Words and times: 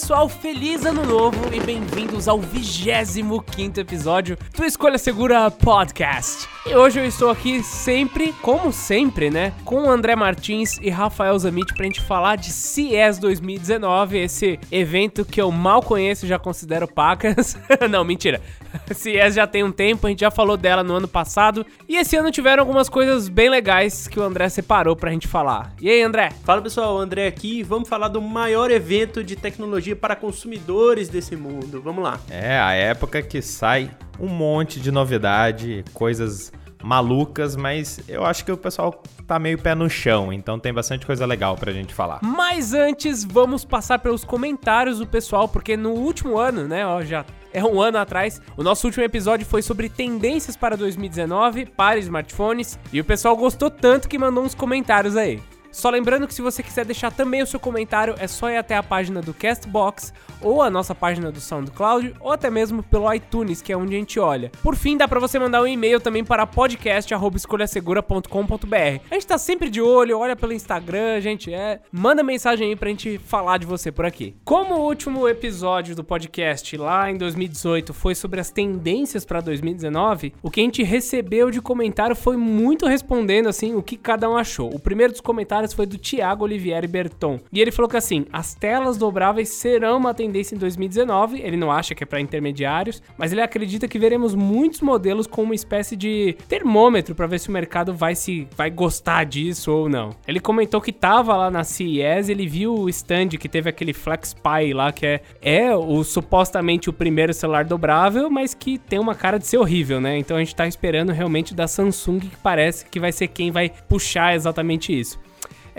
pessoal, 0.00 0.28
feliz 0.28 0.86
ano 0.86 1.04
novo 1.04 1.52
e 1.52 1.58
bem-vindos 1.58 2.28
ao 2.28 2.38
25 2.40 3.44
episódio 3.80 4.38
do 4.56 4.64
Escolha 4.64 4.96
Segura 4.96 5.50
Podcast. 5.50 6.48
E 6.64 6.72
hoje 6.72 7.00
eu 7.00 7.04
estou 7.04 7.30
aqui 7.30 7.64
sempre, 7.64 8.32
como 8.34 8.72
sempre, 8.72 9.28
né, 9.28 9.52
com 9.64 9.82
o 9.82 9.90
André 9.90 10.14
Martins 10.14 10.78
e 10.80 10.88
Rafael 10.88 11.36
Zamit 11.36 11.74
pra 11.74 11.84
gente 11.84 12.00
falar 12.00 12.36
de 12.36 12.52
CES 12.52 13.18
2019, 13.18 14.18
esse 14.18 14.60
evento 14.70 15.24
que 15.24 15.40
eu 15.40 15.50
mal 15.50 15.82
conheço 15.82 16.26
e 16.26 16.28
já 16.28 16.38
considero 16.38 16.86
pacas. 16.86 17.58
Não, 17.90 18.04
mentira. 18.04 18.40
CES 18.94 19.34
já 19.34 19.46
tem 19.46 19.62
um 19.62 19.72
tempo, 19.72 20.06
a 20.06 20.10
gente 20.10 20.20
já 20.20 20.30
falou 20.30 20.56
dela 20.56 20.82
no 20.82 20.94
ano 20.94 21.08
passado 21.08 21.64
e 21.88 21.96
esse 21.96 22.16
ano 22.16 22.30
tiveram 22.30 22.62
algumas 22.62 22.88
coisas 22.88 23.28
bem 23.28 23.48
legais 23.48 24.08
que 24.08 24.18
o 24.18 24.22
André 24.22 24.48
separou 24.48 24.96
pra 24.96 25.10
gente 25.10 25.26
falar. 25.26 25.72
E 25.80 25.88
aí, 25.88 26.02
André? 26.02 26.30
Fala 26.44 26.62
pessoal, 26.62 26.96
o 26.96 26.98
André 26.98 27.26
aqui. 27.26 27.62
Vamos 27.62 27.88
falar 27.88 28.08
do 28.08 28.20
maior 28.20 28.70
evento 28.70 29.22
de 29.22 29.36
tecnologia 29.36 29.96
para 29.96 30.16
consumidores 30.16 31.08
desse 31.08 31.36
mundo. 31.36 31.80
Vamos 31.82 32.02
lá. 32.02 32.20
É, 32.30 32.58
a 32.58 32.72
época 32.72 33.22
que 33.22 33.40
sai 33.42 33.90
um 34.18 34.28
monte 34.28 34.80
de 34.80 34.90
novidade, 34.90 35.84
coisas 35.92 36.52
malucas, 36.82 37.56
mas 37.56 38.00
eu 38.08 38.24
acho 38.24 38.44
que 38.44 38.52
o 38.52 38.56
pessoal 38.56 39.02
tá 39.26 39.38
meio 39.38 39.58
pé 39.58 39.74
no 39.74 39.90
chão, 39.90 40.32
então 40.32 40.58
tem 40.58 40.72
bastante 40.72 41.04
coisa 41.04 41.26
legal 41.26 41.56
pra 41.56 41.72
gente 41.72 41.92
falar. 41.92 42.20
Mas 42.22 42.72
antes, 42.72 43.24
vamos 43.24 43.64
passar 43.64 43.98
pelos 43.98 44.24
comentários 44.24 44.98
do 44.98 45.06
pessoal, 45.06 45.48
porque 45.48 45.76
no 45.76 45.90
último 45.90 46.38
ano, 46.38 46.66
né, 46.66 46.86
ó, 46.86 47.02
já 47.02 47.24
é 47.52 47.64
um 47.64 47.80
ano 47.80 47.98
atrás. 47.98 48.40
O 48.56 48.62
nosso 48.62 48.86
último 48.86 49.04
episódio 49.04 49.46
foi 49.46 49.62
sobre 49.62 49.88
tendências 49.88 50.56
para 50.56 50.76
2019 50.76 51.66
para 51.66 51.98
smartphones 51.98 52.78
e 52.92 53.00
o 53.00 53.04
pessoal 53.04 53.36
gostou 53.36 53.70
tanto 53.70 54.08
que 54.08 54.18
mandou 54.18 54.44
uns 54.44 54.54
comentários 54.54 55.16
aí. 55.16 55.40
Só 55.78 55.88
lembrando 55.90 56.26
que 56.26 56.34
se 56.34 56.42
você 56.42 56.60
quiser 56.60 56.84
deixar 56.84 57.12
também 57.12 57.40
o 57.40 57.46
seu 57.46 57.60
comentário, 57.60 58.16
é 58.18 58.26
só 58.26 58.50
ir 58.50 58.56
até 58.56 58.76
a 58.76 58.82
página 58.82 59.22
do 59.22 59.32
Castbox 59.32 60.12
ou 60.40 60.60
a 60.60 60.68
nossa 60.68 60.92
página 60.92 61.30
do 61.30 61.40
SoundCloud 61.40 62.16
ou 62.18 62.32
até 62.32 62.50
mesmo 62.50 62.82
pelo 62.82 63.14
iTunes, 63.14 63.62
que 63.62 63.72
é 63.72 63.76
onde 63.76 63.94
a 63.94 63.98
gente 63.98 64.18
olha. 64.18 64.50
Por 64.60 64.74
fim, 64.74 64.96
dá 64.96 65.06
para 65.06 65.20
você 65.20 65.38
mandar 65.38 65.62
um 65.62 65.68
e-mail 65.68 66.00
também 66.00 66.24
para 66.24 66.44
podcast@escolhasegura.com.br. 66.48 69.02
A 69.08 69.14
gente 69.14 69.26
tá 69.28 69.38
sempre 69.38 69.70
de 69.70 69.80
olho, 69.80 70.18
olha 70.18 70.34
pelo 70.34 70.52
Instagram, 70.52 71.20
gente, 71.20 71.54
é, 71.54 71.78
manda 71.92 72.24
mensagem 72.24 72.70
aí 72.70 72.76
pra 72.76 72.88
gente 72.88 73.18
falar 73.18 73.58
de 73.58 73.66
você 73.66 73.92
por 73.92 74.04
aqui. 74.04 74.34
Como 74.44 74.74
o 74.74 74.84
último 74.84 75.28
episódio 75.28 75.94
do 75.94 76.02
podcast 76.02 76.76
lá 76.76 77.08
em 77.08 77.16
2018 77.16 77.94
foi 77.94 78.16
sobre 78.16 78.40
as 78.40 78.50
tendências 78.50 79.24
para 79.24 79.40
2019, 79.40 80.34
o 80.42 80.50
que 80.50 80.60
a 80.60 80.64
gente 80.64 80.82
recebeu 80.82 81.52
de 81.52 81.60
comentário 81.60 82.16
foi 82.16 82.36
muito 82.36 82.84
respondendo 82.84 83.48
assim 83.48 83.76
o 83.76 83.82
que 83.82 83.96
cada 83.96 84.28
um 84.28 84.36
achou. 84.36 84.74
O 84.74 84.80
primeiro 84.80 85.12
dos 85.12 85.20
comentários 85.20 85.67
foi 85.74 85.86
do 85.86 85.98
Thiago 85.98 86.44
Olivieri 86.44 86.86
Berton. 86.86 87.40
E 87.52 87.60
ele 87.60 87.70
falou 87.70 87.88
que 87.88 87.96
assim, 87.96 88.26
as 88.32 88.54
telas 88.54 88.96
dobráveis 88.96 89.48
serão 89.50 89.96
uma 89.96 90.14
tendência 90.14 90.54
em 90.54 90.58
2019. 90.58 91.40
Ele 91.40 91.56
não 91.56 91.70
acha 91.70 91.94
que 91.94 92.02
é 92.02 92.06
para 92.06 92.20
intermediários, 92.20 93.02
mas 93.16 93.32
ele 93.32 93.40
acredita 93.40 93.88
que 93.88 93.98
veremos 93.98 94.34
muitos 94.34 94.80
modelos 94.80 95.26
com 95.26 95.42
uma 95.42 95.54
espécie 95.54 95.96
de 95.96 96.36
termômetro 96.48 97.14
para 97.14 97.26
ver 97.26 97.40
se 97.40 97.48
o 97.48 97.52
mercado 97.52 97.94
vai 97.94 98.14
se 98.14 98.46
vai 98.56 98.70
gostar 98.70 99.24
disso 99.24 99.72
ou 99.72 99.88
não. 99.88 100.10
Ele 100.26 100.40
comentou 100.40 100.80
que 100.80 100.92
tava 100.92 101.36
lá 101.36 101.50
na 101.50 101.64
CES, 101.64 102.28
ele 102.28 102.46
viu 102.46 102.74
o 102.74 102.88
stand 102.88 103.28
que 103.28 103.48
teve 103.48 103.68
aquele 103.68 103.92
Flex 103.92 104.34
Pi 104.34 104.72
lá 104.72 104.92
que 104.92 105.06
é 105.06 105.20
é 105.40 105.74
o 105.74 106.02
supostamente 106.04 106.90
o 106.90 106.92
primeiro 106.92 107.32
celular 107.32 107.64
dobrável, 107.64 108.30
mas 108.30 108.54
que 108.54 108.78
tem 108.78 108.98
uma 108.98 109.14
cara 109.14 109.38
de 109.38 109.46
ser 109.46 109.58
horrível, 109.58 110.00
né? 110.00 110.18
Então 110.18 110.36
a 110.36 110.40
gente 110.40 110.54
tá 110.54 110.66
esperando 110.66 111.12
realmente 111.12 111.54
da 111.54 111.66
Samsung 111.66 112.20
que 112.20 112.36
parece 112.36 112.86
que 112.86 113.00
vai 113.00 113.12
ser 113.12 113.28
quem 113.28 113.50
vai 113.50 113.70
puxar 113.88 114.34
exatamente 114.34 114.98
isso. 114.98 115.18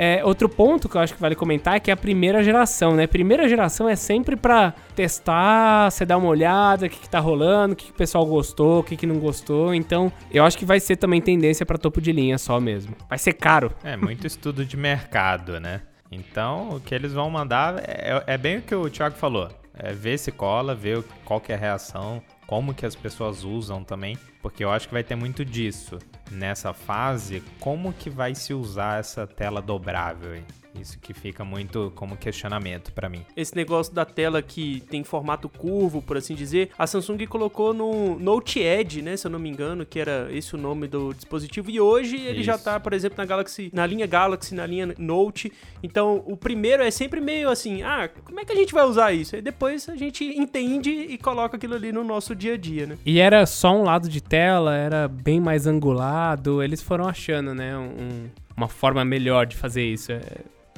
É, 0.01 0.23
outro 0.23 0.47
ponto 0.47 0.87
que 0.87 0.95
eu 0.95 1.01
acho 1.01 1.13
que 1.13 1.19
vale 1.19 1.35
comentar 1.35 1.75
é 1.75 1.79
que 1.81 1.91
é 1.91 1.93
a 1.93 1.97
primeira 1.97 2.41
geração, 2.41 2.95
né? 2.95 3.05
Primeira 3.05 3.49
geração 3.49 3.89
é 3.89 3.97
sempre 3.97 4.37
pra 4.37 4.73
testar, 4.95 5.91
você 5.91 6.05
dar 6.05 6.15
uma 6.15 6.29
olhada, 6.29 6.85
o 6.85 6.89
que, 6.89 7.01
que 7.01 7.09
tá 7.09 7.19
rolando, 7.19 7.73
o 7.73 7.75
que, 7.75 7.87
que 7.87 7.91
o 7.91 7.95
pessoal 7.95 8.25
gostou, 8.25 8.79
o 8.79 8.83
que, 8.83 8.95
que 8.95 9.05
não 9.05 9.19
gostou. 9.19 9.75
Então, 9.75 10.09
eu 10.31 10.45
acho 10.45 10.57
que 10.57 10.63
vai 10.63 10.79
ser 10.79 10.95
também 10.95 11.19
tendência 11.19 11.65
para 11.65 11.77
topo 11.77 11.99
de 11.99 12.13
linha 12.13 12.38
só 12.38 12.61
mesmo. 12.61 12.95
Vai 13.09 13.17
ser 13.17 13.33
caro. 13.33 13.73
É, 13.83 13.97
muito 13.97 14.25
estudo 14.25 14.63
de 14.63 14.77
mercado, 14.77 15.59
né? 15.59 15.81
Então, 16.09 16.69
o 16.69 16.79
que 16.79 16.95
eles 16.95 17.11
vão 17.11 17.29
mandar 17.29 17.79
é, 17.79 18.23
é 18.25 18.38
bem 18.38 18.59
o 18.59 18.61
que 18.61 18.73
o 18.73 18.89
Thiago 18.89 19.17
falou. 19.17 19.49
É 19.73 19.91
ver 19.91 20.17
se 20.17 20.31
cola, 20.31 20.73
ver 20.73 21.03
qual 21.25 21.41
que 21.41 21.51
é 21.51 21.55
a 21.55 21.59
reação, 21.59 22.21
como 22.49 22.73
que 22.73 22.83
as 22.83 22.95
pessoas 22.95 23.43
usam 23.43 23.83
também, 23.83 24.17
porque 24.41 24.63
eu 24.63 24.71
acho 24.71 24.87
que 24.87 24.93
vai 24.95 25.03
ter 25.03 25.13
muito 25.13 25.45
disso 25.45 25.99
nessa 26.31 26.73
fase, 26.73 27.43
como 27.59 27.93
que 27.93 28.09
vai 28.09 28.33
se 28.33 28.55
usar 28.55 28.99
essa 28.99 29.27
tela 29.27 29.61
dobrável 29.61 30.31
aí? 30.31 30.43
Isso 30.80 31.00
que 31.00 31.13
fica 31.13 31.44
muito 31.44 31.91
como 31.96 32.16
questionamento 32.16 32.94
para 32.94 33.09
mim. 33.09 33.25
Esse 33.35 33.56
negócio 33.56 33.94
da 33.94 34.06
tela 34.06 34.41
que 34.41 34.81
tem 34.90 35.03
formato 35.03 35.50
curvo, 35.50 36.02
por 36.02 36.18
assim 36.18 36.35
dizer, 36.35 36.69
a 36.78 36.85
Samsung 36.85 37.25
colocou 37.25 37.74
no 37.74 38.19
Note 38.19 38.59
Edge, 38.59 39.02
né, 39.02 39.18
se 39.18 39.25
eu 39.25 39.31
não 39.31 39.40
me 39.40 39.50
engano, 39.50 39.85
que 39.85 40.00
era 40.00 40.28
esse 40.31 40.56
o 40.56 40.57
nome 40.57 40.88
do 40.88 41.13
dispositivo, 41.13 41.69
e 41.69 41.80
hoje 41.80 42.16
ele 42.18 42.40
Isso. 42.40 42.46
já 42.46 42.57
tá, 42.57 42.80
por 42.80 42.94
exemplo, 42.94 43.18
na 43.18 43.25
Galaxy, 43.25 43.69
na 43.74 43.85
linha 43.85 44.06
Galaxy, 44.06 44.53
na 44.53 44.66
linha 44.66 44.94
Note. 44.97 45.52
Então, 45.81 46.24
o 46.25 46.38
primeiro 46.38 46.84
é 46.84 46.91
sempre 46.91 47.19
meio 47.19 47.50
assim, 47.50 47.81
ah, 47.81 48.09
como 48.24 48.40
é 48.40 48.46
que 48.46 48.51
a 48.51 48.56
gente 48.56 48.74
vai 48.74 48.86
usar 48.86 49.12
isso? 49.12 49.36
Aí 49.36 49.41
depois 49.41 49.88
a 49.90 49.96
gente 49.96 50.24
entende 50.24 50.90
e 50.91 51.18
coloca 51.18 51.57
aquilo 51.57 51.75
ali 51.75 51.91
no 51.91 52.03
nosso 52.03 52.36
dia 52.36 52.53
a 52.53 52.57
dia, 52.57 52.86
né? 52.86 52.97
E 53.06 53.19
era 53.19 53.46
só 53.46 53.72
um 53.72 53.84
lado 53.84 54.07
de 54.07 54.22
tela, 54.22 54.75
era 54.75 55.07
bem 55.07 55.40
mais 55.40 55.66
angulado, 55.66 56.62
eles 56.62 56.81
foram 56.81 57.07
achando, 57.07 57.53
né, 57.53 57.78
um, 57.78 58.30
uma 58.56 58.68
forma 58.68 59.03
melhor 59.03 59.46
de 59.46 59.56
fazer 59.56 59.84
isso. 59.84 60.12
É 60.12 60.22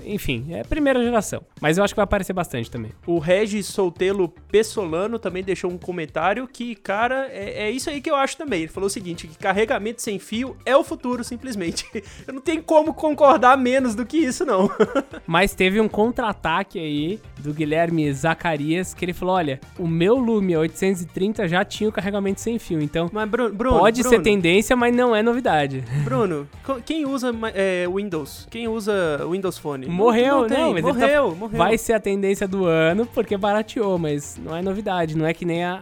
enfim, 0.05 0.47
é 0.51 0.63
primeira 0.63 1.01
geração. 1.03 1.43
Mas 1.59 1.77
eu 1.77 1.83
acho 1.83 1.93
que 1.93 1.97
vai 1.97 2.03
aparecer 2.03 2.33
bastante 2.33 2.69
também. 2.69 2.91
O 3.05 3.19
Regis 3.19 3.67
Soltelo 3.67 4.29
Pessolano 4.51 5.19
também 5.19 5.43
deixou 5.43 5.71
um 5.71 5.77
comentário 5.77 6.47
que, 6.47 6.75
cara, 6.75 7.27
é, 7.31 7.67
é, 7.67 7.71
isso 7.71 7.89
aí 7.89 8.01
que 8.01 8.09
eu 8.09 8.15
acho 8.15 8.37
também. 8.37 8.61
Ele 8.61 8.71
falou 8.71 8.87
o 8.87 8.89
seguinte: 8.89 9.27
que 9.27 9.37
carregamento 9.37 10.01
sem 10.01 10.19
fio 10.19 10.55
é 10.65 10.75
o 10.75 10.83
futuro, 10.83 11.23
simplesmente. 11.23 11.85
Eu 12.27 12.33
não 12.33 12.41
tenho 12.41 12.63
como 12.63 12.93
concordar 12.93 13.57
menos 13.57 13.95
do 13.95 14.05
que 14.05 14.17
isso, 14.17 14.45
não. 14.45 14.69
Mas 15.25 15.53
teve 15.53 15.79
um 15.79 15.87
contra-ataque 15.87 16.79
aí 16.79 17.19
do 17.39 17.53
Guilherme 17.53 18.11
Zacarias, 18.13 18.93
que 18.93 19.03
ele 19.05 19.13
falou: 19.13 19.35
olha, 19.35 19.59
o 19.77 19.87
meu 19.87 20.15
Lumia 20.15 20.59
830 20.59 21.47
já 21.47 21.65
tinha 21.65 21.89
o 21.89 21.91
carregamento 21.91 22.39
sem 22.41 22.57
fio. 22.59 22.81
Então, 22.81 23.09
mas 23.11 23.29
Bruno, 23.29 23.53
Bruno, 23.53 23.79
pode 23.79 24.01
Bruno, 24.01 24.17
ser 24.17 24.21
tendência, 24.21 24.75
mas 24.75 24.95
não 24.95 25.15
é 25.15 25.21
novidade. 25.21 25.83
Bruno, 26.03 26.47
quem 26.85 27.05
usa 27.05 27.33
é, 27.53 27.85
Windows? 27.87 28.47
Quem 28.49 28.67
usa 28.67 29.25
Windows 29.29 29.57
Phone? 29.57 29.87
Morreu, 29.91 30.41
não, 30.41 30.47
não, 30.47 30.57
não 30.57 30.73
mas 30.73 30.83
morreu, 30.83 31.29
tá... 31.29 31.35
morreu. 31.35 31.57
Vai 31.57 31.77
ser 31.77 31.93
a 31.93 31.99
tendência 31.99 32.47
do 32.47 32.65
ano 32.65 33.05
porque 33.05 33.37
barateou, 33.37 33.97
mas 33.97 34.39
não 34.43 34.55
é 34.55 34.61
novidade. 34.61 35.15
Não 35.15 35.25
é 35.25 35.33
que 35.33 35.45
nem 35.45 35.63
a, 35.63 35.79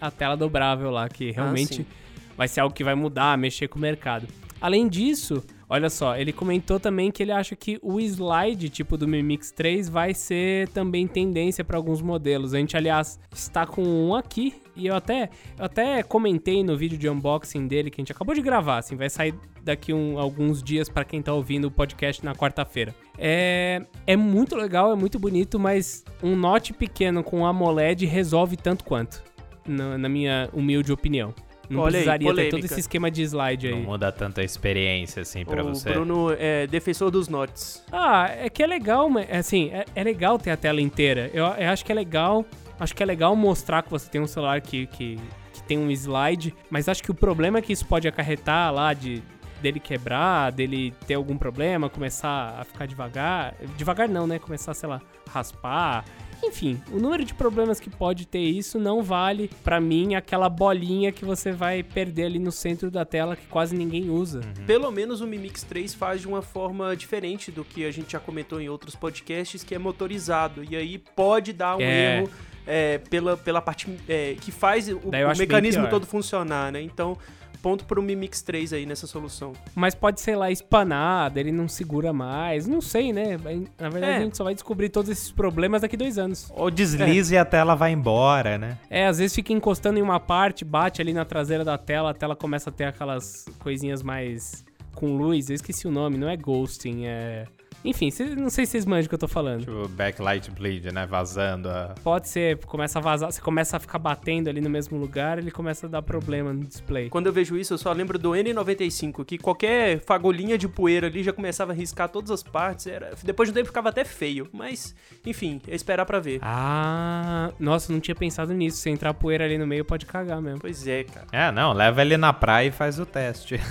a, 0.00 0.06
a 0.06 0.10
tela 0.10 0.36
dobrável 0.36 0.90
lá, 0.90 1.08
que 1.08 1.30
ah, 1.30 1.34
realmente 1.34 1.86
ah, 1.88 2.34
vai 2.36 2.48
ser 2.48 2.60
algo 2.60 2.74
que 2.74 2.84
vai 2.84 2.94
mudar, 2.94 3.36
mexer 3.38 3.68
com 3.68 3.78
o 3.78 3.82
mercado. 3.82 4.26
Além 4.60 4.88
disso, 4.88 5.44
olha 5.68 5.90
só, 5.90 6.16
ele 6.16 6.32
comentou 6.32 6.80
também 6.80 7.10
que 7.10 7.22
ele 7.22 7.32
acha 7.32 7.54
que 7.54 7.78
o 7.82 8.00
slide 8.00 8.70
tipo 8.70 8.96
do 8.96 9.06
Mi 9.06 9.22
Mix 9.22 9.50
3 9.50 9.88
vai 9.88 10.14
ser 10.14 10.68
também 10.68 11.06
tendência 11.06 11.62
para 11.62 11.76
alguns 11.76 12.00
modelos. 12.00 12.54
A 12.54 12.58
gente, 12.58 12.76
aliás, 12.76 13.20
está 13.30 13.66
com 13.66 13.82
um 13.82 14.14
aqui 14.14 14.54
e 14.76 14.86
eu 14.86 14.94
até, 14.94 15.30
eu 15.58 15.64
até 15.64 16.02
comentei 16.02 16.62
no 16.64 16.76
vídeo 16.76 16.98
de 16.98 17.08
unboxing 17.08 17.66
dele 17.66 17.90
que 17.90 18.00
a 18.00 18.02
gente 18.02 18.12
acabou 18.12 18.34
de 18.34 18.42
gravar, 18.42 18.78
assim, 18.78 18.96
vai 18.96 19.08
sair 19.08 19.34
daqui 19.62 19.92
um, 19.92 20.18
alguns 20.18 20.62
dias 20.62 20.88
para 20.88 21.04
quem 21.04 21.22
tá 21.22 21.32
ouvindo 21.32 21.66
o 21.66 21.70
podcast 21.70 22.24
na 22.24 22.34
quarta-feira. 22.34 22.94
É, 23.18 23.82
é 24.06 24.16
muito 24.16 24.56
legal, 24.56 24.92
é 24.92 24.96
muito 24.96 25.18
bonito, 25.18 25.58
mas 25.58 26.04
um 26.22 26.36
note 26.36 26.72
pequeno 26.72 27.22
com 27.22 27.46
AMOLED 27.46 28.04
resolve 28.06 28.56
tanto 28.56 28.84
quanto, 28.84 29.22
na, 29.66 29.96
na 29.96 30.08
minha 30.08 30.48
humilde 30.52 30.92
opinião. 30.92 31.34
Não 31.68 31.80
Olha 31.80 31.92
precisaria 31.92 32.30
aí, 32.30 32.36
ter 32.36 32.50
todo 32.50 32.64
esse 32.64 32.80
esquema 32.80 33.10
de 33.10 33.22
slide 33.22 33.68
aí. 33.68 33.74
Não 33.74 33.82
muda 33.82 34.12
tanta 34.12 34.42
experiência 34.42 35.22
assim 35.22 35.44
para 35.44 35.62
você. 35.62 35.88
O 35.88 35.92
Bruno 35.92 36.36
é 36.38 36.66
defensor 36.66 37.10
dos 37.10 37.28
notes. 37.28 37.82
Ah, 37.90 38.28
é 38.38 38.50
que 38.50 38.62
é 38.62 38.66
legal, 38.66 39.08
assim, 39.30 39.70
é, 39.70 39.84
é 39.94 40.04
legal 40.04 40.38
ter 40.38 40.50
a 40.50 40.56
tela 40.56 40.80
inteira. 40.80 41.30
Eu, 41.32 41.44
eu 41.44 41.68
acho 41.70 41.84
que 41.84 41.90
é 41.90 41.94
legal 41.94 42.44
Acho 42.78 42.94
que 42.94 43.02
é 43.02 43.06
legal 43.06 43.34
mostrar 43.36 43.82
que 43.82 43.90
você 43.90 44.08
tem 44.10 44.20
um 44.20 44.26
celular 44.26 44.60
que, 44.60 44.86
que, 44.86 45.18
que 45.52 45.62
tem 45.62 45.78
um 45.78 45.90
slide, 45.90 46.54
mas 46.70 46.88
acho 46.88 47.02
que 47.02 47.10
o 47.10 47.14
problema 47.14 47.62
que 47.62 47.72
isso 47.72 47.86
pode 47.86 48.08
acarretar 48.08 48.72
lá 48.72 48.92
de 48.92 49.22
dele 49.64 49.80
quebrar, 49.80 50.52
dele 50.52 50.92
ter 51.06 51.14
algum 51.14 51.38
problema, 51.38 51.88
começar 51.88 52.58
a 52.60 52.64
ficar 52.64 52.86
devagar. 52.86 53.54
Devagar 53.78 54.06
não, 54.06 54.26
né? 54.26 54.38
Começar, 54.38 54.74
sei 54.74 54.88
lá, 54.88 55.00
raspar. 55.30 56.04
Enfim, 56.42 56.82
o 56.92 56.98
número 56.98 57.24
de 57.24 57.32
problemas 57.32 57.80
que 57.80 57.88
pode 57.88 58.26
ter 58.26 58.40
isso 58.40 58.78
não 58.78 59.02
vale 59.02 59.50
para 59.62 59.80
mim 59.80 60.14
aquela 60.14 60.50
bolinha 60.50 61.10
que 61.10 61.24
você 61.24 61.50
vai 61.50 61.82
perder 61.82 62.24
ali 62.24 62.38
no 62.38 62.52
centro 62.52 62.90
da 62.90 63.06
tela 63.06 63.34
que 63.34 63.46
quase 63.46 63.74
ninguém 63.74 64.10
usa. 64.10 64.40
Uhum. 64.40 64.66
Pelo 64.66 64.90
menos 64.90 65.22
o 65.22 65.26
Mi 65.26 65.38
Mix 65.38 65.62
3 65.62 65.94
faz 65.94 66.20
de 66.20 66.28
uma 66.28 66.42
forma 66.42 66.94
diferente 66.94 67.50
do 67.50 67.64
que 67.64 67.86
a 67.86 67.90
gente 67.90 68.12
já 68.12 68.20
comentou 68.20 68.60
em 68.60 68.68
outros 68.68 68.94
podcasts, 68.94 69.64
que 69.64 69.74
é 69.74 69.78
motorizado. 69.78 70.62
E 70.62 70.76
aí 70.76 70.98
pode 70.98 71.54
dar 71.54 71.76
um 71.76 71.80
é. 71.80 72.18
erro 72.18 72.30
é, 72.66 72.98
pela, 72.98 73.36
pela 73.36 73.60
parte 73.60 73.88
é, 74.08 74.36
que 74.40 74.50
faz 74.50 74.88
o, 74.88 74.98
o 74.98 75.38
mecanismo 75.38 75.88
todo 75.88 76.06
funcionar, 76.06 76.72
né? 76.72 76.80
Então, 76.80 77.18
ponto 77.64 77.86
pro 77.86 78.02
Mi 78.02 78.14
Mix 78.14 78.42
3 78.42 78.74
aí 78.74 78.84
nessa 78.84 79.06
solução. 79.06 79.54
Mas 79.74 79.94
pode 79.94 80.20
ser 80.20 80.36
lá 80.36 80.50
espanado, 80.50 81.40
ele 81.40 81.50
não 81.50 81.66
segura 81.66 82.12
mais. 82.12 82.66
Não 82.66 82.82
sei, 82.82 83.10
né? 83.10 83.38
Na 83.78 83.88
verdade, 83.88 84.12
é. 84.12 84.16
a 84.16 84.20
gente 84.20 84.36
só 84.36 84.44
vai 84.44 84.52
descobrir 84.52 84.90
todos 84.90 85.10
esses 85.10 85.32
problemas 85.32 85.80
daqui 85.80 85.96
dois 85.96 86.18
anos. 86.18 86.52
Ou 86.54 86.70
deslize 86.70 87.34
é. 87.34 87.38
e 87.38 87.40
a 87.40 87.44
tela 87.44 87.74
vai 87.74 87.92
embora, 87.92 88.58
né? 88.58 88.76
É, 88.90 89.06
às 89.06 89.16
vezes 89.16 89.34
fica 89.34 89.50
encostando 89.50 89.98
em 89.98 90.02
uma 90.02 90.20
parte, 90.20 90.62
bate 90.62 91.00
ali 91.00 91.14
na 91.14 91.24
traseira 91.24 91.64
da 91.64 91.78
tela, 91.78 92.10
a 92.10 92.14
tela 92.14 92.36
começa 92.36 92.68
a 92.68 92.72
ter 92.72 92.84
aquelas 92.84 93.46
coisinhas 93.60 94.02
mais 94.02 94.62
com 94.94 95.16
luz. 95.16 95.48
Eu 95.48 95.54
esqueci 95.54 95.88
o 95.88 95.90
nome, 95.90 96.18
não 96.18 96.28
é 96.28 96.36
ghosting, 96.36 97.06
é. 97.06 97.46
Enfim, 97.84 98.10
cês, 98.10 98.34
não 98.34 98.48
sei 98.48 98.64
se 98.64 98.72
vocês 98.72 98.86
manjam 98.86 99.06
o 99.06 99.08
que 99.08 99.14
eu 99.14 99.18
tô 99.18 99.28
falando. 99.28 99.60
Tipo, 99.60 99.86
backlight 99.88 100.50
bleed, 100.50 100.90
né? 100.90 101.04
Vazando. 101.06 101.68
A... 101.68 101.94
Pode 102.02 102.28
ser, 102.28 102.58
começa 102.64 102.98
a 102.98 103.02
vazar, 103.02 103.30
você 103.30 103.40
começa 103.40 103.76
a 103.76 103.80
ficar 103.80 103.98
batendo 103.98 104.48
ali 104.48 104.60
no 104.60 104.70
mesmo 104.70 104.98
lugar, 104.98 105.38
ele 105.38 105.50
começa 105.50 105.86
a 105.86 105.90
dar 105.90 106.00
problema 106.02 106.52
no 106.52 106.64
display. 106.64 107.10
Quando 107.10 107.26
eu 107.26 107.32
vejo 107.32 107.56
isso, 107.56 107.74
eu 107.74 107.78
só 107.78 107.92
lembro 107.92 108.18
do 108.18 108.30
N95, 108.30 109.24
que 109.24 109.36
qualquer 109.36 110.00
fagulhinha 110.00 110.56
de 110.56 110.66
poeira 110.66 111.08
ali 111.08 111.22
já 111.22 111.32
começava 111.32 111.72
a 111.72 111.74
riscar 111.74 112.08
todas 112.08 112.30
as 112.30 112.42
partes. 112.42 112.86
Era... 112.86 113.12
Depois 113.22 113.48
de 113.48 113.52
um 113.52 113.54
tempo 113.54 113.66
ficava 113.66 113.90
até 113.90 114.04
feio. 114.04 114.48
Mas, 114.52 114.94
enfim, 115.26 115.60
é 115.68 115.74
esperar 115.74 116.06
pra 116.06 116.20
ver. 116.20 116.38
Ah, 116.42 117.52
nossa, 117.58 117.92
não 117.92 118.00
tinha 118.00 118.14
pensado 118.14 118.54
nisso. 118.54 118.78
Se 118.78 118.88
entrar 118.88 119.12
poeira 119.12 119.44
ali 119.44 119.58
no 119.58 119.66
meio, 119.66 119.84
pode 119.84 120.06
cagar 120.06 120.40
mesmo. 120.40 120.60
Pois 120.60 120.86
é, 120.86 121.04
cara. 121.04 121.26
É, 121.32 121.52
não, 121.52 121.72
leva 121.72 122.00
ele 122.00 122.16
na 122.16 122.32
praia 122.32 122.68
e 122.68 122.70
faz 122.70 122.98
o 122.98 123.04
teste. 123.04 123.60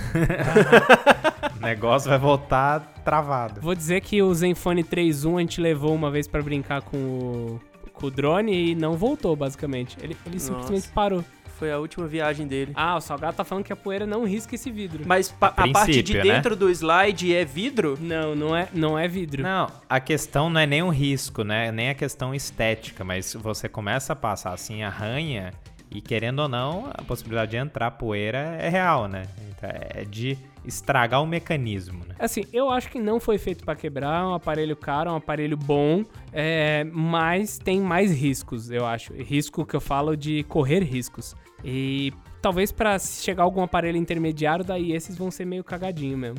o 1.58 1.60
negócio 1.60 2.08
vai 2.08 2.18
voltar 2.18 2.94
travado. 3.04 3.60
Vou 3.60 3.74
dizer 3.74 4.00
que 4.04 4.22
o 4.22 4.32
Zenfone 4.32 4.84
3.1 4.84 5.36
a 5.36 5.40
gente 5.40 5.60
levou 5.60 5.94
uma 5.94 6.10
vez 6.10 6.28
para 6.28 6.42
brincar 6.42 6.82
com 6.82 6.96
o, 6.96 7.60
com 7.92 8.06
o 8.06 8.10
drone 8.10 8.70
e 8.70 8.74
não 8.74 8.96
voltou, 8.96 9.34
basicamente. 9.34 9.96
Ele, 10.00 10.16
ele 10.26 10.38
simplesmente 10.38 10.88
parou. 10.88 11.24
Foi 11.58 11.70
a 11.70 11.78
última 11.78 12.06
viagem 12.06 12.46
dele. 12.46 12.72
Ah, 12.74 12.96
o 12.96 13.00
Salgado 13.00 13.36
tá 13.36 13.44
falando 13.44 13.64
que 13.64 13.72
a 13.72 13.76
poeira 13.76 14.04
não 14.04 14.24
risca 14.24 14.56
esse 14.56 14.70
vidro. 14.70 15.04
Mas 15.06 15.34
a, 15.40 15.46
a 15.46 15.68
parte 15.68 16.02
de 16.02 16.14
né? 16.14 16.22
dentro 16.22 16.56
do 16.56 16.68
slide 16.68 17.34
é 17.34 17.44
vidro? 17.44 17.96
Não, 18.00 18.34
não 18.34 18.56
é, 18.56 18.68
não 18.74 18.98
é 18.98 19.06
vidro. 19.06 19.42
Não, 19.42 19.68
a 19.88 20.00
questão 20.00 20.50
não 20.50 20.60
é 20.60 20.66
nem 20.66 20.82
o 20.82 20.90
risco, 20.90 21.44
né? 21.44 21.70
Nem 21.70 21.90
a 21.90 21.94
questão 21.94 22.34
estética, 22.34 23.04
mas 23.04 23.34
você 23.34 23.68
começa 23.68 24.12
a 24.12 24.16
passar 24.16 24.52
assim, 24.52 24.82
arranha, 24.82 25.52
e 25.90 26.00
querendo 26.00 26.40
ou 26.40 26.48
não, 26.48 26.90
a 26.92 27.02
possibilidade 27.02 27.52
de 27.52 27.56
entrar 27.56 27.92
poeira 27.92 28.56
é 28.60 28.68
real, 28.68 29.06
né? 29.06 29.22
Então, 29.48 29.70
é 29.72 30.04
de 30.04 30.36
estragar 30.64 31.22
o 31.22 31.26
mecanismo, 31.26 32.04
né? 32.04 32.14
Assim, 32.18 32.44
eu 32.52 32.70
acho 32.70 32.90
que 32.90 32.98
não 32.98 33.20
foi 33.20 33.38
feito 33.38 33.64
para 33.64 33.74
quebrar, 33.76 34.22
é 34.22 34.26
um 34.26 34.34
aparelho 34.34 34.76
caro, 34.76 35.10
é 35.10 35.12
um 35.12 35.16
aparelho 35.16 35.56
bom, 35.56 36.04
é, 36.32 36.84
mas 36.92 37.58
tem 37.58 37.80
mais 37.80 38.10
riscos, 38.12 38.70
eu 38.70 38.86
acho. 38.86 39.12
Risco 39.12 39.64
que 39.66 39.74
eu 39.74 39.80
falo 39.80 40.16
de 40.16 40.42
correr 40.44 40.82
riscos. 40.82 41.34
E 41.64 42.12
talvez 42.44 42.70
para 42.70 42.98
chegar 42.98 43.42
algum 43.42 43.62
aparelho 43.62 43.96
intermediário, 43.96 44.62
daí 44.62 44.92
esses 44.92 45.16
vão 45.16 45.30
ser 45.30 45.46
meio 45.46 45.64
cagadinho 45.64 46.18
mesmo. 46.18 46.38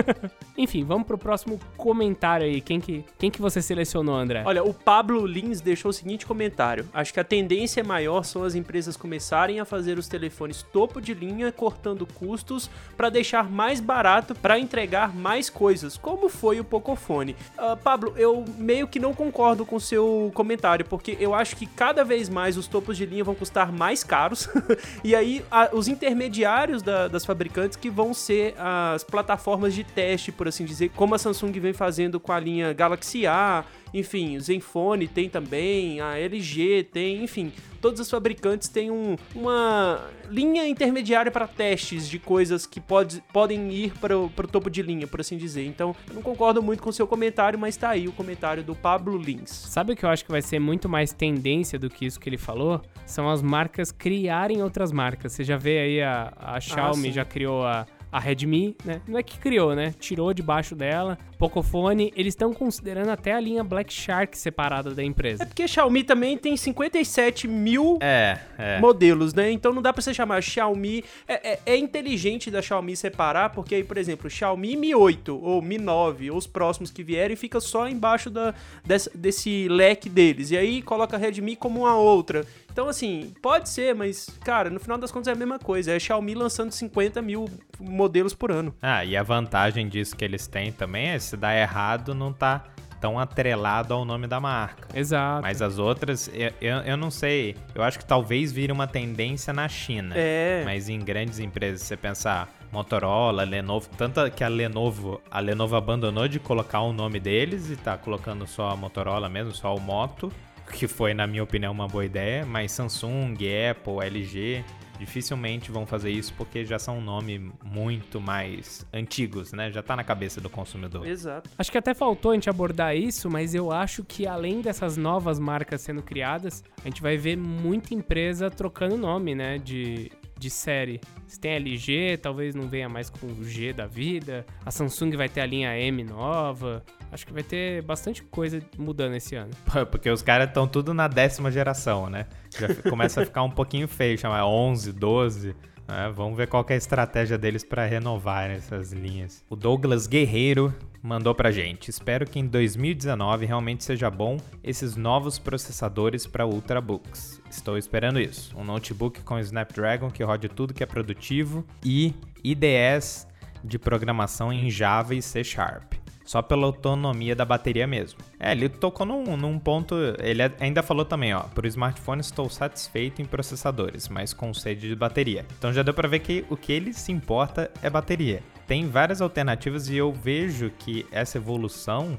Enfim, 0.54 0.84
vamos 0.84 1.06
pro 1.06 1.16
próximo 1.16 1.58
comentário 1.78 2.46
aí. 2.46 2.60
Quem 2.60 2.78
que, 2.78 3.02
quem 3.18 3.30
que 3.30 3.40
você 3.40 3.62
selecionou, 3.62 4.14
André? 4.14 4.42
Olha, 4.44 4.62
o 4.62 4.74
Pablo 4.74 5.24
Lins 5.26 5.62
deixou 5.62 5.88
o 5.88 5.94
seguinte 5.94 6.26
comentário. 6.26 6.86
Acho 6.92 7.10
que 7.10 7.20
a 7.20 7.24
tendência 7.24 7.82
maior 7.82 8.22
são 8.22 8.44
as 8.44 8.54
empresas 8.54 8.98
começarem 8.98 9.58
a 9.58 9.64
fazer 9.64 9.98
os 9.98 10.08
telefones 10.08 10.62
topo 10.62 11.00
de 11.00 11.14
linha, 11.14 11.50
cortando 11.50 12.04
custos 12.04 12.68
para 12.94 13.08
deixar 13.08 13.50
mais 13.50 13.80
barato 13.80 14.34
para 14.34 14.58
entregar 14.58 15.16
mais 15.16 15.48
coisas, 15.48 15.96
como 15.96 16.28
foi 16.28 16.60
o 16.60 16.64
Pocophone. 16.64 17.34
Uh, 17.56 17.78
Pablo, 17.78 18.12
eu 18.18 18.44
meio 18.58 18.86
que 18.86 18.98
não 18.98 19.14
concordo 19.14 19.64
com 19.64 19.76
o 19.76 19.80
seu 19.80 20.30
comentário, 20.34 20.84
porque 20.84 21.16
eu 21.18 21.32
acho 21.32 21.56
que 21.56 21.64
cada 21.64 22.04
vez 22.04 22.28
mais 22.28 22.58
os 22.58 22.66
topos 22.66 22.94
de 22.98 23.06
linha 23.06 23.24
vão 23.24 23.34
custar 23.34 23.72
mais 23.72 24.04
caros, 24.04 24.50
e 25.02 25.14
aí 25.14 25.45
a, 25.50 25.70
os 25.72 25.88
intermediários 25.88 26.82
da, 26.82 27.08
das 27.08 27.24
fabricantes 27.24 27.76
que 27.76 27.90
vão 27.90 28.12
ser 28.12 28.54
as 28.58 29.04
plataformas 29.04 29.74
de 29.74 29.84
teste, 29.84 30.32
por 30.32 30.48
assim 30.48 30.64
dizer, 30.64 30.90
como 30.94 31.14
a 31.14 31.18
Samsung 31.18 31.52
vem 31.52 31.72
fazendo 31.72 32.18
com 32.18 32.32
a 32.32 32.40
linha 32.40 32.72
Galaxy 32.72 33.26
A, 33.26 33.64
enfim, 33.92 34.36
o 34.36 34.40
Zenfone 34.40 35.08
tem 35.08 35.28
também, 35.28 36.00
a 36.00 36.18
LG 36.18 36.88
tem, 36.92 37.22
enfim, 37.22 37.52
todos 37.80 38.00
os 38.00 38.10
fabricantes 38.10 38.68
têm 38.68 38.90
um, 38.90 39.16
uma 39.34 40.10
linha 40.28 40.66
intermediária 40.66 41.30
para 41.30 41.46
testes 41.46 42.08
de 42.08 42.18
coisas 42.18 42.66
que 42.66 42.80
pode, 42.80 43.22
podem 43.32 43.70
ir 43.72 43.92
para 43.98 44.18
o 44.18 44.28
topo 44.28 44.68
de 44.68 44.82
linha, 44.82 45.06
por 45.06 45.20
assim 45.20 45.36
dizer. 45.36 45.64
Então, 45.64 45.94
eu 46.08 46.14
não 46.14 46.22
concordo 46.22 46.62
muito 46.62 46.82
com 46.82 46.90
o 46.90 46.92
seu 46.92 47.06
comentário, 47.06 47.58
mas 47.58 47.76
tá 47.76 47.90
aí 47.90 48.08
o 48.08 48.12
comentário 48.12 48.62
do 48.62 48.74
Pablo 48.74 49.16
Lins. 49.16 49.50
Sabe 49.50 49.92
o 49.92 49.96
que 49.96 50.04
eu 50.04 50.08
acho 50.08 50.24
que 50.24 50.30
vai 50.30 50.42
ser 50.42 50.58
muito 50.58 50.88
mais 50.88 51.12
tendência 51.12 51.78
do 51.78 51.88
que 51.88 52.04
isso 52.04 52.18
que 52.18 52.28
ele 52.28 52.38
falou? 52.38 52.82
São 53.04 53.30
as 53.30 53.40
marcas 53.40 53.92
criarem 53.92 54.62
outras 54.62 54.90
marcas. 54.90 55.32
Você 55.32 55.44
já 55.44 55.56
vê 55.56 55.78
aí 55.78 56.02
a, 56.02 56.32
a 56.36 56.60
Xiaomi 56.60 57.08
ah, 57.08 57.12
já 57.12 57.24
criou 57.24 57.64
a 57.64 57.86
a 58.10 58.18
Redmi, 58.18 58.74
né? 58.82 59.02
Não 59.06 59.18
é 59.18 59.22
que 59.22 59.38
criou, 59.38 59.74
né? 59.74 59.92
Tirou 59.98 60.32
debaixo 60.32 60.74
dela. 60.74 61.18
Pocophone, 61.38 62.12
eles 62.16 62.32
estão 62.32 62.52
considerando 62.52 63.10
até 63.10 63.32
a 63.32 63.40
linha 63.40 63.62
Black 63.62 63.92
Shark 63.92 64.36
separada 64.36 64.94
da 64.94 65.02
empresa. 65.02 65.42
É 65.42 65.46
porque 65.46 65.62
a 65.62 65.68
Xiaomi 65.68 66.02
também 66.02 66.36
tem 66.36 66.56
57 66.56 67.46
mil 67.46 67.98
é, 68.00 68.38
é. 68.58 68.80
modelos, 68.80 69.34
né? 69.34 69.50
Então 69.50 69.72
não 69.72 69.82
dá 69.82 69.92
pra 69.92 70.02
você 70.02 70.14
chamar 70.14 70.42
Xiaomi. 70.42 71.04
É, 71.28 71.52
é, 71.52 71.58
é, 71.66 71.76
inteligente 71.76 72.50
da 72.50 72.62
Xiaomi 72.62 72.96
separar, 72.96 73.50
porque 73.50 73.74
aí, 73.74 73.84
por 73.84 73.98
exemplo, 73.98 74.30
Xiaomi 74.30 74.76
Mi 74.76 74.94
8 74.94 75.38
ou 75.42 75.60
Mi 75.60 75.78
9, 75.78 76.30
ou 76.30 76.38
os 76.38 76.46
próximos 76.46 76.90
que 76.90 77.02
vierem, 77.02 77.36
fica 77.36 77.60
só 77.60 77.88
embaixo 77.88 78.30
da, 78.30 78.54
desse, 78.84 79.16
desse 79.16 79.68
leque 79.68 80.08
deles. 80.08 80.50
E 80.50 80.56
aí 80.56 80.82
coloca 80.82 81.16
a 81.16 81.18
Redmi 81.18 81.56
como 81.56 81.80
uma 81.80 81.96
outra. 81.96 82.46
Então, 82.76 82.90
assim, 82.90 83.32
pode 83.40 83.70
ser, 83.70 83.94
mas, 83.94 84.28
cara, 84.44 84.68
no 84.68 84.78
final 84.78 84.98
das 84.98 85.10
contas 85.10 85.28
é 85.28 85.32
a 85.32 85.34
mesma 85.34 85.58
coisa. 85.58 85.92
É 85.92 85.96
a 85.96 85.98
Xiaomi 85.98 86.34
lançando 86.34 86.72
50 86.72 87.22
mil 87.22 87.48
modelos 87.80 88.34
por 88.34 88.52
ano. 88.52 88.74
Ah, 88.82 89.02
e 89.02 89.16
a 89.16 89.22
vantagem 89.22 89.88
disso 89.88 90.14
que 90.14 90.22
eles 90.22 90.46
têm 90.46 90.70
também 90.70 91.08
é 91.08 91.18
se 91.26 91.36
dá 91.36 91.54
errado, 91.54 92.14
não 92.14 92.32
tá 92.32 92.64
tão 93.00 93.18
atrelado 93.18 93.92
ao 93.92 94.04
nome 94.04 94.26
da 94.26 94.40
marca. 94.40 94.88
Exato. 94.98 95.42
Mas 95.42 95.60
as 95.60 95.78
outras, 95.78 96.30
eu, 96.32 96.52
eu, 96.60 96.76
eu, 96.78 96.96
não 96.96 97.10
sei. 97.10 97.56
Eu 97.74 97.82
acho 97.82 97.98
que 97.98 98.04
talvez 98.04 98.52
vire 98.52 98.72
uma 98.72 98.86
tendência 98.86 99.52
na 99.52 99.68
China. 99.68 100.14
É. 100.16 100.62
Mas 100.64 100.88
em 100.88 100.98
grandes 100.98 101.38
empresas, 101.38 101.82
você 101.82 101.96
pensar 101.96 102.48
Motorola, 102.72 103.44
Lenovo, 103.44 103.88
tanto 103.96 104.28
que 104.30 104.42
a 104.42 104.48
Lenovo, 104.48 105.20
a 105.30 105.40
Lenovo 105.40 105.76
abandonou 105.76 106.26
de 106.26 106.40
colocar 106.40 106.80
o 106.80 106.92
nome 106.92 107.20
deles 107.20 107.70
e 107.70 107.76
tá 107.76 107.96
colocando 107.96 108.46
só 108.46 108.70
a 108.70 108.76
Motorola 108.76 109.28
mesmo, 109.28 109.52
só 109.52 109.74
o 109.74 109.80
Moto 109.80 110.32
que 110.72 110.88
foi, 110.88 111.14
na 111.14 111.26
minha 111.26 111.42
opinião, 111.42 111.72
uma 111.72 111.86
boa 111.86 112.04
ideia, 112.04 112.44
mas 112.44 112.72
Samsung, 112.72 113.36
Apple, 113.70 114.04
LG 114.04 114.64
dificilmente 114.98 115.70
vão 115.70 115.86
fazer 115.86 116.10
isso 116.10 116.32
porque 116.34 116.64
já 116.64 116.78
são 116.78 116.98
um 116.98 117.00
nome 117.00 117.52
muito 117.64 118.20
mais 118.20 118.86
antigos, 118.92 119.52
né? 119.52 119.70
Já 119.70 119.82
tá 119.82 119.96
na 119.96 120.04
cabeça 120.04 120.40
do 120.40 120.50
consumidor. 120.50 121.06
Exato. 121.06 121.50
Acho 121.58 121.70
que 121.70 121.78
até 121.78 121.94
faltou 121.94 122.32
a 122.32 122.34
gente 122.34 122.50
abordar 122.50 122.96
isso, 122.96 123.30
mas 123.30 123.54
eu 123.54 123.70
acho 123.72 124.04
que 124.04 124.26
além 124.26 124.60
dessas 124.60 124.96
novas 124.96 125.38
marcas 125.38 125.80
sendo 125.80 126.02
criadas, 126.02 126.64
a 126.84 126.88
gente 126.88 127.02
vai 127.02 127.16
ver 127.16 127.36
muita 127.36 127.94
empresa 127.94 128.50
trocando 128.50 128.96
nome, 128.96 129.34
né? 129.34 129.58
De, 129.58 130.10
de 130.38 130.50
série. 130.50 131.00
Se 131.26 131.40
tem 131.40 131.52
LG, 131.52 132.18
talvez 132.18 132.54
não 132.54 132.68
venha 132.68 132.88
mais 132.88 133.10
com 133.10 133.26
o 133.26 133.44
G 133.44 133.72
da 133.72 133.86
vida. 133.86 134.46
A 134.64 134.70
Samsung 134.70 135.16
vai 135.16 135.28
ter 135.28 135.40
a 135.40 135.46
linha 135.46 135.78
M 135.78 136.04
nova. 136.04 136.84
Acho 137.10 137.26
que 137.26 137.32
vai 137.32 137.42
ter 137.42 137.82
bastante 137.82 138.22
coisa 138.22 138.60
mudando 138.78 139.14
esse 139.14 139.34
ano. 139.34 139.50
Porque 139.90 140.10
os 140.10 140.22
caras 140.22 140.48
estão 140.48 140.66
tudo 140.66 140.92
na 140.92 141.08
décima 141.08 141.50
geração, 141.50 142.10
né? 142.10 142.26
Já 142.58 142.74
começa 142.88 143.22
a 143.22 143.24
ficar 143.24 143.42
um 143.42 143.50
pouquinho 143.50 143.88
feio, 143.88 144.18
chamar 144.18 144.46
11, 144.46 144.92
12. 144.92 145.54
É, 145.88 146.10
vamos 146.10 146.36
ver 146.36 146.48
qual 146.48 146.66
é 146.68 146.74
a 146.74 146.76
estratégia 146.76 147.38
deles 147.38 147.62
para 147.62 147.84
renovar 147.86 148.50
essas 148.50 148.92
linhas. 148.92 149.44
O 149.48 149.54
Douglas 149.54 150.08
Guerreiro 150.08 150.74
mandou 151.00 151.32
pra 151.32 151.52
gente. 151.52 151.88
Espero 151.88 152.26
que 152.26 152.40
em 152.40 152.46
2019 152.46 153.46
realmente 153.46 153.84
seja 153.84 154.10
bom 154.10 154.36
esses 154.64 154.96
novos 154.96 155.38
processadores 155.38 156.26
para 156.26 156.44
Ultrabooks. 156.44 157.40
Estou 157.48 157.78
esperando 157.78 158.20
isso. 158.20 158.56
Um 158.58 158.64
notebook 158.64 159.22
com 159.22 159.38
Snapdragon 159.38 160.10
que 160.10 160.24
rode 160.24 160.48
tudo 160.48 160.74
que 160.74 160.82
é 160.82 160.86
produtivo 160.86 161.64
e 161.84 162.12
IDS 162.42 163.28
de 163.62 163.78
programação 163.78 164.52
em 164.52 164.68
Java 164.68 165.14
e 165.14 165.22
C 165.22 165.44
Sharp 165.44 165.95
só 166.26 166.42
pela 166.42 166.66
autonomia 166.66 167.34
da 167.36 167.44
bateria 167.44 167.86
mesmo. 167.86 168.18
É, 168.38 168.50
ele 168.50 168.68
tocou 168.68 169.06
num, 169.06 169.36
num 169.36 169.58
ponto. 169.58 169.94
Ele 170.18 170.42
ainda 170.60 170.82
falou 170.82 171.04
também, 171.04 171.32
ó. 171.32 171.42
Por 171.42 171.64
smartphone 171.64 172.20
estou 172.20 172.50
satisfeito 172.50 173.22
em 173.22 173.24
processadores, 173.24 174.08
mas 174.08 174.34
com 174.34 174.52
sede 174.52 174.88
de 174.88 174.96
bateria. 174.96 175.46
Então 175.56 175.72
já 175.72 175.82
deu 175.82 175.94
para 175.94 176.08
ver 176.08 176.18
que 176.18 176.44
o 176.50 176.56
que 176.56 176.72
ele 176.72 176.92
se 176.92 177.12
importa 177.12 177.70
é 177.80 177.88
bateria. 177.88 178.42
Tem 178.66 178.88
várias 178.88 179.22
alternativas 179.22 179.88
e 179.88 179.96
eu 179.96 180.12
vejo 180.12 180.70
que 180.76 181.06
essa 181.12 181.38
evolução 181.38 182.18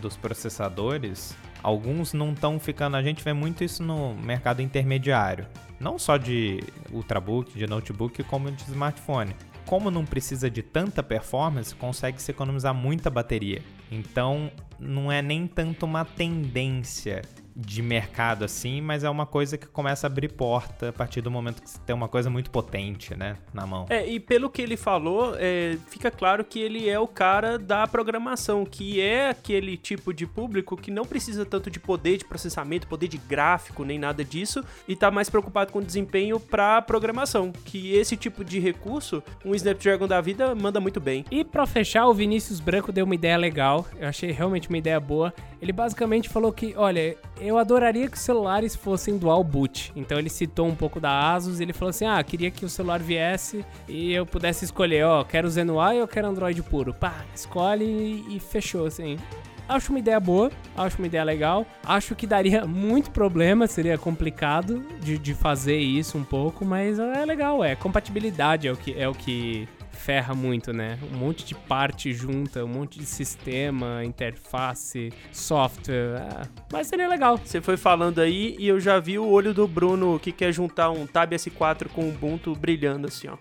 dos 0.00 0.16
processadores, 0.16 1.36
alguns 1.62 2.14
não 2.14 2.32
estão 2.32 2.58
ficando. 2.58 2.96
A 2.96 3.02
gente 3.02 3.22
vê 3.22 3.34
muito 3.34 3.62
isso 3.62 3.82
no 3.82 4.14
mercado 4.14 4.62
intermediário. 4.62 5.46
Não 5.78 5.98
só 5.98 6.16
de 6.16 6.60
ultrabook, 6.90 7.58
de 7.58 7.66
notebook, 7.66 8.22
como 8.24 8.50
de 8.50 8.62
smartphone 8.62 9.34
como 9.66 9.90
não 9.90 10.04
precisa 10.04 10.50
de 10.50 10.62
tanta 10.62 11.02
performance, 11.02 11.74
consegue 11.74 12.20
se 12.20 12.30
economizar 12.30 12.74
muita 12.74 13.10
bateria. 13.10 13.62
Então, 13.90 14.50
não 14.78 15.10
é 15.10 15.22
nem 15.22 15.46
tanto 15.46 15.86
uma 15.86 16.04
tendência, 16.04 17.22
de 17.56 17.82
mercado 17.82 18.44
assim, 18.44 18.80
mas 18.80 19.04
é 19.04 19.10
uma 19.10 19.26
coisa 19.26 19.56
que 19.56 19.66
começa 19.66 20.06
a 20.06 20.08
abrir 20.08 20.32
porta 20.32 20.88
a 20.88 20.92
partir 20.92 21.20
do 21.20 21.30
momento 21.30 21.62
que 21.62 21.70
você 21.70 21.78
tem 21.86 21.94
uma 21.94 22.08
coisa 22.08 22.28
muito 22.28 22.50
potente, 22.50 23.14
né, 23.14 23.36
na 23.52 23.66
mão. 23.66 23.86
É, 23.88 24.06
e 24.06 24.18
pelo 24.18 24.50
que 24.50 24.60
ele 24.60 24.76
falou, 24.76 25.34
é, 25.38 25.78
fica 25.88 26.10
claro 26.10 26.44
que 26.44 26.58
ele 26.58 26.88
é 26.88 26.98
o 26.98 27.06
cara 27.06 27.58
da 27.58 27.86
programação, 27.86 28.64
que 28.64 29.00
é 29.00 29.30
aquele 29.30 29.76
tipo 29.76 30.12
de 30.12 30.26
público 30.26 30.76
que 30.76 30.90
não 30.90 31.04
precisa 31.04 31.46
tanto 31.46 31.70
de 31.70 31.78
poder 31.78 32.16
de 32.16 32.24
processamento, 32.24 32.88
poder 32.88 33.08
de 33.08 33.18
gráfico, 33.18 33.84
nem 33.84 33.98
nada 33.98 34.24
disso, 34.24 34.64
e 34.88 34.96
tá 34.96 35.10
mais 35.10 35.30
preocupado 35.30 35.72
com 35.72 35.78
o 35.78 35.84
desempenho 35.84 36.40
para 36.40 36.82
programação, 36.82 37.52
que 37.64 37.94
esse 37.94 38.16
tipo 38.16 38.44
de 38.44 38.58
recurso, 38.58 39.22
um 39.44 39.54
Snapdragon 39.54 40.08
da 40.08 40.20
vida 40.20 40.54
manda 40.54 40.80
muito 40.80 41.00
bem. 41.00 41.24
E 41.30 41.44
para 41.44 41.66
fechar, 41.66 42.06
o 42.06 42.14
Vinícius 42.14 42.58
Branco 42.58 42.90
deu 42.90 43.04
uma 43.04 43.14
ideia 43.14 43.36
legal, 43.36 43.86
eu 43.98 44.08
achei 44.08 44.32
realmente 44.32 44.68
uma 44.68 44.78
ideia 44.78 44.98
boa. 44.98 45.32
Ele 45.60 45.72
basicamente 45.72 46.28
falou 46.28 46.52
que, 46.52 46.74
olha, 46.76 47.16
eu 47.46 47.58
adoraria 47.58 48.08
que 48.08 48.16
os 48.16 48.22
celulares 48.22 48.74
fossem 48.74 49.18
dual 49.18 49.44
boot. 49.44 49.92
Então 49.94 50.18
ele 50.18 50.30
citou 50.30 50.66
um 50.66 50.74
pouco 50.74 50.98
da 50.98 51.32
Asus, 51.32 51.60
ele 51.60 51.72
falou 51.72 51.90
assim: 51.90 52.06
"Ah, 52.06 52.22
queria 52.22 52.50
que 52.50 52.64
o 52.64 52.68
celular 52.68 53.00
viesse 53.00 53.64
e 53.88 54.12
eu 54.12 54.24
pudesse 54.24 54.64
escolher, 54.64 55.04
ó, 55.04 55.22
quero 55.24 55.48
Zenui 55.48 56.00
ou 56.00 56.08
quero 56.08 56.26
Android 56.26 56.62
puro". 56.62 56.94
Pá, 56.94 57.24
escolhe 57.34 58.24
e 58.28 58.40
fechou 58.40 58.86
assim. 58.86 59.18
Acho 59.66 59.90
uma 59.90 59.98
ideia 59.98 60.20
boa, 60.20 60.50
acho 60.76 60.98
uma 60.98 61.06
ideia 61.06 61.24
legal. 61.24 61.66
Acho 61.84 62.14
que 62.14 62.26
daria 62.26 62.64
muito 62.68 63.10
problema, 63.10 63.66
seria 63.66 63.96
complicado 63.96 64.84
de, 65.00 65.16
de 65.16 65.34
fazer 65.34 65.78
isso 65.78 66.18
um 66.18 66.24
pouco, 66.24 66.64
mas 66.64 66.98
é 66.98 67.24
legal, 67.24 67.64
é. 67.64 67.74
Compatibilidade 67.74 68.68
é 68.68 68.72
o 68.72 68.76
que, 68.76 68.92
é 68.98 69.08
o 69.08 69.14
que 69.14 69.66
ferra 70.04 70.34
muito, 70.34 70.70
né? 70.70 70.98
Um 71.10 71.16
monte 71.16 71.46
de 71.46 71.54
parte 71.54 72.12
junta, 72.12 72.62
um 72.62 72.68
monte 72.68 72.98
de 72.98 73.06
sistema, 73.06 74.04
interface, 74.04 75.10
software. 75.32 76.20
Ah, 76.20 76.42
mas 76.70 76.88
seria 76.88 77.08
legal. 77.08 77.38
Você 77.38 77.62
foi 77.62 77.78
falando 77.78 78.20
aí 78.20 78.54
e 78.58 78.68
eu 78.68 78.78
já 78.78 79.00
vi 79.00 79.18
o 79.18 79.26
olho 79.26 79.54
do 79.54 79.66
Bruno 79.66 80.20
que 80.20 80.30
quer 80.30 80.52
juntar 80.52 80.90
um 80.90 81.06
Tab 81.06 81.32
S4 81.32 81.88
com 81.88 82.02
o 82.02 82.08
Ubuntu 82.10 82.54
brilhando 82.54 83.08
assim, 83.08 83.28
ó. 83.28 83.38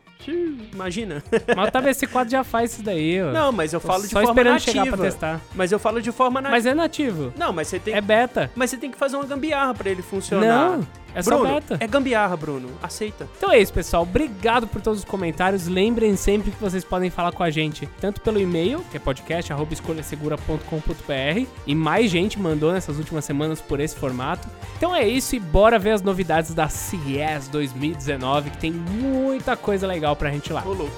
Imagina. 0.74 1.24
Mas 1.56 1.68
o 1.68 1.72
Tab 1.72 1.86
S4 1.86 2.30
já 2.30 2.44
faz 2.44 2.74
isso 2.74 2.84
daí, 2.84 3.22
ó. 3.22 3.32
Não, 3.32 3.52
mas 3.52 3.74
eu 3.74 3.80
falo 3.80 4.04
de 4.04 4.10
Só 4.10 4.22
forma 4.22 4.44
nativa. 4.44 4.72
chegar 4.72 4.88
pra 4.88 4.98
testar. 4.98 5.42
Mas 5.56 5.72
eu 5.72 5.80
falo 5.80 6.02
de 6.02 6.12
forma 6.12 6.42
nativa. 6.42 6.56
Mas 6.56 6.66
é 6.66 6.74
nativo. 6.74 7.34
Não, 7.38 7.54
mas 7.54 7.68
você 7.68 7.80
tem 7.80 7.94
É 7.94 8.02
beta. 8.02 8.52
Mas 8.56 8.70
você 8.70 8.78
tem 8.78 8.92
que 8.92 8.98
fazer 8.98 9.16
uma 9.16 9.26
gambiarra 9.26 9.74
pra 9.74 9.90
ele 9.90 10.02
funcionar. 10.02 10.78
Não, 10.78 10.88
é 11.16 11.22
só 11.22 11.38
Bruno, 11.38 11.54
beta. 11.54 11.78
é 11.80 11.88
gambiarra, 11.88 12.36
Bruno. 12.36 12.70
Aceita. 12.82 13.28
Então 13.38 13.52
é 13.52 13.60
isso, 13.60 13.72
pessoal. 13.74 14.04
Obrigado 14.04 14.68
por 14.68 14.82
todos 14.82 15.00
os 15.00 15.06
comentários. 15.06 15.68
Lembrem 15.68 16.16
sempre 16.16 16.52
que 16.52 16.60
vocês 16.60 16.84
podem 16.84 17.10
falar 17.10 17.32
com 17.32 17.44
a 17.44 17.50
gente, 17.50 17.88
tanto 18.02 18.22
pelo 18.22 18.40
e-mail, 18.40 18.84
que 18.92 18.98
é 18.98 19.00
podcast.escolhasegura.com.br, 19.00 21.48
e 21.68 21.76
mais 21.76 22.10
gente 22.10 22.40
mandou 22.40 22.74
nessas 22.74 22.98
últimas 22.98 23.26
semanas 23.26 23.62
por 23.62 23.80
esse 23.80 23.96
formato. 23.96 24.48
Então 24.78 24.96
é 24.96 25.08
isso 25.08 25.36
e 25.36 25.40
bora 25.40 25.78
ver 25.80 25.92
as 25.92 26.02
novidades 26.02 26.54
da 26.54 26.68
CES 26.68 27.48
2019, 27.52 28.50
que 28.52 28.58
tem 28.58 28.72
muita 28.72 29.56
coisa 29.56 29.86
legal 29.88 30.13
pra 30.16 30.32
gente 30.32 30.52
lá. 30.52 30.62
Louco. 30.64 30.90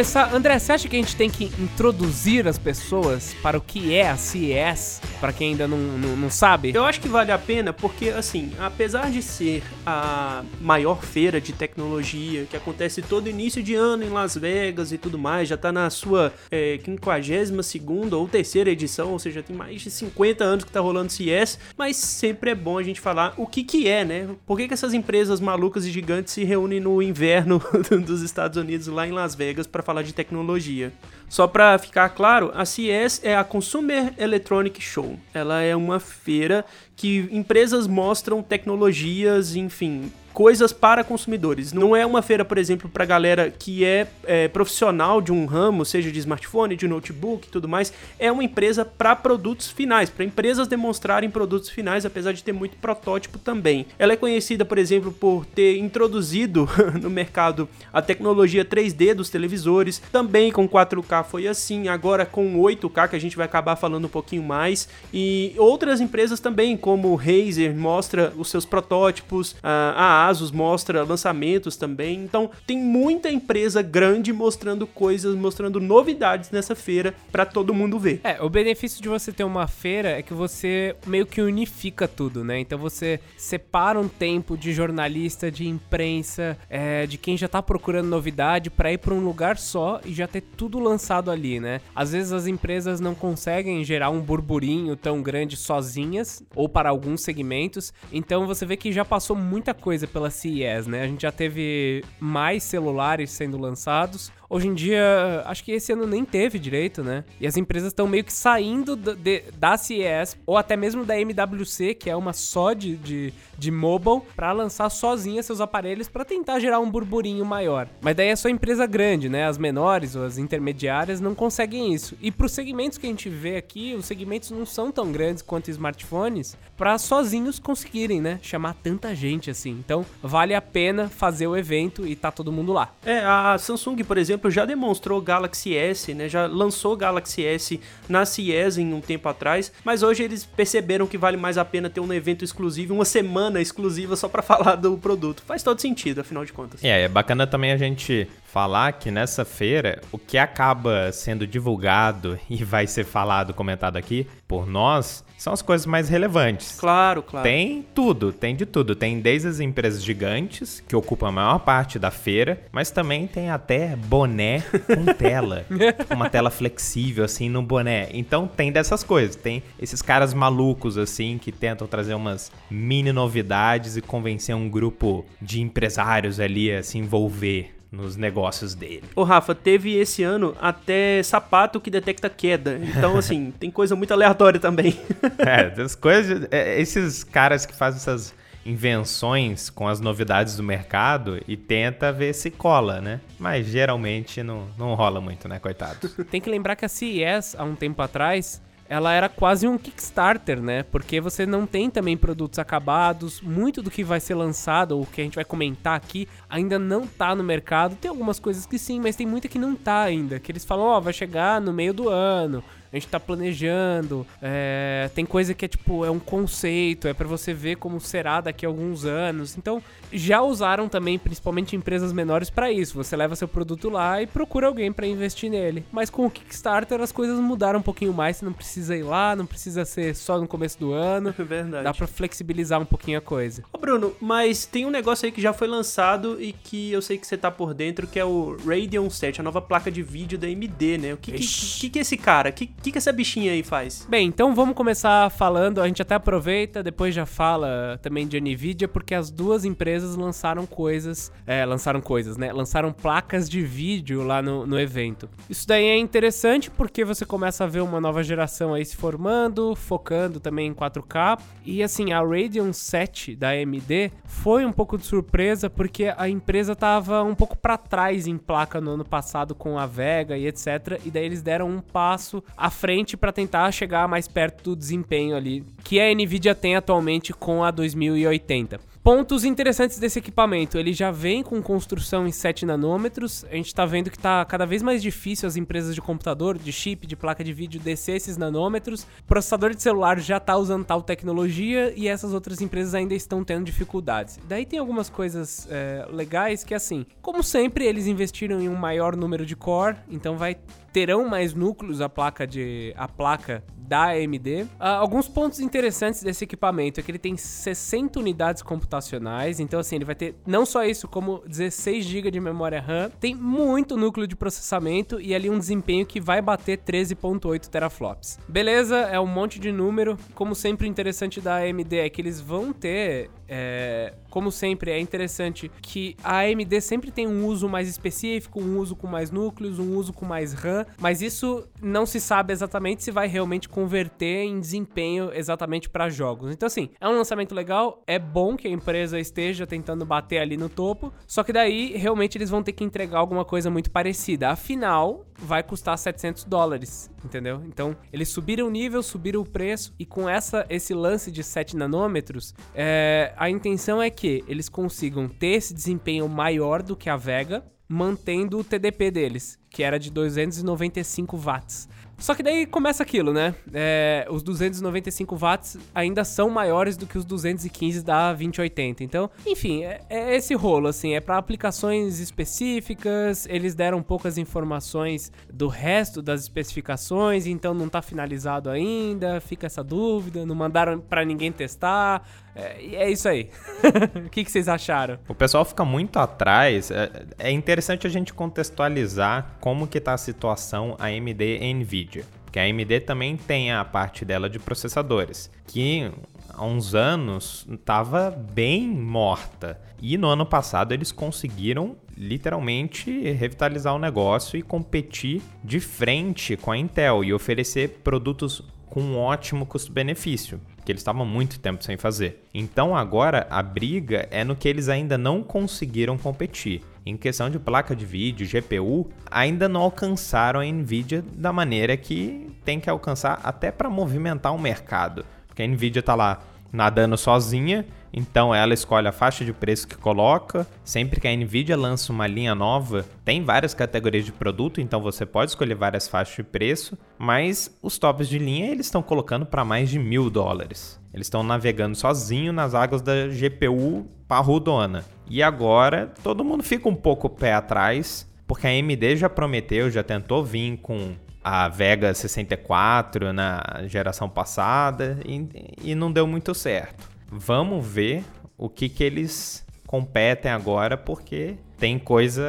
Começar, 0.00 0.34
André, 0.34 0.58
você 0.58 0.72
acha 0.72 0.88
que 0.88 0.96
a 0.96 0.98
gente 0.98 1.14
tem 1.14 1.28
que 1.28 1.44
introduzir 1.62 2.48
as 2.48 2.56
pessoas 2.56 3.34
para 3.42 3.58
o 3.58 3.60
que 3.60 3.94
é 3.94 4.08
a 4.08 4.16
CES? 4.16 4.98
Pra 5.20 5.30
quem 5.30 5.50
ainda 5.50 5.68
não, 5.68 5.76
não, 5.76 6.16
não 6.16 6.30
sabe? 6.30 6.72
Eu 6.74 6.86
acho 6.86 7.02
que 7.02 7.08
vale 7.08 7.30
a 7.30 7.36
pena 7.36 7.70
porque, 7.70 8.08
assim, 8.08 8.50
apesar 8.58 9.10
de 9.10 9.20
ser 9.20 9.62
a 9.84 10.42
maior 10.58 11.02
feira 11.02 11.38
de 11.38 11.52
tecnologia 11.52 12.46
que 12.46 12.56
acontece 12.56 13.02
todo 13.02 13.28
início 13.28 13.62
de 13.62 13.74
ano 13.74 14.02
em 14.02 14.08
Las 14.08 14.38
Vegas 14.38 14.90
e 14.90 14.96
tudo 14.96 15.18
mais, 15.18 15.50
já 15.50 15.56
tá 15.58 15.70
na 15.70 15.90
sua 15.90 16.32
é, 16.50 16.80
52 16.82 18.12
ou 18.14 18.26
terceira 18.26 18.70
edição, 18.70 19.12
ou 19.12 19.18
seja, 19.18 19.42
tem 19.42 19.54
mais 19.54 19.82
de 19.82 19.90
50 19.90 20.42
anos 20.42 20.64
que 20.64 20.72
tá 20.72 20.80
rolando 20.80 21.12
CES, 21.12 21.58
mas 21.76 21.98
sempre 21.98 22.52
é 22.52 22.54
bom 22.54 22.78
a 22.78 22.82
gente 22.82 23.02
falar 23.02 23.34
o 23.36 23.46
que 23.46 23.62
que 23.62 23.86
é, 23.86 24.02
né? 24.02 24.30
Por 24.46 24.56
que, 24.56 24.66
que 24.66 24.72
essas 24.72 24.94
empresas 24.94 25.40
malucas 25.40 25.84
e 25.84 25.90
gigantes 25.90 26.32
se 26.32 26.42
reúnem 26.42 26.80
no 26.80 27.02
inverno 27.02 27.62
dos 28.06 28.22
Estados 28.22 28.56
Unidos 28.56 28.86
lá 28.86 29.06
em 29.06 29.12
Las 29.12 29.34
Vegas 29.34 29.66
para 29.66 29.89
falar 29.90 30.02
de 30.02 30.14
tecnologia? 30.14 30.92
Só 31.28 31.48
para 31.48 31.76
ficar 31.78 32.08
claro, 32.10 32.52
a 32.54 32.64
CES 32.64 33.20
é 33.24 33.36
a 33.36 33.42
Consumer 33.42 34.12
Electronic 34.16 34.80
Show. 34.80 35.18
Ela 35.34 35.62
é 35.62 35.74
uma 35.74 35.98
feira 35.98 36.64
que 36.94 37.28
empresas 37.32 37.88
mostram 37.88 38.42
tecnologias, 38.42 39.56
enfim, 39.56 40.12
coisas 40.32 40.72
para 40.72 41.04
consumidores. 41.04 41.72
Não 41.72 41.94
é 41.94 42.04
uma 42.04 42.22
feira, 42.22 42.44
por 42.44 42.58
exemplo, 42.58 42.88
para 42.88 43.04
galera 43.04 43.50
que 43.50 43.84
é, 43.84 44.06
é, 44.24 44.48
profissional 44.48 45.20
de 45.20 45.32
um 45.32 45.46
ramo, 45.46 45.84
seja 45.84 46.10
de 46.10 46.18
smartphone, 46.18 46.76
de 46.76 46.86
notebook 46.86 47.46
e 47.46 47.50
tudo 47.50 47.68
mais. 47.68 47.92
É 48.18 48.30
uma 48.30 48.44
empresa 48.44 48.84
para 48.84 49.14
produtos 49.16 49.70
finais, 49.70 50.10
para 50.10 50.24
empresas 50.24 50.68
demonstrarem 50.68 51.30
produtos 51.30 51.68
finais, 51.68 52.06
apesar 52.06 52.32
de 52.32 52.42
ter 52.42 52.52
muito 52.52 52.76
protótipo 52.76 53.38
também. 53.38 53.86
Ela 53.98 54.12
é 54.12 54.16
conhecida, 54.16 54.64
por 54.64 54.78
exemplo, 54.78 55.12
por 55.12 55.44
ter 55.46 55.78
introduzido 55.78 56.68
no 57.00 57.10
mercado 57.10 57.68
a 57.92 58.00
tecnologia 58.00 58.64
3D 58.64 59.14
dos 59.14 59.30
televisores. 59.30 60.00
Também 60.12 60.50
com 60.52 60.68
4K 60.68 61.24
foi 61.24 61.46
assim, 61.46 61.88
agora 61.88 62.24
com 62.24 62.60
8K, 62.60 63.08
que 63.08 63.16
a 63.16 63.20
gente 63.20 63.36
vai 63.36 63.46
acabar 63.46 63.76
falando 63.76 64.06
um 64.06 64.08
pouquinho 64.08 64.42
mais. 64.42 64.88
E 65.12 65.54
outras 65.58 66.00
empresas 66.00 66.40
também, 66.40 66.76
como 66.76 67.14
Razer, 67.14 67.74
mostra 67.76 68.32
os 68.36 68.48
seus 68.48 68.64
protótipos, 68.64 69.56
a 69.62 70.19
Mostra 70.50 71.02
lançamentos 71.02 71.76
também. 71.76 72.22
Então, 72.22 72.50
tem 72.66 72.78
muita 72.78 73.30
empresa 73.30 73.82
grande 73.82 74.32
mostrando 74.32 74.86
coisas, 74.86 75.34
mostrando 75.34 75.80
novidades 75.80 76.50
nessa 76.50 76.74
feira 76.74 77.14
para 77.32 77.46
todo 77.46 77.74
mundo 77.74 77.98
ver. 77.98 78.20
É, 78.24 78.42
o 78.42 78.48
benefício 78.48 79.02
de 79.02 79.08
você 79.08 79.32
ter 79.32 79.44
uma 79.44 79.66
feira 79.66 80.10
é 80.10 80.22
que 80.22 80.34
você 80.34 80.94
meio 81.06 81.26
que 81.26 81.40
unifica 81.40 82.06
tudo, 82.06 82.44
né? 82.44 82.60
Então 82.60 82.78
você 82.78 83.20
separa 83.36 83.98
um 83.98 84.08
tempo 84.08 84.56
de 84.56 84.72
jornalista, 84.72 85.50
de 85.50 85.66
imprensa, 85.66 86.56
é, 86.68 87.06
de 87.06 87.16
quem 87.18 87.36
já 87.36 87.48
tá 87.48 87.62
procurando 87.62 88.08
novidade 88.08 88.70
para 88.70 88.92
ir 88.92 88.98
para 88.98 89.14
um 89.14 89.20
lugar 89.20 89.56
só 89.56 90.00
e 90.04 90.12
já 90.12 90.26
ter 90.26 90.40
tudo 90.40 90.78
lançado 90.78 91.30
ali, 91.30 91.60
né? 91.60 91.80
Às 91.94 92.12
vezes 92.12 92.32
as 92.32 92.46
empresas 92.46 93.00
não 93.00 93.14
conseguem 93.14 93.84
gerar 93.84 94.10
um 94.10 94.20
burburinho 94.20 94.96
tão 94.96 95.22
grande 95.22 95.56
sozinhas 95.56 96.42
ou 96.54 96.68
para 96.68 96.90
alguns 96.90 97.22
segmentos. 97.22 97.92
Então 98.12 98.46
você 98.46 98.66
vê 98.66 98.76
que 98.76 98.92
já 98.92 99.04
passou 99.04 99.36
muita 99.36 99.74
coisa 99.74 100.06
pela 100.10 100.30
CES, 100.30 100.86
né? 100.86 101.02
A 101.02 101.06
gente 101.06 101.22
já 101.22 101.32
teve 101.32 102.04
mais 102.18 102.62
celulares 102.62 103.30
sendo 103.30 103.56
lançados. 103.58 104.32
Hoje 104.52 104.66
em 104.66 104.74
dia, 104.74 105.44
acho 105.46 105.62
que 105.62 105.70
esse 105.70 105.92
ano 105.92 106.08
nem 106.08 106.24
teve 106.24 106.58
direito, 106.58 107.04
né? 107.04 107.22
E 107.40 107.46
as 107.46 107.56
empresas 107.56 107.92
estão 107.92 108.08
meio 108.08 108.24
que 108.24 108.32
saindo 108.32 108.96
da, 108.96 109.14
de, 109.14 109.44
da 109.56 109.76
CES, 109.76 110.36
ou 110.44 110.56
até 110.56 110.76
mesmo 110.76 111.04
da 111.04 111.16
MWC, 111.16 111.94
que 111.94 112.10
é 112.10 112.16
uma 112.16 112.32
só 112.32 112.72
de, 112.72 112.96
de, 112.96 113.32
de 113.56 113.70
mobile, 113.70 114.22
para 114.34 114.50
lançar 114.50 114.90
sozinha 114.90 115.40
seus 115.40 115.60
aparelhos 115.60 116.08
para 116.08 116.24
tentar 116.24 116.58
gerar 116.58 116.80
um 116.80 116.90
burburinho 116.90 117.44
maior. 117.44 117.86
Mas 118.00 118.16
daí 118.16 118.26
é 118.26 118.34
só 118.34 118.48
empresa 118.48 118.86
grande, 118.86 119.28
né? 119.28 119.46
As 119.46 119.56
menores 119.56 120.16
ou 120.16 120.24
as 120.24 120.36
intermediárias 120.36 121.20
não 121.20 121.32
conseguem 121.32 121.94
isso. 121.94 122.16
E 122.20 122.32
para 122.32 122.46
os 122.46 122.52
segmentos 122.52 122.98
que 122.98 123.06
a 123.06 123.10
gente 123.10 123.28
vê 123.28 123.56
aqui, 123.56 123.94
os 123.94 124.06
segmentos 124.06 124.50
não 124.50 124.66
são 124.66 124.90
tão 124.90 125.12
grandes 125.12 125.44
quanto 125.44 125.70
smartphones 125.70 126.56
para 126.76 126.98
sozinhos 126.98 127.60
conseguirem, 127.60 128.20
né? 128.20 128.40
Chamar 128.42 128.74
tanta 128.74 129.14
gente 129.14 129.48
assim. 129.48 129.70
Então, 129.70 130.04
vale 130.20 130.56
a 130.56 130.60
pena 130.60 131.08
fazer 131.08 131.46
o 131.46 131.56
evento 131.56 132.04
e 132.04 132.16
tá 132.16 132.32
todo 132.32 132.50
mundo 132.50 132.72
lá. 132.72 132.92
É, 133.04 133.20
a 133.20 133.56
Samsung, 133.56 134.02
por 134.02 134.18
exemplo, 134.18 134.39
já 134.48 134.64
demonstrou 134.64 135.20
Galaxy 135.20 135.76
S, 135.76 136.14
né? 136.14 136.28
Já 136.28 136.46
lançou 136.46 136.96
Galaxy 136.96 137.44
S 137.44 137.80
na 138.08 138.24
CES 138.24 138.78
em 138.78 138.94
um 138.94 139.00
tempo 139.00 139.28
atrás, 139.28 139.72
mas 139.84 140.04
hoje 140.04 140.22
eles 140.22 140.44
perceberam 140.44 141.06
que 141.06 141.18
vale 141.18 141.36
mais 141.36 141.58
a 141.58 141.64
pena 141.64 141.90
ter 141.90 142.00
um 142.00 142.12
evento 142.12 142.44
exclusivo, 142.44 142.94
uma 142.94 143.04
semana 143.04 143.60
exclusiva 143.60 144.14
só 144.14 144.28
para 144.28 144.42
falar 144.42 144.76
do 144.76 144.96
produto. 144.96 145.42
Faz 145.44 145.62
todo 145.62 145.80
sentido, 145.80 146.20
afinal 146.20 146.44
de 146.44 146.52
contas. 146.52 146.82
É, 146.84 147.02
é 147.02 147.08
bacana 147.08 147.46
também 147.46 147.72
a 147.72 147.76
gente 147.76 148.28
falar 148.52 148.92
que 148.92 149.10
nessa 149.10 149.44
feira 149.44 150.00
o 150.10 150.18
que 150.18 150.38
acaba 150.38 151.10
sendo 151.12 151.46
divulgado 151.46 152.38
e 152.48 152.64
vai 152.64 152.86
ser 152.86 153.04
falado, 153.04 153.52
comentado 153.52 153.96
aqui 153.96 154.26
por 154.50 154.66
nós, 154.66 155.24
são 155.38 155.52
as 155.52 155.62
coisas 155.62 155.86
mais 155.86 156.08
relevantes. 156.08 156.76
Claro, 156.76 157.22
claro. 157.22 157.44
Tem 157.44 157.86
tudo, 157.94 158.32
tem 158.32 158.56
de 158.56 158.66
tudo. 158.66 158.96
Tem 158.96 159.20
desde 159.20 159.46
as 159.46 159.60
empresas 159.60 160.02
gigantes, 160.02 160.82
que 160.88 160.96
ocupam 160.96 161.28
a 161.28 161.32
maior 161.32 161.60
parte 161.60 162.00
da 162.00 162.10
feira, 162.10 162.60
mas 162.72 162.90
também 162.90 163.28
tem 163.28 163.48
até 163.48 163.94
boné 163.94 164.60
com 164.60 165.04
tela. 165.14 165.64
uma 166.10 166.28
tela 166.28 166.50
flexível, 166.50 167.24
assim, 167.24 167.48
no 167.48 167.62
boné. 167.62 168.08
Então 168.12 168.48
tem 168.48 168.72
dessas 168.72 169.04
coisas. 169.04 169.36
Tem 169.36 169.62
esses 169.80 170.02
caras 170.02 170.34
malucos, 170.34 170.98
assim, 170.98 171.38
que 171.38 171.52
tentam 171.52 171.86
trazer 171.86 172.14
umas 172.14 172.50
mini 172.68 173.12
novidades 173.12 173.96
e 173.96 174.02
convencer 174.02 174.56
um 174.56 174.68
grupo 174.68 175.24
de 175.40 175.60
empresários 175.60 176.40
ali 176.40 176.72
a 176.72 176.82
se 176.82 176.98
envolver 176.98 177.79
nos 177.90 178.16
negócios 178.16 178.74
dele. 178.74 179.04
Ô 179.16 179.24
Rafa, 179.24 179.54
teve 179.54 179.96
esse 179.96 180.22
ano 180.22 180.56
até 180.60 181.22
sapato 181.22 181.80
que 181.80 181.90
detecta 181.90 182.30
queda. 182.30 182.80
Então, 182.82 183.16
assim, 183.18 183.52
tem 183.58 183.70
coisa 183.70 183.96
muito 183.96 184.12
aleatória 184.12 184.60
também. 184.60 184.98
é, 185.38 185.80
as 185.80 185.94
coisas. 185.94 186.46
É, 186.50 186.80
esses 186.80 187.24
caras 187.24 187.66
que 187.66 187.74
fazem 187.74 187.98
essas 187.98 188.34
invenções 188.64 189.70
com 189.70 189.88
as 189.88 190.00
novidades 190.00 190.56
do 190.56 190.62
mercado 190.62 191.40
e 191.48 191.56
tenta 191.56 192.12
ver 192.12 192.34
se 192.34 192.50
cola, 192.50 193.00
né? 193.00 193.20
Mas 193.38 193.66
geralmente 193.66 194.42
não, 194.42 194.68
não 194.76 194.94
rola 194.94 195.20
muito, 195.20 195.48
né, 195.48 195.58
coitado? 195.58 196.08
Tem 196.30 196.40
que 196.40 196.50
lembrar 196.50 196.76
que 196.76 196.84
a 196.84 196.88
CES, 196.88 197.56
há 197.58 197.64
um 197.64 197.74
tempo 197.74 198.02
atrás, 198.02 198.60
ela 198.90 199.12
era 199.12 199.28
quase 199.28 199.68
um 199.68 199.78
Kickstarter, 199.78 200.60
né? 200.60 200.82
Porque 200.82 201.20
você 201.20 201.46
não 201.46 201.64
tem 201.64 201.88
também 201.88 202.16
produtos 202.16 202.58
acabados, 202.58 203.40
muito 203.40 203.80
do 203.80 203.88
que 203.88 204.02
vai 204.02 204.18
ser 204.18 204.34
lançado, 204.34 204.98
ou 204.98 205.06
que 205.06 205.20
a 205.20 205.24
gente 205.24 205.36
vai 205.36 205.44
comentar 205.44 205.96
aqui, 205.96 206.26
ainda 206.48 206.76
não 206.76 207.06
tá 207.06 207.32
no 207.32 207.44
mercado. 207.44 207.94
Tem 207.94 208.08
algumas 208.08 208.40
coisas 208.40 208.66
que 208.66 208.80
sim, 208.80 208.98
mas 208.98 209.14
tem 209.14 209.28
muita 209.28 209.46
que 209.46 209.60
não 209.60 209.76
tá 209.76 210.00
ainda. 210.00 210.40
Que 210.40 210.50
eles 210.50 210.64
falam, 210.64 210.86
ó, 210.86 210.98
oh, 210.98 211.00
vai 211.00 211.12
chegar 211.12 211.60
no 211.60 211.72
meio 211.72 211.94
do 211.94 212.08
ano, 212.08 212.64
a 212.92 212.96
gente 212.96 213.08
tá 213.08 213.20
planejando. 213.20 214.26
É, 214.42 215.10
tem 215.14 215.24
coisa 215.24 215.54
que 215.54 215.64
é 215.64 215.68
tipo, 215.68 216.04
é 216.04 216.10
um 216.10 216.18
conceito, 216.18 217.06
é 217.06 217.14
para 217.14 217.26
você 217.26 217.54
ver 217.54 217.76
como 217.76 218.00
será 218.00 218.40
daqui 218.40 218.66
a 218.66 218.68
alguns 218.68 219.04
anos. 219.04 219.56
Então, 219.56 219.82
já 220.12 220.42
usaram 220.42 220.88
também, 220.88 221.18
principalmente 221.18 221.76
empresas 221.76 222.12
menores, 222.12 222.50
para 222.50 222.70
isso. 222.70 222.94
Você 222.94 223.16
leva 223.16 223.36
seu 223.36 223.48
produto 223.48 223.88
lá 223.88 224.20
e 224.22 224.26
procura 224.26 224.66
alguém 224.66 224.92
para 224.92 225.06
investir 225.06 225.50
nele. 225.50 225.84
Mas 225.92 226.10
com 226.10 226.26
o 226.26 226.30
Kickstarter 226.30 227.00
as 227.00 227.12
coisas 227.12 227.38
mudaram 227.38 227.78
um 227.78 227.82
pouquinho 227.82 228.12
mais. 228.12 228.36
Você 228.36 228.44
não 228.44 228.52
precisa 228.52 228.96
ir 228.96 229.02
lá, 229.02 229.36
não 229.36 229.46
precisa 229.46 229.84
ser 229.84 230.14
só 230.14 230.38
no 230.40 230.48
começo 230.48 230.78
do 230.78 230.92
ano. 230.92 231.34
É 231.38 231.42
verdade. 231.44 231.84
Dá 231.84 231.94
pra 231.94 232.06
flexibilizar 232.06 232.80
um 232.80 232.84
pouquinho 232.84 233.18
a 233.18 233.20
coisa. 233.20 233.62
Ô 233.72 233.78
Bruno, 233.78 234.14
mas 234.20 234.66
tem 234.66 234.86
um 234.86 234.90
negócio 234.90 235.26
aí 235.26 235.32
que 235.32 235.40
já 235.40 235.52
foi 235.52 235.68
lançado 235.68 236.40
e 236.40 236.52
que 236.52 236.90
eu 236.90 237.00
sei 237.00 237.18
que 237.18 237.26
você 237.26 237.36
tá 237.36 237.50
por 237.50 237.74
dentro, 237.74 238.06
que 238.06 238.18
é 238.18 238.24
o 238.24 238.56
Radeon 238.64 239.08
7, 239.08 239.40
a 239.40 239.44
nova 239.44 239.60
placa 239.60 239.90
de 239.90 240.02
vídeo 240.02 240.38
da 240.38 240.46
AMD, 240.46 240.98
né? 240.98 241.14
O 241.14 241.16
que, 241.16 241.32
que, 241.32 241.46
que, 241.46 241.90
que 241.90 241.98
é 241.98 242.02
esse 242.02 242.16
cara? 242.16 242.50
Que, 242.50 242.66
que, 242.80 242.92
que 242.92 242.98
essa 242.98 243.12
bichinha 243.12 243.52
aí 243.52 243.62
faz? 243.62 244.06
Bem, 244.08 244.26
então 244.26 244.54
vamos 244.54 244.74
começar 244.74 245.30
falando, 245.30 245.80
a 245.80 245.86
gente 245.86 246.00
até 246.00 246.14
aproveita, 246.14 246.82
depois 246.82 247.14
já 247.14 247.26
fala 247.26 247.98
também 248.02 248.26
de 248.26 248.40
NVIDIA, 248.40 248.88
porque 248.88 249.14
as 249.14 249.30
duas 249.30 249.64
empresas 249.64 250.16
lançaram 250.16 250.66
coisas, 250.66 251.30
é, 251.46 251.64
lançaram 251.64 252.00
coisas, 252.00 252.36
né? 252.36 252.52
Lançaram 252.52 252.92
placas 252.92 253.48
de 253.48 253.60
vídeo 253.62 254.22
lá 254.22 254.40
no, 254.40 254.66
no 254.66 254.80
evento. 254.80 255.28
Isso 255.48 255.68
daí 255.68 255.84
é 255.84 255.98
interessante 255.98 256.70
porque 256.70 257.04
você 257.04 257.26
começa 257.26 257.64
a 257.64 257.66
ver 257.66 257.80
uma 257.80 258.00
nova 258.00 258.22
geração 258.22 258.72
aí 258.72 258.84
se 258.84 258.96
formando, 258.96 259.76
focando 259.76 260.40
também 260.40 260.68
em 260.68 260.74
4K. 260.74 261.38
E 261.64 261.82
assim, 261.82 262.12
a 262.12 262.20
Radeon 262.20 262.72
7 262.72 263.36
da 263.36 263.50
AMD 263.50 264.10
foi 264.24 264.64
um 264.64 264.72
pouco 264.72 264.96
de 264.96 265.04
surpresa 265.04 265.68
porque 265.68 266.12
a 266.16 266.28
empresa 266.28 266.74
tava 266.74 267.22
um 267.22 267.34
pouco 267.34 267.58
para 267.58 267.76
trás 267.76 268.26
em 268.26 268.38
placa 268.38 268.80
no 268.80 268.92
ano 268.92 269.04
passado 269.04 269.54
com 269.54 269.78
a 269.78 269.84
Vega 269.86 270.38
e 270.38 270.46
etc. 270.46 271.00
E 271.04 271.10
daí 271.10 271.26
eles 271.26 271.42
deram 271.42 271.68
um 271.68 271.80
passo 271.80 272.42
à 272.70 272.72
frente 272.72 273.16
para 273.16 273.32
tentar 273.32 273.70
chegar 273.72 274.06
mais 274.06 274.28
perto 274.28 274.70
do 274.70 274.76
desempenho 274.76 275.36
ali 275.36 275.64
que 275.82 276.00
a 276.00 276.14
Nvidia 276.14 276.54
tem 276.54 276.76
atualmente 276.76 277.32
com 277.32 277.64
a 277.64 277.72
2080. 277.72 278.78
Pontos 279.02 279.44
interessantes 279.44 279.98
desse 279.98 280.18
equipamento, 280.18 280.76
ele 280.76 280.92
já 280.92 281.10
vem 281.10 281.42
com 281.42 281.62
construção 281.62 282.28
em 282.28 282.32
7 282.32 282.66
nanômetros. 282.66 283.46
A 283.50 283.54
gente 283.54 283.68
está 283.68 283.86
vendo 283.86 284.10
que 284.10 284.16
está 284.18 284.44
cada 284.44 284.66
vez 284.66 284.82
mais 284.82 285.00
difícil 285.00 285.48
as 285.48 285.56
empresas 285.56 285.94
de 285.94 286.02
computador, 286.02 286.58
de 286.58 286.70
chip, 286.70 287.06
de 287.06 287.16
placa 287.16 287.42
de 287.42 287.50
vídeo 287.50 287.80
descer 287.80 288.16
esses 288.16 288.36
nanômetros. 288.36 289.04
O 289.04 289.24
processador 289.26 289.74
de 289.74 289.80
celular 289.80 290.20
já 290.20 290.36
está 290.36 290.54
usando 290.54 290.84
tal 290.84 291.00
tecnologia 291.00 291.94
e 291.96 292.08
essas 292.08 292.34
outras 292.34 292.60
empresas 292.60 292.94
ainda 292.94 293.14
estão 293.14 293.42
tendo 293.42 293.64
dificuldades. 293.64 294.38
Daí 294.46 294.66
tem 294.66 294.78
algumas 294.78 295.08
coisas 295.08 295.66
é, 295.70 296.06
legais 296.12 296.62
que 296.62 296.74
assim, 296.74 297.06
como 297.22 297.42
sempre 297.42 297.86
eles 297.86 298.06
investiram 298.06 298.60
em 298.60 298.68
um 298.68 298.76
maior 298.76 299.16
número 299.16 299.46
de 299.46 299.56
core, 299.56 299.96
então 300.10 300.36
vai 300.36 300.58
terão 300.92 301.26
mais 301.26 301.54
núcleos 301.54 302.02
a 302.02 302.08
placa 302.10 302.46
de 302.46 302.92
a 302.98 303.08
placa 303.08 303.64
da 303.90 304.10
AMD. 304.10 304.62
Uh, 304.62 304.68
ah, 304.78 304.96
alguns 304.98 305.26
pontos 305.26 305.58
interessantes 305.58 306.22
desse 306.22 306.44
equipamento 306.44 307.00
é 307.00 307.02
que 307.02 307.10
ele 307.10 307.18
tem 307.18 307.36
60 307.36 308.20
unidades 308.20 308.62
computacionais, 308.62 309.58
então 309.58 309.80
assim, 309.80 309.96
ele 309.96 310.04
vai 310.04 310.14
ter 310.14 310.36
não 310.46 310.64
só 310.64 310.84
isso, 310.84 311.08
como 311.08 311.42
16 311.44 312.04
GB 312.04 312.30
de 312.30 312.38
memória 312.38 312.80
RAM, 312.80 313.10
tem 313.18 313.34
muito 313.34 313.96
núcleo 313.96 314.28
de 314.28 314.36
processamento 314.36 315.20
e 315.20 315.34
ali 315.34 315.50
um 315.50 315.58
desempenho 315.58 316.06
que 316.06 316.20
vai 316.20 316.40
bater 316.40 316.78
13.8 316.78 317.66
teraflops. 317.66 318.38
Beleza, 318.46 318.96
é 318.96 319.18
um 319.18 319.26
monte 319.26 319.58
de 319.58 319.72
número. 319.72 320.16
Como 320.36 320.54
sempre, 320.54 320.86
o 320.86 320.88
interessante 320.88 321.40
da 321.40 321.56
AMD 321.56 321.98
é 321.98 322.08
que 322.08 322.22
eles 322.22 322.40
vão 322.40 322.72
ter 322.72 323.28
é, 323.52 324.14
como 324.30 324.52
sempre, 324.52 324.92
é 324.92 325.00
interessante 325.00 325.68
que 325.82 326.16
a 326.22 326.38
AMD 326.38 326.80
sempre 326.80 327.10
tem 327.10 327.26
um 327.26 327.44
uso 327.44 327.68
mais 327.68 327.88
específico, 327.88 328.60
um 328.60 328.78
uso 328.78 328.94
com 328.94 329.08
mais 329.08 329.32
núcleos, 329.32 329.80
um 329.80 329.96
uso 329.96 330.12
com 330.12 330.24
mais 330.24 330.52
RAM, 330.52 330.86
mas 331.00 331.20
isso 331.20 331.66
não 331.82 332.06
se 332.06 332.20
sabe 332.20 332.52
exatamente 332.52 333.02
se 333.02 333.10
vai 333.10 333.26
realmente 333.26 333.68
converter 333.68 334.44
em 334.44 334.60
desempenho 334.60 335.32
exatamente 335.34 335.88
para 335.88 336.08
jogos. 336.08 336.52
Então, 336.52 336.68
assim, 336.68 336.90
é 337.00 337.08
um 337.08 337.16
lançamento 337.16 337.52
legal, 337.52 338.04
é 338.06 338.20
bom 338.20 338.56
que 338.56 338.68
a 338.68 338.70
empresa 338.70 339.18
esteja 339.18 339.66
tentando 339.66 340.06
bater 340.06 340.38
ali 340.38 340.56
no 340.56 340.68
topo, 340.68 341.12
só 341.26 341.42
que 341.42 341.52
daí 341.52 341.96
realmente 341.96 342.38
eles 342.38 342.50
vão 342.50 342.62
ter 342.62 342.72
que 342.72 342.84
entregar 342.84 343.18
alguma 343.18 343.44
coisa 343.44 343.68
muito 343.68 343.90
parecida. 343.90 344.50
Afinal, 344.50 345.26
vai 345.36 345.64
custar 345.64 345.98
700 345.98 346.44
dólares, 346.44 347.09
entendeu? 347.24 347.62
Então, 347.66 347.96
eles 348.12 348.28
subiram 348.28 348.66
o 348.66 348.70
nível, 348.70 349.02
subiram 349.02 349.40
o 349.40 349.48
preço 349.48 349.94
e 349.98 350.06
com 350.06 350.28
essa 350.28 350.66
esse 350.68 350.94
lance 350.94 351.30
de 351.30 351.42
7 351.42 351.76
nanômetros, 351.76 352.54
é, 352.74 353.32
a 353.36 353.48
intenção 353.50 354.00
é 354.00 354.10
que 354.10 354.44
eles 354.46 354.68
consigam 354.68 355.28
ter 355.28 355.54
esse 355.54 355.74
desempenho 355.74 356.28
maior 356.28 356.82
do 356.82 356.96
que 356.96 357.08
a 357.08 357.16
Vega, 357.16 357.64
mantendo 357.88 358.58
o 358.58 358.64
TDP 358.64 359.10
deles, 359.10 359.58
que 359.68 359.82
era 359.82 359.98
de 359.98 360.10
295 360.10 361.36
watts. 361.36 361.88
Só 362.20 362.34
que 362.34 362.42
daí 362.42 362.66
começa 362.66 363.02
aquilo, 363.02 363.32
né? 363.32 363.54
É, 363.72 364.26
os 364.30 364.42
295 364.42 365.34
watts 365.36 365.78
ainda 365.94 366.22
são 366.22 366.50
maiores 366.50 366.94
do 366.96 367.06
que 367.06 367.16
os 367.16 367.24
215 367.24 368.04
da 368.04 368.28
2080. 368.32 369.02
Então, 369.02 369.30
enfim, 369.46 369.84
é, 369.84 370.02
é 370.10 370.36
esse 370.36 370.54
rolo, 370.54 370.88
assim, 370.88 371.14
é 371.14 371.20
para 371.20 371.38
aplicações 371.38 372.20
específicas. 372.20 373.46
Eles 373.48 373.74
deram 373.74 374.02
poucas 374.02 374.36
informações 374.36 375.32
do 375.50 375.66
resto 375.66 376.20
das 376.20 376.42
especificações, 376.42 377.46
então 377.46 377.72
não 377.72 377.88
tá 377.88 378.02
finalizado 378.02 378.68
ainda. 378.68 379.40
Fica 379.40 379.66
essa 379.66 379.82
dúvida, 379.82 380.44
não 380.44 380.54
mandaram 380.54 381.00
para 381.00 381.24
ninguém 381.24 381.50
testar. 381.50 382.22
É, 382.54 383.04
é 383.04 383.10
isso 383.10 383.28
aí. 383.28 383.50
o 384.26 384.28
que, 384.28 384.44
que, 384.44 384.50
vocês 384.50 384.68
acharam? 384.68 385.18
O 385.28 385.34
pessoal 385.34 385.64
fica 385.64 385.84
muito 385.84 386.18
atrás. 386.18 386.90
É, 386.90 387.10
é, 387.38 387.50
interessante 387.50 388.06
a 388.06 388.10
gente 388.10 388.32
contextualizar 388.32 389.56
como 389.60 389.86
que 389.86 390.00
tá 390.00 390.14
a 390.14 390.18
situação 390.18 390.96
AMD 390.98 391.58
e 391.60 391.74
Nvidia. 391.74 392.24
Porque 392.44 392.58
a 392.58 392.64
AMD 392.64 393.00
também 393.00 393.36
tem 393.36 393.70
a 393.70 393.84
parte 393.84 394.24
dela 394.24 394.50
de 394.50 394.58
processadores, 394.58 395.48
que 395.68 396.10
há 396.52 396.64
uns 396.64 396.96
anos 396.96 397.64
estava 397.70 398.30
bem 398.30 398.88
morta. 398.88 399.80
E 400.02 400.18
no 400.18 400.28
ano 400.28 400.44
passado 400.44 400.92
eles 400.92 401.12
conseguiram 401.12 401.96
literalmente 402.16 403.30
revitalizar 403.32 403.94
o 403.94 403.98
negócio 403.98 404.58
e 404.58 404.62
competir 404.62 405.40
de 405.62 405.78
frente 405.78 406.56
com 406.56 406.72
a 406.72 406.76
Intel 406.76 407.22
e 407.22 407.32
oferecer 407.32 408.00
produtos 408.02 408.62
com 408.86 409.00
um 409.00 409.16
ótimo 409.16 409.64
custo-benefício 409.64 410.60
que 410.90 410.92
eles 410.92 411.02
estavam 411.02 411.24
muito 411.24 411.60
tempo 411.60 411.84
sem 411.84 411.96
fazer. 411.96 412.42
Então 412.52 412.96
agora 412.96 413.46
a 413.48 413.62
briga 413.62 414.26
é 414.28 414.42
no 414.42 414.56
que 414.56 414.68
eles 414.68 414.88
ainda 414.88 415.16
não 415.16 415.40
conseguiram 415.40 416.18
competir. 416.18 416.82
Em 417.06 417.16
questão 417.16 417.48
de 417.48 417.60
placa 417.60 417.94
de 417.94 418.04
vídeo, 418.04 418.46
GPU, 418.46 419.08
ainda 419.30 419.68
não 419.68 419.82
alcançaram 419.82 420.58
a 420.58 420.64
Nvidia 420.64 421.24
da 421.32 421.52
maneira 421.52 421.96
que 421.96 422.50
tem 422.64 422.80
que 422.80 422.90
alcançar 422.90 423.40
até 423.44 423.70
para 423.70 423.88
movimentar 423.88 424.52
o 424.52 424.58
mercado. 424.58 425.24
Porque 425.46 425.62
a 425.62 425.66
Nvidia 425.66 426.00
está 426.00 426.16
lá 426.16 426.42
nadando 426.72 427.16
sozinha 427.16 427.86
então 428.12 428.54
ela 428.54 428.74
escolhe 428.74 429.06
a 429.06 429.12
faixa 429.12 429.44
de 429.44 429.52
preço 429.52 429.86
que 429.86 429.96
coloca. 429.96 430.66
Sempre 430.84 431.20
que 431.20 431.28
a 431.28 431.36
Nvidia 431.36 431.76
lança 431.76 432.12
uma 432.12 432.26
linha 432.26 432.54
nova, 432.54 433.04
tem 433.24 433.44
várias 433.44 433.74
categorias 433.74 434.24
de 434.24 434.32
produto, 434.32 434.80
então 434.80 435.00
você 435.00 435.24
pode 435.24 435.52
escolher 435.52 435.74
várias 435.74 436.08
faixas 436.08 436.36
de 436.36 436.42
preço. 436.42 436.98
Mas 437.18 437.76
os 437.82 437.98
tops 437.98 438.28
de 438.28 438.38
linha 438.38 438.70
eles 438.70 438.86
estão 438.86 439.02
colocando 439.02 439.46
para 439.46 439.64
mais 439.64 439.88
de 439.88 439.98
mil 439.98 440.28
dólares. 440.28 441.00
Eles 441.12 441.26
estão 441.26 441.42
navegando 441.42 441.96
sozinho 441.96 442.52
nas 442.52 442.74
águas 442.74 443.02
da 443.02 443.26
GPU 443.28 444.06
parrudona. 444.26 445.04
E 445.28 445.42
agora 445.42 446.12
todo 446.22 446.44
mundo 446.44 446.62
fica 446.62 446.88
um 446.88 446.94
pouco 446.94 447.28
pé 447.28 447.54
atrás, 447.54 448.28
porque 448.46 448.66
a 448.66 448.70
AMD 448.70 449.16
já 449.16 449.28
prometeu, 449.28 449.90
já 449.90 450.02
tentou 450.02 450.44
vir 450.44 450.76
com 450.78 451.14
a 451.42 451.68
Vega 451.68 452.12
64 452.12 453.32
na 453.32 453.82
geração 453.86 454.28
passada 454.28 455.18
e, 455.24 455.48
e 455.82 455.94
não 455.94 456.12
deu 456.12 456.26
muito 456.26 456.54
certo. 456.54 457.08
Vamos 457.30 457.86
ver 457.86 458.24
o 458.58 458.68
que, 458.68 458.88
que 458.88 459.04
eles 459.04 459.64
competem 459.86 460.50
agora 460.52 460.96
porque 460.96 461.56
tem 461.76 461.98
coisa 461.98 462.44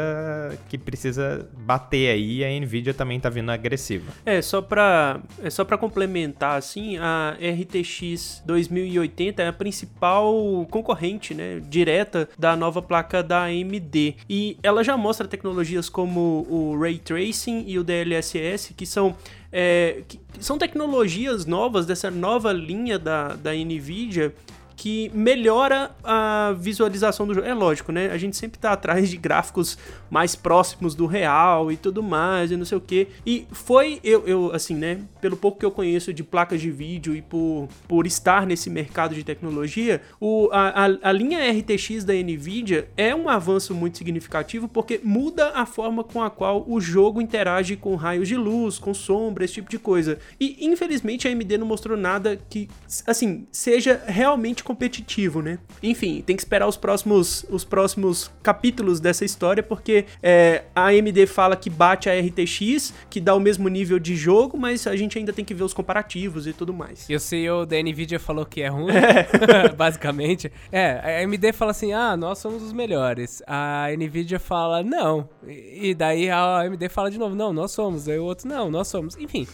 que 0.70 0.78
precisa 0.78 1.50
bater 1.58 2.12
aí 2.12 2.40
e 2.40 2.46
a 2.46 2.60
Nvidia 2.60 2.94
também 2.94 3.20
tá 3.20 3.30
vindo 3.30 3.50
agressiva. 3.50 4.12
É, 4.26 4.42
só 4.42 4.62
para 4.62 5.22
é 5.42 5.50
só 5.50 5.64
para 5.64 5.78
complementar 5.78 6.58
assim, 6.58 6.98
a 6.98 7.36
RTX 7.40 8.44
2080 8.46 9.42
é 9.42 9.48
a 9.48 9.54
principal 9.54 10.68
concorrente, 10.70 11.34
né, 11.34 11.62
direta 11.68 12.30
da 12.38 12.56
nova 12.56 12.82
placa 12.82 13.24
da 13.24 13.46
AMD. 13.46 14.18
E 14.30 14.58
ela 14.62 14.84
já 14.84 14.98
mostra 14.98 15.28
tecnologias 15.28 15.88
como 15.90 16.46
o 16.50 16.78
Ray 16.78 17.00
Tracing 17.00 17.64
e 17.66 17.80
o 17.80 17.84
DLSS, 17.84 18.74
que 18.76 18.86
são 18.86 19.16
é, 19.52 20.04
que 20.08 20.20
são 20.40 20.58
tecnologias 20.58 21.46
novas 21.46 21.86
dessa 21.86 22.12
nova 22.12 22.54
linha 22.54 23.00
da, 23.00 23.30
da 23.30 23.54
NVIDIA 23.54 24.34
que 24.76 25.12
melhora 25.14 25.92
a 26.04 26.56
visualização 26.58 27.28
do 27.28 27.34
jogo. 27.34 27.48
É 27.48 27.54
lógico, 27.54 27.92
né? 27.92 28.12
A 28.12 28.18
gente 28.18 28.36
sempre 28.36 28.60
tá 28.60 28.72
atrás 28.72 29.10
de 29.10 29.18
gráficos 29.18 29.78
mais 30.10 30.36
próximos 30.36 30.96
do 30.96 31.06
real 31.06 31.72
e 31.72 31.78
tudo 31.78 32.04
mais, 32.04 32.52
e 32.52 32.58
não 32.58 32.66
sei 32.66 32.78
o 32.78 32.82
que. 32.82 33.08
E 33.26 33.48
foi, 33.52 34.00
eu, 34.04 34.28
eu, 34.28 34.52
assim, 34.54 34.76
né? 34.76 35.00
Pelo 35.20 35.38
pouco 35.38 35.60
que 35.60 35.66
eu 35.66 35.72
conheço 35.72 36.14
de 36.14 36.24
placas 36.24 36.60
de 36.62 36.72
vídeo 36.72 37.16
e 37.16 37.22
por, 37.22 37.68
por 37.88 38.06
estar 38.06 38.46
nesse 38.46 38.70
mercado 38.70 39.16
de 39.16 39.24
tecnologia, 39.24 40.02
o, 40.20 40.50
a, 40.52 40.86
a, 40.86 41.10
a 41.10 41.12
linha 41.12 41.40
RTX 41.52 42.04
da 42.04 42.14
Nvidia 42.14 42.90
é 42.98 43.16
um 43.16 43.30
avanço 43.30 43.74
muito 43.74 43.98
significativo 43.98 44.68
porque 44.68 45.00
muda 45.04 45.52
a 45.54 45.66
forma 45.66 46.04
com 46.04 46.22
a 46.22 46.30
qual 46.30 46.66
o 46.68 46.80
jogo 46.80 47.22
interage 47.22 47.76
com 47.76 47.96
raios 47.96 48.28
de 48.28 48.36
luz, 48.36 48.78
com 48.78 48.94
sombra, 48.94 49.46
esse 49.46 49.56
tipo 49.56 49.70
de 49.70 49.80
coisa. 49.80 50.20
E 50.40 50.66
infelizmente 50.66 51.28
a 51.28 51.32
AMD 51.32 51.58
não 51.58 51.68
mostrou 51.68 51.98
nada 51.98 52.40
que, 52.50 52.70
assim, 53.06 53.48
seja 53.52 54.02
realmente 54.06 54.61
competitivo, 54.64 55.42
né? 55.42 55.60
Enfim, 55.82 56.22
tem 56.26 56.36
que 56.36 56.42
esperar 56.42 56.68
os 56.68 56.78
próximos, 56.78 57.46
os 57.50 57.64
próximos 57.64 58.32
capítulos 58.44 59.00
dessa 59.00 59.26
história, 59.26 59.64
porque 59.64 60.06
é, 60.22 60.64
a 60.76 60.88
AMD 60.88 61.28
fala 61.28 61.56
que 61.56 61.70
bate 61.70 62.10
a 62.10 62.20
RTX, 62.20 62.94
que 63.10 63.20
dá 63.20 63.36
o 63.36 63.40
mesmo 63.40 63.68
nível 63.68 64.00
de 64.00 64.16
jogo, 64.16 64.58
mas 64.58 64.88
a 64.88 64.96
gente 64.96 65.18
ainda 65.18 65.34
tem 65.34 65.44
que 65.44 65.54
ver 65.54 65.64
os 65.64 65.74
comparativos 65.74 66.48
e 66.48 66.54
tudo 66.54 66.74
mais. 66.74 67.10
E 67.10 67.16
o 67.16 67.20
CEO 67.20 67.66
da 67.66 67.82
Nvidia 67.82 68.20
falou 68.20 68.46
que 68.46 68.62
é 68.62 68.68
ruim, 68.68 68.92
é. 68.92 69.70
basicamente. 69.76 70.52
É, 70.72 71.22
a 71.22 71.24
AMD 71.24 71.54
fala 71.54 71.72
assim, 71.72 71.94
ah, 71.94 72.16
nós 72.16 72.38
somos 72.38 72.62
os 72.64 72.74
melhores. 72.74 73.42
A 73.48 73.88
Nvidia 73.98 74.40
fala, 74.40 74.84
não. 74.84 75.30
E 75.48 75.94
daí 75.94 76.30
a 76.30 76.62
AMD 76.62 76.90
fala 76.90 77.10
de 77.10 77.18
novo, 77.18 77.36
não, 77.36 77.54
nós 77.54 77.72
somos. 77.72 78.08
Aí 78.08 78.20
o 78.20 78.24
outro, 78.24 78.48
não, 78.48 78.70
nós 78.70 78.88
somos. 78.88 79.18
Enfim, 79.18 79.48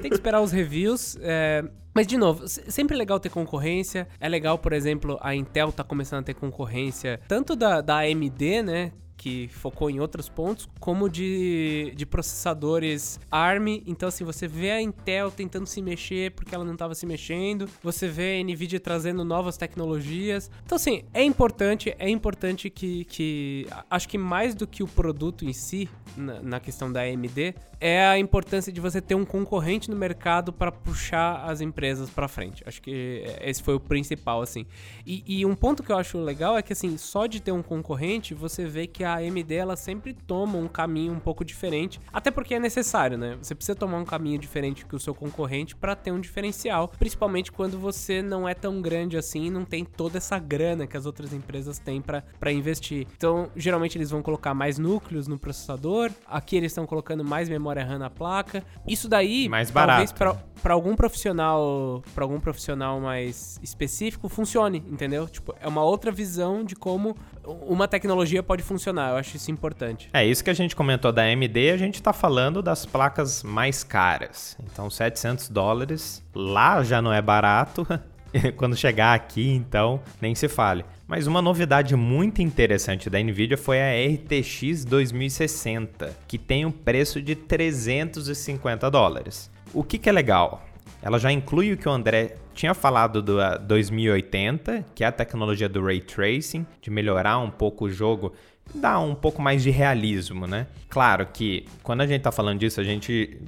tem 0.00 0.10
que 0.10 0.16
esperar 0.16 0.40
os 0.40 0.52
reviews. 0.52 1.16
É, 1.20 1.64
mas, 1.98 2.06
de 2.06 2.16
novo, 2.16 2.46
sempre 2.46 2.94
é 2.94 2.96
legal 2.96 3.18
ter 3.18 3.28
concorrência. 3.28 4.06
É 4.20 4.28
legal, 4.28 4.56
por 4.56 4.72
exemplo, 4.72 5.18
a 5.20 5.34
Intel 5.34 5.72
tá 5.72 5.82
começando 5.82 6.20
a 6.20 6.22
ter 6.22 6.34
concorrência 6.34 7.20
tanto 7.26 7.56
da, 7.56 7.80
da 7.80 7.98
AMD, 7.98 8.62
né? 8.62 8.92
Que 9.18 9.48
focou 9.48 9.90
em 9.90 9.98
outros 9.98 10.28
pontos, 10.28 10.68
como 10.78 11.10
de, 11.10 11.92
de 11.96 12.06
processadores 12.06 13.18
ARM. 13.30 13.82
Então, 13.84 14.08
assim, 14.08 14.24
você 14.24 14.46
vê 14.46 14.70
a 14.70 14.80
Intel 14.80 15.30
tentando 15.30 15.66
se 15.66 15.82
mexer 15.82 16.30
porque 16.30 16.54
ela 16.54 16.64
não 16.64 16.74
estava 16.74 16.94
se 16.94 17.04
mexendo, 17.04 17.68
você 17.82 18.08
vê 18.08 18.40
a 18.40 18.44
Nvidia 18.44 18.78
trazendo 18.78 19.24
novas 19.24 19.56
tecnologias. 19.56 20.48
Então, 20.64 20.76
assim, 20.76 21.02
é 21.12 21.22
importante, 21.22 21.94
é 21.98 22.08
importante 22.08 22.70
que, 22.70 23.04
que 23.06 23.66
acho 23.90 24.08
que 24.08 24.16
mais 24.16 24.54
do 24.54 24.66
que 24.66 24.84
o 24.84 24.86
produto 24.86 25.44
em 25.44 25.52
si, 25.52 25.88
na, 26.16 26.40
na 26.40 26.60
questão 26.60 26.90
da 26.90 27.02
AMD, 27.02 27.54
é 27.80 28.04
a 28.06 28.18
importância 28.18 28.72
de 28.72 28.80
você 28.80 29.00
ter 29.00 29.14
um 29.14 29.24
concorrente 29.24 29.90
no 29.90 29.96
mercado 29.96 30.52
para 30.52 30.70
puxar 30.70 31.44
as 31.44 31.60
empresas 31.60 32.08
para 32.10 32.28
frente. 32.28 32.62
Acho 32.66 32.80
que 32.80 33.24
esse 33.40 33.62
foi 33.62 33.74
o 33.74 33.80
principal, 33.80 34.42
assim. 34.42 34.64
E, 35.04 35.24
e 35.26 35.46
um 35.46 35.54
ponto 35.54 35.82
que 35.82 35.90
eu 35.90 35.96
acho 35.96 36.18
legal 36.18 36.56
é 36.56 36.62
que, 36.62 36.72
assim, 36.72 36.96
só 36.96 37.26
de 37.26 37.40
ter 37.40 37.52
um 37.52 37.62
concorrente, 37.62 38.34
você 38.34 38.64
vê 38.64 38.86
que 38.86 39.04
a 39.04 39.07
AMD 39.14 39.54
ela 39.54 39.76
sempre 39.76 40.14
toma 40.14 40.58
um 40.58 40.68
caminho 40.68 41.12
um 41.12 41.18
pouco 41.18 41.44
diferente, 41.44 42.00
até 42.12 42.30
porque 42.30 42.54
é 42.54 42.58
necessário, 42.58 43.16
né? 43.16 43.36
Você 43.40 43.54
precisa 43.54 43.76
tomar 43.76 43.98
um 43.98 44.04
caminho 44.04 44.38
diferente 44.38 44.84
que 44.84 44.96
o 44.96 44.98
seu 44.98 45.14
concorrente 45.14 45.74
para 45.74 45.94
ter 45.94 46.10
um 46.10 46.20
diferencial, 46.20 46.88
principalmente 46.98 47.52
quando 47.52 47.78
você 47.78 48.22
não 48.22 48.48
é 48.48 48.54
tão 48.54 48.80
grande 48.80 49.16
assim 49.16 49.46
e 49.46 49.50
não 49.50 49.64
tem 49.64 49.84
toda 49.84 50.18
essa 50.18 50.38
grana 50.38 50.86
que 50.86 50.96
as 50.96 51.06
outras 51.06 51.32
empresas 51.32 51.78
têm 51.78 52.02
para 52.02 52.52
investir. 52.52 53.06
Então, 53.16 53.50
geralmente 53.56 53.96
eles 53.96 54.10
vão 54.10 54.22
colocar 54.22 54.54
mais 54.54 54.78
núcleos 54.78 55.26
no 55.26 55.38
processador, 55.38 56.10
aqui 56.26 56.56
eles 56.56 56.72
estão 56.72 56.86
colocando 56.86 57.24
mais 57.24 57.48
memória 57.48 57.84
RAM 57.84 57.98
na 57.98 58.10
placa. 58.10 58.64
Isso 58.86 59.08
daí, 59.08 59.48
mais 59.48 59.70
barato. 59.70 60.12
talvez 60.12 60.38
para 60.62 60.74
algum 60.74 60.96
profissional, 60.96 62.02
para 62.14 62.24
algum 62.24 62.40
profissional 62.40 63.00
mais 63.00 63.60
específico 63.62 64.28
funcione, 64.28 64.82
entendeu? 64.88 65.28
Tipo, 65.28 65.54
é 65.60 65.68
uma 65.68 65.82
outra 65.82 66.10
visão 66.10 66.64
de 66.64 66.74
como 66.74 67.16
uma 67.44 67.86
tecnologia 67.86 68.42
pode 68.42 68.62
funcionar. 68.62 68.97
Eu 69.00 69.16
acho 69.16 69.36
isso 69.36 69.50
importante. 69.50 70.08
É 70.12 70.24
isso 70.24 70.42
que 70.42 70.50
a 70.50 70.54
gente 70.54 70.74
comentou 70.74 71.12
da 71.12 71.22
AMD, 71.22 71.70
a 71.70 71.76
gente 71.76 72.02
tá 72.02 72.12
falando 72.12 72.62
das 72.62 72.84
placas 72.84 73.42
mais 73.42 73.84
caras. 73.84 74.56
Então, 74.64 74.90
700 74.90 75.48
dólares 75.48 76.24
lá 76.34 76.82
já 76.82 77.00
não 77.00 77.12
é 77.12 77.22
barato. 77.22 77.86
Quando 78.56 78.76
chegar 78.76 79.14
aqui, 79.14 79.48
então, 79.50 80.00
nem 80.20 80.34
se 80.34 80.48
fale. 80.48 80.84
Mas 81.06 81.26
uma 81.26 81.40
novidade 81.40 81.96
muito 81.96 82.42
interessante 82.42 83.08
da 83.08 83.18
Nvidia 83.18 83.56
foi 83.56 83.78
a 83.80 84.12
RTX 84.12 84.84
2060, 84.84 86.14
que 86.26 86.36
tem 86.36 86.66
um 86.66 86.70
preço 86.70 87.22
de 87.22 87.34
350 87.34 88.90
dólares. 88.90 89.50
O 89.72 89.82
que, 89.82 89.98
que 89.98 90.08
é 90.08 90.12
legal? 90.12 90.62
Ela 91.00 91.18
já 91.18 91.30
inclui 91.30 91.72
o 91.72 91.76
que 91.76 91.88
o 91.88 91.92
André 91.92 92.36
tinha 92.54 92.74
falado 92.74 93.22
do 93.22 93.38
2080, 93.60 94.84
que 94.94 95.04
é 95.04 95.06
a 95.06 95.12
tecnologia 95.12 95.68
do 95.68 95.82
ray 95.82 96.00
tracing, 96.00 96.66
de 96.82 96.90
melhorar 96.90 97.38
um 97.38 97.50
pouco 97.50 97.84
o 97.84 97.90
jogo, 97.90 98.32
dar 98.74 99.00
um 99.00 99.14
pouco 99.14 99.40
mais 99.40 99.62
de 99.62 99.70
realismo, 99.70 100.46
né? 100.46 100.66
Claro 100.88 101.26
que 101.26 101.66
quando 101.82 102.02
a 102.02 102.06
gente 102.06 102.22
tá 102.22 102.32
falando 102.32 102.58
disso, 102.58 102.80
a 102.80 102.84
gente 102.84 103.40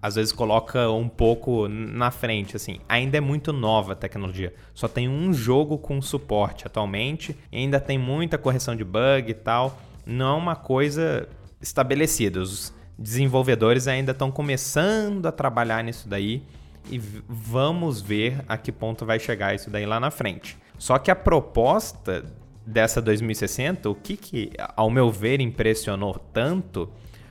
às 0.00 0.14
vezes 0.14 0.32
coloca 0.32 0.90
um 0.90 1.08
pouco 1.08 1.68
na 1.68 2.10
frente, 2.10 2.56
assim. 2.56 2.78
Ainda 2.88 3.18
é 3.18 3.20
muito 3.20 3.52
nova 3.52 3.92
a 3.92 3.96
tecnologia. 3.96 4.54
Só 4.74 4.88
tem 4.88 5.08
um 5.08 5.32
jogo 5.32 5.78
com 5.78 6.00
suporte 6.00 6.66
atualmente, 6.66 7.36
ainda 7.52 7.80
tem 7.80 7.98
muita 7.98 8.38
correção 8.38 8.76
de 8.76 8.84
bug 8.84 9.30
e 9.30 9.34
tal. 9.34 9.80
Não 10.06 10.36
é 10.36 10.38
uma 10.38 10.56
coisa 10.56 11.28
estabelecida. 11.60 12.40
Os 12.40 12.72
desenvolvedores 12.98 13.88
ainda 13.88 14.12
estão 14.12 14.30
começando 14.30 15.26
a 15.26 15.32
trabalhar 15.32 15.82
nisso 15.82 16.08
daí 16.08 16.42
e 16.90 16.98
vamos 16.98 18.00
ver 18.00 18.44
a 18.48 18.56
que 18.56 18.70
ponto 18.70 19.04
vai 19.04 19.18
chegar 19.18 19.54
isso 19.54 19.70
daí 19.70 19.84
lá 19.84 19.98
na 19.98 20.10
frente. 20.10 20.56
Só 20.78 20.98
que 20.98 21.10
a 21.10 21.16
proposta 21.16 22.24
dessa 22.66 23.00
2060, 23.00 23.88
o 23.88 23.94
que, 23.94 24.16
que 24.16 24.50
ao 24.76 24.90
meu 24.90 25.10
ver 25.10 25.40
impressionou 25.40 26.14
tanto 26.32 26.90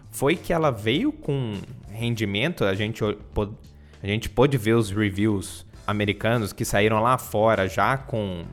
foi 0.10 0.38
que 0.38 0.54
ela 0.54 0.72
veio 0.72 1.12
com 1.12 1.54
rendimento, 1.90 2.64
a 2.64 2.74
gente, 2.74 3.04
a 3.04 4.08
gente 4.08 4.30
pôde 4.30 4.58
ver 4.58 4.74
os 4.74 4.90
reviews 4.90 5.66
americanos 5.86 6.54
que 6.54 6.64
saíram 6.64 7.02
lá 7.02 7.18
fora 7.18 7.68
já 7.68 7.98
com, 7.98 8.44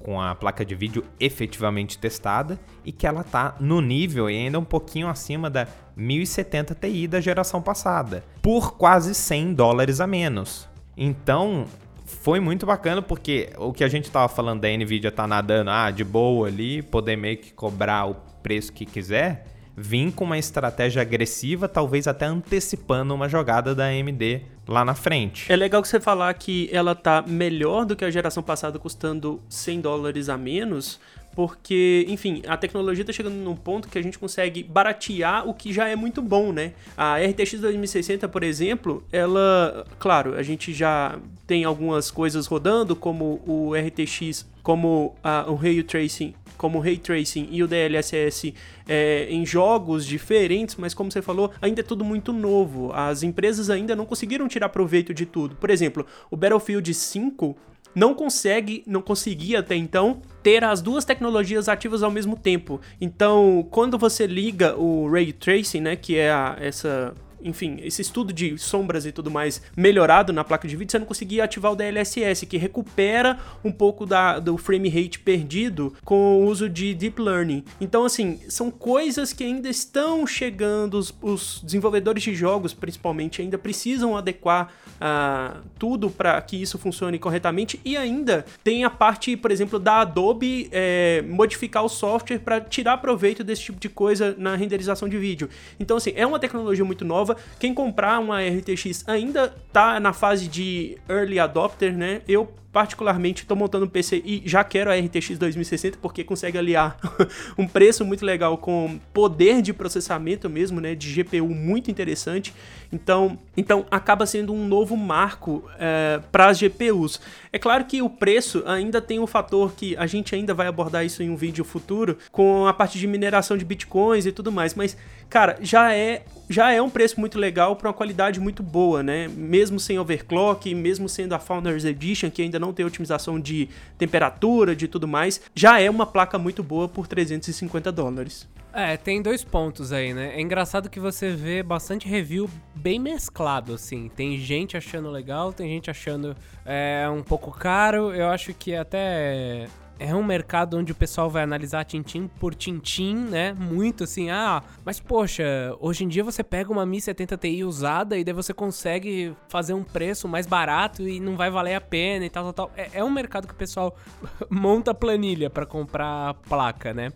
com 0.00 0.20
a 0.20 0.34
placa 0.34 0.64
de 0.64 0.74
vídeo 0.74 1.02
efetivamente 1.18 1.98
testada 1.98 2.60
e 2.84 2.92
que 2.92 3.06
ela 3.06 3.24
tá 3.24 3.56
no 3.58 3.80
nível 3.80 4.28
e 4.28 4.36
ainda 4.36 4.58
um 4.58 4.64
pouquinho 4.64 5.08
acima 5.08 5.48
da 5.48 5.66
1070 5.96 6.74
Ti 6.74 7.06
da 7.08 7.20
geração 7.20 7.62
passada, 7.62 8.22
por 8.42 8.76
quase 8.76 9.14
100 9.14 9.54
dólares 9.54 10.00
a 10.00 10.06
menos. 10.06 10.68
Então, 10.96 11.64
foi 12.08 12.40
muito 12.40 12.64
bacana 12.64 13.02
porque 13.02 13.50
o 13.58 13.72
que 13.72 13.84
a 13.84 13.88
gente 13.88 14.10
tava 14.10 14.28
falando 14.28 14.60
da 14.62 14.68
Nvidia 14.68 15.12
tá 15.12 15.26
nadando 15.26 15.70
ah, 15.70 15.90
de 15.90 16.02
boa 16.02 16.48
ali, 16.48 16.82
poder 16.82 17.16
meio 17.16 17.36
que 17.36 17.52
cobrar 17.52 18.06
o 18.06 18.14
preço 18.42 18.72
que 18.72 18.86
quiser, 18.86 19.46
vir 19.76 20.10
com 20.12 20.24
uma 20.24 20.38
estratégia 20.38 21.02
agressiva, 21.02 21.68
talvez 21.68 22.08
até 22.08 22.26
antecipando 22.26 23.14
uma 23.14 23.28
jogada 23.28 23.74
da 23.74 23.84
AMD 23.84 24.42
lá 24.66 24.84
na 24.84 24.94
frente. 24.94 25.50
É 25.52 25.56
legal 25.56 25.80
que 25.80 25.88
você 25.88 26.00
falar 26.00 26.32
que 26.34 26.68
ela 26.72 26.94
tá 26.94 27.22
melhor 27.26 27.84
do 27.84 27.94
que 27.94 28.04
a 28.04 28.10
geração 28.10 28.42
passada, 28.42 28.78
custando 28.78 29.40
100 29.48 29.80
dólares 29.80 30.28
a 30.28 30.36
menos, 30.36 30.98
porque, 31.38 32.04
enfim, 32.08 32.42
a 32.48 32.56
tecnologia 32.56 33.02
está 33.02 33.12
chegando 33.12 33.36
num 33.36 33.54
ponto 33.54 33.88
que 33.88 33.96
a 33.96 34.02
gente 34.02 34.18
consegue 34.18 34.60
baratear 34.64 35.48
o 35.48 35.54
que 35.54 35.72
já 35.72 35.86
é 35.86 35.94
muito 35.94 36.20
bom, 36.20 36.52
né? 36.52 36.72
A 36.96 37.16
RTX 37.16 37.60
2060, 37.60 38.28
por 38.28 38.42
exemplo, 38.42 39.04
ela, 39.12 39.86
claro, 40.00 40.34
a 40.34 40.42
gente 40.42 40.74
já 40.74 41.16
tem 41.46 41.62
algumas 41.62 42.10
coisas 42.10 42.48
rodando, 42.48 42.96
como 42.96 43.40
o 43.46 43.72
RTX, 43.72 44.48
como 44.64 45.14
a, 45.22 45.48
o 45.48 45.54
Ray 45.54 45.80
Tracing 45.84 46.34
como 46.56 46.78
o 46.78 46.80
Ray 46.80 46.98
Tracing 46.98 47.46
e 47.52 47.62
o 47.62 47.68
DLSS 47.68 48.52
é, 48.88 49.28
em 49.30 49.46
jogos 49.46 50.04
diferentes, 50.04 50.74
mas 50.74 50.92
como 50.92 51.08
você 51.08 51.22
falou, 51.22 51.52
ainda 51.62 51.82
é 51.82 51.84
tudo 51.84 52.04
muito 52.04 52.32
novo. 52.32 52.90
As 52.92 53.22
empresas 53.22 53.70
ainda 53.70 53.94
não 53.94 54.04
conseguiram 54.04 54.48
tirar 54.48 54.68
proveito 54.70 55.14
de 55.14 55.24
tudo. 55.24 55.54
Por 55.54 55.70
exemplo, 55.70 56.04
o 56.28 56.36
Battlefield 56.36 56.92
5 56.92 57.56
não 57.94 58.14
consegue, 58.14 58.82
não 58.86 59.02
conseguia 59.02 59.60
até 59.60 59.74
então 59.74 60.20
ter 60.42 60.64
as 60.64 60.80
duas 60.80 61.04
tecnologias 61.04 61.68
ativas 61.68 62.02
ao 62.02 62.10
mesmo 62.10 62.36
tempo. 62.36 62.80
Então, 63.00 63.66
quando 63.70 63.98
você 63.98 64.26
liga 64.26 64.76
o 64.76 65.10
ray 65.10 65.32
tracing, 65.32 65.80
né, 65.80 65.96
que 65.96 66.16
é 66.16 66.30
a, 66.30 66.56
essa 66.60 67.14
enfim, 67.42 67.78
esse 67.82 68.02
estudo 68.02 68.32
de 68.32 68.56
sombras 68.58 69.06
e 69.06 69.12
tudo 69.12 69.30
mais 69.30 69.62
melhorado 69.76 70.32
na 70.32 70.44
placa 70.44 70.66
de 70.66 70.76
vídeo, 70.76 70.90
você 70.90 70.98
não 70.98 71.06
conseguia 71.06 71.44
ativar 71.44 71.72
o 71.72 71.76
DLSS, 71.76 72.46
que 72.46 72.56
recupera 72.56 73.38
um 73.64 73.72
pouco 73.72 74.06
da, 74.06 74.38
do 74.38 74.56
frame 74.56 74.88
rate 74.88 75.18
perdido 75.18 75.94
com 76.04 76.38
o 76.38 76.46
uso 76.46 76.68
de 76.68 76.94
deep 76.94 77.20
learning. 77.20 77.64
Então, 77.80 78.04
assim, 78.04 78.40
são 78.48 78.70
coisas 78.70 79.32
que 79.32 79.44
ainda 79.44 79.68
estão 79.68 80.26
chegando, 80.26 80.94
os, 80.94 81.14
os 81.22 81.60
desenvolvedores 81.62 82.22
de 82.22 82.34
jogos, 82.34 82.74
principalmente, 82.74 83.42
ainda 83.42 83.58
precisam 83.58 84.16
adequar 84.16 84.72
uh, 84.96 85.60
tudo 85.78 86.10
para 86.10 86.40
que 86.40 86.60
isso 86.60 86.78
funcione 86.78 87.18
corretamente 87.18 87.80
e 87.84 87.96
ainda 87.96 88.44
tem 88.62 88.84
a 88.84 88.90
parte, 88.90 89.36
por 89.36 89.50
exemplo, 89.50 89.78
da 89.78 90.00
Adobe 90.00 90.68
é, 90.72 91.22
modificar 91.22 91.84
o 91.84 91.88
software 91.88 92.38
para 92.38 92.60
tirar 92.60 92.98
proveito 92.98 93.42
desse 93.44 93.62
tipo 93.62 93.80
de 93.80 93.88
coisa 93.88 94.34
na 94.38 94.56
renderização 94.56 95.08
de 95.08 95.16
vídeo. 95.16 95.48
Então, 95.78 95.96
assim, 95.96 96.12
é 96.14 96.26
uma 96.26 96.38
tecnologia 96.38 96.84
muito 96.84 97.04
nova. 97.04 97.27
Quem 97.58 97.74
comprar 97.74 98.18
uma 98.18 98.40
RTX 98.40 99.04
ainda 99.06 99.48
tá 99.72 99.98
na 100.00 100.12
fase 100.12 100.48
de 100.48 100.98
early 101.08 101.38
adopter, 101.38 101.96
né? 101.96 102.22
Eu 102.28 102.52
particularmente 102.72 103.42
estou 103.42 103.56
montando 103.56 103.86
um 103.86 103.88
PC 103.88 104.22
e 104.24 104.42
já 104.44 104.62
quero 104.62 104.90
a 104.90 104.94
RTX 104.94 105.38
2060 105.38 105.98
porque 106.00 106.22
consegue 106.22 106.58
aliar 106.58 106.98
um 107.56 107.66
preço 107.66 108.04
muito 108.04 108.24
legal 108.24 108.58
com 108.58 109.00
poder 109.12 109.62
de 109.62 109.72
processamento 109.72 110.50
mesmo, 110.50 110.80
né, 110.80 110.94
de 110.94 111.22
GPU 111.22 111.48
muito 111.48 111.90
interessante. 111.90 112.54
Então, 112.92 113.38
então 113.56 113.86
acaba 113.90 114.26
sendo 114.26 114.52
um 114.52 114.66
novo 114.66 114.96
marco 114.96 115.64
é, 115.78 116.20
para 116.30 116.48
as 116.48 116.58
GPUs. 116.58 117.20
É 117.52 117.58
claro 117.58 117.84
que 117.84 118.02
o 118.02 118.10
preço 118.10 118.62
ainda 118.66 119.00
tem 119.00 119.18
um 119.18 119.26
fator 119.26 119.72
que 119.72 119.96
a 119.96 120.06
gente 120.06 120.34
ainda 120.34 120.52
vai 120.52 120.66
abordar 120.66 121.04
isso 121.04 121.22
em 121.22 121.30
um 121.30 121.36
vídeo 121.36 121.64
futuro 121.64 122.18
com 122.30 122.66
a 122.66 122.72
parte 122.72 122.98
de 122.98 123.06
mineração 123.06 123.56
de 123.56 123.64
bitcoins 123.64 124.26
e 124.26 124.32
tudo 124.32 124.52
mais, 124.52 124.74
mas 124.74 124.96
cara, 125.28 125.58
já 125.60 125.94
é 125.94 126.22
já 126.50 126.72
é 126.72 126.80
um 126.80 126.88
preço 126.88 127.20
muito 127.20 127.38
legal 127.38 127.76
para 127.76 127.88
uma 127.88 127.94
qualidade 127.94 128.40
muito 128.40 128.62
boa, 128.62 129.02
né? 129.02 129.28
Mesmo 129.28 129.78
sem 129.78 129.98
overclock, 129.98 130.74
mesmo 130.74 131.06
sendo 131.06 131.34
a 131.34 131.38
Founders 131.38 131.84
Edition 131.84 132.30
que 132.30 132.40
ainda 132.40 132.57
não 132.58 132.72
tem 132.72 132.84
otimização 132.84 133.40
de 133.40 133.68
temperatura, 133.96 134.74
de 134.74 134.88
tudo 134.88 135.06
mais, 135.06 135.40
já 135.54 135.80
é 135.80 135.88
uma 135.88 136.06
placa 136.06 136.38
muito 136.38 136.62
boa 136.62 136.88
por 136.88 137.06
350 137.06 137.90
dólares. 137.92 138.48
É, 138.72 138.96
tem 138.96 139.20
dois 139.22 139.42
pontos 139.42 139.92
aí, 139.92 140.12
né? 140.12 140.34
É 140.36 140.40
engraçado 140.40 140.90
que 140.90 141.00
você 141.00 141.30
vê 141.30 141.62
bastante 141.62 142.06
review 142.06 142.48
bem 142.74 142.98
mesclado, 142.98 143.74
assim. 143.74 144.08
Tem 144.14 144.38
gente 144.38 144.76
achando 144.76 145.10
legal, 145.10 145.52
tem 145.52 145.68
gente 145.68 145.90
achando 145.90 146.36
é, 146.64 147.08
um 147.08 147.22
pouco 147.22 147.50
caro. 147.50 148.12
Eu 148.14 148.28
acho 148.28 148.52
que 148.52 148.74
até 148.74 149.66
é 149.98 150.14
um 150.14 150.22
mercado 150.22 150.76
onde 150.78 150.92
o 150.92 150.94
pessoal 150.94 151.28
vai 151.28 151.42
analisar 151.42 151.84
tintim 151.84 152.28
por 152.38 152.54
tintim, 152.54 153.14
né? 153.14 153.52
Muito 153.52 154.04
assim, 154.04 154.30
ah, 154.30 154.62
mas 154.84 155.00
poxa, 155.00 155.44
hoje 155.80 156.04
em 156.04 156.08
dia 156.08 156.22
você 156.22 156.42
pega 156.42 156.70
uma 156.70 156.86
Mi 156.86 157.00
70 157.00 157.36
Ti 157.36 157.64
usada 157.64 158.16
e 158.16 158.24
daí 158.24 158.34
você 158.34 158.54
consegue 158.54 159.34
fazer 159.48 159.74
um 159.74 159.82
preço 159.82 160.28
mais 160.28 160.46
barato 160.46 161.08
e 161.08 161.18
não 161.20 161.36
vai 161.36 161.50
valer 161.50 161.74
a 161.74 161.80
pena 161.80 162.24
e 162.24 162.30
tal, 162.30 162.52
tal, 162.52 162.68
tal. 162.68 162.72
É, 162.76 163.00
é 163.00 163.04
um 163.04 163.10
mercado 163.10 163.46
que 163.46 163.54
o 163.54 163.56
pessoal 163.56 163.96
monta 164.48 164.94
planilha 164.94 165.50
para 165.50 165.66
comprar 165.66 166.34
placa, 166.48 166.94
né? 166.94 167.12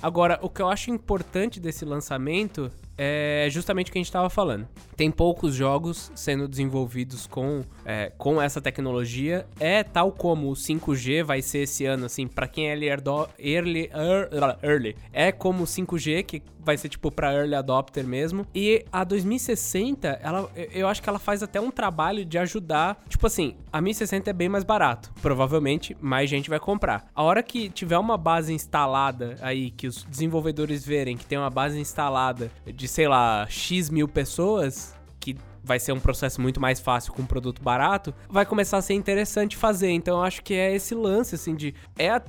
Agora, 0.00 0.38
o 0.42 0.48
que 0.48 0.62
eu 0.62 0.68
acho 0.68 0.90
importante 0.90 1.58
desse 1.58 1.84
lançamento 1.84 2.70
é 2.96 3.48
justamente 3.50 3.88
o 3.88 3.92
que 3.92 3.98
a 3.98 4.00
gente 4.00 4.06
estava 4.06 4.30
falando. 4.30 4.66
Tem 4.96 5.10
poucos 5.10 5.54
jogos 5.54 6.10
sendo 6.14 6.48
desenvolvidos 6.48 7.26
com, 7.26 7.62
é, 7.88 8.12
com 8.18 8.40
essa 8.40 8.60
tecnologia. 8.60 9.46
É 9.58 9.82
tal 9.82 10.12
como 10.12 10.50
o 10.50 10.52
5G 10.52 11.24
vai 11.24 11.40
ser 11.40 11.60
esse 11.60 11.86
ano, 11.86 12.04
assim, 12.04 12.28
para 12.28 12.46
quem 12.46 12.68
é 12.68 12.72
early, 12.72 12.90
early, 13.38 13.90
early, 14.62 14.96
é 15.10 15.32
como 15.32 15.62
o 15.62 15.66
5G, 15.66 16.22
que 16.22 16.42
vai 16.60 16.76
ser 16.76 16.90
tipo 16.90 17.10
para 17.10 17.32
early 17.32 17.54
adopter 17.54 18.06
mesmo. 18.06 18.46
E 18.54 18.84
a 18.92 19.02
2060, 19.02 20.20
ela, 20.22 20.50
eu 20.54 20.86
acho 20.86 21.02
que 21.02 21.08
ela 21.08 21.18
faz 21.18 21.42
até 21.42 21.58
um 21.58 21.70
trabalho 21.70 22.26
de 22.26 22.36
ajudar. 22.36 23.02
Tipo 23.08 23.26
assim, 23.26 23.56
a 23.72 23.80
1060 23.80 24.28
é 24.28 24.32
bem 24.34 24.50
mais 24.50 24.64
barato. 24.64 25.10
Provavelmente 25.22 25.96
mais 25.98 26.28
gente 26.28 26.50
vai 26.50 26.60
comprar. 26.60 27.08
A 27.14 27.22
hora 27.22 27.42
que 27.42 27.70
tiver 27.70 27.96
uma 27.96 28.18
base 28.18 28.52
instalada 28.52 29.36
aí, 29.40 29.70
que 29.70 29.86
os 29.86 30.04
desenvolvedores 30.04 30.84
verem 30.84 31.16
que 31.16 31.24
tem 31.24 31.38
uma 31.38 31.48
base 31.48 31.80
instalada 31.80 32.50
de 32.66 32.86
sei 32.86 33.08
lá, 33.08 33.46
X 33.48 33.88
mil 33.88 34.06
pessoas, 34.06 34.94
que 35.18 35.36
vai 35.68 35.78
ser 35.78 35.92
um 35.92 36.00
processo 36.00 36.40
muito 36.40 36.58
mais 36.58 36.80
fácil 36.80 37.12
com 37.12 37.20
um 37.20 37.26
produto 37.26 37.62
barato, 37.62 38.14
vai 38.28 38.46
começar 38.46 38.78
a 38.78 38.82
ser 38.82 38.94
interessante 38.94 39.54
fazer. 39.54 39.90
Então 39.90 40.16
eu 40.16 40.22
acho 40.22 40.42
que 40.42 40.54
é 40.54 40.74
esse 40.74 40.94
lance, 40.94 41.34
assim, 41.34 41.54
de. 41.54 41.74
É, 41.98 42.20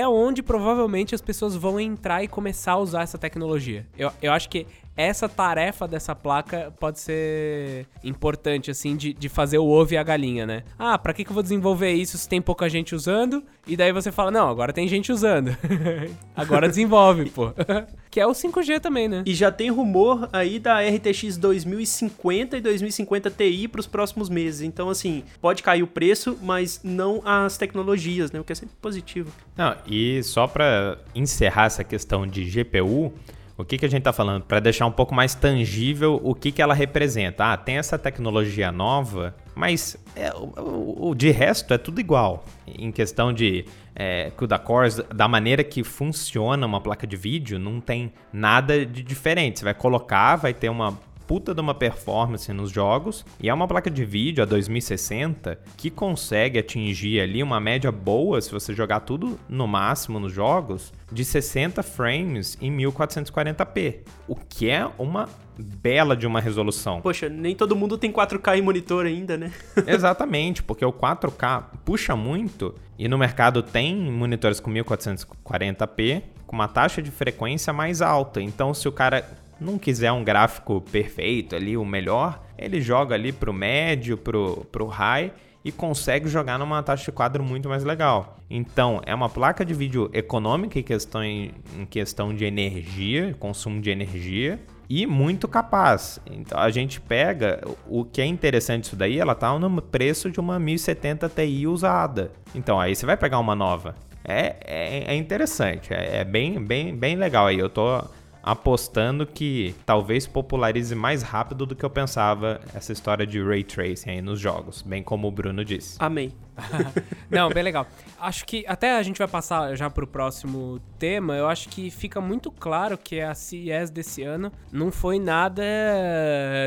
é 0.00 0.08
onde 0.08 0.42
provavelmente 0.42 1.14
as 1.14 1.22
pessoas 1.22 1.54
vão 1.54 1.78
entrar 1.78 2.24
e 2.24 2.28
começar 2.28 2.72
a 2.72 2.78
usar 2.78 3.02
essa 3.02 3.16
tecnologia. 3.16 3.86
Eu, 3.96 4.10
eu 4.20 4.32
acho 4.32 4.48
que 4.48 4.66
essa 4.98 5.28
tarefa 5.28 5.86
dessa 5.86 6.12
placa 6.12 6.74
pode 6.80 6.98
ser 6.98 7.86
importante, 8.02 8.68
assim, 8.68 8.96
de, 8.96 9.12
de 9.14 9.28
fazer 9.28 9.58
o 9.58 9.64
ovo 9.64 9.94
e 9.94 9.96
a 9.96 10.02
galinha, 10.02 10.44
né? 10.44 10.64
Ah, 10.76 10.98
pra 10.98 11.14
que, 11.14 11.22
que 11.22 11.30
eu 11.30 11.34
vou 11.34 11.42
desenvolver 11.42 11.92
isso 11.92 12.18
se 12.18 12.28
tem 12.28 12.42
pouca 12.42 12.68
gente 12.68 12.96
usando? 12.96 13.44
E 13.64 13.76
daí 13.76 13.92
você 13.92 14.10
fala, 14.10 14.32
não, 14.32 14.48
agora 14.48 14.72
tem 14.72 14.88
gente 14.88 15.12
usando. 15.12 15.56
agora 16.34 16.68
desenvolve, 16.68 17.30
pô. 17.30 17.52
que 18.10 18.18
é 18.18 18.26
o 18.26 18.32
5G 18.32 18.80
também, 18.80 19.06
né? 19.06 19.22
E 19.24 19.34
já 19.34 19.52
tem 19.52 19.70
rumor 19.70 20.28
aí 20.32 20.58
da 20.58 20.80
RTX 20.80 21.36
2050 21.36 22.56
e 22.56 22.60
2050 22.60 23.30
Ti 23.30 23.68
para 23.68 23.80
os 23.80 23.86
próximos 23.86 24.28
meses. 24.28 24.62
Então, 24.62 24.90
assim, 24.90 25.22
pode 25.40 25.62
cair 25.62 25.84
o 25.84 25.86
preço, 25.86 26.36
mas 26.42 26.80
não 26.82 27.22
as 27.24 27.56
tecnologias, 27.56 28.32
né? 28.32 28.40
O 28.40 28.44
que 28.44 28.50
é 28.50 28.56
sempre 28.56 28.74
positivo. 28.82 29.30
Não, 29.56 29.76
e 29.86 30.20
só 30.24 30.48
para 30.48 30.98
encerrar 31.14 31.66
essa 31.66 31.84
questão 31.84 32.26
de 32.26 32.44
GPU, 32.44 33.12
o 33.58 33.64
que, 33.64 33.76
que 33.76 33.84
a 33.84 33.90
gente 33.90 34.02
está 34.02 34.12
falando? 34.12 34.44
Para 34.44 34.60
deixar 34.60 34.86
um 34.86 34.92
pouco 34.92 35.12
mais 35.12 35.34
tangível 35.34 36.20
o 36.22 36.32
que, 36.32 36.52
que 36.52 36.62
ela 36.62 36.74
representa. 36.74 37.52
Ah, 37.52 37.56
tem 37.56 37.76
essa 37.76 37.98
tecnologia 37.98 38.70
nova, 38.70 39.34
mas 39.52 39.96
é, 40.14 40.32
o, 40.32 41.08
o, 41.08 41.14
de 41.14 41.32
resto 41.32 41.74
é 41.74 41.78
tudo 41.78 42.00
igual. 42.00 42.44
Em 42.68 42.92
questão 42.92 43.32
de 43.32 43.64
é, 43.96 44.30
CUDA 44.36 44.60
cores, 44.60 45.00
da 45.12 45.26
maneira 45.26 45.64
que 45.64 45.82
funciona 45.82 46.64
uma 46.64 46.80
placa 46.80 47.04
de 47.04 47.16
vídeo, 47.16 47.58
não 47.58 47.80
tem 47.80 48.12
nada 48.32 48.86
de 48.86 49.02
diferente. 49.02 49.58
Você 49.58 49.64
vai 49.64 49.74
colocar, 49.74 50.36
vai 50.36 50.54
ter 50.54 50.68
uma 50.68 50.96
puta 51.28 51.54
de 51.54 51.60
uma 51.60 51.74
performance 51.74 52.50
nos 52.54 52.70
jogos 52.70 53.22
e 53.38 53.50
é 53.50 53.54
uma 53.54 53.68
placa 53.68 53.90
de 53.90 54.02
vídeo 54.02 54.42
a 54.42 54.46
2060 54.46 55.60
que 55.76 55.90
consegue 55.90 56.58
atingir 56.58 57.20
ali 57.20 57.42
uma 57.42 57.60
média 57.60 57.92
boa 57.92 58.40
se 58.40 58.50
você 58.50 58.74
jogar 58.74 59.00
tudo 59.00 59.38
no 59.46 59.68
máximo 59.68 60.18
nos 60.18 60.32
jogos 60.32 60.90
de 61.12 61.22
60 61.26 61.82
frames 61.82 62.56
em 62.62 62.74
1440p, 62.74 63.98
o 64.26 64.34
que 64.34 64.70
é 64.70 64.90
uma 64.98 65.28
bela 65.58 66.16
de 66.16 66.26
uma 66.26 66.40
resolução. 66.40 67.02
Poxa, 67.02 67.28
nem 67.28 67.54
todo 67.54 67.76
mundo 67.76 67.98
tem 67.98 68.10
4K 68.10 68.56
em 68.56 68.62
monitor 68.62 69.04
ainda, 69.04 69.36
né? 69.36 69.52
Exatamente, 69.86 70.62
porque 70.62 70.84
o 70.84 70.92
4K 70.92 71.64
puxa 71.84 72.16
muito 72.16 72.74
e 72.98 73.06
no 73.06 73.18
mercado 73.18 73.62
tem 73.62 73.94
monitores 73.94 74.60
com 74.60 74.72
1440p 74.72 76.22
com 76.48 76.56
uma 76.56 76.66
taxa 76.66 77.02
de 77.02 77.10
frequência 77.10 77.74
mais 77.74 78.00
alta. 78.00 78.40
Então, 78.40 78.72
se 78.72 78.88
o 78.88 78.92
cara 78.92 79.22
não 79.60 79.78
quiser 79.78 80.12
um 80.12 80.24
gráfico 80.24 80.80
perfeito 80.80 81.54
ali, 81.54 81.76
o 81.76 81.84
melhor, 81.84 82.42
ele 82.56 82.80
joga 82.80 83.14
ali 83.14 83.32
pro 83.32 83.52
médio, 83.52 84.16
pro, 84.16 84.66
pro 84.70 84.86
high 84.86 85.32
e 85.64 85.72
consegue 85.72 86.28
jogar 86.28 86.58
numa 86.58 86.82
taxa 86.82 87.04
de 87.04 87.12
quadro 87.12 87.42
muito 87.42 87.68
mais 87.68 87.84
legal. 87.84 88.38
Então, 88.48 89.00
é 89.04 89.14
uma 89.14 89.28
placa 89.28 89.64
de 89.64 89.74
vídeo 89.74 90.08
econômica 90.12 90.78
em 90.78 90.82
questão, 90.82 91.22
em, 91.22 91.52
em 91.78 91.84
questão 91.84 92.34
de 92.34 92.44
energia, 92.44 93.34
consumo 93.38 93.80
de 93.80 93.90
energia, 93.90 94.60
e 94.88 95.06
muito 95.06 95.46
capaz. 95.46 96.18
Então 96.30 96.58
a 96.58 96.70
gente 96.70 97.00
pega 97.00 97.60
o 97.86 98.04
que 98.04 98.22
é 98.22 98.26
interessante 98.26 98.84
isso 98.84 98.96
daí, 98.96 99.18
ela 99.18 99.34
tá 99.34 99.56
no 99.58 99.82
preço 99.82 100.30
de 100.30 100.40
uma 100.40 100.58
1070 100.58 101.28
Ti 101.28 101.66
usada. 101.66 102.32
Então 102.54 102.80
aí 102.80 102.96
você 102.96 103.04
vai 103.04 103.16
pegar 103.16 103.38
uma 103.38 103.54
nova. 103.54 103.94
É, 104.24 104.56
é, 104.64 105.14
é 105.14 105.14
interessante, 105.14 105.92
é, 105.92 106.18
é, 106.18 106.24
bem, 106.24 106.62
bem, 106.62 106.94
bem 106.94 107.16
legal 107.16 107.46
aí. 107.46 107.58
Eu 107.58 107.68
tô 107.68 108.02
apostando 108.42 109.26
que 109.26 109.74
talvez 109.84 110.26
popularize 110.26 110.94
mais 110.94 111.22
rápido 111.22 111.66
do 111.66 111.74
que 111.74 111.84
eu 111.84 111.90
pensava 111.90 112.60
essa 112.74 112.92
história 112.92 113.26
de 113.26 113.42
ray 113.42 113.64
tracing 113.64 114.10
aí 114.10 114.22
nos 114.22 114.40
jogos, 114.40 114.82
bem 114.82 115.02
como 115.02 115.28
o 115.28 115.30
Bruno 115.30 115.64
disse. 115.64 115.96
Amém. 115.98 116.32
Não, 117.30 117.48
bem 117.50 117.62
legal. 117.62 117.86
Acho 118.20 118.44
que 118.44 118.64
até 118.66 118.96
a 118.96 119.02
gente 119.02 119.18
vai 119.18 119.28
passar 119.28 119.76
já 119.76 119.88
pro 119.88 120.06
próximo 120.06 120.80
tema. 120.98 121.36
Eu 121.36 121.46
acho 121.46 121.68
que 121.68 121.90
fica 121.90 122.20
muito 122.20 122.50
claro 122.50 122.98
que 122.98 123.20
a 123.20 123.34
CES 123.34 123.90
desse 123.90 124.22
ano 124.22 124.52
não 124.72 124.90
foi 124.90 125.18
nada 125.18 125.62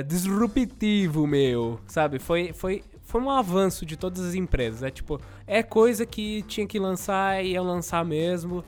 disruptivo, 0.08 1.28
meu. 1.28 1.80
Sabe? 1.88 2.20
Foi, 2.20 2.54
foi, 2.54 2.84
foi 3.04 3.22
um 3.22 3.30
avanço 3.30 3.86
de 3.86 3.98
todas 3.98 4.24
as 4.24 4.34
empresas. 4.34 4.84
É 4.84 4.90
tipo, 4.90 5.20
é 5.46 5.62
coisa 5.62 6.06
que 6.06 6.42
tinha 6.44 6.66
que 6.66 6.80
lançar 6.80 7.44
e 7.44 7.52
ia 7.52 7.62
lançar 7.62 8.06
mesmo. 8.06 8.64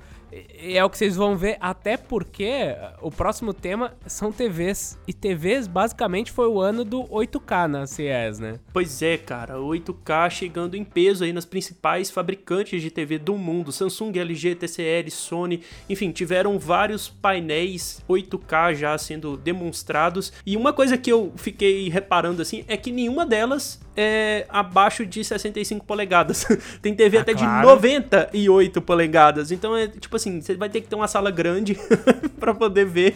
É 0.59 0.83
o 0.83 0.89
que 0.89 0.97
vocês 0.97 1.15
vão 1.15 1.37
ver, 1.37 1.57
até 1.59 1.97
porque 1.97 2.75
o 3.01 3.11
próximo 3.11 3.53
tema 3.53 3.93
são 4.05 4.31
TVs. 4.31 4.97
E 5.07 5.13
TVs, 5.13 5.67
basicamente, 5.67 6.31
foi 6.31 6.47
o 6.47 6.59
ano 6.59 6.83
do 6.83 7.03
8K 7.03 7.67
na 7.67 7.87
CES, 7.87 8.39
né? 8.39 8.59
Pois 8.71 9.01
é, 9.01 9.17
cara. 9.17 9.55
8K 9.55 10.29
chegando 10.29 10.75
em 10.75 10.83
peso 10.83 11.23
aí 11.23 11.33
nas 11.33 11.45
principais 11.45 12.09
fabricantes 12.09 12.81
de 12.81 12.89
TV 12.89 13.17
do 13.17 13.37
mundo. 13.37 13.71
Samsung, 13.71 14.17
LG, 14.17 14.55
TCL, 14.55 15.09
Sony, 15.11 15.61
enfim, 15.89 16.11
tiveram 16.11 16.57
vários 16.57 17.09
painéis 17.09 18.03
8K 18.09 18.75
já 18.75 18.97
sendo 18.97 19.37
demonstrados. 19.37 20.31
E 20.45 20.55
uma 20.55 20.73
coisa 20.73 20.97
que 20.97 21.11
eu 21.11 21.33
fiquei 21.35 21.89
reparando 21.89 22.41
assim 22.41 22.63
é 22.67 22.77
que 22.77 22.91
nenhuma 22.91 23.25
delas 23.25 23.79
é 23.95 24.45
abaixo 24.49 25.05
de 25.05 25.23
65 25.23 25.85
polegadas. 25.85 26.45
Tem 26.81 26.93
TV 26.93 27.17
ah, 27.17 27.21
até 27.21 27.33
claro. 27.33 27.61
de 27.61 27.67
98 27.67 28.81
polegadas. 28.81 29.51
Então 29.51 29.75
é 29.75 29.87
tipo 29.87 30.15
assim, 30.15 30.41
você 30.41 30.55
vai 30.55 30.69
ter 30.69 30.81
que 30.81 30.87
ter 30.87 30.95
uma 30.95 31.07
sala 31.07 31.31
grande 31.31 31.77
para 32.39 32.53
poder 32.53 32.85
ver 32.85 33.15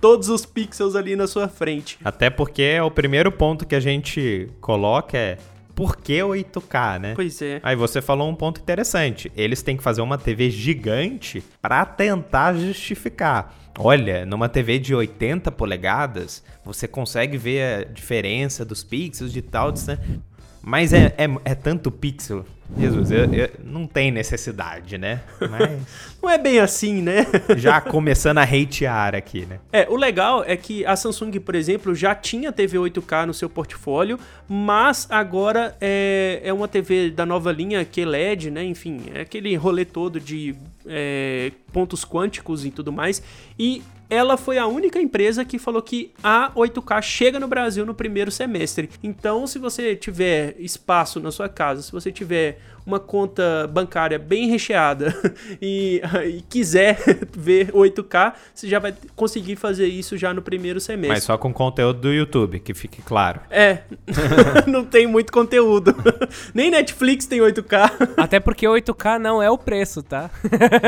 todos 0.00 0.28
os 0.28 0.44
pixels 0.44 0.94
ali 0.94 1.16
na 1.16 1.26
sua 1.26 1.48
frente. 1.48 1.98
Até 2.04 2.30
porque 2.30 2.62
é 2.62 2.82
o 2.82 2.90
primeiro 2.90 3.32
ponto 3.32 3.66
que 3.66 3.74
a 3.74 3.80
gente 3.80 4.48
coloca 4.60 5.16
é 5.16 5.38
por 5.80 5.96
que 5.96 6.18
8K, 6.18 6.98
né? 6.98 7.12
Pois 7.14 7.40
é. 7.40 7.58
Aí 7.62 7.74
você 7.74 8.02
falou 8.02 8.28
um 8.28 8.34
ponto 8.34 8.60
interessante. 8.60 9.32
Eles 9.34 9.62
têm 9.62 9.78
que 9.78 9.82
fazer 9.82 10.02
uma 10.02 10.18
TV 10.18 10.50
gigante 10.50 11.42
para 11.62 11.86
tentar 11.86 12.52
justificar. 12.52 13.54
Olha, 13.78 14.26
numa 14.26 14.46
TV 14.46 14.78
de 14.78 14.94
80 14.94 15.50
polegadas, 15.50 16.44
você 16.62 16.86
consegue 16.86 17.38
ver 17.38 17.62
a 17.62 17.84
diferença 17.84 18.62
dos 18.62 18.84
pixels 18.84 19.32
de 19.32 19.40
tal, 19.40 19.72
né? 19.86 19.98
Mas 20.62 20.92
é, 20.92 21.14
é, 21.16 21.28
é 21.44 21.54
tanto 21.54 21.90
pixel. 21.90 22.44
Jesus, 22.78 23.10
eu, 23.10 23.24
eu, 23.32 23.50
não 23.64 23.86
tem 23.86 24.10
necessidade, 24.12 24.96
né? 24.96 25.22
Mas... 25.40 25.80
não 26.22 26.30
é 26.30 26.38
bem 26.38 26.60
assim, 26.60 27.02
né? 27.02 27.26
já 27.56 27.80
começando 27.80 28.38
a 28.38 28.42
hatear 28.42 29.14
aqui, 29.14 29.44
né? 29.44 29.58
É, 29.72 29.88
o 29.88 29.96
legal 29.96 30.44
é 30.46 30.56
que 30.56 30.84
a 30.86 30.94
Samsung, 30.94 31.32
por 31.40 31.54
exemplo, 31.54 31.94
já 31.94 32.14
tinha 32.14 32.52
TV 32.52 32.78
8K 32.78 33.26
no 33.26 33.34
seu 33.34 33.50
portfólio, 33.50 34.18
mas 34.48 35.06
agora 35.10 35.76
é, 35.80 36.40
é 36.44 36.52
uma 36.52 36.68
TV 36.68 37.10
da 37.10 37.26
nova 37.26 37.50
linha 37.50 37.84
QLED, 37.84 38.50
né? 38.50 38.64
Enfim, 38.64 39.02
é 39.14 39.22
aquele 39.22 39.54
rolê 39.56 39.84
todo 39.84 40.20
de 40.20 40.54
é, 40.86 41.50
pontos 41.72 42.04
quânticos 42.04 42.64
e 42.64 42.70
tudo 42.70 42.92
mais. 42.92 43.20
E 43.58 43.82
ela 44.10 44.36
foi 44.36 44.58
a 44.58 44.66
única 44.66 45.00
empresa 45.00 45.44
que 45.44 45.58
falou 45.58 45.80
que 45.80 46.12
a 46.22 46.50
8K 46.54 47.00
chega 47.00 47.38
no 47.38 47.46
Brasil 47.46 47.86
no 47.86 47.94
primeiro 47.94 48.30
semestre. 48.30 48.90
Então, 49.02 49.46
se 49.46 49.58
você 49.58 49.94
tiver 49.94 50.56
espaço 50.58 51.20
na 51.20 51.30
sua 51.30 51.48
casa, 51.48 51.80
se 51.80 51.92
você 51.92 52.10
tiver 52.10 52.58
uma 52.84 52.98
conta 52.98 53.68
bancária 53.72 54.18
bem 54.18 54.48
recheada 54.48 55.14
e, 55.60 56.00
e, 56.26 56.42
quiser 56.48 56.98
ver 57.36 57.70
8K, 57.72 58.34
você 58.54 58.68
já 58.68 58.78
vai 58.78 58.94
conseguir 59.14 59.56
fazer 59.56 59.86
isso 59.86 60.16
já 60.16 60.32
no 60.32 60.42
primeiro 60.42 60.80
semestre. 60.80 61.10
Mas 61.16 61.24
só 61.24 61.36
com 61.38 61.52
conteúdo 61.52 62.00
do 62.00 62.12
YouTube, 62.12 62.58
que 62.58 62.74
fique 62.74 63.02
claro. 63.02 63.40
É, 63.50 63.80
não 64.66 64.84
tem 64.84 65.06
muito 65.06 65.32
conteúdo. 65.32 65.94
Nem 66.54 66.70
Netflix 66.70 67.26
tem 67.26 67.40
8K. 67.40 68.14
Até 68.16 68.40
porque 68.40 68.66
8K 68.66 69.18
não 69.18 69.42
é 69.42 69.50
o 69.50 69.58
preço, 69.58 70.02
tá? 70.02 70.30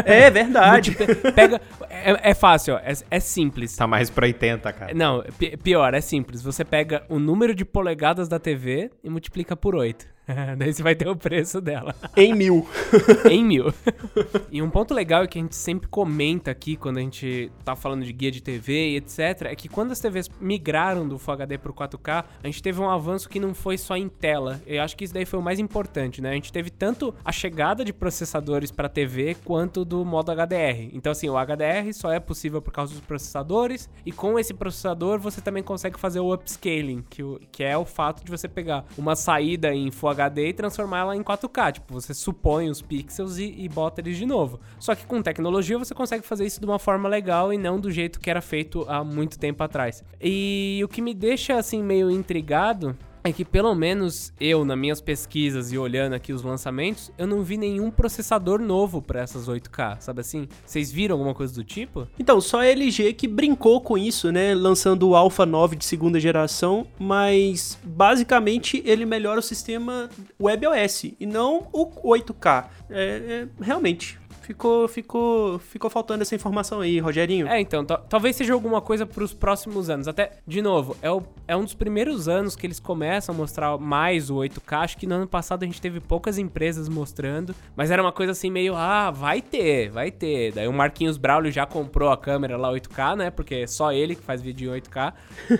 É 0.04 0.30
verdade. 0.30 0.96
Pega, 1.34 1.60
é, 1.88 2.30
é 2.30 2.34
fácil, 2.34 2.74
ó, 2.74 2.78
é, 2.78 3.11
é, 3.16 3.20
simples. 3.20 3.76
Tá 3.76 3.86
mais 3.86 4.10
pra 4.10 4.26
80, 4.26 4.72
cara. 4.72 4.94
Não, 4.94 5.22
pior, 5.62 5.94
é 5.94 6.00
simples. 6.00 6.42
Você 6.42 6.64
pega 6.64 7.04
o 7.08 7.18
número 7.18 7.54
de 7.54 7.64
polegadas 7.64 8.28
da 8.28 8.38
TV 8.38 8.90
e 9.04 9.10
multiplica 9.10 9.54
por 9.54 9.74
8. 9.74 10.11
Daí 10.56 10.72
você 10.72 10.82
vai 10.82 10.94
ter 10.94 11.08
o 11.08 11.16
preço 11.16 11.60
dela. 11.60 11.94
Em 12.16 12.34
mil. 12.34 12.66
em 13.28 13.44
mil. 13.44 13.72
e 14.50 14.62
um 14.62 14.70
ponto 14.70 14.94
legal 14.94 15.24
é 15.24 15.26
que 15.26 15.38
a 15.38 15.42
gente 15.42 15.56
sempre 15.56 15.88
comenta 15.88 16.50
aqui 16.50 16.76
quando 16.76 16.98
a 16.98 17.00
gente 17.00 17.50
tá 17.64 17.74
falando 17.74 18.04
de 18.04 18.12
guia 18.12 18.30
de 18.30 18.40
TV 18.40 18.90
e 18.90 18.96
etc. 18.96 19.46
É 19.46 19.56
que 19.56 19.68
quando 19.68 19.92
as 19.92 20.00
TVs 20.00 20.28
migraram 20.40 21.08
do 21.08 21.18
Full 21.18 21.34
HD 21.34 21.58
pro 21.58 21.74
4K, 21.74 22.24
a 22.42 22.46
gente 22.46 22.62
teve 22.62 22.80
um 22.80 22.88
avanço 22.88 23.28
que 23.28 23.40
não 23.40 23.52
foi 23.54 23.76
só 23.76 23.96
em 23.96 24.08
tela. 24.08 24.60
Eu 24.66 24.82
acho 24.82 24.96
que 24.96 25.04
isso 25.04 25.14
daí 25.14 25.24
foi 25.24 25.38
o 25.38 25.42
mais 25.42 25.58
importante, 25.58 26.20
né? 26.20 26.30
A 26.30 26.34
gente 26.34 26.52
teve 26.52 26.70
tanto 26.70 27.14
a 27.24 27.32
chegada 27.32 27.84
de 27.84 27.92
processadores 27.92 28.70
para 28.70 28.88
TV 28.88 29.36
quanto 29.44 29.84
do 29.84 30.04
modo 30.04 30.30
HDR. 30.30 30.90
Então, 30.92 31.12
assim, 31.12 31.28
o 31.28 31.34
HDR 31.34 31.92
só 31.92 32.12
é 32.12 32.20
possível 32.20 32.62
por 32.62 32.72
causa 32.72 32.92
dos 32.94 33.02
processadores. 33.02 33.90
E 34.06 34.12
com 34.12 34.38
esse 34.38 34.54
processador 34.54 35.18
você 35.18 35.40
também 35.40 35.62
consegue 35.62 35.98
fazer 35.98 36.20
o 36.20 36.32
upscaling, 36.32 37.04
que, 37.08 37.22
que 37.50 37.64
é 37.64 37.76
o 37.76 37.84
fato 37.84 38.24
de 38.24 38.30
você 38.30 38.48
pegar 38.48 38.84
uma 38.96 39.16
saída 39.16 39.74
em 39.74 39.90
Full 39.90 40.11
HD 40.12 40.48
e 40.48 40.52
transformar 40.52 41.00
ela 41.00 41.16
em 41.16 41.22
4K. 41.22 41.72
Tipo, 41.72 41.94
você 41.94 42.14
supõe 42.14 42.70
os 42.70 42.80
pixels 42.80 43.38
e, 43.38 43.54
e 43.58 43.68
bota 43.68 44.00
eles 44.00 44.16
de 44.16 44.26
novo. 44.26 44.60
Só 44.78 44.94
que 44.94 45.04
com 45.06 45.20
tecnologia 45.20 45.78
você 45.78 45.94
consegue 45.94 46.24
fazer 46.24 46.46
isso 46.46 46.60
de 46.60 46.66
uma 46.66 46.78
forma 46.78 47.08
legal 47.08 47.52
e 47.52 47.58
não 47.58 47.80
do 47.80 47.90
jeito 47.90 48.20
que 48.20 48.30
era 48.30 48.40
feito 48.40 48.84
há 48.88 49.02
muito 49.02 49.38
tempo 49.38 49.62
atrás. 49.62 50.04
E 50.20 50.80
o 50.84 50.88
que 50.88 51.02
me 51.02 51.14
deixa 51.14 51.56
assim 51.56 51.82
meio 51.82 52.10
intrigado 52.10 52.96
é 53.24 53.32
que 53.32 53.44
pelo 53.44 53.74
menos 53.74 54.32
eu, 54.40 54.64
nas 54.64 54.78
minhas 54.78 55.00
pesquisas 55.00 55.72
e 55.72 55.78
olhando 55.78 56.14
aqui 56.14 56.32
os 56.32 56.42
lançamentos, 56.42 57.10
eu 57.16 57.26
não 57.26 57.42
vi 57.42 57.56
nenhum 57.56 57.90
processador 57.90 58.60
novo 58.60 59.00
para 59.00 59.20
essas 59.20 59.48
8K, 59.48 60.00
sabe 60.00 60.20
assim? 60.20 60.48
Vocês 60.64 60.90
viram 60.90 61.14
alguma 61.14 61.34
coisa 61.34 61.54
do 61.54 61.62
tipo? 61.62 62.08
Então, 62.18 62.40
só 62.40 62.60
a 62.60 62.66
LG 62.66 63.12
que 63.14 63.28
brincou 63.28 63.80
com 63.80 63.96
isso, 63.96 64.32
né? 64.32 64.54
Lançando 64.54 65.08
o 65.08 65.16
Alpha 65.16 65.46
9 65.46 65.76
de 65.76 65.84
segunda 65.84 66.18
geração, 66.18 66.86
mas 66.98 67.78
basicamente 67.84 68.82
ele 68.84 69.06
melhora 69.06 69.40
o 69.40 69.42
sistema 69.42 70.08
WebOS 70.40 71.14
e 71.18 71.26
não 71.26 71.68
o 71.72 71.86
8K. 71.86 72.66
É, 72.90 73.02
é 73.02 73.48
realmente 73.64 74.18
ficou, 74.52 74.86
ficou, 74.86 75.58
ficou 75.58 75.90
faltando 75.90 76.22
essa 76.22 76.34
informação 76.34 76.80
aí, 76.80 76.98
Rogerinho. 76.98 77.48
É, 77.48 77.60
então, 77.60 77.84
talvez 77.84 78.36
seja 78.36 78.52
alguma 78.52 78.80
coisa 78.80 79.06
para 79.06 79.24
os 79.24 79.32
próximos 79.32 79.88
anos. 79.88 80.06
Até, 80.06 80.32
de 80.46 80.60
novo, 80.60 80.96
é, 81.00 81.10
o, 81.10 81.22
é 81.48 81.56
um 81.56 81.64
dos 81.64 81.74
primeiros 81.74 82.28
anos 82.28 82.54
que 82.54 82.66
eles 82.66 82.78
começam 82.78 83.34
a 83.34 83.38
mostrar 83.38 83.78
mais 83.78 84.30
o 84.30 84.36
8K. 84.36 84.82
Acho 84.82 84.96
que 84.98 85.06
no 85.06 85.14
ano 85.14 85.26
passado 85.26 85.62
a 85.62 85.66
gente 85.66 85.80
teve 85.80 86.00
poucas 86.00 86.38
empresas 86.38 86.88
mostrando, 86.88 87.54
mas 87.74 87.90
era 87.90 88.02
uma 88.02 88.12
coisa 88.12 88.32
assim 88.32 88.50
meio, 88.50 88.76
ah, 88.76 89.10
vai 89.10 89.40
ter, 89.40 89.90
vai 89.90 90.10
ter. 90.10 90.52
Daí 90.52 90.68
o 90.68 90.72
Marquinhos 90.72 91.16
Braulio 91.16 91.50
já 91.50 91.64
comprou 91.64 92.10
a 92.10 92.16
câmera 92.16 92.56
lá 92.56 92.70
8K, 92.70 93.16
né? 93.16 93.30
Porque 93.30 93.54
é 93.54 93.66
só 93.66 93.92
ele 93.92 94.14
que 94.14 94.22
faz 94.22 94.42
vídeo 94.42 94.74
em 94.74 94.80
8K. 94.80 95.14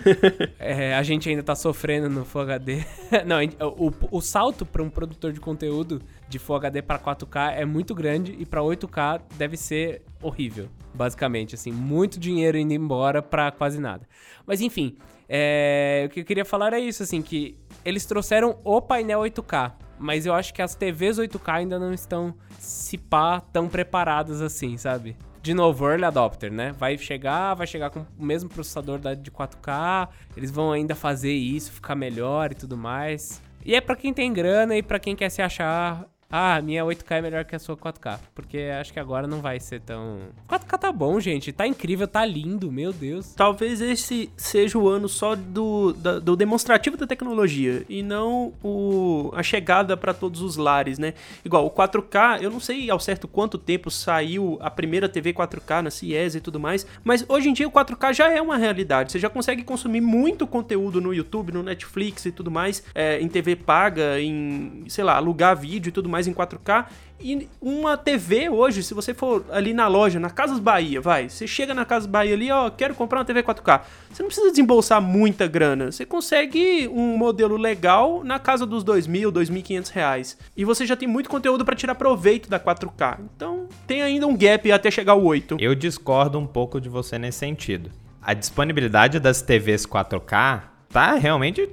é, 0.59 0.95
a 0.95 1.03
gente 1.03 1.29
ainda 1.29 1.43
tá 1.43 1.55
sofrendo 1.55 2.11
no 2.11 2.25
Full 2.25 2.43
HD. 2.43 2.85
Não, 3.27 3.39
o, 3.79 3.93
o, 4.11 4.21
salto 4.21 4.67
para 4.67 4.83
um 4.83 4.91
produtor 4.91 5.33
de 5.33 5.41
conteúdo 5.41 6.03
de 6.29 6.39
Full 6.39 6.57
HD 6.57 6.83
para 6.83 6.99
4K 6.99 7.53
é 7.57 7.65
muito 7.65 7.95
grande 7.95 8.35
e 8.39 8.47
para 8.47 8.63
8K 8.87 9.23
deve 9.37 9.57
ser 9.57 10.03
horrível, 10.21 10.69
basicamente, 10.95 11.55
assim, 11.55 11.73
muito 11.73 12.19
dinheiro 12.19 12.59
indo 12.59 12.73
embora 12.73 13.23
para 13.23 13.51
quase 13.51 13.81
nada. 13.81 14.07
Mas 14.47 14.61
enfim, 14.61 14.97
é, 15.29 16.05
o 16.07 16.11
que 16.11 16.21
eu 16.21 16.25
queria 16.25 16.45
falar 16.45 16.73
é 16.73 16.81
isso, 16.81 17.03
assim, 17.03 17.23
que 17.23 17.57
eles 17.85 18.07
trouxeram 18.07 18.59
o 18.65 18.81
painel 18.81 19.21
8K, 19.21 19.73
mas 19.99 20.27
eu 20.27 20.35
acho 20.35 20.53
que 20.53 20.63
as 20.63 20.75
TVs 20.75 21.19
8K 21.19 21.55
ainda 21.55 21.79
não 21.79 21.93
estão, 21.93 22.35
se 22.59 22.99
pá, 22.99 23.41
tão 23.41 23.69
preparadas 23.69 24.41
assim, 24.41 24.77
sabe? 24.77 25.17
de 25.43 25.55
novo, 25.55 25.85
early 25.89 26.05
adopter, 26.05 26.53
né? 26.53 26.73
Vai 26.79 26.97
chegar, 26.97 27.55
vai 27.55 27.67
chegar 27.67 27.91
com 27.91 28.07
o 28.17 28.25
mesmo 28.25 28.49
processador 28.49 29.01
da 29.01 29.13
de 29.13 29.29
4K, 29.29 30.09
eles 30.37 30.53
vão 30.53 30.71
ainda 30.71 30.95
fazer 30.95 31.33
isso, 31.33 31.73
ficar 31.73 31.97
melhor 31.97 32.53
e 32.53 32.55
tudo 32.55 32.77
mais. 32.77 33.43
E 33.65 33.75
é 33.75 33.81
para 33.81 33.97
quem 33.97 34.15
tem 34.15 34.33
grana 34.33 34.77
e 34.77 34.83
para 34.83 35.01
quem 35.01 35.17
quer 35.17 35.31
se 35.31 35.43
achar 35.43 36.07
ah, 36.35 36.63
minha 36.63 36.83
8K 36.83 37.19
é 37.19 37.21
melhor 37.21 37.45
que 37.45 37.55
a 37.55 37.59
sua 37.59 37.77
4K. 37.77 38.19
Porque 38.35 38.71
acho 38.81 38.91
que 38.91 38.99
agora 38.99 39.27
não 39.27 39.43
vai 39.43 39.61
ser 39.61 39.83
tão. 39.83 40.21
4K 40.49 40.79
tá 40.79 40.91
bom, 40.91 41.21
gente. 41.21 41.53
Tá 41.53 41.67
incrível, 41.67 42.09
tá 42.09 42.25
lindo, 42.25 42.73
meu 42.73 42.91
Deus. 42.91 43.35
Talvez 43.35 43.83
esse 43.83 44.31
seja 44.35 44.79
o 44.79 44.89
ano 44.89 45.11
só 45.11 45.37
do, 45.37 45.93
da, 45.93 46.19
do 46.19 46.35
demonstrativo 46.35 46.97
da 46.97 47.07
tecnologia 47.07 47.85
e 47.87 48.03
não 48.03 48.55
o, 48.65 49.31
a 49.35 49.43
chegada 49.43 49.95
para 49.95 50.15
todos 50.15 50.41
os 50.41 50.57
lares, 50.57 50.99
né? 50.99 51.13
Igual 51.45 51.67
o 51.67 51.71
4K, 51.71 52.43
eu 52.43 52.51
não 52.51 52.61
sei 52.61 52.91
ao 52.91 52.99
certo 52.99 53.29
quanto 53.29 53.59
tempo 53.59 53.91
saiu 53.91 54.57
a 54.63 54.71
primeira 54.71 55.11
TV 55.11 55.35
4K 55.35 55.83
na 55.83 55.91
CIES 55.91 56.37
e 56.37 56.41
tudo 56.41 56.59
mais, 56.59 56.87
mas 57.05 57.27
hoje 57.29 57.51
em 57.51 57.53
dia 57.53 57.69
o 57.69 57.71
4K 57.71 58.15
já 58.15 58.31
é 58.31 58.41
uma 58.41 58.57
realidade. 58.57 59.13
Você 59.13 59.19
já 59.19 59.29
consegue 59.29 59.63
consumir 59.63 60.01
muito 60.01 60.47
conteúdo 60.47 60.99
no 60.99 61.13
YouTube, 61.13 61.53
no 61.53 61.63
Netflix 61.63 62.25
e 62.25 62.33
tudo 62.33 62.51
mais, 62.51 62.83
é, 62.95 63.21
em 63.21 63.29
TV 63.29 63.55
paga, 63.55 64.19
em, 64.19 64.85
sei 64.89 65.05
lá, 65.05 65.17
alugar 65.17 65.55
vídeo 65.55 65.91
e 65.91 65.93
tudo 65.93 66.09
mais 66.09 66.22
mais 66.23 66.29
em 66.29 66.35
4K. 66.35 66.87
E 67.21 67.49
uma 67.61 67.97
TV 67.97 68.49
hoje, 68.49 68.83
se 68.83 68.95
você 68.95 69.15
for 69.15 69.45
ali 69.51 69.73
na 69.73 69.87
loja, 69.87 70.19
na 70.19 70.29
Casas 70.29 70.59
Bahia, 70.59 71.01
vai, 71.01 71.29
você 71.29 71.47
chega 71.47 71.73
na 71.73 71.85
Casas 71.85 72.07
Bahia 72.07 72.35
ali, 72.35 72.51
ó, 72.51 72.69
quero 72.69 72.95
comprar 72.95 73.21
uma 73.21 73.25
TV 73.25 73.43
4K. 73.43 73.83
Você 74.11 74.23
não 74.23 74.29
precisa 74.29 74.51
desembolsar 74.51 75.01
muita 75.01 75.47
grana. 75.47 75.93
Você 75.93 76.05
consegue 76.05 76.89
um 76.89 77.17
modelo 77.17 77.57
legal 77.57 78.25
na 78.25 78.39
casa 78.39 78.67
dos 78.67 78.85
2.000, 78.85 79.31
2.500 79.31 79.91
reais. 79.91 80.39
E 80.57 80.65
você 80.65 80.85
já 80.85 80.97
tem 80.97 81.07
muito 81.07 81.31
conteúdo 81.31 81.65
para 81.65 81.77
tirar 81.77 81.95
proveito 81.95 82.51
da 82.51 82.59
4K. 82.59 83.19
Então, 83.37 83.69
tem 83.87 84.03
ainda 84.03 84.27
um 84.27 84.37
gap 84.37 84.71
até 84.73 84.91
chegar 84.91 85.13
ao 85.13 85.23
8. 85.23 85.59
Eu 85.61 85.75
discordo 85.75 86.39
um 86.39 86.47
pouco 86.47 86.81
de 86.81 86.89
você 86.89 87.19
nesse 87.19 87.39
sentido. 87.39 87.91
A 88.21 88.35
disponibilidade 88.35 89.21
das 89.21 89.43
TVs 89.43 89.87
4K 89.87 90.63
tá 90.89 91.15
realmente 91.15 91.69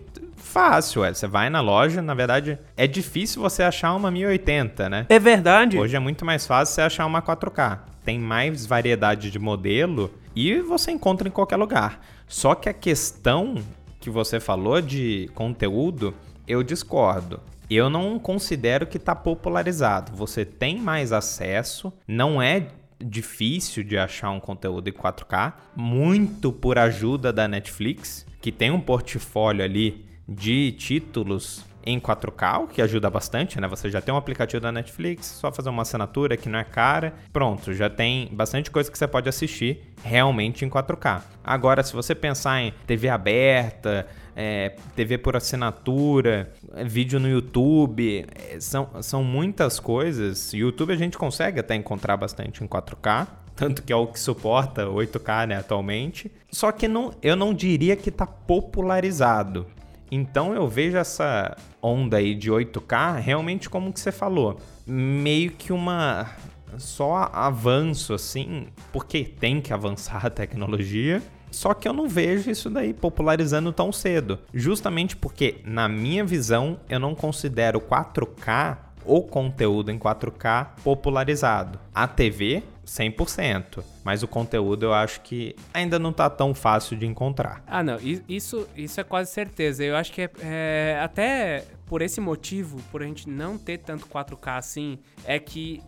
fácil, 0.49 1.05
é. 1.05 1.13
Você 1.13 1.27
vai 1.27 1.49
na 1.49 1.61
loja, 1.61 2.01
na 2.01 2.13
verdade, 2.13 2.57
é 2.75 2.87
difícil 2.87 3.41
você 3.41 3.63
achar 3.63 3.93
uma 3.95 4.11
1080, 4.11 4.89
né? 4.89 5.05
É 5.07 5.19
verdade. 5.19 5.77
Hoje 5.77 5.95
é 5.95 5.99
muito 5.99 6.25
mais 6.25 6.45
fácil 6.45 6.75
você 6.75 6.81
achar 6.81 7.05
uma 7.05 7.21
4K. 7.21 7.79
tem 8.03 8.19
mais 8.19 8.65
variedade 8.65 9.29
de 9.29 9.37
modelo 9.37 10.11
e 10.35 10.59
você 10.59 10.91
encontra 10.91 11.27
em 11.27 11.31
qualquer 11.31 11.57
lugar. 11.57 12.03
Só 12.27 12.55
que 12.55 12.67
a 12.67 12.73
questão 12.73 13.55
que 13.99 14.09
você 14.09 14.39
falou 14.39 14.81
de 14.81 15.29
conteúdo, 15.35 16.13
eu 16.47 16.63
discordo. 16.63 17.39
Eu 17.69 17.89
não 17.89 18.17
considero 18.17 18.87
que 18.87 18.97
está 18.97 19.13
popularizado. 19.13 20.11
Você 20.15 20.43
tem 20.43 20.79
mais 20.79 21.11
acesso, 21.11 21.93
não 22.07 22.41
é 22.41 22.67
difícil 22.99 23.83
de 23.83 23.97
achar 23.97 24.31
um 24.31 24.39
conteúdo 24.39 24.89
em 24.89 24.93
4K, 24.93 25.53
muito 25.75 26.51
por 26.51 26.79
ajuda 26.79 27.31
da 27.31 27.47
Netflix, 27.47 28.25
que 28.41 28.51
tem 28.51 28.71
um 28.71 28.81
portfólio 28.81 29.63
ali 29.63 30.08
de 30.29 30.71
títulos 30.73 31.65
em 31.85 31.99
4K, 31.99 32.63
o 32.63 32.67
que 32.67 32.81
ajuda 32.81 33.09
bastante, 33.09 33.59
né? 33.59 33.67
Você 33.67 33.89
já 33.89 33.99
tem 33.99 34.13
um 34.13 34.17
aplicativo 34.17 34.61
da 34.61 34.71
Netflix, 34.71 35.25
só 35.25 35.51
fazer 35.51 35.69
uma 35.69 35.81
assinatura 35.81 36.37
que 36.37 36.47
não 36.49 36.59
é 36.59 36.63
cara, 36.63 37.13
pronto, 37.33 37.73
já 37.73 37.89
tem 37.89 38.29
bastante 38.31 38.69
coisa 38.69 38.91
que 38.91 38.97
você 38.97 39.07
pode 39.07 39.27
assistir 39.27 39.81
realmente 40.03 40.63
em 40.63 40.69
4K. 40.69 41.21
Agora, 41.43 41.81
se 41.81 41.93
você 41.93 42.13
pensar 42.13 42.61
em 42.61 42.73
TV 42.85 43.09
aberta, 43.09 44.05
é, 44.35 44.75
TV 44.95 45.17
por 45.17 45.35
assinatura, 45.35 46.51
é, 46.75 46.83
vídeo 46.83 47.19
no 47.19 47.27
YouTube, 47.27 48.25
é, 48.35 48.59
são, 48.59 48.89
são 49.01 49.23
muitas 49.23 49.79
coisas. 49.79 50.53
YouTube 50.53 50.93
a 50.93 50.97
gente 50.97 51.17
consegue 51.17 51.59
até 51.59 51.75
encontrar 51.75 52.17
bastante 52.17 52.63
em 52.63 52.67
4K, 52.67 53.27
tanto 53.55 53.81
que 53.83 53.91
é 53.91 53.95
o 53.95 54.07
que 54.07 54.19
suporta 54.19 54.85
8K 54.85 55.47
né, 55.47 55.57
atualmente. 55.57 56.31
Só 56.51 56.71
que 56.71 56.87
não, 56.87 57.13
eu 57.21 57.35
não 57.35 57.53
diria 57.53 57.95
que 57.95 58.09
está 58.09 58.25
popularizado. 58.25 59.65
Então 60.11 60.53
eu 60.53 60.67
vejo 60.67 60.97
essa 60.97 61.55
onda 61.81 62.17
aí 62.17 62.33
de 62.33 62.51
8K 62.51 63.19
realmente 63.19 63.69
como 63.69 63.93
que 63.93 63.99
você 63.99 64.11
falou, 64.11 64.59
meio 64.85 65.51
que 65.51 65.71
uma 65.71 66.31
só 66.77 67.29
avanço 67.33 68.13
assim, 68.13 68.67
porque 68.91 69.23
tem 69.23 69.61
que 69.61 69.73
avançar 69.73 70.25
a 70.27 70.29
tecnologia. 70.29 71.21
Só 71.51 71.73
que 71.73 71.87
eu 71.87 71.93
não 71.93 72.07
vejo 72.07 72.51
isso 72.51 72.69
daí 72.69 72.93
popularizando 72.93 73.73
tão 73.73 73.91
cedo, 73.91 74.37
justamente 74.53 75.15
porque 75.15 75.61
na 75.65 75.89
minha 75.89 76.23
visão 76.23 76.79
eu 76.87 76.99
não 76.99 77.15
considero 77.15 77.81
4K 77.81 78.77
o 79.03 79.23
conteúdo 79.23 79.89
em 79.91 79.97
4K 79.97 80.67
popularizado. 80.83 81.79
A 81.93 82.07
TV 82.07 82.61
100%. 82.89 83.83
Mas 84.03 84.23
o 84.23 84.27
conteúdo 84.27 84.87
eu 84.87 84.93
acho 84.93 85.21
que 85.21 85.55
ainda 85.73 85.99
não 85.99 86.11
tá 86.11 86.29
tão 86.29 86.53
fácil 86.53 86.97
de 86.97 87.05
encontrar. 87.05 87.63
Ah, 87.67 87.83
não. 87.83 87.97
Isso, 88.27 88.67
isso 88.75 88.99
é 88.99 89.03
quase 89.03 89.31
certeza. 89.31 89.83
Eu 89.83 89.95
acho 89.95 90.11
que 90.11 90.23
é, 90.23 90.31
é, 90.41 90.99
até 91.01 91.63
por 91.85 92.01
esse 92.01 92.19
motivo, 92.19 92.81
por 92.91 93.01
a 93.01 93.05
gente 93.05 93.29
não 93.29 93.57
ter 93.57 93.79
tanto 93.79 94.07
4K 94.07 94.57
assim, 94.57 94.99
é 95.25 95.39
que 95.39 95.81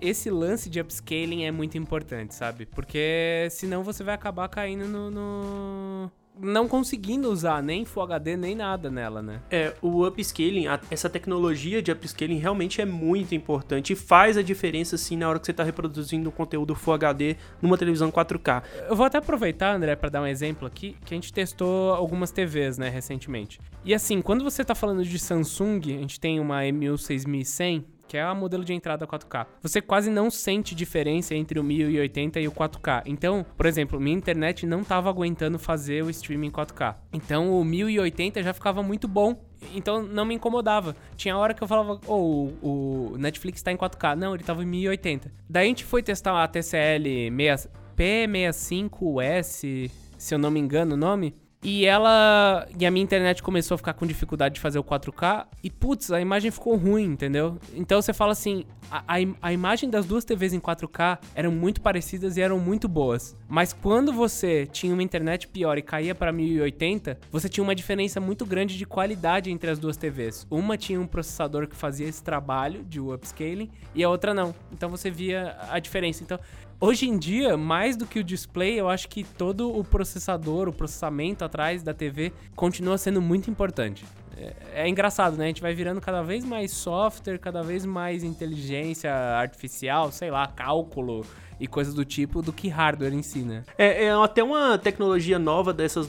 esse, 0.00 0.30
lance 0.30 0.68
de 0.68 0.80
upscaling 0.80 1.44
é 1.44 1.50
muito 1.50 1.78
importante, 1.78 2.34
sabe? 2.34 2.66
Porque 2.66 3.46
senão 3.50 3.82
você 3.82 4.02
vai 4.02 4.14
acabar 4.14 4.48
caindo 4.48 4.86
no, 4.86 5.10
no 5.10 6.10
não 6.38 6.68
conseguindo 6.68 7.30
usar 7.30 7.62
nem 7.62 7.84
Full 7.84 8.02
HD 8.02 8.36
nem 8.36 8.54
nada 8.54 8.90
nela, 8.90 9.22
né? 9.22 9.40
É, 9.50 9.74
o 9.80 10.06
upscaling, 10.06 10.66
a, 10.66 10.80
essa 10.90 11.08
tecnologia 11.08 11.80
de 11.80 11.92
upscaling 11.92 12.38
realmente 12.38 12.80
é 12.80 12.84
muito 12.84 13.34
importante 13.34 13.92
e 13.92 13.96
faz 13.96 14.36
a 14.36 14.42
diferença 14.42 14.96
sim 14.96 15.16
na 15.16 15.28
hora 15.28 15.38
que 15.38 15.46
você 15.46 15.52
está 15.52 15.62
reproduzindo 15.62 16.28
um 16.28 16.32
conteúdo 16.32 16.74
Full 16.74 16.94
HD 16.94 17.36
numa 17.62 17.78
televisão 17.78 18.10
4K. 18.10 18.62
Eu 18.88 18.96
vou 18.96 19.06
até 19.06 19.18
aproveitar, 19.18 19.74
André, 19.74 19.94
para 19.96 20.08
dar 20.08 20.22
um 20.22 20.26
exemplo 20.26 20.66
aqui, 20.66 20.96
que 21.04 21.14
a 21.14 21.16
gente 21.16 21.32
testou 21.32 21.92
algumas 21.92 22.30
TVs, 22.30 22.78
né, 22.78 22.88
recentemente. 22.88 23.60
E 23.84 23.94
assim, 23.94 24.20
quando 24.20 24.42
você 24.42 24.62
está 24.62 24.74
falando 24.74 25.04
de 25.04 25.18
Samsung, 25.18 25.80
a 25.86 26.00
gente 26.00 26.18
tem 26.18 26.40
uma 26.40 26.62
MU6100 26.62 27.84
que 28.14 28.18
é 28.18 28.30
o 28.30 28.36
modelo 28.36 28.64
de 28.64 28.72
entrada 28.72 29.04
4K. 29.08 29.44
Você 29.60 29.80
quase 29.80 30.08
não 30.08 30.30
sente 30.30 30.72
diferença 30.72 31.34
entre 31.34 31.58
o 31.58 31.64
1080 31.64 32.38
e 32.38 32.46
o 32.46 32.52
4K. 32.52 33.02
Então, 33.06 33.44
por 33.56 33.66
exemplo, 33.66 33.98
minha 33.98 34.16
internet 34.16 34.64
não 34.64 34.82
estava 34.82 35.10
aguentando 35.10 35.58
fazer 35.58 36.04
o 36.04 36.08
streaming 36.08 36.52
4K. 36.52 36.94
Então, 37.12 37.52
o 37.52 37.64
1080 37.64 38.40
já 38.40 38.54
ficava 38.54 38.84
muito 38.84 39.08
bom 39.08 39.44
então 39.74 40.02
não 40.02 40.24
me 40.24 40.34
incomodava. 40.34 40.94
Tinha 41.16 41.36
hora 41.36 41.54
que 41.54 41.62
eu 41.62 41.66
falava, 41.66 41.98
oh, 42.06 42.52
o 42.62 43.16
Netflix 43.18 43.62
tá 43.62 43.72
em 43.72 43.76
4K. 43.76 44.14
Não, 44.14 44.34
ele 44.34 44.44
tava 44.44 44.62
em 44.62 44.66
1080. 44.66 45.32
Daí 45.50 45.64
a 45.64 45.68
gente 45.68 45.84
foi 45.84 46.00
testar 46.00 46.40
a 46.40 46.46
TCL 46.46 47.32
6, 47.34 47.68
P65S, 47.96 49.90
se 50.18 50.34
eu 50.34 50.38
não 50.38 50.52
me 50.52 50.60
engano 50.60 50.94
o 50.94 50.98
nome. 50.98 51.34
E 51.64 51.86
ela. 51.86 52.68
E 52.78 52.84
a 52.84 52.90
minha 52.90 53.02
internet 53.02 53.42
começou 53.42 53.74
a 53.74 53.78
ficar 53.78 53.94
com 53.94 54.06
dificuldade 54.06 54.56
de 54.56 54.60
fazer 54.60 54.78
o 54.78 54.84
4K. 54.84 55.46
E 55.62 55.70
putz, 55.70 56.12
a 56.12 56.20
imagem 56.20 56.50
ficou 56.50 56.76
ruim, 56.76 57.04
entendeu? 57.04 57.58
Então 57.74 58.02
você 58.02 58.12
fala 58.12 58.32
assim: 58.32 58.66
a, 58.90 58.98
a, 58.98 59.14
a, 59.40 59.52
imagem 59.52 59.88
das 59.88 60.04
duas 60.04 60.26
TVs 60.26 60.52
em 60.52 60.60
4K 60.60 61.18
eram 61.34 61.50
muito 61.50 61.80
parecidas 61.80 62.36
e 62.36 62.42
eram 62.42 62.58
muito 62.58 62.86
boas. 62.86 63.34
Mas 63.48 63.72
quando 63.72 64.12
você 64.12 64.66
tinha 64.66 64.92
uma 64.92 65.02
internet 65.02 65.48
pior 65.48 65.78
e 65.78 65.82
caía 65.82 66.14
para 66.14 66.30
1080, 66.30 67.18
você 67.32 67.48
tinha 67.48 67.64
uma 67.64 67.74
diferença 67.74 68.20
muito 68.20 68.44
grande 68.44 68.76
de 68.76 68.84
qualidade 68.84 69.50
entre 69.50 69.70
as 69.70 69.78
duas 69.78 69.96
TVs. 69.96 70.46
Uma 70.50 70.76
tinha 70.76 71.00
um 71.00 71.06
processador 71.06 71.66
que 71.66 71.74
fazia 71.74 72.06
esse 72.06 72.22
trabalho 72.22 72.84
de 72.84 73.00
upscaling 73.00 73.70
e 73.94 74.04
a 74.04 74.10
outra 74.10 74.34
não. 74.34 74.54
Então 74.70 74.90
você 74.90 75.10
via 75.10 75.56
a 75.70 75.78
diferença. 75.78 76.22
Então 76.22 76.38
Hoje 76.80 77.08
em 77.08 77.16
dia, 77.16 77.56
mais 77.56 77.96
do 77.96 78.04
que 78.04 78.18
o 78.18 78.24
display, 78.24 78.78
eu 78.78 78.88
acho 78.88 79.08
que 79.08 79.22
todo 79.22 79.74
o 79.74 79.84
processador, 79.84 80.68
o 80.68 80.72
processamento 80.72 81.44
atrás 81.44 81.82
da 81.82 81.94
TV 81.94 82.32
continua 82.54 82.98
sendo 82.98 83.22
muito 83.22 83.50
importante. 83.50 84.04
É, 84.36 84.82
é, 84.82 84.88
engraçado, 84.88 85.36
né? 85.36 85.44
A 85.44 85.46
gente 85.46 85.62
vai 85.62 85.72
virando 85.72 86.00
cada 86.00 86.22
vez 86.22 86.44
mais 86.44 86.72
software, 86.72 87.38
cada 87.38 87.62
vez 87.62 87.86
mais 87.86 88.24
inteligência 88.24 89.12
artificial, 89.14 90.10
sei 90.10 90.30
lá, 90.30 90.48
cálculo, 90.48 91.24
e 91.58 91.66
coisas 91.66 91.94
do 91.94 92.04
tipo 92.04 92.42
do 92.42 92.52
que 92.52 92.68
hardware 92.68 93.14
em 93.14 93.22
si, 93.22 93.40
né? 93.40 93.62
É, 93.78 94.06
é 94.06 94.12
até 94.12 94.42
uma 94.42 94.78
tecnologia 94.78 95.38
nova 95.38 95.72
dessas. 95.72 96.08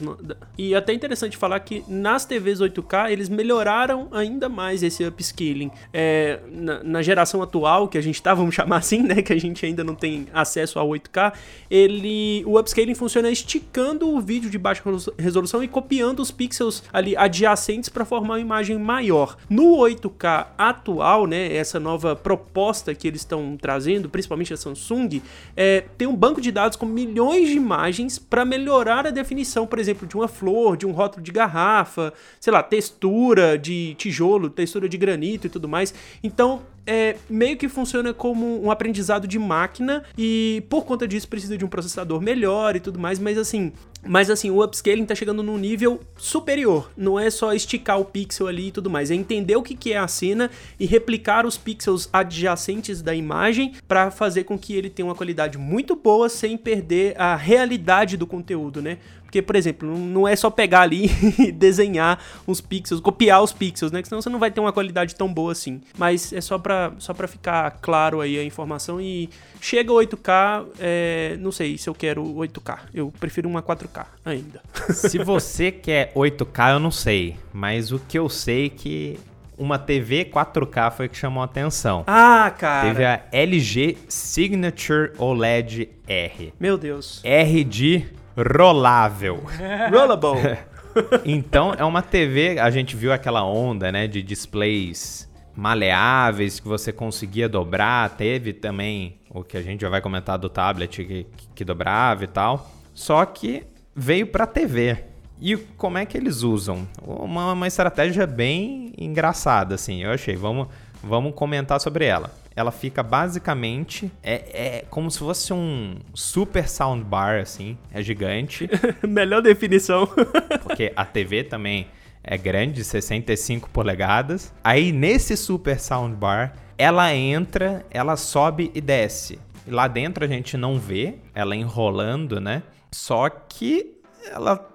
E 0.56 0.74
até 0.74 0.92
interessante 0.92 1.36
falar 1.36 1.60
que 1.60 1.84
nas 1.88 2.24
TVs 2.24 2.60
8K 2.60 3.10
eles 3.10 3.28
melhoraram 3.28 4.08
ainda 4.12 4.48
mais 4.48 4.82
esse 4.82 5.04
upscaling. 5.04 5.70
É, 5.92 6.40
na, 6.50 6.82
na, 6.82 7.02
geração 7.02 7.42
atual, 7.42 7.88
que 7.88 7.98
a 7.98 8.00
gente 8.00 8.22
tá, 8.22 8.34
vamos 8.34 8.54
chamar 8.54 8.78
assim, 8.78 9.02
né? 9.02 9.22
Que 9.22 9.32
a 9.32 9.40
gente 9.40 9.64
ainda 9.64 9.84
não 9.84 9.94
tem 9.94 10.26
acesso 10.32 10.78
ao 10.78 10.88
8K, 10.88 11.32
ele. 11.70 12.42
O 12.46 12.58
upscaling 12.58 12.94
funciona 12.94 13.30
esticando 13.30 14.08
o 14.08 14.20
vídeo 14.20 14.50
de 14.50 14.58
baixa 14.58 14.82
resolução 15.18 15.62
e 15.62 15.68
copiando 15.68 16.20
os 16.20 16.30
pixels 16.30 16.82
ali 16.92 17.16
adjacentes 17.16 17.88
para 17.88 18.04
formar 18.04 18.34
uma 18.34 18.40
imagem 18.40 18.78
maior. 18.78 19.36
No 19.48 19.76
8K 19.78 20.48
atual, 20.58 21.26
né? 21.26 21.54
Essa 21.54 21.78
nova 21.78 22.16
proposta 22.16 22.94
que 22.94 23.06
eles 23.06 23.20
estão 23.20 23.56
trazendo, 23.56 24.08
principalmente 24.08 24.52
a 24.52 24.56
Samsung, 24.56 25.20
é, 25.56 25.84
tem 25.96 26.06
um 26.06 26.14
banco 26.14 26.40
de 26.40 26.50
dados 26.52 26.76
com 26.76 26.86
milhões 26.86 27.48
de 27.48 27.54
imagens 27.54 28.18
para 28.18 28.44
melhorar 28.44 29.06
a 29.06 29.10
definição, 29.10 29.66
por 29.66 29.78
exemplo, 29.78 30.06
de 30.06 30.16
uma 30.16 30.28
flor, 30.28 30.76
de 30.76 30.86
um 30.86 30.92
rótulo 30.92 31.22
de 31.22 31.32
garrafa, 31.32 32.12
sei 32.40 32.52
lá, 32.52 32.62
textura 32.62 33.58
de 33.58 33.94
tijolo, 33.94 34.50
textura 34.50 34.88
de 34.88 34.96
granito 34.96 35.46
e 35.46 35.50
tudo 35.50 35.68
mais. 35.68 35.94
Então, 36.22 36.62
é, 36.86 37.16
meio 37.28 37.56
que 37.56 37.68
funciona 37.68 38.14
como 38.14 38.64
um 38.64 38.70
aprendizado 38.70 39.26
de 39.26 39.38
máquina 39.38 40.04
e 40.16 40.62
por 40.68 40.84
conta 40.84 41.06
disso 41.06 41.26
precisa 41.26 41.58
de 41.58 41.64
um 41.64 41.68
processador 41.68 42.20
melhor 42.20 42.76
e 42.76 42.80
tudo 42.80 42.98
mais, 42.98 43.18
mas 43.18 43.36
assim, 43.36 43.72
mas 44.08 44.30
assim, 44.30 44.50
o 44.50 44.62
upscaling 44.62 45.04
tá 45.04 45.14
chegando 45.14 45.42
num 45.42 45.58
nível 45.58 46.00
superior. 46.16 46.90
Não 46.96 47.18
é 47.18 47.30
só 47.30 47.52
esticar 47.52 48.00
o 48.00 48.04
pixel 48.04 48.46
ali 48.46 48.68
e 48.68 48.72
tudo 48.72 48.90
mais, 48.90 49.10
é 49.10 49.14
entender 49.14 49.56
o 49.56 49.62
que, 49.62 49.74
que 49.74 49.92
é 49.92 49.98
a 49.98 50.08
cena 50.08 50.50
e 50.78 50.86
replicar 50.86 51.46
os 51.46 51.56
pixels 51.56 52.08
adjacentes 52.12 53.02
da 53.02 53.14
imagem 53.14 53.74
para 53.86 54.10
fazer 54.10 54.44
com 54.44 54.58
que 54.58 54.74
ele 54.74 54.90
tenha 54.90 55.06
uma 55.06 55.14
qualidade 55.14 55.58
muito 55.58 55.96
boa 55.96 56.28
sem 56.28 56.56
perder 56.56 57.20
a 57.20 57.36
realidade 57.36 58.16
do 58.16 58.26
conteúdo, 58.26 58.80
né? 58.80 58.98
Porque, 59.26 59.42
por 59.42 59.56
exemplo, 59.56 59.98
não 59.98 60.26
é 60.26 60.34
só 60.36 60.48
pegar 60.48 60.82
ali 60.82 61.10
e 61.38 61.52
desenhar 61.52 62.18
os 62.46 62.60
pixels, 62.60 63.00
copiar 63.00 63.42
os 63.42 63.52
pixels, 63.52 63.92
né? 63.92 64.00
Que 64.00 64.08
senão 64.08 64.22
você 64.22 64.30
não 64.30 64.38
vai 64.38 64.50
ter 64.50 64.60
uma 64.60 64.72
qualidade 64.72 65.14
tão 65.14 65.32
boa 65.32 65.52
assim. 65.52 65.80
Mas 65.98 66.32
é 66.32 66.40
só 66.40 66.58
pra, 66.58 66.92
só 66.98 67.12
pra 67.12 67.26
ficar 67.26 67.72
claro 67.82 68.20
aí 68.20 68.38
a 68.38 68.44
informação. 68.44 69.00
E 69.00 69.28
chega 69.60 69.92
8K, 69.92 70.66
é, 70.78 71.36
não 71.40 71.50
sei 71.52 71.76
se 71.76 71.88
eu 71.88 71.94
quero 71.94 72.24
8K. 72.24 72.78
Eu 72.94 73.12
prefiro 73.18 73.48
uma 73.48 73.62
4K 73.62 74.06
ainda. 74.24 74.62
Se 74.94 75.18
você 75.18 75.70
quer 75.70 76.12
8K, 76.14 76.72
eu 76.74 76.80
não 76.80 76.90
sei. 76.90 77.36
Mas 77.52 77.92
o 77.92 77.98
que 77.98 78.18
eu 78.18 78.28
sei 78.28 78.66
é 78.66 78.68
que 78.68 79.18
uma 79.58 79.78
TV 79.78 80.24
4K 80.24 80.92
foi 80.92 81.08
que 81.08 81.16
chamou 81.16 81.42
a 81.42 81.46
atenção. 81.46 82.04
Ah, 82.06 82.52
cara. 82.56 82.88
Teve 82.88 83.04
a 83.04 83.22
LG 83.32 83.98
Signature 84.08 85.12
OLED 85.18 85.88
R. 86.06 86.52
Meu 86.60 86.76
Deus. 86.76 87.20
R 87.24 87.64
de 87.64 88.06
rolável. 88.36 89.42
Rollable. 89.90 90.58
então 91.24 91.74
é 91.74 91.84
uma 91.84 92.02
TV, 92.02 92.58
a 92.58 92.70
gente 92.70 92.96
viu 92.96 93.12
aquela 93.12 93.44
onda, 93.44 93.90
né, 93.92 94.06
de 94.06 94.22
displays 94.22 95.26
maleáveis 95.54 96.60
que 96.60 96.68
você 96.68 96.92
conseguia 96.92 97.48
dobrar, 97.48 98.10
teve 98.10 98.52
também 98.52 99.18
o 99.30 99.42
que 99.42 99.56
a 99.56 99.62
gente 99.62 99.80
já 99.80 99.88
vai 99.88 100.02
comentar 100.02 100.38
do 100.38 100.50
tablet 100.50 101.04
que, 101.04 101.26
que 101.54 101.64
dobrava 101.64 102.24
e 102.24 102.26
tal. 102.26 102.70
Só 102.92 103.24
que 103.24 103.64
veio 103.94 104.26
para 104.26 104.46
TV. 104.46 105.04
E 105.40 105.56
como 105.56 105.98
é 105.98 106.06
que 106.06 106.16
eles 106.16 106.42
usam? 106.42 106.86
Uma, 107.02 107.52
uma 107.52 107.66
estratégia 107.66 108.26
bem 108.26 108.92
engraçada, 108.98 109.74
assim, 109.74 110.02
eu 110.02 110.10
achei. 110.10 110.34
Vamos, 110.34 110.68
vamos 111.02 111.34
comentar 111.34 111.80
sobre 111.80 112.06
ela. 112.06 112.30
Ela 112.56 112.72
fica 112.72 113.02
basicamente 113.02 114.10
é, 114.22 114.78
é 114.78 114.84
como 114.88 115.10
se 115.10 115.18
fosse 115.18 115.52
um 115.52 115.96
super 116.14 116.66
soundbar 116.66 117.40
assim, 117.40 117.76
é 117.92 118.02
gigante. 118.02 118.68
Melhor 119.06 119.42
definição. 119.42 120.08
porque 120.64 120.90
a 120.96 121.04
TV 121.04 121.44
também 121.44 121.88
é 122.24 122.38
grande, 122.38 122.82
65 122.82 123.68
polegadas. 123.68 124.54
Aí 124.64 124.90
nesse 124.90 125.36
super 125.36 125.78
soundbar, 125.78 126.56
ela 126.78 127.14
entra, 127.14 127.84
ela 127.90 128.16
sobe 128.16 128.72
e 128.74 128.80
desce. 128.80 129.38
E 129.66 129.70
lá 129.70 129.86
dentro 129.86 130.24
a 130.24 130.28
gente 130.28 130.56
não 130.56 130.78
vê 130.78 131.16
ela 131.34 131.54
enrolando, 131.54 132.40
né? 132.40 132.62
Só 132.90 133.28
que 133.28 134.00
ela 134.32 134.72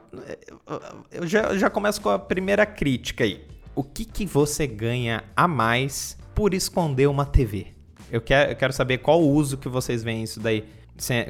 eu 1.11 1.25
já, 1.25 1.43
eu 1.43 1.57
já 1.57 1.69
começo 1.69 2.01
com 2.01 2.09
a 2.09 2.19
primeira 2.19 2.65
crítica 2.65 3.23
aí. 3.23 3.45
O 3.73 3.83
que, 3.83 4.03
que 4.03 4.25
você 4.25 4.67
ganha 4.67 5.23
a 5.35 5.47
mais 5.47 6.17
por 6.41 6.55
esconder 6.55 7.07
uma 7.07 7.23
TV? 7.23 7.67
Eu 8.11 8.19
quero, 8.19 8.73
saber 8.73 8.97
qual 8.97 9.21
o 9.21 9.29
uso 9.31 9.59
que 9.59 9.69
vocês 9.69 10.03
veem 10.03 10.23
isso 10.23 10.39
daí 10.39 10.65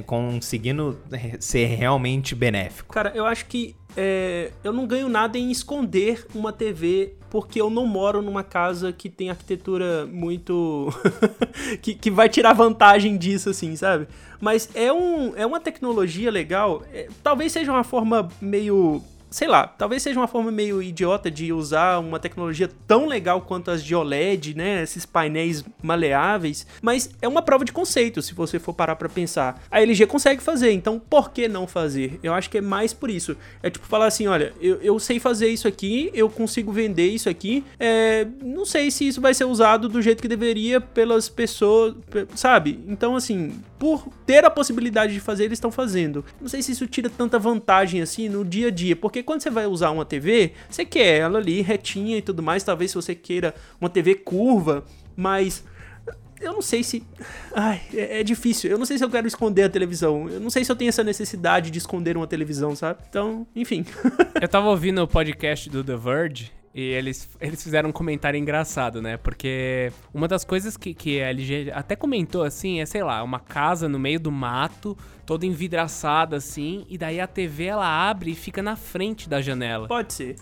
conseguindo 0.05 0.97
ser 1.37 1.65
realmente 1.65 2.33
benéfico. 2.33 2.93
Cara, 2.93 3.11
eu 3.13 3.25
acho 3.25 3.45
que 3.45 3.75
é, 3.97 4.51
eu 4.63 4.71
não 4.71 4.87
ganho 4.87 5.09
nada 5.09 5.37
em 5.37 5.51
esconder 5.51 6.25
uma 6.33 6.53
TV 6.53 7.13
porque 7.29 7.59
eu 7.59 7.69
não 7.69 7.85
moro 7.85 8.21
numa 8.21 8.41
casa 8.41 8.93
que 8.93 9.09
tem 9.09 9.29
arquitetura 9.29 10.05
muito. 10.05 10.87
que, 11.81 11.93
que 11.93 12.09
vai 12.09 12.29
tirar 12.29 12.53
vantagem 12.53 13.17
disso, 13.17 13.49
assim, 13.49 13.75
sabe? 13.75 14.07
Mas 14.39 14.69
é, 14.73 14.93
um, 14.93 15.35
é 15.35 15.45
uma 15.45 15.59
tecnologia 15.59 16.31
legal. 16.31 16.83
É, 16.93 17.09
talvez 17.21 17.51
seja 17.51 17.71
uma 17.71 17.83
forma 17.83 18.29
meio 18.41 19.01
sei 19.31 19.47
lá, 19.47 19.65
talvez 19.65 20.03
seja 20.03 20.19
uma 20.19 20.27
forma 20.27 20.51
meio 20.51 20.83
idiota 20.83 21.31
de 21.31 21.53
usar 21.53 21.99
uma 21.99 22.19
tecnologia 22.19 22.69
tão 22.85 23.07
legal 23.07 23.41
quanto 23.41 23.71
as 23.71 23.81
de 23.81 23.95
OLED, 23.95 24.53
né? 24.55 24.83
Esses 24.83 25.05
painéis 25.05 25.63
maleáveis, 25.81 26.67
mas 26.81 27.09
é 27.21 27.27
uma 27.27 27.41
prova 27.41 27.63
de 27.63 27.71
conceito, 27.71 28.21
se 28.21 28.33
você 28.33 28.59
for 28.59 28.73
parar 28.73 28.97
para 28.97 29.07
pensar. 29.07 29.63
A 29.71 29.81
LG 29.81 30.05
consegue 30.05 30.43
fazer, 30.43 30.73
então 30.73 30.99
por 30.99 31.31
que 31.31 31.47
não 31.47 31.65
fazer? 31.65 32.19
Eu 32.21 32.33
acho 32.33 32.49
que 32.49 32.57
é 32.57 32.61
mais 32.61 32.93
por 32.93 33.09
isso. 33.09 33.37
É 33.63 33.69
tipo 33.69 33.87
falar 33.87 34.07
assim: 34.07 34.27
olha, 34.27 34.53
eu, 34.59 34.75
eu 34.81 34.99
sei 34.99 35.17
fazer 35.17 35.47
isso 35.47 35.67
aqui, 35.67 36.11
eu 36.13 36.29
consigo 36.29 36.71
vender 36.73 37.07
isso 37.07 37.29
aqui, 37.29 37.63
é, 37.79 38.27
não 38.43 38.65
sei 38.65 38.91
se 38.91 39.07
isso 39.07 39.21
vai 39.21 39.33
ser 39.33 39.45
usado 39.45 39.87
do 39.87 40.01
jeito 40.01 40.21
que 40.21 40.27
deveria 40.27 40.81
pelas 40.81 41.29
pessoas, 41.29 41.95
sabe? 42.35 42.83
Então, 42.85 43.15
assim, 43.15 43.53
por 43.81 44.07
ter 44.27 44.45
a 44.45 44.49
possibilidade 44.51 45.11
de 45.11 45.19
fazer, 45.19 45.45
eles 45.45 45.57
estão 45.57 45.71
fazendo. 45.71 46.23
Não 46.39 46.47
sei 46.47 46.61
se 46.61 46.71
isso 46.71 46.85
tira 46.85 47.09
tanta 47.09 47.39
vantagem 47.39 47.99
assim 47.99 48.29
no 48.29 48.45
dia 48.45 48.67
a 48.67 48.69
dia, 48.69 48.95
porque 48.95 49.23
quando 49.23 49.41
você 49.41 49.49
vai 49.49 49.65
usar 49.65 49.89
uma 49.89 50.05
TV, 50.05 50.53
você 50.69 50.85
quer 50.85 51.21
ela 51.21 51.39
ali 51.39 51.61
retinha 51.61 52.15
e 52.15 52.21
tudo 52.21 52.43
mais. 52.43 52.61
Talvez 52.61 52.91
se 52.91 52.95
você 52.95 53.15
queira 53.15 53.55
uma 53.79 53.89
TV 53.89 54.13
curva, 54.13 54.85
mas 55.15 55.63
eu 56.39 56.53
não 56.53 56.61
sei 56.61 56.83
se. 56.83 57.03
Ai, 57.55 57.81
é, 57.91 58.19
é, 58.19 58.23
difícil. 58.23 58.69
Eu 58.69 58.77
não 58.77 58.85
sei 58.85 58.99
se 58.99 59.03
eu 59.03 59.09
quero 59.09 59.25
esconder 59.25 59.63
a 59.63 59.69
televisão. 59.69 60.29
Eu 60.29 60.39
não 60.39 60.51
sei 60.51 60.63
se 60.63 60.71
eu 60.71 60.75
tenho 60.75 60.89
essa 60.89 61.03
necessidade 61.03 61.71
de 61.71 61.79
esconder 61.79 62.15
uma 62.15 62.27
televisão, 62.27 62.75
sabe? 62.75 62.99
Então, 63.09 63.47
enfim. 63.55 63.83
eu 64.39 64.47
tava 64.47 64.67
ouvindo 64.67 65.01
o 65.01 65.07
podcast 65.07 65.67
do 65.71 65.83
The 65.83 65.95
Verge 65.95 66.60
e 66.73 66.81
eles, 66.81 67.29
eles 67.39 67.61
fizeram 67.61 67.89
um 67.89 67.91
comentário 67.91 68.37
engraçado, 68.37 69.01
né? 69.01 69.17
Porque 69.17 69.91
uma 70.13 70.27
das 70.27 70.45
coisas 70.45 70.77
que, 70.77 70.93
que 70.93 71.21
a 71.21 71.29
LG 71.29 71.71
até 71.73 71.95
comentou 71.95 72.43
assim 72.43 72.79
é, 72.79 72.85
sei 72.85 73.03
lá, 73.03 73.21
uma 73.23 73.39
casa 73.39 73.89
no 73.89 73.99
meio 73.99 74.19
do 74.19 74.31
mato, 74.31 74.97
toda 75.25 75.45
envidraçada 75.45 76.37
assim, 76.37 76.85
e 76.89 76.97
daí 76.97 77.19
a 77.19 77.27
TV 77.27 77.65
ela 77.65 77.85
abre 77.85 78.31
e 78.31 78.35
fica 78.35 78.61
na 78.61 78.77
frente 78.77 79.27
da 79.27 79.41
janela. 79.41 79.87
Pode 79.87 80.13
ser. 80.13 80.35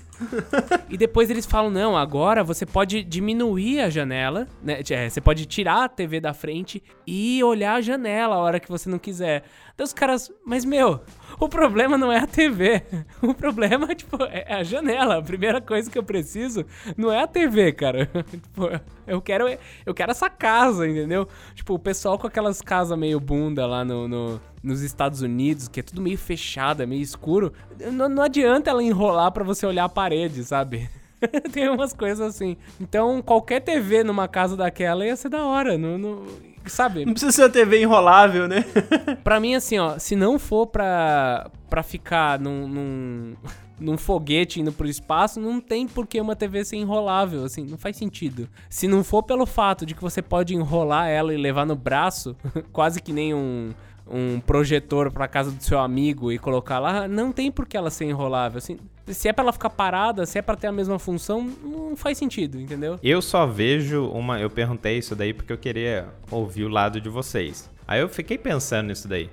e 0.90 0.98
depois 0.98 1.32
eles 1.32 1.48
falam: 1.48 1.72
não, 1.72 1.98
agora 1.98 2.44
você 2.44 2.66
pode 2.66 3.04
diminuir 3.04 3.82
a 3.82 3.90
janela, 3.90 4.48
né? 4.62 4.82
É, 4.88 5.10
você 5.10 5.22
pode 5.22 5.48
tirar 5.48 5.86
a 5.86 5.90
TV 5.90 6.20
da 6.20 6.34
frente 6.34 6.84
e 7.08 7.44
olhar 7.44 7.76
a 7.76 7.82
janela 7.82 8.36
a 8.36 8.40
hora 8.40 8.60
que 8.60 8.70
você 8.70 8.88
não 8.88 9.00
quiser. 9.00 9.44
Então 9.74 9.84
os 9.84 9.94
caras, 9.94 10.32
mas 10.46 10.64
meu, 10.64 11.02
o 11.40 11.48
problema 11.48 11.98
não 11.98 12.12
é 12.12 12.18
a 12.18 12.28
TV. 12.28 12.84
O 13.22 13.34
problema, 13.34 13.88
tipo, 13.96 14.18
é 14.24 14.54
a 14.54 14.64
janela. 14.64 15.18
A 15.18 15.22
primeira 15.22 15.62
coisa 15.62 15.90
que 15.90 15.98
eu 15.98 16.04
preciso 16.04 16.66
não 16.98 17.12
é 17.12 17.22
a 17.22 17.28
TV, 17.28 17.72
cara. 17.72 18.10
tipo, 18.30 18.70
eu 19.08 19.22
quero, 19.22 19.46
eu 19.86 19.94
quero 19.94 20.12
essa 20.12 20.30
casa, 20.30 20.88
entendeu? 20.88 21.28
Tipo, 21.56 21.76
o 21.76 21.80
pessoal 21.80 22.20
com 22.20 22.28
aquelas 22.28 22.62
casas 22.62 22.98
meio 22.98 23.20
bunda 23.20 23.66
lá 23.66 23.86
no, 23.86 24.08
no 24.08 24.42
nos 24.62 24.82
Estados 24.82 25.22
Unidos, 25.22 25.70
que 25.70 25.80
é 25.80 25.84
tudo 25.84 26.02
meio 26.02 26.18
fechado, 26.18 26.84
é 26.84 26.86
meio 26.86 27.02
escuro. 27.02 27.54
Não, 27.94 28.10
não 28.10 28.24
adianta 28.24 28.70
ela 28.70 28.84
enrolar 28.84 29.32
para 29.32 29.44
você 29.44 29.66
olhar 29.66 29.86
a 29.86 29.90
parede, 29.90 30.44
sabe? 30.44 30.90
Tem 31.52 31.70
umas 31.70 31.94
coisas 31.94 32.36
assim. 32.36 32.58
Então, 32.80 33.22
qualquer 33.22 33.62
TV 33.62 34.04
numa 34.04 34.28
casa 34.28 34.56
daquela 34.56 35.06
ia 35.06 35.16
ser 35.16 35.30
da 35.30 35.46
hora. 35.46 35.78
Não, 35.78 35.98
não, 35.98 36.24
sabe? 36.66 37.06
Não 37.06 37.14
precisa 37.14 37.32
ser 37.32 37.44
uma 37.44 37.50
TV 37.50 37.82
enrolável, 37.82 38.48
né? 38.48 38.66
pra 39.24 39.40
mim, 39.40 39.56
assim, 39.56 39.78
ó, 39.78 39.98
se 39.98 40.16
não 40.16 40.38
for 40.40 40.68
pra, 40.68 41.50
pra 41.70 41.84
ficar 41.84 42.40
num, 42.40 42.68
num, 42.68 43.36
num 43.80 43.98
foguete 43.98 44.60
indo 44.60 44.72
pro 44.72 44.88
espaço, 44.88 45.40
não 45.40 45.60
tem 45.60 45.88
por 45.88 46.08
que 46.08 46.20
uma 46.20 46.36
TV 46.36 46.64
ser 46.66 46.78
enrolável, 46.78 47.44
assim, 47.44 47.66
não 47.66 47.78
faz 47.78 47.98
sentido. 47.98 48.50
Se 48.70 48.88
não 48.88 49.04
for 49.04 49.24
pelo 49.24 49.46
fato 49.46 49.86
de 49.86 49.94
que 49.94 50.02
você 50.02 50.22
pode 50.22 50.56
enrolar 50.56 51.08
ela 51.08 51.34
e 51.34 51.38
levar 51.38 51.66
no 51.66 51.76
braço, 51.76 52.36
quase 52.72 53.02
que 53.02 53.14
nem 53.14 53.34
um 53.34 53.72
um 54.10 54.40
projetor 54.40 55.12
para 55.12 55.28
casa 55.28 55.52
do 55.52 55.64
seu 55.64 55.80
amigo 55.80 56.32
e 56.32 56.40
colocar 56.40 56.80
lá, 56.80 57.08
não 57.08 57.32
tem 57.32 57.52
por 57.52 57.68
que 57.68 57.78
ela 57.78 57.92
ser 57.92 58.06
enrolável. 58.06 58.58
Assim, 58.58 58.78
se 59.14 59.28
é 59.28 59.34
para 59.34 59.44
ela 59.44 59.54
ficar 59.54 59.70
parada, 59.70 60.26
se 60.26 60.38
é 60.38 60.42
para 60.42 60.56
ter 60.56 60.68
a 60.68 60.72
mesma 60.72 61.00
função, 61.00 61.44
não 61.64 61.96
faz 61.96 62.18
sentido, 62.18 62.60
entendeu? 62.60 63.00
Eu 63.04 63.22
só 63.22 63.46
vejo 63.46 64.08
uma. 64.10 64.40
Eu 64.40 64.50
perguntei 64.50 64.98
isso 64.98 65.16
daí 65.16 65.34
porque 65.34 65.52
eu 65.52 65.58
queria 65.58 66.08
ouvir 66.32 66.64
o 66.66 66.70
lado 66.70 67.00
de 67.02 67.10
vocês. 67.10 67.70
Aí 67.88 68.02
eu 68.02 68.10
fiquei 68.10 68.38
pensando 68.38 68.88
nisso 68.88 69.08
daí. 69.08 69.30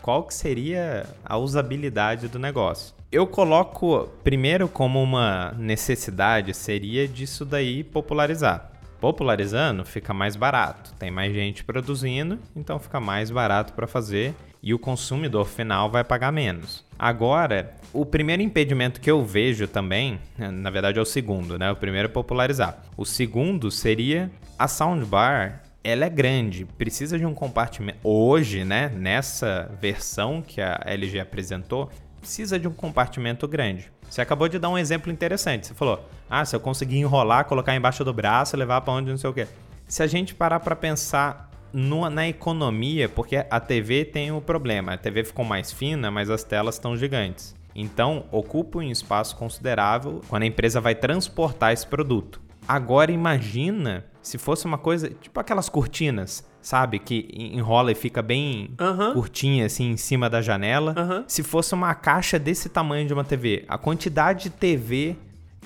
Qual 0.00 0.22
que 0.24 0.34
seria 0.34 1.06
a 1.24 1.36
usabilidade 1.36 2.28
do 2.28 2.38
negócio? 2.38 2.94
Eu 3.10 3.26
coloco 3.26 4.08
primeiro 4.22 4.68
como 4.68 5.02
uma 5.02 5.52
necessidade 5.58 6.52
seria 6.54 7.08
disso 7.08 7.44
daí 7.44 7.82
popularizar. 7.82 8.70
Popularizando, 9.00 9.84
fica 9.84 10.12
mais 10.14 10.36
barato. 10.36 10.92
Tem 10.98 11.10
mais 11.10 11.32
gente 11.32 11.64
produzindo, 11.64 12.38
então 12.54 12.78
fica 12.78 12.98
mais 13.00 13.30
barato 13.30 13.72
para 13.72 13.86
fazer 13.86 14.34
e 14.62 14.74
o 14.74 14.78
consumidor 14.78 15.46
final 15.46 15.90
vai 15.90 16.02
pagar 16.02 16.32
menos. 16.32 16.84
Agora, 16.98 17.74
o 17.92 18.04
primeiro 18.04 18.42
impedimento 18.42 19.00
que 19.00 19.10
eu 19.10 19.24
vejo 19.24 19.68
também, 19.68 20.18
na 20.38 20.70
verdade 20.70 20.98
é 20.98 21.02
o 21.02 21.06
segundo, 21.06 21.58
né? 21.58 21.70
O 21.70 21.76
primeiro 21.76 22.08
é 22.08 22.10
popularizar. 22.10 22.82
O 22.96 23.04
segundo 23.04 23.70
seria 23.70 24.30
a 24.58 24.66
soundbar 24.66 25.62
ela 25.86 26.04
é 26.04 26.10
grande, 26.10 26.64
precisa 26.64 27.16
de 27.16 27.24
um 27.24 27.32
compartimento. 27.32 28.00
Hoje, 28.02 28.64
né, 28.64 28.88
nessa 28.88 29.70
versão 29.80 30.42
que 30.42 30.60
a 30.60 30.80
LG 30.84 31.20
apresentou, 31.20 31.88
precisa 32.18 32.58
de 32.58 32.66
um 32.66 32.72
compartimento 32.72 33.46
grande. 33.46 33.92
Você 34.10 34.20
acabou 34.20 34.48
de 34.48 34.58
dar 34.58 34.68
um 34.68 34.76
exemplo 34.76 35.12
interessante. 35.12 35.68
Você 35.68 35.74
falou: 35.74 36.04
"Ah, 36.28 36.44
se 36.44 36.56
eu 36.56 36.60
conseguir 36.60 36.98
enrolar, 36.98 37.44
colocar 37.44 37.74
embaixo 37.76 38.04
do 38.04 38.12
braço, 38.12 38.56
levar 38.56 38.80
para 38.80 38.94
onde 38.94 39.10
não 39.10 39.16
sei 39.16 39.30
o 39.30 39.32
quê". 39.32 39.46
Se 39.86 40.02
a 40.02 40.08
gente 40.08 40.34
parar 40.34 40.58
para 40.58 40.74
pensar 40.74 41.48
no, 41.72 42.08
na 42.08 42.28
economia, 42.28 43.08
porque 43.08 43.36
a 43.36 43.60
TV 43.60 44.04
tem 44.04 44.30
o 44.30 44.36
um 44.36 44.40
problema, 44.40 44.94
a 44.94 44.96
TV 44.96 45.24
ficou 45.24 45.44
mais 45.44 45.72
fina, 45.72 46.10
mas 46.10 46.30
as 46.30 46.42
telas 46.42 46.76
estão 46.76 46.96
gigantes. 46.96 47.54
Então, 47.74 48.24
ocupa 48.30 48.78
um 48.78 48.82
espaço 48.82 49.36
considerável 49.36 50.22
quando 50.28 50.44
a 50.44 50.46
empresa 50.46 50.80
vai 50.80 50.94
transportar 50.94 51.72
esse 51.72 51.86
produto. 51.86 52.40
Agora 52.66 53.12
imagina 53.12 54.04
se 54.22 54.38
fosse 54.38 54.64
uma 54.64 54.78
coisa, 54.78 55.08
tipo 55.08 55.38
aquelas 55.38 55.68
cortinas, 55.68 56.44
sabe? 56.60 56.98
Que 56.98 57.28
enrola 57.32 57.92
e 57.92 57.94
fica 57.94 58.20
bem 58.22 58.74
uhum. 58.80 59.12
curtinha, 59.12 59.66
assim, 59.66 59.92
em 59.92 59.96
cima 59.96 60.28
da 60.28 60.42
janela. 60.42 60.94
Uhum. 60.98 61.24
Se 61.28 61.44
fosse 61.44 61.74
uma 61.74 61.94
caixa 61.94 62.38
desse 62.38 62.68
tamanho 62.68 63.06
de 63.06 63.12
uma 63.12 63.22
TV, 63.22 63.64
a 63.68 63.78
quantidade 63.78 64.44
de 64.44 64.50
TV 64.50 65.16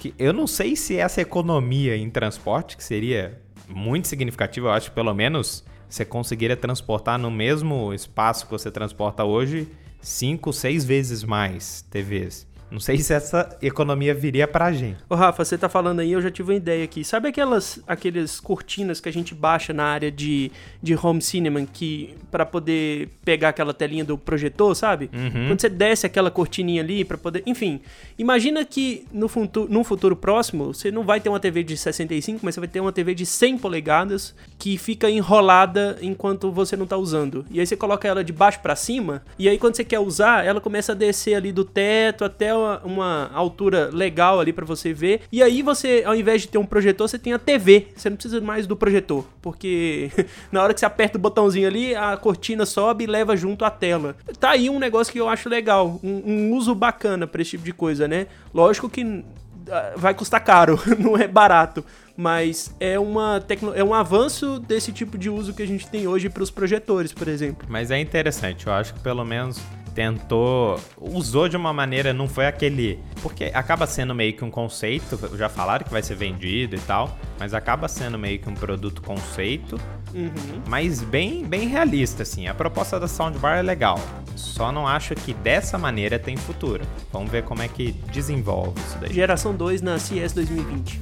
que 0.01 0.15
eu 0.19 0.33
não 0.33 0.47
sei 0.47 0.75
se 0.77 0.97
essa 0.97 1.21
economia 1.21 1.97
em 1.97 2.09
transporte, 2.11 2.77
que 2.77 2.83
seria 2.83 3.41
muito 3.69 4.09
significativa, 4.09 4.69
eu 4.69 4.73
acho 4.73 4.89
que 4.89 4.95
pelo 4.95 5.15
menos 5.15 5.63
você 5.91 6.05
conseguiria 6.05 6.57
transportar 6.57 7.19
no 7.19 7.31
mesmo 7.31 7.93
espaço 7.93 8.47
que 8.47 8.53
você 8.53 8.71
transporta 8.71 9.25
hoje, 9.25 9.69
cinco, 10.01 10.53
seis 10.53 10.85
vezes 10.85 11.25
mais 11.25 11.83
TVs. 11.91 12.47
Não 12.71 12.81
sei 12.81 12.99
se 12.99 13.13
essa 13.13 13.57
economia 13.61 14.15
viria 14.15 14.47
pra 14.47 14.73
gente. 14.73 14.99
Ô 15.09 15.15
Rafa, 15.15 15.45
você 15.45 15.59
tá 15.59 15.69
falando 15.69 16.01
aí, 16.01 16.13
eu 16.13 16.23
já 16.23 16.31
tive 16.31 16.53
uma 16.53 16.57
ideia 16.57 16.85
aqui. 16.85 17.05
Sabe 17.05 17.29
aquelas 17.29 17.81
aqueles 17.87 18.39
cortinas 18.39 19.01
que 19.01 19.09
a 19.09 19.13
gente 19.13 19.35
baixa 19.35 19.73
na 19.73 19.85
área 19.85 20.11
de, 20.11 20.53
de 20.83 20.95
home 20.95 21.21
cinema 21.21 21.61
que 21.73 22.15
para 22.31 22.47
poder 22.47 23.09
pegar 23.25 23.51
aquela 23.51 23.75
telinha 23.75 24.05
do 24.05 24.17
projetor, 24.17 24.75
sabe? 24.75 25.11
Uhum. 25.13 25.49
Quando 25.49 25.61
você 25.61 25.69
desce 25.69 26.07
aquela 26.07 26.31
cortininha 26.31 26.83
ali 26.83 27.05
para 27.05 27.19
poder, 27.19 27.43
enfim, 27.47 27.81
imagina 28.19 28.65
que 28.65 29.07
no 29.13 29.29
futuro, 29.29 29.71
num 29.71 29.83
futuro 29.83 30.15
próximo, 30.15 30.73
você 30.73 30.91
não 30.91 31.03
vai 31.03 31.21
ter 31.21 31.29
uma 31.29 31.41
TV 31.41 31.63
de 31.63 31.77
65, 31.77 32.41
mas 32.43 32.55
você 32.55 32.61
vai 32.61 32.69
ter 32.69 32.81
uma 32.81 32.93
TV 32.93 33.15
de 33.15 33.27
100 33.27 33.59
polegadas 33.59 34.35
que 34.59 34.79
fica 34.79 35.11
enrolada 35.11 35.99
enquanto 36.01 36.51
você 36.53 36.77
não 36.77 36.87
tá 36.87 36.97
usando. 36.97 37.45
E 37.51 37.59
aí 37.59 37.67
você 37.67 37.77
coloca 37.77 38.07
ela 38.07 38.23
de 38.23 38.33
baixo 38.33 38.61
para 38.61 38.77
cima, 38.77 39.23
e 39.39 39.49
aí 39.49 39.59
quando 39.59 39.77
você 39.77 39.85
quer 39.85 39.99
usar, 39.99 40.45
ela 40.45 40.61
começa 40.61 40.93
a 40.93 40.95
descer 40.95 41.35
ali 41.35 41.53
do 41.53 41.65
teto 41.65 42.25
até 42.25 42.55
uma, 42.61 42.81
uma 42.85 43.31
altura 43.33 43.91
legal 43.93 44.41
ali 44.41 44.53
para 44.53 44.65
você 44.65 44.93
ver. 44.93 45.23
E 45.33 45.43
aí 45.43 45.63
você, 45.63 46.03
ao 46.07 46.15
invés 46.15 46.43
de 46.43 46.49
ter 46.49 46.59
um 46.59 46.67
projetor, 46.67 47.09
você 47.09 47.19
tem 47.19 47.33
a 47.33 47.39
TV. 47.39 47.89
Você 47.97 48.09
não 48.09 48.17
precisa 48.17 48.41
mais 48.41 48.67
do 48.67 48.77
projetor, 48.77 49.25
porque 49.43 50.11
na 50.53 50.63
hora 50.63 50.75
que 50.75 50.81
você 50.81 50.87
aperta 50.87 51.19
o 51.19 51.21
botãozinho 51.21 51.67
ali, 51.67 51.95
a 51.95 52.17
cortina 52.17 52.65
sobe 52.65 53.05
e 53.05 53.07
leva 53.07 53.37
junto 53.37 53.65
a 53.65 53.71
tela. 53.71 54.17
Tá 54.39 54.51
aí 54.51 54.71
um 54.71 54.79
negócio 54.79 55.13
que 55.13 55.21
eu 55.21 55.29
acho 55.29 55.49
legal, 55.49 55.99
um, 56.03 56.23
um 56.25 56.53
uso 56.55 56.75
bacana 56.75 57.27
para 57.27 57.43
esse 57.43 57.53
tipo 57.53 57.65
de 57.65 57.73
coisa, 57.73 58.07
né? 58.07 58.27
Lógico 58.53 58.89
que 58.89 59.25
ah, 59.71 59.93
vai 59.97 60.15
custar 60.15 60.43
caro, 60.43 60.79
não 60.99 61.17
é 61.17 61.29
barato, 61.29 61.85
mas 62.17 62.75
é 62.81 62.99
uma 62.99 63.41
tecno... 63.41 63.73
é 63.75 63.85
um 63.85 63.95
avanço 63.95 64.59
desse 64.59 64.93
tipo 64.93 65.17
de 65.17 65.31
uso 65.31 65.55
que 65.55 65.63
a 65.63 65.67
gente 65.67 65.89
tem 65.89 66.07
hoje 66.07 66.29
para 66.29 66.43
os 66.43 66.51
projetores, 66.51 67.13
por 67.13 67.29
exemplo. 67.29 67.67
Mas 67.69 67.91
é 67.91 67.99
interessante, 67.99 68.67
eu 68.67 68.73
acho 68.73 68.95
que 68.95 69.01
pelo 69.01 69.25
menos 69.25 69.61
tentou, 69.95 70.81
usou 70.99 71.49
de 71.49 71.57
uma 71.57 71.73
maneira, 71.73 72.13
não 72.13 72.29
foi 72.29 72.47
aquele, 72.47 72.99
porque 73.23 73.51
acaba 73.55 73.87
sendo 73.87 74.15
meio 74.15 74.33
que 74.33 74.45
um 74.45 74.51
conceito, 74.51 75.19
já 75.37 75.49
falaram 75.49 75.85
que 75.85 75.91
vai 75.91 76.03
ser 76.03 76.15
vendido 76.15 76.77
e 76.77 76.81
tal, 76.81 77.17
mas 77.39 77.55
acaba 77.55 77.89
sendo 77.89 78.19
meio 78.19 78.39
que 78.39 78.49
um 78.49 78.55
produto 78.55 79.03
conceito, 79.03 79.81
uhum. 80.15 80.63
mas 80.69 81.03
bem, 81.03 81.45
bem 81.45 81.69
realista 81.69 82.23
assim. 82.23 82.47
A 82.47 82.55
proposta 82.55 82.99
da 82.99 83.09
Soundbar 83.09 83.59
é 83.59 83.63
legal, 83.63 83.99
só 84.37 84.73
não 84.73 84.87
acho 84.87 85.15
que 85.15 85.35
dessa 85.35 85.77
maneira 85.79 86.19
tem 86.19 86.37
futuro. 86.37 86.85
Vamos 87.13 87.31
ver 87.31 87.45
como 87.45 87.63
é 87.63 87.69
que 87.69 87.93
desenvolve 88.13 88.81
isso 88.81 88.99
daí. 88.99 89.13
Geração 89.13 89.55
2 89.55 89.83
na 89.83 89.99
CS 89.99 90.33
2020. 90.33 91.01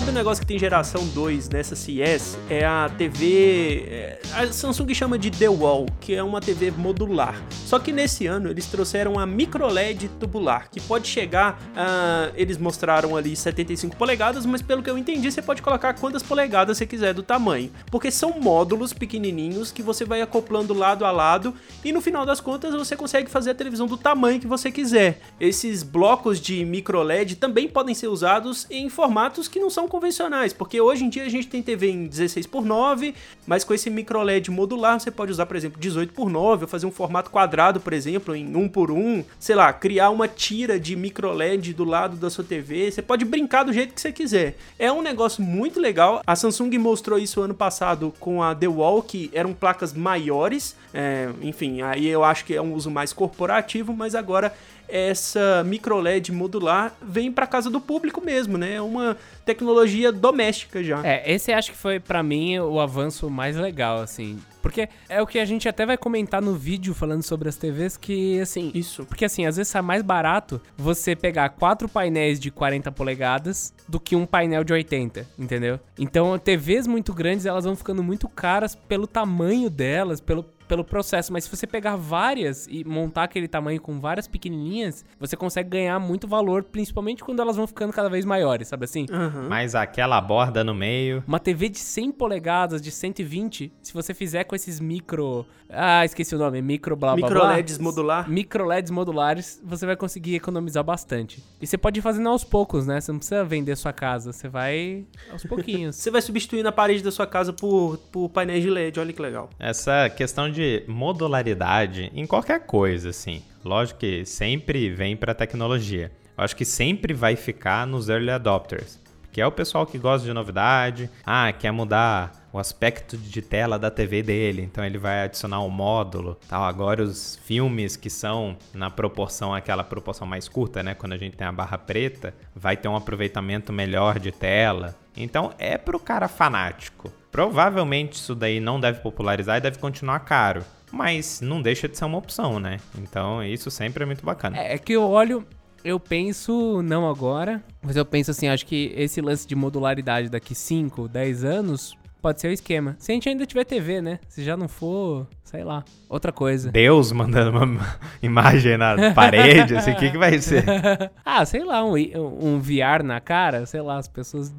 blood. 0.00 0.07
Negócio 0.18 0.40
que 0.40 0.48
tem 0.48 0.58
geração 0.58 1.06
2 1.14 1.48
nessa 1.48 1.76
CS? 1.76 2.36
É 2.50 2.66
a 2.66 2.90
TV. 2.98 3.84
É, 3.88 4.20
a 4.34 4.52
Samsung 4.52 4.92
chama 4.92 5.16
de 5.16 5.30
The 5.30 5.48
Wall, 5.48 5.86
que 6.00 6.12
é 6.12 6.22
uma 6.22 6.40
TV 6.40 6.72
modular. 6.72 7.40
Só 7.64 7.78
que 7.78 7.92
nesse 7.92 8.26
ano 8.26 8.50
eles 8.50 8.66
trouxeram 8.66 9.16
a 9.16 9.24
micro 9.24 9.68
LED 9.68 10.08
tubular, 10.18 10.68
que 10.70 10.80
pode 10.80 11.06
chegar. 11.06 11.60
Uh, 11.70 12.32
eles 12.34 12.58
mostraram 12.58 13.16
ali 13.16 13.36
75 13.36 13.94
polegadas, 13.94 14.44
mas 14.44 14.60
pelo 14.60 14.82
que 14.82 14.90
eu 14.90 14.98
entendi, 14.98 15.30
você 15.30 15.40
pode 15.40 15.62
colocar 15.62 15.94
quantas 15.94 16.22
polegadas 16.22 16.78
você 16.78 16.86
quiser 16.86 17.14
do 17.14 17.22
tamanho. 17.22 17.70
Porque 17.88 18.10
são 18.10 18.40
módulos 18.40 18.92
pequenininhos 18.92 19.70
que 19.70 19.82
você 19.82 20.04
vai 20.04 20.20
acoplando 20.20 20.74
lado 20.74 21.04
a 21.04 21.12
lado 21.12 21.54
e 21.84 21.92
no 21.92 22.00
final 22.00 22.26
das 22.26 22.40
contas 22.40 22.74
você 22.74 22.96
consegue 22.96 23.30
fazer 23.30 23.52
a 23.52 23.54
televisão 23.54 23.86
do 23.86 23.96
tamanho 23.96 24.40
que 24.40 24.48
você 24.48 24.72
quiser. 24.72 25.20
Esses 25.38 25.84
blocos 25.84 26.40
de 26.40 26.64
micro 26.64 27.02
LED 27.02 27.36
também 27.36 27.68
podem 27.68 27.94
ser 27.94 28.08
usados 28.08 28.66
em 28.68 28.88
formatos 28.88 29.46
que 29.46 29.60
não 29.60 29.70
são 29.70 29.86
convencionais, 29.86 30.07
porque 30.52 30.80
hoje 30.80 31.04
em 31.04 31.08
dia 31.08 31.24
a 31.24 31.28
gente 31.28 31.48
tem 31.48 31.62
TV 31.62 31.90
em 31.90 32.06
16 32.06 32.46
por 32.46 32.64
9, 32.64 33.14
mas 33.46 33.64
com 33.64 33.74
esse 33.74 33.90
micro 33.90 34.22
LED 34.22 34.50
modular 34.50 34.98
você 34.98 35.10
pode 35.10 35.32
usar, 35.32 35.46
por 35.46 35.56
exemplo, 35.56 35.80
18 35.80 36.12
por 36.12 36.30
9, 36.30 36.64
ou 36.64 36.68
fazer 36.68 36.86
um 36.86 36.90
formato 36.90 37.30
quadrado, 37.30 37.80
por 37.80 37.92
exemplo, 37.92 38.34
em 38.34 38.54
1 38.54 38.68
por 38.68 38.90
1, 38.90 39.24
sei 39.38 39.54
lá, 39.54 39.72
criar 39.72 40.10
uma 40.10 40.28
tira 40.28 40.78
de 40.78 40.94
micro 40.96 41.32
LED 41.32 41.72
do 41.74 41.84
lado 41.84 42.16
da 42.16 42.30
sua 42.30 42.44
TV, 42.44 42.90
você 42.90 43.02
pode 43.02 43.24
brincar 43.24 43.64
do 43.64 43.72
jeito 43.72 43.94
que 43.94 44.00
você 44.00 44.12
quiser. 44.12 44.56
É 44.78 44.90
um 44.90 45.02
negócio 45.02 45.42
muito 45.42 45.80
legal. 45.80 46.22
A 46.26 46.36
Samsung 46.36 46.76
mostrou 46.78 47.18
isso 47.18 47.40
ano 47.40 47.54
passado 47.54 48.12
com 48.18 48.42
a 48.42 48.54
The 48.54 48.68
Wall, 48.68 49.02
que 49.02 49.30
eram 49.32 49.52
placas 49.52 49.92
maiores, 49.92 50.76
é, 50.92 51.28
enfim, 51.42 51.82
aí 51.82 52.06
eu 52.06 52.24
acho 52.24 52.44
que 52.44 52.54
é 52.54 52.62
um 52.62 52.74
uso 52.74 52.90
mais 52.90 53.12
corporativo, 53.12 53.92
mas 53.92 54.14
agora 54.14 54.52
essa 54.88 55.62
micro 55.64 55.98
LED 56.00 56.32
modular 56.32 56.96
vem 57.02 57.30
para 57.30 57.46
casa 57.46 57.70
do 57.70 57.80
público 57.80 58.20
mesmo, 58.20 58.56
né? 58.56 58.74
É 58.74 58.82
uma 58.82 59.16
tecnologia 59.44 60.10
doméstica 60.10 60.82
já. 60.82 61.06
É, 61.06 61.30
esse 61.30 61.52
acho 61.52 61.72
que 61.72 61.76
foi 61.76 62.00
para 62.00 62.22
mim 62.22 62.58
o 62.58 62.80
avanço 62.80 63.28
mais 63.30 63.56
legal, 63.56 64.00
assim. 64.00 64.38
Porque 64.60 64.88
é 65.08 65.22
o 65.22 65.26
que 65.26 65.38
a 65.38 65.44
gente 65.44 65.68
até 65.68 65.86
vai 65.86 65.96
comentar 65.96 66.42
no 66.42 66.54
vídeo 66.54 66.92
falando 66.92 67.22
sobre 67.22 67.48
as 67.48 67.56
TVs 67.56 67.96
que, 67.96 68.40
assim... 68.40 68.70
Isso. 68.74 69.04
Porque, 69.04 69.24
assim, 69.24 69.46
às 69.46 69.56
vezes 69.56 69.70
sai 69.70 69.82
mais 69.82 70.02
barato 70.02 70.60
você 70.76 71.14
pegar 71.14 71.50
quatro 71.50 71.88
painéis 71.88 72.40
de 72.40 72.50
40 72.50 72.90
polegadas 72.92 73.72
do 73.88 74.00
que 74.00 74.16
um 74.16 74.26
painel 74.26 74.64
de 74.64 74.72
80, 74.72 75.26
entendeu? 75.38 75.78
Então, 75.98 76.38
TVs 76.38 76.86
muito 76.86 77.14
grandes, 77.14 77.46
elas 77.46 77.64
vão 77.64 77.76
ficando 77.76 78.02
muito 78.02 78.28
caras 78.28 78.74
pelo 78.74 79.06
tamanho 79.06 79.70
delas, 79.70 80.20
pelo 80.20 80.44
pelo 80.68 80.84
processo, 80.84 81.32
mas 81.32 81.44
se 81.44 81.50
você 81.50 81.66
pegar 81.66 81.96
várias 81.96 82.66
e 82.70 82.84
montar 82.84 83.24
aquele 83.24 83.48
tamanho 83.48 83.80
com 83.80 83.98
várias 83.98 84.28
pequenininhas, 84.28 85.04
você 85.18 85.36
consegue 85.36 85.70
ganhar 85.70 85.98
muito 85.98 86.28
valor, 86.28 86.62
principalmente 86.62 87.24
quando 87.24 87.40
elas 87.40 87.56
vão 87.56 87.66
ficando 87.66 87.92
cada 87.92 88.08
vez 88.08 88.24
maiores, 88.24 88.68
sabe 88.68 88.84
assim? 88.84 89.06
Uhum. 89.10 89.48
Mas 89.48 89.74
aquela 89.74 90.20
borda 90.20 90.62
no 90.62 90.74
meio. 90.74 91.24
Uma 91.26 91.40
TV 91.40 91.68
de 91.68 91.78
100 91.78 92.12
polegadas, 92.12 92.82
de 92.82 92.90
120, 92.90 93.72
se 93.82 93.94
você 93.94 94.12
fizer 94.12 94.44
com 94.44 94.54
esses 94.54 94.78
micro. 94.78 95.46
Ah, 95.70 96.04
esqueci 96.04 96.34
o 96.34 96.38
nome, 96.38 96.62
micro 96.62 96.96
blá 96.96 97.14
blá 97.14 97.28
Micro 97.28 97.46
LEDs 97.46 97.78
modular. 97.78 98.30
Micro 98.30 98.66
LEDs 98.66 98.90
modulares, 98.90 99.60
você 99.64 99.84
vai 99.84 99.96
conseguir 99.96 100.34
economizar 100.34 100.82
bastante. 100.84 101.42
E 101.60 101.66
você 101.66 101.76
pode 101.76 101.98
ir 101.98 102.02
fazendo 102.02 102.28
aos 102.28 102.44
poucos, 102.44 102.86
né? 102.86 103.00
Você 103.00 103.12
não 103.12 103.18
precisa 103.18 103.44
vender 103.44 103.76
sua 103.76 103.92
casa, 103.92 104.32
você 104.32 104.48
vai 104.48 105.04
aos 105.30 105.44
pouquinhos. 105.44 105.96
você 105.96 106.10
vai 106.10 106.22
substituindo 106.22 106.68
a 106.68 106.72
parede 106.72 107.02
da 107.02 107.10
sua 107.10 107.26
casa 107.26 107.52
por, 107.52 107.98
por 108.10 108.28
painéis 108.30 108.62
de 108.62 108.70
LED, 108.70 108.98
olha 109.00 109.12
que 109.12 109.20
legal. 109.20 109.50
Essa 109.58 110.08
questão 110.08 110.50
de 110.50 110.57
de 110.58 110.82
modularidade 110.88 112.10
em 112.12 112.26
qualquer 112.26 112.66
coisa, 112.66 113.10
assim. 113.10 113.44
Lógico 113.64 114.00
que 114.00 114.24
sempre 114.24 114.90
vem 114.90 115.16
para 115.16 115.30
a 115.30 115.34
tecnologia. 115.34 116.10
Eu 116.36 116.42
acho 116.42 116.56
que 116.56 116.64
sempre 116.64 117.14
vai 117.14 117.36
ficar 117.36 117.86
nos 117.86 118.08
early 118.08 118.30
adopters, 118.30 118.98
que 119.30 119.40
é 119.40 119.46
o 119.46 119.52
pessoal 119.52 119.86
que 119.86 119.98
gosta 119.98 120.26
de 120.26 120.32
novidade, 120.32 121.08
ah, 121.24 121.52
quer 121.52 121.70
mudar 121.70 122.48
o 122.52 122.58
aspecto 122.58 123.16
de 123.16 123.40
tela 123.40 123.78
da 123.78 123.88
TV 123.88 124.20
dele, 124.20 124.62
então 124.62 124.84
ele 124.84 124.98
vai 124.98 125.22
adicionar 125.22 125.60
um 125.62 125.68
módulo, 125.68 126.36
tal. 126.48 126.64
Agora 126.64 127.04
os 127.04 127.36
filmes 127.44 127.94
que 127.94 128.10
são 128.10 128.56
na 128.74 128.90
proporção 128.90 129.54
aquela 129.54 129.84
proporção 129.84 130.26
mais 130.26 130.48
curta, 130.48 130.82
né, 130.82 130.94
quando 130.94 131.12
a 131.12 131.18
gente 131.18 131.36
tem 131.36 131.46
a 131.46 131.52
barra 131.52 131.78
preta, 131.78 132.34
vai 132.52 132.76
ter 132.76 132.88
um 132.88 132.96
aproveitamento 132.96 133.72
melhor 133.72 134.18
de 134.18 134.32
tela. 134.32 134.96
Então 135.16 135.52
é 135.56 135.78
pro 135.78 136.00
cara 136.00 136.26
fanático. 136.26 137.12
Provavelmente 137.30 138.14
isso 138.14 138.34
daí 138.34 138.60
não 138.60 138.80
deve 138.80 139.00
popularizar 139.00 139.58
e 139.58 139.60
deve 139.60 139.78
continuar 139.78 140.20
caro. 140.20 140.64
Mas 140.90 141.40
não 141.40 141.60
deixa 141.60 141.88
de 141.88 141.96
ser 141.96 142.06
uma 142.06 142.18
opção, 142.18 142.58
né? 142.58 142.78
Então 142.98 143.42
isso 143.44 143.70
sempre 143.70 144.02
é 144.02 144.06
muito 144.06 144.24
bacana. 144.24 144.58
É, 144.58 144.74
é 144.74 144.78
que 144.78 144.94
eu 144.94 145.02
olho, 145.02 145.46
eu 145.84 146.00
penso, 146.00 146.82
não 146.82 147.08
agora, 147.08 147.62
mas 147.82 147.96
eu 147.96 148.04
penso 148.04 148.30
assim, 148.30 148.48
acho 148.48 148.66
que 148.66 148.92
esse 148.96 149.20
lance 149.20 149.46
de 149.46 149.54
modularidade 149.54 150.28
daqui 150.28 150.54
5, 150.54 151.08
10 151.08 151.44
anos 151.44 151.96
pode 152.20 152.40
ser 152.40 152.48
o 152.48 152.52
esquema. 152.52 152.96
Se 152.98 153.12
a 153.12 153.14
gente 153.14 153.28
ainda 153.28 153.46
tiver 153.46 153.64
TV, 153.64 154.00
né? 154.00 154.18
Se 154.28 154.42
já 154.42 154.56
não 154.56 154.68
for, 154.68 155.26
sei 155.44 155.62
lá, 155.62 155.84
outra 156.08 156.32
coisa. 156.32 156.70
Deus 156.70 157.12
mandando 157.12 157.56
uma 157.56 157.98
imagem 158.22 158.76
na 158.76 159.12
parede, 159.14 159.76
assim, 159.76 159.92
o 159.92 159.96
que, 159.96 160.10
que 160.10 160.18
vai 160.18 160.38
ser? 160.38 160.64
ah, 161.24 161.44
sei 161.44 161.64
lá, 161.64 161.84
um, 161.84 161.94
um 161.94 162.60
VR 162.60 163.02
na 163.04 163.20
cara, 163.20 163.66
sei 163.66 163.80
lá, 163.80 163.98
as 163.98 164.08
pessoas 164.08 164.52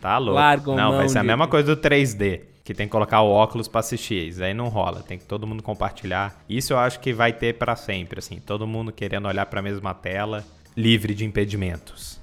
Tá 0.00 0.18
louco. 0.18 0.34
Largam 0.34 0.76
não, 0.76 0.96
vai 0.96 1.08
ser 1.08 1.18
a 1.18 1.24
mesma 1.24 1.48
coisa 1.48 1.74
do 1.74 1.80
3D. 1.80 2.40
Que 2.64 2.74
tem 2.74 2.86
que 2.88 2.92
colocar 2.92 3.20
o 3.22 3.30
óculos 3.30 3.68
pra 3.68 3.78
assistir. 3.78 4.28
Isso 4.28 4.42
aí 4.42 4.52
não 4.52 4.68
rola. 4.68 5.00
Tem 5.00 5.16
que 5.16 5.24
todo 5.24 5.46
mundo 5.46 5.62
compartilhar. 5.62 6.42
Isso 6.48 6.72
eu 6.72 6.78
acho 6.78 6.98
que 6.98 7.12
vai 7.12 7.32
ter 7.32 7.54
para 7.54 7.76
sempre, 7.76 8.18
assim. 8.18 8.40
Todo 8.40 8.66
mundo 8.66 8.90
querendo 8.90 9.28
olhar 9.28 9.46
para 9.46 9.60
a 9.60 9.62
mesma 9.62 9.94
tela, 9.94 10.44
livre 10.76 11.14
de 11.14 11.24
impedimentos. 11.24 12.15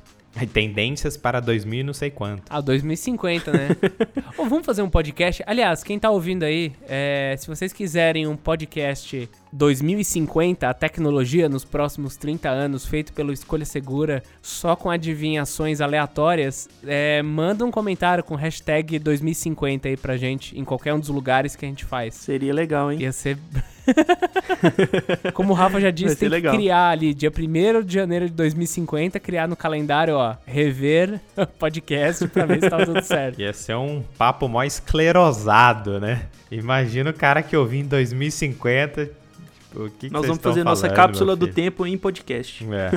Tendências 0.52 1.16
para 1.16 1.40
2000 1.40 1.86
não 1.86 1.94
sei 1.94 2.10
quanto. 2.10 2.44
Ah, 2.50 2.60
2050, 2.60 3.52
né? 3.52 3.68
Ou 4.38 4.48
vamos 4.50 4.66
fazer 4.66 4.82
um 4.82 4.90
podcast. 4.90 5.44
Aliás, 5.46 5.84
quem 5.84 6.00
tá 6.00 6.10
ouvindo 6.10 6.44
aí, 6.44 6.74
é, 6.88 7.36
se 7.38 7.48
vocês 7.48 7.72
quiserem 7.72 8.26
um 8.26 8.36
podcast 8.36 9.30
2050, 9.52 10.68
a 10.68 10.74
tecnologia 10.74 11.48
nos 11.48 11.64
próximos 11.64 12.18
30 12.18 12.50
anos, 12.50 12.86
feito 12.86 13.14
pelo 13.14 13.32
Escolha 13.32 13.66
Segura, 13.66 14.24
só 14.42 14.76
com 14.76 14.90
adivinhações 14.90 15.82
aleatórias, 15.82 16.68
é, 16.86 17.22
manda 17.22 17.64
um 17.64 17.72
comentário 17.72 18.24
com 18.24 18.36
hashtag 18.36 18.98
2050 18.98 19.88
aí 19.88 19.96
pra 19.96 20.18
gente, 20.18 20.58
em 20.60 20.66
qualquer 20.66 20.94
um 20.94 21.00
dos 21.00 21.10
lugares 21.10 21.56
que 21.56 21.64
a 21.66 21.68
gente 21.68 21.86
faz. 21.86 22.16
Seria 22.16 22.54
legal, 22.54 22.92
hein? 22.92 23.00
Ia 23.02 23.12
ser. 23.12 23.38
Como 25.34 25.52
o 25.52 25.56
Rafa 25.56 25.80
já 25.80 25.92
disse, 25.92 26.16
tem 26.16 26.30
legal. 26.30 26.52
que 26.52 26.58
criar 26.58 26.90
ali, 26.90 27.14
dia 27.14 27.32
1 27.32 27.84
de 27.84 27.94
janeiro 27.94 28.26
de 28.28 28.34
2050, 28.34 29.20
criar 29.20 29.48
no 29.48 29.56
calendário, 29.56 30.16
ó, 30.16 30.36
rever 30.46 31.20
podcast 31.60 32.28
pra 32.28 32.46
ver 32.46 32.62
se 32.62 32.70
tá 32.70 32.86
tudo 32.86 33.02
certo. 33.02 33.40
Ia 33.42 33.54
ser 33.54 33.76
um 33.76 34.04
papo 34.18 34.48
mó 34.48 34.64
esclerosado, 34.64 36.00
né? 36.00 36.28
Imagina 36.52 37.10
o 37.10 37.14
cara 37.14 37.42
que 37.42 37.56
eu 37.56 37.66
vi 37.66 37.80
em 37.80 37.86
2050 37.86 39.24
o 39.76 39.90
que, 39.90 40.08
que 40.08 40.14
Nós 40.14 40.26
vamos 40.26 40.42
fazer 40.42 40.64
nossa 40.64 40.88
cápsula 40.88 41.36
do 41.36 41.48
tempo 41.48 41.86
em 41.86 41.98
podcast. 41.98 42.64
É. 42.72 42.92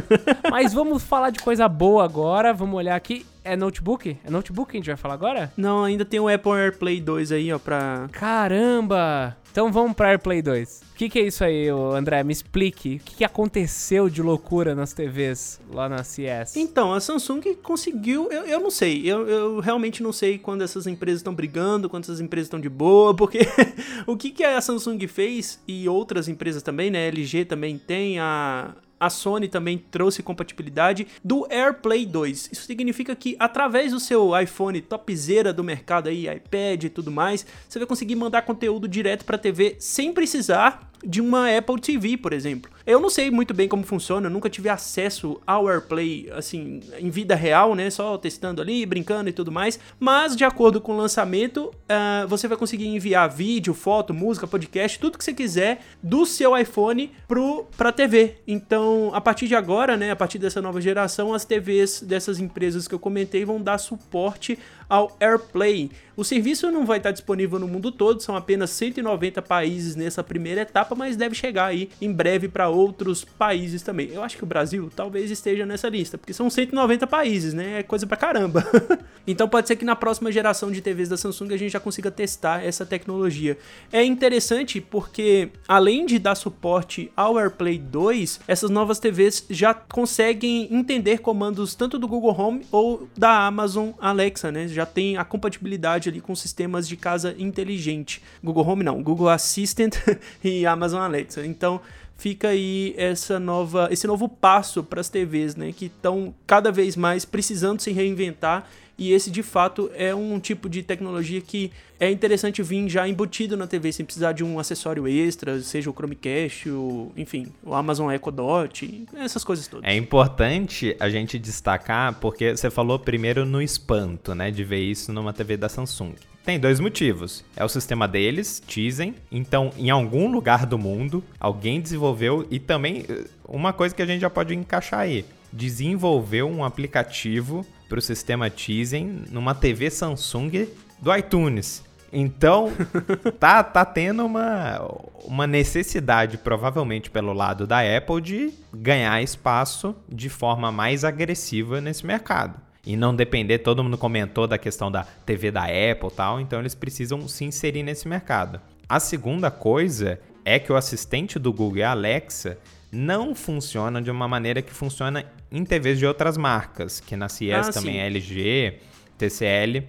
Mas 0.50 0.74
vamos 0.74 1.02
falar 1.02 1.30
de 1.30 1.38
coisa 1.38 1.66
boa 1.68 2.04
agora. 2.04 2.52
Vamos 2.52 2.76
olhar 2.76 2.94
aqui. 2.94 3.24
É 3.46 3.56
notebook? 3.56 4.16
É 4.24 4.30
notebook 4.30 4.72
que 4.72 4.76
a 4.76 4.80
gente 4.80 4.88
vai 4.88 4.96
falar 4.96 5.14
agora? 5.14 5.52
Não, 5.56 5.84
ainda 5.84 6.04
tem 6.04 6.20
o 6.20 6.28
Apple 6.28 6.52
AirPlay 6.52 7.00
2 7.00 7.32
aí, 7.32 7.52
ó, 7.52 7.58
pra... 7.58 8.08
Caramba! 8.12 9.36
Então 9.56 9.72
vamos 9.72 9.94
pra 9.94 10.08
AirPlay 10.08 10.42
2. 10.42 10.82
O 10.92 10.94
que, 10.96 11.08
que, 11.08 11.18
é 11.18 11.22
isso 11.22 11.42
aí, 11.42 11.68
André? 11.70 12.22
Me 12.22 12.30
explique. 12.30 12.96
O 12.96 12.98
que, 12.98 13.16
que, 13.16 13.24
aconteceu 13.24 14.10
de 14.10 14.20
loucura 14.20 14.74
nas 14.74 14.92
TVs 14.92 15.58
lá 15.72 15.88
na 15.88 16.04
CS? 16.04 16.56
Então, 16.56 16.92
a 16.92 17.00
Samsung 17.00 17.40
conseguiu. 17.62 18.30
Eu, 18.30 18.42
eu 18.44 18.60
não 18.60 18.70
sei. 18.70 19.10
Eu, 19.10 19.26
eu 19.26 19.60
realmente 19.60 20.02
não 20.02 20.12
sei 20.12 20.38
quando 20.38 20.60
essas 20.60 20.86
empresas 20.86 21.20
estão 21.20 21.34
brigando, 21.34 21.88
quando 21.88 22.04
essas 22.04 22.20
empresas 22.20 22.48
estão 22.48 22.60
de 22.60 22.68
boa, 22.68 23.16
porque 23.16 23.40
o 24.06 24.14
que, 24.14 24.30
que 24.30 24.44
a 24.44 24.60
Samsung 24.60 25.06
fez 25.08 25.58
e 25.66 25.88
outras 25.88 26.28
empresas 26.28 26.62
também, 26.62 26.90
né? 26.90 27.08
LG 27.08 27.46
também 27.46 27.78
tem, 27.78 28.18
a, 28.18 28.74
a 28.98 29.10
Sony 29.10 29.48
também 29.48 29.78
trouxe 29.78 30.22
compatibilidade 30.22 31.06
do 31.24 31.46
AirPlay 31.50 32.06
2. 32.06 32.50
Isso 32.52 32.66
significa 32.66 33.14
que 33.14 33.36
através 33.38 33.92
do 33.92 34.00
seu 34.00 34.38
iPhone 34.38 34.80
topzera 34.80 35.52
do 35.52 35.62
mercado 35.62 36.08
aí, 36.08 36.28
iPad 36.28 36.84
e 36.84 36.90
tudo 36.90 37.10
mais, 37.10 37.46
você 37.68 37.78
vai 37.78 37.86
conseguir 37.86 38.16
mandar 38.16 38.42
conteúdo 38.42 38.88
direto 38.88 39.24
para 39.24 39.36
a 39.36 39.38
TV 39.38 39.76
sem 39.78 40.12
precisar 40.12 40.90
de 41.04 41.20
uma 41.20 41.56
Apple 41.56 41.80
TV, 41.80 42.16
por 42.16 42.32
exemplo. 42.32 42.70
Eu 42.86 43.00
não 43.00 43.10
sei 43.10 43.30
muito 43.30 43.52
bem 43.52 43.68
como 43.68 43.82
funciona, 43.82 44.28
eu 44.28 44.30
nunca 44.30 44.48
tive 44.48 44.68
acesso 44.68 45.40
ao 45.46 45.68
AirPlay, 45.68 46.30
assim, 46.32 46.80
em 46.98 47.10
vida 47.10 47.34
real, 47.34 47.74
né? 47.74 47.90
Só 47.90 48.16
testando 48.16 48.62
ali, 48.62 48.86
brincando 48.86 49.28
e 49.28 49.32
tudo 49.32 49.50
mais. 49.50 49.78
Mas, 49.98 50.36
de 50.36 50.44
acordo 50.44 50.80
com 50.80 50.92
o 50.92 50.96
lançamento, 50.96 51.66
uh, 51.66 52.28
você 52.28 52.46
vai 52.46 52.56
conseguir 52.56 52.86
enviar 52.86 53.28
vídeo, 53.28 53.74
foto, 53.74 54.14
música, 54.14 54.46
podcast, 54.46 54.98
tudo 55.00 55.18
que 55.18 55.24
você 55.24 55.34
quiser 55.34 55.80
do 56.00 56.24
seu 56.24 56.56
iPhone 56.56 57.10
pro, 57.26 57.66
pra 57.76 57.90
TV. 57.90 58.36
Então, 58.46 59.10
a 59.12 59.20
partir 59.20 59.48
de 59.48 59.56
agora, 59.56 59.96
né? 59.96 60.12
A 60.12 60.16
partir 60.16 60.38
dessa 60.38 60.62
nova 60.62 60.80
geração, 60.80 61.34
as 61.34 61.44
TVs 61.44 62.02
dessas 62.02 62.38
empresas 62.38 62.86
que 62.86 62.94
eu 62.94 62.98
comentei 63.00 63.44
vão 63.44 63.60
dar 63.60 63.78
suporte 63.78 64.58
ao 64.88 65.16
AirPlay. 65.20 65.90
O 66.16 66.24
serviço 66.24 66.70
não 66.70 66.86
vai 66.86 66.96
estar 66.96 67.10
disponível 67.10 67.58
no 67.58 67.68
mundo 67.68 67.92
todo, 67.92 68.22
são 68.22 68.34
apenas 68.34 68.70
190 68.70 69.42
países 69.42 69.94
nessa 69.94 70.24
primeira 70.24 70.62
etapa, 70.62 70.94
mas 70.94 71.14
deve 71.14 71.34
chegar 71.34 71.66
aí 71.66 71.90
em 72.00 72.10
breve 72.10 72.48
para 72.48 72.70
outros 72.70 73.22
países 73.22 73.82
também. 73.82 74.08
Eu 74.10 74.22
acho 74.22 74.38
que 74.38 74.42
o 74.42 74.46
Brasil 74.46 74.90
talvez 74.96 75.30
esteja 75.30 75.66
nessa 75.66 75.90
lista, 75.90 76.16
porque 76.16 76.32
são 76.32 76.48
190 76.48 77.06
países, 77.06 77.52
né? 77.52 77.80
É 77.80 77.82
coisa 77.82 78.06
pra 78.06 78.16
caramba. 78.16 78.64
então 79.26 79.46
pode 79.46 79.68
ser 79.68 79.76
que 79.76 79.84
na 79.84 79.94
próxima 79.94 80.32
geração 80.32 80.72
de 80.72 80.80
TVs 80.80 81.10
da 81.10 81.18
Samsung 81.18 81.52
a 81.52 81.58
gente 81.58 81.72
já 81.72 81.80
consiga 81.80 82.10
testar 82.10 82.64
essa 82.64 82.86
tecnologia. 82.86 83.58
É 83.92 84.02
interessante 84.02 84.80
porque 84.80 85.50
além 85.68 86.06
de 86.06 86.18
dar 86.18 86.34
suporte 86.34 87.12
ao 87.14 87.36
AirPlay 87.38 87.78
2, 87.78 88.40
essas 88.48 88.70
novas 88.70 88.98
TVs 88.98 89.44
já 89.50 89.74
conseguem 89.74 90.66
entender 90.74 91.18
comandos 91.18 91.74
tanto 91.74 91.98
do 91.98 92.08
Google 92.08 92.34
Home 92.40 92.66
ou 92.72 93.06
da 93.14 93.46
Amazon 93.46 93.90
Alexa, 94.00 94.50
né? 94.50 94.66
Já 94.76 94.86
tem 94.86 95.16
a 95.16 95.24
compatibilidade 95.24 96.08
ali 96.08 96.20
com 96.20 96.34
sistemas 96.34 96.86
de 96.86 96.96
casa 96.96 97.34
inteligente. 97.38 98.22
Google 98.42 98.66
Home 98.66 98.84
não, 98.84 99.02
Google 99.02 99.28
Assistant 99.28 99.96
e 100.44 100.64
Amazon 100.66 101.00
Alexa. 101.00 101.44
Então 101.44 101.80
fica 102.16 102.48
aí 102.48 102.94
essa 102.96 103.40
nova, 103.40 103.88
esse 103.90 104.06
novo 104.06 104.28
passo 104.28 104.82
para 104.82 105.00
as 105.00 105.08
TVs, 105.08 105.56
né, 105.56 105.72
que 105.72 105.86
estão 105.86 106.34
cada 106.46 106.70
vez 106.70 106.96
mais 106.96 107.24
precisando 107.24 107.80
se 107.80 107.90
reinventar 107.90 108.66
e 108.98 109.12
esse 109.12 109.30
de 109.30 109.42
fato 109.42 109.90
é 109.94 110.14
um 110.14 110.38
tipo 110.40 110.68
de 110.68 110.82
tecnologia 110.82 111.40
que 111.40 111.70
é 112.00 112.10
interessante 112.10 112.62
vir 112.62 112.88
já 112.88 113.06
embutido 113.08 113.56
na 113.56 113.66
TV, 113.66 113.92
sem 113.92 114.04
precisar 114.04 114.32
de 114.32 114.44
um 114.44 114.58
acessório 114.58 115.06
extra, 115.06 115.60
seja 115.60 115.90
o 115.90 115.92
Chromecast, 115.92 116.68
o, 116.70 117.12
enfim, 117.16 117.46
o 117.62 117.74
Amazon 117.74 118.10
Echo 118.10 118.30
Dot, 118.30 119.06
essas 119.16 119.44
coisas 119.44 119.66
todas. 119.66 119.88
É 119.88 119.94
importante 119.94 120.96
a 120.98 121.08
gente 121.08 121.38
destacar, 121.38 122.14
porque 122.20 122.56
você 122.56 122.70
falou 122.70 122.98
primeiro 122.98 123.44
no 123.44 123.60
espanto, 123.60 124.34
né, 124.34 124.50
de 124.50 124.64
ver 124.64 124.80
isso 124.80 125.12
numa 125.12 125.32
TV 125.32 125.56
da 125.56 125.68
Samsung. 125.68 126.14
Tem 126.44 126.60
dois 126.60 126.78
motivos. 126.78 127.44
É 127.56 127.64
o 127.64 127.68
sistema 127.68 128.06
deles, 128.06 128.62
Tizen. 128.64 129.16
Então, 129.32 129.72
em 129.76 129.90
algum 129.90 130.30
lugar 130.30 130.64
do 130.64 130.78
mundo, 130.78 131.22
alguém 131.40 131.80
desenvolveu 131.80 132.46
e 132.50 132.60
também 132.60 133.04
uma 133.44 133.72
coisa 133.72 133.92
que 133.92 134.00
a 134.00 134.06
gente 134.06 134.20
já 134.20 134.30
pode 134.30 134.54
encaixar 134.54 135.00
aí, 135.00 135.24
desenvolveu 135.52 136.48
um 136.48 136.62
aplicativo 136.62 137.66
para 137.88 137.98
o 137.98 138.02
sistema 138.02 138.50
Tizen 138.50 139.24
numa 139.30 139.54
TV 139.54 139.90
Samsung 139.90 140.68
do 141.00 141.14
iTunes. 141.14 141.84
Então, 142.12 142.72
tá, 143.38 143.62
tá 143.62 143.84
tendo 143.84 144.24
uma, 144.24 144.80
uma 145.24 145.46
necessidade, 145.46 146.38
provavelmente 146.38 147.10
pelo 147.10 147.32
lado 147.32 147.66
da 147.66 147.80
Apple, 147.80 148.20
de 148.20 148.54
ganhar 148.72 149.22
espaço 149.22 149.94
de 150.08 150.28
forma 150.28 150.70
mais 150.70 151.04
agressiva 151.04 151.80
nesse 151.80 152.06
mercado. 152.06 152.60
E 152.86 152.96
não 152.96 153.14
depender, 153.14 153.58
todo 153.58 153.82
mundo 153.82 153.98
comentou 153.98 154.46
da 154.46 154.56
questão 154.56 154.90
da 154.90 155.04
TV 155.26 155.50
da 155.50 155.64
Apple 155.64 156.08
e 156.08 156.14
tal, 156.14 156.40
então 156.40 156.60
eles 156.60 156.74
precisam 156.74 157.26
se 157.26 157.44
inserir 157.44 157.82
nesse 157.82 158.06
mercado. 158.06 158.60
A 158.88 159.00
segunda 159.00 159.50
coisa 159.50 160.20
é 160.44 160.60
que 160.60 160.72
o 160.72 160.76
assistente 160.76 161.40
do 161.40 161.52
Google, 161.52 161.82
a 161.82 161.90
Alexa, 161.90 162.56
não 162.96 163.34
funciona 163.34 164.00
de 164.00 164.10
uma 164.10 164.26
maneira 164.26 164.62
que 164.62 164.72
funciona 164.72 165.24
em 165.52 165.64
TVs 165.64 165.98
de 165.98 166.06
outras 166.06 166.38
marcas, 166.38 166.98
que 166.98 167.14
na 167.14 167.28
CS 167.28 167.68
ah, 167.68 167.72
também 167.72 167.94
sim. 167.94 168.00
LG, 168.00 168.78
TCL 169.18 169.84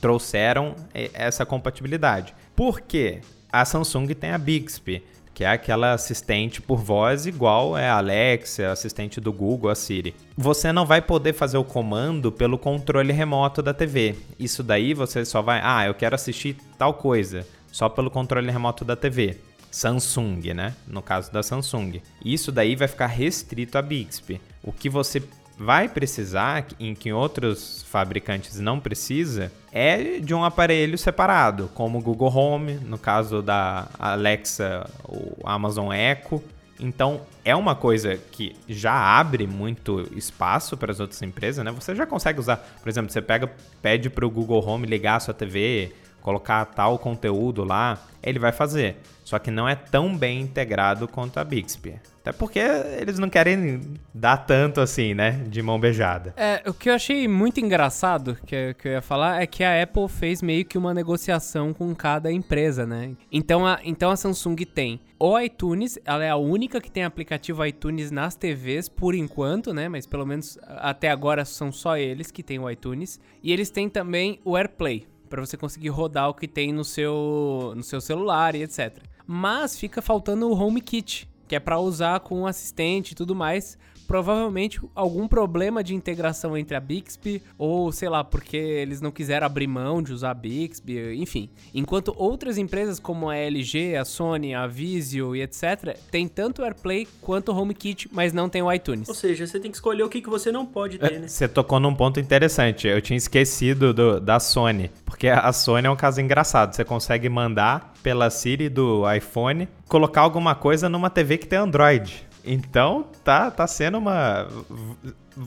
trouxeram 0.00 0.74
essa 1.12 1.44
compatibilidade. 1.44 2.34
Por 2.54 2.80
quê? 2.80 3.20
A 3.52 3.64
Samsung 3.64 4.06
tem 4.14 4.30
a 4.30 4.38
Bixby, 4.38 5.02
que 5.34 5.44
é 5.44 5.48
aquela 5.48 5.92
assistente 5.92 6.62
por 6.62 6.78
voz 6.78 7.26
igual 7.26 7.76
é 7.76 7.88
a 7.88 7.96
Alexa, 7.96 8.70
assistente 8.70 9.20
do 9.20 9.32
Google, 9.32 9.70
a 9.70 9.74
Siri. 9.74 10.14
Você 10.36 10.72
não 10.72 10.86
vai 10.86 11.02
poder 11.02 11.32
fazer 11.32 11.58
o 11.58 11.64
comando 11.64 12.30
pelo 12.30 12.56
controle 12.56 13.12
remoto 13.12 13.60
da 13.60 13.74
TV. 13.74 14.14
Isso 14.38 14.62
daí 14.62 14.94
você 14.94 15.24
só 15.24 15.42
vai, 15.42 15.60
ah, 15.62 15.86
eu 15.86 15.94
quero 15.94 16.14
assistir 16.14 16.56
tal 16.78 16.94
coisa, 16.94 17.46
só 17.72 17.88
pelo 17.88 18.10
controle 18.10 18.50
remoto 18.50 18.84
da 18.84 18.94
TV. 18.94 19.36
Samsung, 19.72 20.52
né? 20.54 20.74
No 20.86 21.02
caso 21.02 21.32
da 21.32 21.42
Samsung. 21.42 22.00
Isso 22.24 22.52
daí 22.52 22.76
vai 22.76 22.86
ficar 22.86 23.06
restrito 23.06 23.76
a 23.76 23.82
Bixby. 23.82 24.40
O 24.62 24.70
que 24.70 24.88
você 24.88 25.20
vai 25.58 25.88
precisar, 25.88 26.66
em 26.78 26.94
que 26.94 27.12
outros 27.12 27.84
fabricantes 27.88 28.58
não 28.58 28.78
precisa, 28.78 29.50
é 29.72 30.18
de 30.18 30.34
um 30.34 30.44
aparelho 30.44 30.98
separado, 30.98 31.70
como 31.74 31.98
o 31.98 32.02
Google 32.02 32.34
Home, 32.34 32.74
no 32.74 32.98
caso 32.98 33.42
da 33.42 33.88
Alexa, 33.98 34.88
o 35.08 35.36
Amazon 35.44 35.92
Echo. 35.92 36.42
Então, 36.80 37.20
é 37.44 37.54
uma 37.54 37.76
coisa 37.76 38.16
que 38.16 38.56
já 38.68 38.92
abre 38.92 39.46
muito 39.46 40.08
espaço 40.16 40.76
para 40.76 40.90
as 40.90 40.98
outras 40.98 41.22
empresas, 41.22 41.64
né? 41.64 41.70
Você 41.70 41.94
já 41.94 42.04
consegue 42.06 42.40
usar, 42.40 42.56
por 42.56 42.88
exemplo, 42.88 43.12
você 43.12 43.22
pega, 43.22 43.50
pede 43.80 44.10
para 44.10 44.26
o 44.26 44.30
Google 44.30 44.66
Home 44.66 44.86
ligar 44.86 45.16
a 45.16 45.20
sua 45.20 45.34
TV, 45.34 45.92
colocar 46.20 46.64
tal 46.64 46.98
conteúdo 46.98 47.62
lá, 47.62 47.98
ele 48.22 48.38
vai 48.38 48.52
fazer. 48.52 48.96
Só 49.32 49.38
que 49.38 49.50
não 49.50 49.66
é 49.66 49.74
tão 49.74 50.14
bem 50.14 50.42
integrado 50.42 51.08
quanto 51.08 51.38
a 51.38 51.44
Bixby. 51.44 51.98
Até 52.20 52.32
porque 52.32 52.58
eles 52.58 53.18
não 53.18 53.30
querem 53.30 53.80
dar 54.12 54.36
tanto 54.36 54.78
assim, 54.78 55.14
né? 55.14 55.42
De 55.48 55.62
mão 55.62 55.80
beijada. 55.80 56.34
É, 56.36 56.62
o 56.68 56.74
que 56.74 56.90
eu 56.90 56.94
achei 56.94 57.26
muito 57.26 57.58
engraçado 57.58 58.36
que, 58.46 58.74
que 58.74 58.88
eu 58.88 58.92
ia 58.92 59.00
falar 59.00 59.40
é 59.40 59.46
que 59.46 59.64
a 59.64 59.82
Apple 59.82 60.06
fez 60.06 60.42
meio 60.42 60.66
que 60.66 60.76
uma 60.76 60.92
negociação 60.92 61.72
com 61.72 61.94
cada 61.94 62.30
empresa, 62.30 62.84
né? 62.84 63.12
Então 63.32 63.66
a, 63.66 63.80
então 63.82 64.10
a 64.10 64.16
Samsung 64.16 64.66
tem 64.66 65.00
o 65.18 65.40
iTunes, 65.40 65.98
ela 66.04 66.22
é 66.22 66.28
a 66.28 66.36
única 66.36 66.78
que 66.78 66.90
tem 66.90 67.02
aplicativo 67.02 67.64
iTunes 67.64 68.10
nas 68.10 68.34
TVs 68.34 68.86
por 68.86 69.14
enquanto, 69.14 69.72
né? 69.72 69.88
Mas 69.88 70.06
pelo 70.06 70.26
menos 70.26 70.58
até 70.62 71.10
agora 71.10 71.46
são 71.46 71.72
só 71.72 71.96
eles 71.96 72.30
que 72.30 72.42
têm 72.42 72.58
o 72.58 72.68
iTunes. 72.68 73.18
E 73.42 73.50
eles 73.50 73.70
têm 73.70 73.88
também 73.88 74.38
o 74.44 74.58
AirPlay 74.58 75.06
para 75.32 75.40
você 75.40 75.56
conseguir 75.56 75.88
rodar 75.88 76.28
o 76.28 76.34
que 76.34 76.46
tem 76.46 76.74
no 76.74 76.84
seu, 76.84 77.72
no 77.74 77.82
seu 77.82 78.02
celular 78.02 78.54
e 78.54 78.64
etc. 78.64 78.98
Mas 79.34 79.78
fica 79.78 80.02
faltando 80.02 80.46
o 80.46 80.52
HomeKit, 80.52 81.26
que 81.48 81.56
é 81.56 81.58
para 81.58 81.78
usar 81.78 82.20
com 82.20 82.42
o 82.42 82.46
assistente 82.46 83.12
e 83.12 83.14
tudo 83.14 83.34
mais 83.34 83.78
provavelmente 84.06 84.80
algum 84.94 85.26
problema 85.26 85.82
de 85.82 85.94
integração 85.94 86.56
entre 86.56 86.76
a 86.76 86.80
Bixby 86.80 87.42
ou 87.56 87.90
sei 87.92 88.08
lá, 88.08 88.22
porque 88.22 88.56
eles 88.56 89.00
não 89.00 89.10
quiseram 89.10 89.46
abrir 89.46 89.66
mão 89.66 90.02
de 90.02 90.12
usar 90.12 90.30
a 90.30 90.34
Bixby, 90.34 91.14
enfim. 91.14 91.48
Enquanto 91.74 92.14
outras 92.16 92.58
empresas 92.58 92.98
como 92.98 93.28
a 93.28 93.36
LG, 93.36 93.96
a 93.96 94.04
Sony, 94.04 94.54
a 94.54 94.66
Vizio 94.66 95.34
e 95.34 95.42
etc, 95.42 95.96
tem 96.10 96.28
tanto 96.28 96.62
o 96.62 96.64
AirPlay 96.64 97.06
quanto 97.20 97.52
o 97.52 97.56
HomeKit, 97.56 98.08
mas 98.12 98.32
não 98.32 98.48
tem 98.48 98.62
o 98.62 98.72
iTunes. 98.72 99.08
Ou 99.08 99.14
seja, 99.14 99.46
você 99.46 99.58
tem 99.58 99.70
que 99.70 99.76
escolher 99.76 100.02
o 100.02 100.08
que, 100.08 100.20
que 100.20 100.28
você 100.28 100.52
não 100.52 100.66
pode 100.66 100.98
ter, 100.98 101.20
né? 101.20 101.28
Você 101.28 101.48
tocou 101.48 101.80
num 101.80 101.94
ponto 101.94 102.20
interessante. 102.20 102.86
Eu 102.86 103.00
tinha 103.00 103.16
esquecido 103.16 103.92
do, 103.92 104.20
da 104.20 104.38
Sony, 104.38 104.90
porque 105.04 105.28
a 105.28 105.52
Sony 105.52 105.86
é 105.86 105.90
um 105.90 105.96
caso 105.96 106.20
engraçado. 106.20 106.74
Você 106.74 106.84
consegue 106.84 107.28
mandar 107.28 107.92
pela 108.02 108.28
Siri 108.30 108.68
do 108.68 109.10
iPhone 109.12 109.68
colocar 109.88 110.22
alguma 110.22 110.54
coisa 110.54 110.88
numa 110.88 111.10
TV 111.10 111.38
que 111.38 111.46
tem 111.46 111.58
Android. 111.58 112.26
Então, 112.44 113.06
tá, 113.24 113.50
tá 113.50 113.66
sendo 113.66 113.98
uma. 113.98 114.48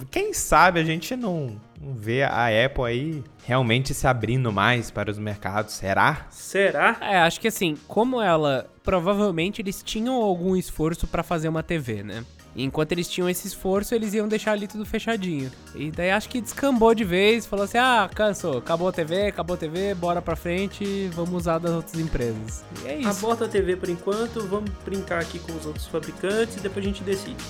Quem 0.10 0.34
sabe 0.34 0.80
a 0.80 0.84
gente 0.84 1.16
não, 1.16 1.60
não 1.80 1.94
vê 1.94 2.24
a 2.24 2.48
Apple 2.66 2.86
aí 2.86 3.24
realmente 3.46 3.94
se 3.94 4.08
abrindo 4.08 4.52
mais 4.52 4.90
para 4.90 5.12
os 5.12 5.20
mercados. 5.20 5.74
Será? 5.74 6.26
Será? 6.30 6.98
É, 7.02 7.20
acho 7.20 7.40
que 7.40 7.48
assim, 7.48 7.78
como 7.88 8.22
ela. 8.22 8.70
Provavelmente 8.84 9.62
eles 9.62 9.82
tinham 9.82 10.14
algum 10.14 10.56
esforço 10.56 11.08
para 11.08 11.24
fazer 11.24 11.50
uma 11.50 11.64
TV, 11.64 12.04
né? 12.04 12.24
E 12.56 12.64
enquanto 12.64 12.94
eles 12.94 13.08
tinham 13.08 13.30
esse 13.30 13.48
esforço, 13.48 13.94
eles 13.94 14.14
iam 14.14 14.28
deixar 14.28 14.54
ali 14.54 14.68
tudo 14.68 14.86
fechadinho. 14.86 15.52
E 15.76 15.92
daí 15.92 16.12
acho 16.12 16.30
que 16.30 16.40
descambou 16.40 16.96
de 16.96 17.04
vez, 17.04 17.46
falou 17.46 17.66
assim: 17.66 17.78
ah, 17.78 18.10
cansou, 18.14 18.60
acabou 18.60 18.88
a 18.88 18.92
TV, 18.92 19.28
acabou 19.28 19.56
a 19.56 19.58
TV, 19.58 19.94
bora 19.94 20.22
pra 20.22 20.36
frente, 20.36 21.10
vamos 21.14 21.34
usar 21.34 21.60
das 21.60 21.72
outras 21.72 22.00
empresas. 22.00 22.64
E 22.84 22.88
é 22.88 22.98
isso. 23.00 23.10
Aborta 23.10 23.46
a 23.46 23.48
TV 23.48 23.76
por 23.76 23.90
enquanto, 23.90 24.48
vamos 24.48 24.72
brincar 24.86 25.20
aqui 25.20 25.40
com 25.40 25.52
os 25.54 25.66
outros 25.66 25.86
fabricantes 25.88 26.56
e 26.56 26.60
depois 26.60 26.86
a 26.86 26.88
gente 26.88 27.04
decide. 27.04 27.44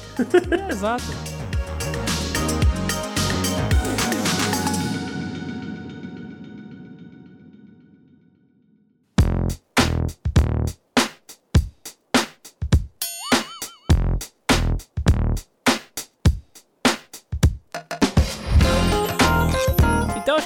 É, 0.67 0.71
exato. 0.71 1.03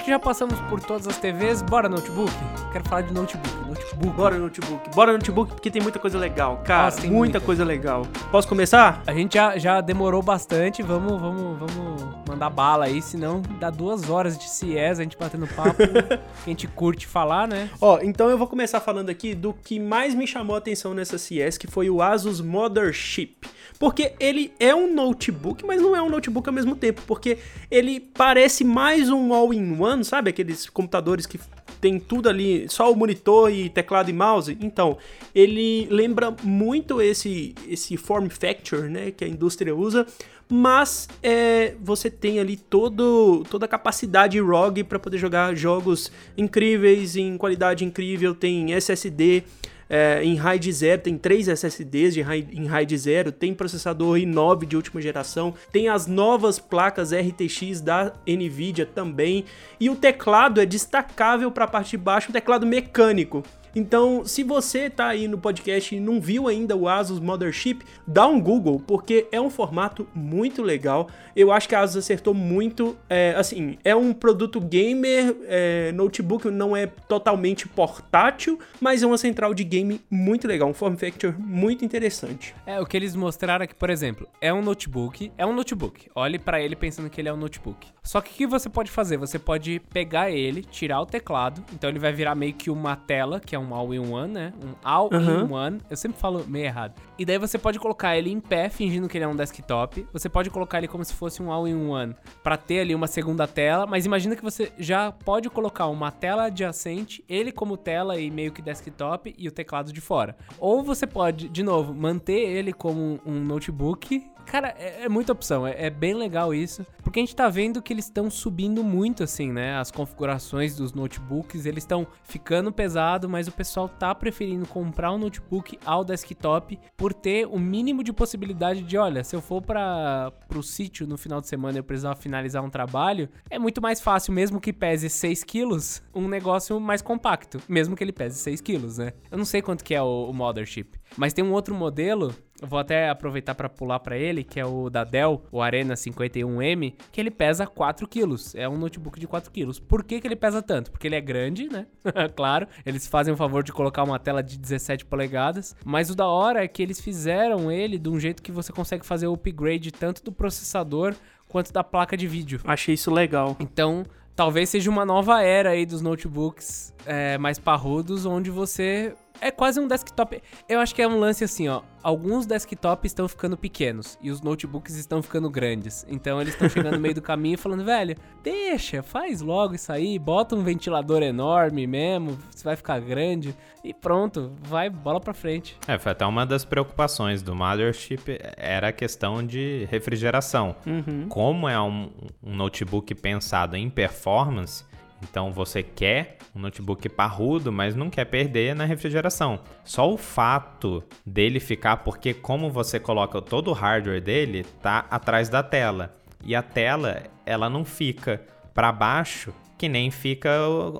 que 0.09 0.11
já 0.11 0.17
passamos 0.17 0.59
por 0.61 0.81
todas 0.81 1.07
as 1.07 1.17
TVs. 1.19 1.61
Bora 1.61 1.87
notebook? 1.87 2.31
Quero 2.71 2.83
falar 2.89 3.03
de 3.03 3.13
notebook. 3.13 3.55
Notebook. 3.67 4.17
Bora 4.17 4.39
notebook. 4.39 4.89
Bora 4.95 5.13
notebook 5.13 5.51
porque 5.53 5.69
tem 5.69 5.81
muita 5.83 5.99
coisa 5.99 6.17
legal, 6.17 6.63
cara. 6.65 6.85
Nossa, 6.85 7.01
tem 7.01 7.11
muita, 7.11 7.33
muita. 7.33 7.39
coisa 7.41 7.63
legal. 7.63 8.07
Posso 8.31 8.47
começar? 8.47 9.03
A 9.05 9.13
gente 9.13 9.35
já, 9.35 9.55
já 9.59 9.81
demorou 9.81 10.23
bastante. 10.23 10.81
Vamos, 10.81 11.21
vamos, 11.21 11.59
vamos 11.59 12.19
mandar 12.27 12.49
bala 12.49 12.85
aí, 12.85 13.01
senão 13.01 13.41
dá 13.59 13.69
duas 13.69 14.09
horas 14.09 14.37
de 14.37 14.49
CIES, 14.49 14.99
a 14.99 15.03
gente 15.03 15.17
batendo 15.17 15.47
papo. 15.47 15.77
a 15.83 16.49
gente 16.49 16.67
curte 16.67 17.05
falar, 17.05 17.47
né? 17.47 17.69
Ó, 17.79 17.99
então 18.01 18.29
eu 18.29 18.37
vou 18.37 18.47
começar 18.47 18.79
falando 18.79 19.09
aqui 19.09 19.35
do 19.35 19.53
que 19.53 19.79
mais 19.79 20.15
me 20.15 20.25
chamou 20.25 20.55
a 20.55 20.59
atenção 20.59 20.95
nessa 20.95 21.19
CS, 21.19 21.57
que 21.57 21.67
foi 21.67 21.87
o 21.89 22.01
Asus 22.01 22.41
Mothership. 22.41 23.35
Porque 23.77 24.13
ele 24.19 24.53
é 24.59 24.75
um 24.75 24.93
notebook, 24.93 25.65
mas 25.65 25.81
não 25.81 25.95
é 25.95 26.01
um 26.01 26.09
notebook 26.09 26.47
ao 26.49 26.53
mesmo 26.53 26.75
tempo, 26.75 27.01
porque 27.07 27.37
ele 27.71 27.99
parece 27.99 28.63
mais 28.63 29.09
um 29.09 29.33
all-in-one, 29.33 29.98
sabe? 30.03 30.29
Aqueles 30.29 30.69
computadores 30.69 31.25
que 31.25 31.39
tem 31.79 31.99
tudo 31.99 32.29
ali, 32.29 32.67
só 32.69 32.91
o 32.91 32.95
monitor 32.95 33.51
e 33.51 33.69
teclado 33.69 34.09
e 34.09 34.13
mouse. 34.13 34.57
Então, 34.61 34.97
ele 35.33 35.87
lembra 35.89 36.35
muito 36.43 37.01
esse 37.01 37.55
esse 37.67 37.95
form 37.97 38.27
factor, 38.29 38.89
né, 38.89 39.11
que 39.11 39.23
a 39.23 39.27
indústria 39.27 39.75
usa, 39.75 40.05
mas 40.47 41.07
é, 41.21 41.75
você 41.79 42.09
tem 42.09 42.39
ali 42.39 42.57
todo, 42.57 43.43
toda 43.49 43.65
a 43.65 43.69
capacidade 43.69 44.39
ROG 44.39 44.83
para 44.83 44.97
poder 44.97 45.19
jogar 45.19 45.55
jogos 45.55 46.11
incríveis, 46.35 47.15
em 47.15 47.37
qualidade 47.37 47.85
incrível, 47.85 48.33
tem 48.33 48.73
SSD 48.73 49.43
é, 49.89 50.23
em 50.23 50.35
RAID 50.35 50.71
0, 50.71 51.01
tem 51.01 51.17
três 51.17 51.47
SSDs 51.47 52.13
de 52.13 52.21
RAID, 52.21 52.55
em 52.55 52.67
RAID 52.67 52.95
0, 52.95 53.31
tem 53.31 53.53
processador 53.53 54.17
i9 54.17 54.65
de 54.65 54.75
última 54.75 55.01
geração, 55.01 55.53
tem 55.71 55.89
as 55.89 56.05
novas 56.05 56.59
placas 56.59 57.11
RTX 57.11 57.81
da 57.81 58.13
Nvidia 58.27 58.85
também, 58.85 59.45
e 59.79 59.89
o 59.89 59.95
teclado 59.95 60.61
é 60.61 60.65
destacável 60.65 61.51
para 61.51 61.65
a 61.65 61.67
parte 61.67 61.91
de 61.91 61.97
baixo, 61.97 62.29
um 62.29 62.33
teclado 62.33 62.67
mecânico. 62.67 63.43
Então, 63.75 64.25
se 64.25 64.43
você 64.43 64.89
tá 64.89 65.07
aí 65.07 65.27
no 65.27 65.37
podcast 65.37 65.95
e 65.95 65.99
não 65.99 66.19
viu 66.19 66.47
ainda 66.47 66.75
o 66.75 66.87
Asus 66.87 67.19
Mothership, 67.19 67.81
dá 68.05 68.27
um 68.27 68.41
Google, 68.41 68.81
porque 68.85 69.27
é 69.31 69.39
um 69.39 69.49
formato 69.49 70.07
muito 70.13 70.61
legal. 70.61 71.07
Eu 71.35 71.51
acho 71.51 71.67
que 71.69 71.75
a 71.75 71.81
Asus 71.81 71.97
acertou 71.97 72.33
muito. 72.33 72.97
É, 73.09 73.33
assim, 73.37 73.77
é 73.83 73.95
um 73.95 74.13
produto 74.13 74.59
gamer, 74.59 75.35
é, 75.47 75.91
notebook 75.91 76.49
não 76.49 76.75
é 76.75 76.87
totalmente 76.87 77.67
portátil, 77.67 78.59
mas 78.79 79.03
é 79.03 79.07
uma 79.07 79.17
central 79.17 79.53
de 79.53 79.63
game 79.63 80.01
muito 80.09 80.47
legal, 80.47 80.69
um 80.69 80.73
form 80.73 80.95
factor 80.95 81.37
muito 81.39 81.85
interessante. 81.85 82.55
É, 82.65 82.79
o 82.79 82.85
que 82.85 82.97
eles 82.97 83.15
mostraram 83.15 83.63
aqui, 83.63 83.75
por 83.75 83.89
exemplo, 83.89 84.27
é 84.41 84.53
um 84.53 84.61
notebook, 84.61 85.31
é 85.37 85.45
um 85.45 85.53
notebook. 85.53 86.09
Olhe 86.15 86.39
pra 86.39 86.61
ele 86.61 86.75
pensando 86.75 87.09
que 87.09 87.21
ele 87.21 87.29
é 87.29 87.33
um 87.33 87.37
notebook. 87.37 87.87
Só 88.03 88.21
que 88.21 88.31
o 88.31 88.33
que 88.33 88.47
você 88.47 88.69
pode 88.69 88.89
fazer? 88.89 89.17
Você 89.17 89.37
pode 89.37 89.79
pegar 89.91 90.31
ele, 90.31 90.63
tirar 90.63 91.01
o 91.01 91.05
teclado, 91.05 91.63
então 91.73 91.89
ele 91.89 91.99
vai 91.99 92.11
virar 92.11 92.33
meio 92.35 92.53
que 92.53 92.69
uma 92.69 92.95
tela, 92.95 93.39
que 93.39 93.55
é 93.55 93.58
um 93.59 93.73
all-in-one, 93.73 94.33
né? 94.33 94.53
Um 94.63 94.73
all-in-one. 94.83 95.79
Eu 95.89 95.97
sempre 95.97 96.19
falo 96.19 96.45
meio 96.47 96.65
errado. 96.65 96.93
E 97.17 97.25
daí 97.25 97.37
você 97.37 97.57
pode 97.57 97.79
colocar 97.79 98.17
ele 98.17 98.31
em 98.31 98.39
pé, 98.39 98.69
fingindo 98.69 99.07
que 99.07 99.17
ele 99.17 99.25
é 99.25 99.27
um 99.27 99.35
desktop. 99.35 100.07
Você 100.11 100.29
pode 100.29 100.49
colocar 100.49 100.77
ele 100.77 100.87
como 100.87 101.03
se 101.03 101.13
fosse 101.13 101.43
um 101.43 101.51
all-in-one, 101.51 102.15
pra 102.43 102.57
ter 102.57 102.79
ali 102.79 102.95
uma 102.95 103.07
segunda 103.07 103.47
tela. 103.47 103.85
Mas 103.85 104.05
imagina 104.05 104.35
que 104.35 104.43
você 104.43 104.71
já 104.77 105.11
pode 105.11 105.49
colocar 105.49 105.87
uma 105.87 106.11
tela 106.11 106.45
adjacente, 106.45 107.23
ele 107.27 107.51
como 107.51 107.77
tela 107.77 108.19
e 108.19 108.31
meio 108.31 108.51
que 108.51 108.61
desktop 108.61 109.35
e 109.37 109.47
o 109.47 109.51
teclado 109.51 109.91
de 109.91 110.01
fora. 110.01 110.35
Ou 110.57 110.81
você 110.81 111.05
pode, 111.05 111.49
de 111.49 111.63
novo, 111.63 111.93
manter 111.93 112.39
ele 112.39 112.73
como 112.73 113.19
um 113.25 113.39
notebook 113.39 114.25
Cara, 114.49 114.73
é, 114.79 115.03
é 115.03 115.09
muita 115.09 115.31
opção, 115.31 115.67
é, 115.67 115.75
é, 115.77 115.89
bem 115.91 116.15
legal 116.15 116.51
isso, 116.55 116.83
porque 117.03 117.19
a 117.19 117.21
gente 117.21 117.35
tá 117.35 117.47
vendo 117.49 117.83
que 117.83 117.93
eles 117.93 118.05
estão 118.05 118.31
subindo 118.31 118.83
muito, 118.83 119.23
assim, 119.23 119.51
né? 119.51 119.77
As 119.77 119.91
configurações 119.91 120.75
dos 120.75 120.91
notebooks, 120.91 121.67
eles 121.67 121.83
estão 121.83 122.07
ficando 122.23 122.71
pesado, 122.71 123.29
mas 123.29 123.47
o 123.47 123.51
pessoal 123.51 123.87
tá 123.87 124.13
preferindo 124.15 124.65
comprar 124.65 125.11
um 125.11 125.19
notebook 125.19 125.77
ao 125.85 126.03
desktop 126.03 126.79
por 126.97 127.13
ter 127.13 127.45
o 127.45 127.59
mínimo 127.59 128.03
de 128.03 128.11
possibilidade 128.11 128.81
de, 128.81 128.97
olha, 128.97 129.23
se 129.23 129.35
eu 129.35 129.41
for 129.41 129.61
para 129.61 130.31
pro 130.47 130.63
sítio 130.63 131.05
no 131.05 131.15
final 131.15 131.39
de 131.39 131.47
semana 131.47 131.77
e 131.77 131.79
eu 131.79 131.83
precisar 131.83 132.15
finalizar 132.15 132.63
um 132.63 132.71
trabalho, 132.71 133.29
é 133.51 133.59
muito 133.59 133.79
mais 133.79 134.01
fácil, 134.01 134.33
mesmo 134.33 134.59
que 134.59 134.73
pese 134.73 135.11
6 135.11 135.43
quilos, 135.43 136.01
um 136.11 136.27
negócio 136.27 136.79
mais 136.79 137.03
compacto, 137.03 137.61
mesmo 137.69 137.95
que 137.95 138.03
ele 138.03 138.11
pese 138.11 138.39
6 138.39 138.61
quilos, 138.61 138.97
né? 138.97 139.13
Eu 139.29 139.37
não 139.37 139.45
sei 139.45 139.61
quanto 139.61 139.83
que 139.83 139.93
é 139.93 140.01
o, 140.01 140.27
o 140.27 140.33
Mothership, 140.33 140.97
mas 141.15 141.33
tem 141.33 141.45
um 141.45 141.53
outro 141.53 141.75
modelo 141.75 142.33
vou 142.61 142.79
até 142.79 143.09
aproveitar 143.09 143.55
para 143.55 143.69
pular 143.69 143.99
para 143.99 144.17
ele, 144.17 144.43
que 144.43 144.59
é 144.59 144.65
o 144.65 144.89
da 144.89 145.03
Dell, 145.03 145.43
o 145.51 145.61
Arena 145.61 145.93
51M, 145.93 146.93
que 147.11 147.19
ele 147.19 147.31
pesa 147.31 147.65
4 147.65 148.07
quilos. 148.07 148.55
É 148.55 148.67
um 148.67 148.77
notebook 148.77 149.19
de 149.19 149.27
4 149.27 149.51
quilos. 149.51 149.79
Por 149.79 150.03
que, 150.03 150.19
que 150.19 150.27
ele 150.27 150.35
pesa 150.35 150.61
tanto? 150.61 150.91
Porque 150.91 151.07
ele 151.07 151.15
é 151.15 151.21
grande, 151.21 151.69
né? 151.69 151.87
claro, 152.35 152.67
eles 152.85 153.07
fazem 153.07 153.33
o 153.33 153.37
favor 153.37 153.63
de 153.63 153.71
colocar 153.71 154.03
uma 154.03 154.19
tela 154.19 154.41
de 154.41 154.57
17 154.57 155.05
polegadas. 155.05 155.75
Mas 155.85 156.09
o 156.09 156.15
da 156.15 156.27
hora 156.27 156.63
é 156.63 156.67
que 156.67 156.81
eles 156.81 156.99
fizeram 156.99 157.71
ele 157.71 157.97
de 157.97 158.09
um 158.09 158.19
jeito 158.19 158.41
que 158.41 158.51
você 158.51 158.71
consegue 158.71 159.05
fazer 159.05 159.27
o 159.27 159.33
upgrade 159.33 159.91
tanto 159.91 160.23
do 160.23 160.31
processador 160.31 161.15
quanto 161.47 161.73
da 161.73 161.83
placa 161.83 162.15
de 162.15 162.27
vídeo. 162.27 162.61
Achei 162.63 162.93
isso 162.93 163.11
legal. 163.11 163.57
Então, 163.59 164.03
talvez 164.35 164.69
seja 164.69 164.89
uma 164.89 165.05
nova 165.05 165.41
era 165.41 165.71
aí 165.71 165.85
dos 165.85 166.01
notebooks 166.01 166.93
é, 167.05 167.37
mais 167.37 167.59
parrudos, 167.59 168.25
onde 168.25 168.49
você 168.49 169.13
é 169.41 169.51
quase 169.51 169.79
um 169.79 169.87
desktop. 169.87 170.41
Eu 170.67 170.79
acho 170.79 170.93
que 170.93 171.01
é 171.01 171.07
um 171.07 171.19
lance 171.19 171.43
assim, 171.43 171.67
ó. 171.67 171.81
Alguns 172.01 172.45
desktops 172.45 173.11
estão 173.11 173.27
ficando 173.27 173.57
pequenos 173.57 174.17
e 174.21 174.31
os 174.31 174.41
notebooks 174.41 174.95
estão 174.95 175.21
ficando 175.21 175.49
grandes. 175.49 176.05
Então 176.07 176.39
eles 176.39 176.53
estão 176.53 176.69
chegando 176.69 176.93
no 176.93 176.99
meio 176.99 177.13
do 177.13 177.21
caminho 177.21 177.55
e 177.55 177.57
falando, 177.57 177.83
velho, 177.83 178.15
deixa, 178.41 179.03
faz 179.03 179.41
logo 179.41 179.75
isso 179.75 179.91
aí, 179.91 180.17
bota 180.17 180.55
um 180.55 180.63
ventilador 180.63 181.21
enorme 181.21 181.85
mesmo, 181.85 182.37
você 182.49 182.63
vai 182.63 182.77
ficar 182.77 182.99
grande 183.01 183.53
e 183.83 183.93
pronto, 183.93 184.53
vai 184.61 184.89
bola 184.89 185.19
pra 185.19 185.33
frente. 185.33 185.77
É, 185.87 185.97
foi 185.97 186.11
até 186.11 186.25
uma 186.25 186.45
das 186.45 186.63
preocupações 186.63 187.41
do 187.41 187.53
Mothership 187.53 188.39
era 188.55 188.89
a 188.89 188.93
questão 188.93 189.45
de 189.45 189.85
refrigeração. 189.89 190.75
Uhum. 190.85 191.27
Como 191.27 191.67
é 191.67 191.79
um, 191.81 192.11
um 192.41 192.55
notebook 192.55 193.13
pensado 193.15 193.75
em 193.75 193.89
performance, 193.89 194.85
então 195.23 195.51
você 195.51 195.83
quer 195.83 196.37
um 196.55 196.59
notebook 196.59 197.07
parrudo, 197.09 197.71
mas 197.71 197.95
não 197.95 198.09
quer 198.09 198.25
perder 198.25 198.75
na 198.75 198.85
refrigeração. 198.85 199.59
Só 199.83 200.11
o 200.11 200.17
fato 200.17 201.03
dele 201.25 201.59
ficar, 201.59 201.97
porque 201.97 202.33
como 202.33 202.69
você 202.69 202.99
coloca 202.99 203.41
todo 203.41 203.69
o 203.69 203.73
hardware 203.73 204.21
dele, 204.21 204.63
tá 204.81 205.05
atrás 205.09 205.49
da 205.49 205.61
tela. 205.61 206.15
E 206.43 206.55
a 206.55 206.61
tela, 206.61 207.23
ela 207.45 207.69
não 207.69 207.83
fica 207.83 208.41
para 208.73 208.91
baixo, 208.91 209.53
que 209.77 209.89
nem 209.89 210.09
fica 210.11 210.49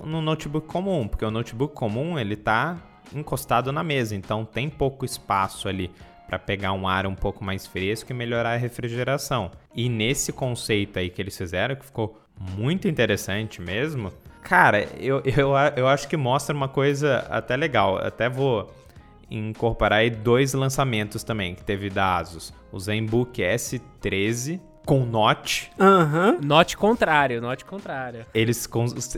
no 0.04 0.20
notebook 0.20 0.66
comum, 0.66 1.08
porque 1.08 1.24
o 1.24 1.30
notebook 1.30 1.74
comum, 1.74 2.18
ele 2.18 2.36
tá 2.36 2.78
encostado 3.14 3.72
na 3.72 3.82
mesa, 3.82 4.14
então 4.14 4.44
tem 4.44 4.68
pouco 4.68 5.04
espaço 5.04 5.68
ali 5.68 5.90
para 6.26 6.38
pegar 6.38 6.72
um 6.72 6.86
ar 6.86 7.06
um 7.06 7.14
pouco 7.14 7.42
mais 7.42 7.66
fresco 7.66 8.12
e 8.12 8.14
melhorar 8.14 8.52
a 8.52 8.56
refrigeração. 8.56 9.50
E 9.74 9.88
nesse 9.88 10.32
conceito 10.32 10.98
aí 10.98 11.10
que 11.10 11.20
eles 11.20 11.36
fizeram, 11.36 11.74
que 11.74 11.84
ficou 11.84 12.20
muito 12.56 12.88
interessante 12.88 13.60
mesmo. 13.60 14.12
Cara, 14.42 14.88
eu, 14.98 15.22
eu, 15.24 15.52
eu 15.76 15.86
acho 15.86 16.08
que 16.08 16.16
mostra 16.16 16.56
uma 16.56 16.68
coisa 16.68 17.26
até 17.30 17.56
legal. 17.56 17.98
Até 17.98 18.28
vou 18.28 18.72
incorporar 19.30 20.00
aí 20.00 20.10
dois 20.10 20.54
lançamentos 20.54 21.22
também 21.22 21.54
que 21.54 21.62
teve 21.62 21.90
da 21.90 22.16
Asus. 22.16 22.52
O 22.72 22.80
ZenBook 22.80 23.40
S13 23.40 24.60
com 24.84 25.04
Note. 25.04 25.70
Aham. 25.78 26.32
Uhum. 26.32 26.40
Note 26.42 26.76
contrário, 26.76 27.40
Note 27.40 27.64
contrário. 27.64 28.26
Eles, 28.34 28.68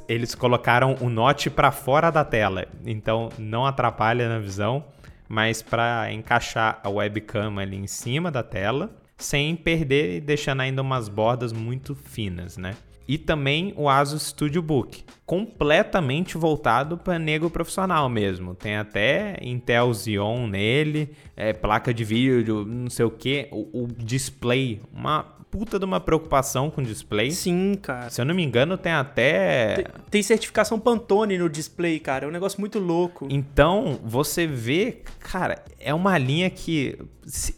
eles 0.08 0.34
colocaram 0.34 0.96
o 1.00 1.08
Note 1.08 1.48
para 1.48 1.70
fora 1.70 2.10
da 2.10 2.24
tela, 2.24 2.66
então 2.84 3.30
não 3.38 3.64
atrapalha 3.64 4.28
na 4.28 4.38
visão, 4.38 4.84
mas 5.28 5.62
para 5.62 6.12
encaixar 6.12 6.80
a 6.82 6.90
webcam 6.90 7.58
ali 7.58 7.76
em 7.76 7.86
cima 7.86 8.30
da 8.30 8.42
tela 8.42 8.90
sem 9.16 9.54
perder 9.54 10.16
e 10.16 10.20
deixando 10.20 10.60
ainda 10.60 10.82
umas 10.82 11.08
bordas 11.08 11.52
muito 11.52 11.94
finas, 11.94 12.56
né? 12.56 12.74
E 13.12 13.18
também 13.18 13.74
o 13.76 13.90
Asus 13.90 14.28
Studio 14.28 14.62
Book, 14.62 15.04
completamente 15.26 16.38
voltado 16.38 16.96
para 16.96 17.18
nego 17.18 17.50
profissional 17.50 18.08
mesmo. 18.08 18.54
Tem 18.54 18.76
até 18.76 19.36
Intel 19.42 19.92
Xeon 19.92 20.46
nele, 20.46 21.10
é, 21.36 21.52
placa 21.52 21.92
de 21.92 22.04
vídeo, 22.04 22.64
não 22.64 22.88
sei 22.88 23.04
o 23.04 23.10
que, 23.10 23.48
o, 23.52 23.82
o 23.82 23.86
display, 23.86 24.80
uma 24.90 25.24
puta 25.50 25.78
de 25.78 25.84
uma 25.84 26.00
preocupação 26.00 26.70
com 26.70 26.82
display. 26.82 27.30
Sim, 27.32 27.74
cara. 27.74 28.08
Se 28.08 28.18
eu 28.18 28.24
não 28.24 28.34
me 28.34 28.42
engano, 28.42 28.78
tem 28.78 28.92
até. 28.92 29.74
Tem, 29.74 29.84
tem, 30.10 30.22
certificação 30.22 30.80
Pantone 30.80 31.36
no 31.36 31.50
display, 31.50 32.00
cara. 32.00 32.24
É 32.24 32.28
um 32.28 32.32
negócio 32.32 32.58
muito 32.58 32.78
louco. 32.78 33.28
Então, 33.28 34.00
você 34.02 34.46
vê, 34.46 35.02
cara, 35.18 35.62
é 35.78 35.92
uma 35.92 36.16
linha 36.16 36.48
que. 36.48 36.98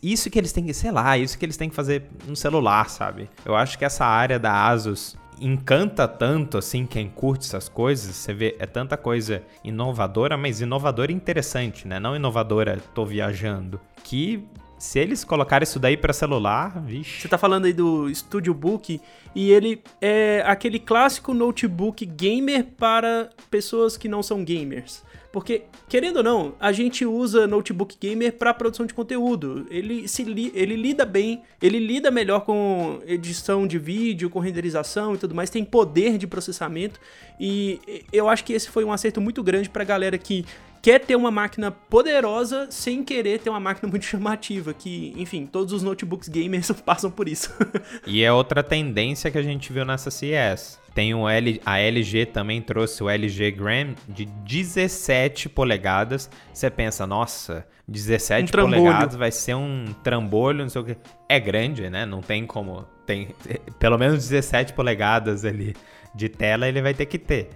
Isso 0.02 0.28
que 0.28 0.36
eles 0.36 0.50
têm 0.52 0.64
que. 0.64 0.74
Sei 0.74 0.90
lá, 0.90 1.16
isso 1.16 1.38
que 1.38 1.44
eles 1.44 1.56
têm 1.56 1.68
que 1.68 1.76
fazer 1.76 2.02
no 2.26 2.34
celular, 2.34 2.90
sabe? 2.90 3.30
Eu 3.44 3.54
acho 3.54 3.78
que 3.78 3.84
essa 3.84 4.04
área 4.04 4.40
da 4.40 4.66
Asus 4.66 5.16
encanta 5.40 6.06
tanto 6.06 6.58
assim 6.58 6.86
quem 6.86 7.08
curte 7.08 7.46
essas 7.46 7.68
coisas. 7.68 8.14
Você 8.14 8.32
vê, 8.32 8.56
é 8.58 8.66
tanta 8.66 8.96
coisa 8.96 9.42
inovadora, 9.62 10.36
mas 10.36 10.60
inovadora 10.60 11.12
interessante, 11.12 11.86
né? 11.86 11.98
Não 11.98 12.16
inovadora, 12.16 12.78
tô 12.94 13.04
viajando. 13.04 13.80
Que 14.02 14.44
se 14.78 14.98
eles 14.98 15.24
colocarem 15.24 15.64
isso 15.64 15.78
daí 15.78 15.96
para 15.96 16.12
celular, 16.12 16.80
vixe. 16.80 17.22
Você 17.22 17.28
tá 17.28 17.38
falando 17.38 17.64
aí 17.64 17.72
do 17.72 18.12
Studio 18.14 18.52
Book 18.52 19.00
e 19.34 19.50
ele 19.50 19.82
é 20.00 20.42
aquele 20.46 20.78
clássico 20.78 21.32
notebook 21.32 22.04
gamer 22.04 22.66
para 22.76 23.30
pessoas 23.50 23.96
que 23.96 24.08
não 24.08 24.22
são 24.22 24.44
gamers. 24.44 25.02
Porque, 25.34 25.64
querendo 25.88 26.18
ou 26.18 26.22
não, 26.22 26.54
a 26.60 26.70
gente 26.70 27.04
usa 27.04 27.44
notebook 27.44 27.96
gamer 28.00 28.34
para 28.34 28.54
produção 28.54 28.86
de 28.86 28.94
conteúdo. 28.94 29.66
Ele, 29.68 30.06
se 30.06 30.22
li, 30.22 30.52
ele 30.54 30.76
lida 30.76 31.04
bem, 31.04 31.42
ele 31.60 31.80
lida 31.80 32.08
melhor 32.08 32.44
com 32.44 33.00
edição 33.04 33.66
de 33.66 33.76
vídeo, 33.76 34.30
com 34.30 34.38
renderização 34.38 35.12
e 35.12 35.18
tudo 35.18 35.34
mais, 35.34 35.50
tem 35.50 35.64
poder 35.64 36.18
de 36.18 36.28
processamento. 36.28 37.00
E 37.40 37.80
eu 38.12 38.28
acho 38.28 38.44
que 38.44 38.52
esse 38.52 38.70
foi 38.70 38.84
um 38.84 38.92
acerto 38.92 39.20
muito 39.20 39.42
grande 39.42 39.68
pra 39.68 39.82
galera 39.82 40.16
que 40.16 40.44
quer 40.84 41.00
ter 41.00 41.16
uma 41.16 41.30
máquina 41.30 41.70
poderosa 41.70 42.66
sem 42.70 43.02
querer 43.02 43.40
ter 43.40 43.48
uma 43.48 43.58
máquina 43.58 43.88
muito 43.90 44.04
chamativa, 44.04 44.74
que, 44.74 45.14
enfim, 45.16 45.46
todos 45.46 45.72
os 45.72 45.82
notebooks 45.82 46.28
gamers 46.28 46.70
passam 46.84 47.10
por 47.10 47.26
isso. 47.26 47.50
e 48.06 48.22
é 48.22 48.30
outra 48.30 48.62
tendência 48.62 49.30
que 49.30 49.38
a 49.38 49.42
gente 49.42 49.72
viu 49.72 49.86
nessa 49.86 50.10
CES. 50.10 50.78
Tem 50.94 51.14
o 51.14 51.26
L, 51.26 51.58
a 51.64 51.78
LG 51.78 52.26
também 52.26 52.60
trouxe 52.60 53.02
o 53.02 53.08
LG 53.08 53.52
Gram 53.52 53.94
de 54.06 54.26
17 54.26 55.48
polegadas. 55.48 56.30
Você 56.52 56.70
pensa, 56.70 57.06
nossa, 57.06 57.66
17 57.88 58.54
um 58.54 58.60
polegadas 58.60 59.16
vai 59.16 59.32
ser 59.32 59.54
um 59.54 59.86
trambolho, 60.04 60.58
não 60.58 60.68
sei 60.68 60.82
o 60.82 60.84
que. 60.84 60.96
É 61.28 61.40
grande, 61.40 61.88
né? 61.88 62.04
Não 62.04 62.20
tem 62.20 62.46
como. 62.46 62.86
Tem 63.06 63.34
pelo 63.78 63.98
menos 63.98 64.28
17 64.28 64.74
polegadas 64.74 65.44
ali 65.44 65.74
de 66.14 66.28
tela 66.28 66.68
ele 66.68 66.80
vai 66.80 66.94
ter 66.94 67.06
que 67.06 67.18
ter. 67.18 67.50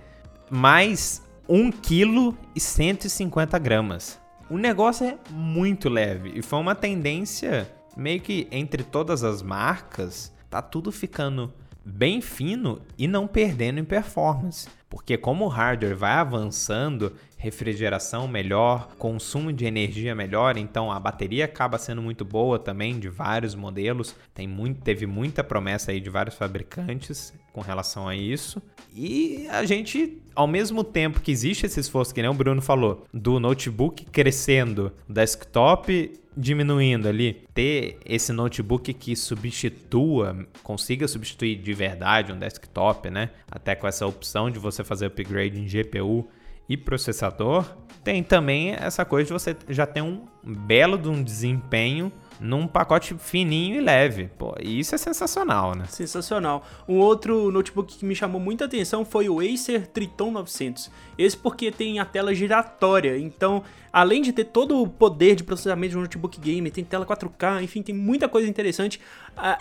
Mas 0.51 1.22
1 1.49 1.72
kg 1.72 2.36
e 2.55 2.61
150 2.61 3.59
gramas. 3.59 4.20
O 4.51 4.59
negócio 4.59 5.07
é 5.07 5.18
muito 5.30 5.88
leve 5.88 6.32
e 6.34 6.42
foi 6.42 6.59
uma 6.59 6.74
tendência 6.74 7.70
meio 7.96 8.20
que 8.20 8.46
entre 8.51 8.82
todas 8.82 9.24
as 9.24 9.42
marcas, 9.42 10.32
tá 10.51 10.61
tudo 10.61 10.92
ficando 10.92 11.53
bem 11.84 12.20
fino 12.20 12.82
e 12.99 13.09
não 13.09 13.26
perdendo 13.26 13.80
em 13.80 13.84
performance. 13.84 14.68
Porque 14.90 15.16
como 15.16 15.46
o 15.46 15.49
hardware 15.49 15.96
vai 15.96 16.12
avançando, 16.12 17.14
refrigeração 17.39 18.26
melhor, 18.26 18.89
consumo 18.99 19.53
de 19.53 19.64
energia 19.64 20.12
melhor, 20.12 20.57
então 20.57 20.91
a 20.91 20.99
bateria 20.99 21.45
acaba 21.45 21.78
sendo 21.78 22.03
muito 22.03 22.24
boa 22.24 22.59
também 22.59 22.99
de 22.99 23.09
vários 23.09 23.55
modelos. 23.55 24.14
Tem 24.34 24.47
muito, 24.47 24.82
teve 24.82 25.07
muita 25.07 25.45
promessa 25.45 25.93
aí 25.93 26.01
de 26.01 26.11
vários 26.11 26.34
fabricantes 26.34 27.32
com 27.53 27.61
relação 27.61 28.09
a 28.09 28.16
isso. 28.16 28.61
E 28.93 29.47
a 29.51 29.64
gente, 29.64 30.20
ao 30.34 30.49
mesmo 30.49 30.82
tempo 30.82 31.20
que 31.20 31.30
existe 31.30 31.64
esse 31.64 31.78
esforço, 31.78 32.12
que 32.12 32.20
nem 32.20 32.30
o 32.30 32.34
Bruno 32.34 32.61
falou, 32.61 33.07
do 33.14 33.39
notebook 33.39 34.05
crescendo, 34.07 34.93
desktop 35.09 36.12
diminuindo 36.36 37.09
ali, 37.09 37.43
ter 37.53 37.99
esse 38.05 38.32
notebook 38.32 38.95
que 38.95 39.16
substitua, 39.16 40.47
consiga 40.62 41.09
substituir 41.09 41.57
de 41.57 41.74
verdade 41.74 42.32
um 42.32 42.39
desktop, 42.39 43.11
né? 43.11 43.30
Até 43.51 43.74
com 43.74 43.89
essa 43.89 44.07
opção 44.07 44.49
de 44.49 44.59
você 44.59 44.84
fazer 44.84 45.07
upgrade 45.07 45.59
em 45.59 45.66
GPU 45.66 46.28
e 46.68 46.76
processador, 46.76 47.64
tem 48.04 48.22
também 48.22 48.72
essa 48.72 49.04
coisa 49.04 49.26
de 49.26 49.32
você 49.32 49.56
já 49.68 49.86
ter 49.86 50.02
um 50.02 50.24
belo 50.42 50.98
de 50.98 51.08
um 51.08 51.22
desempenho 51.22 52.12
num 52.40 52.66
pacote 52.66 53.14
fininho 53.18 53.76
e 53.76 53.80
leve. 53.80 54.30
Pô, 54.38 54.54
isso 54.60 54.94
é 54.94 54.98
sensacional, 54.98 55.74
né? 55.74 55.86
Sensacional. 55.86 56.64
Um 56.88 56.98
outro 56.98 57.50
notebook 57.50 57.98
que 57.98 58.04
me 58.04 58.14
chamou 58.14 58.40
muita 58.40 58.66
atenção 58.66 59.04
foi 59.04 59.28
o 59.28 59.40
Acer 59.40 59.86
Triton 59.88 60.30
900. 60.30 60.90
Esse 61.16 61.36
porque 61.36 61.70
tem 61.70 61.98
a 61.98 62.04
tela 62.04 62.34
giratória, 62.34 63.18
então 63.18 63.64
além 63.92 64.22
de 64.22 64.32
ter 64.32 64.44
todo 64.44 64.80
o 64.80 64.88
poder 64.88 65.34
de 65.34 65.42
processamento 65.42 65.92
de 65.92 65.98
um 65.98 66.02
notebook 66.02 66.38
gamer, 66.40 66.70
tem 66.70 66.84
tela 66.84 67.04
4K, 67.04 67.62
enfim, 67.62 67.82
tem 67.82 67.94
muita 67.94 68.28
coisa 68.28 68.48
interessante. 68.48 69.00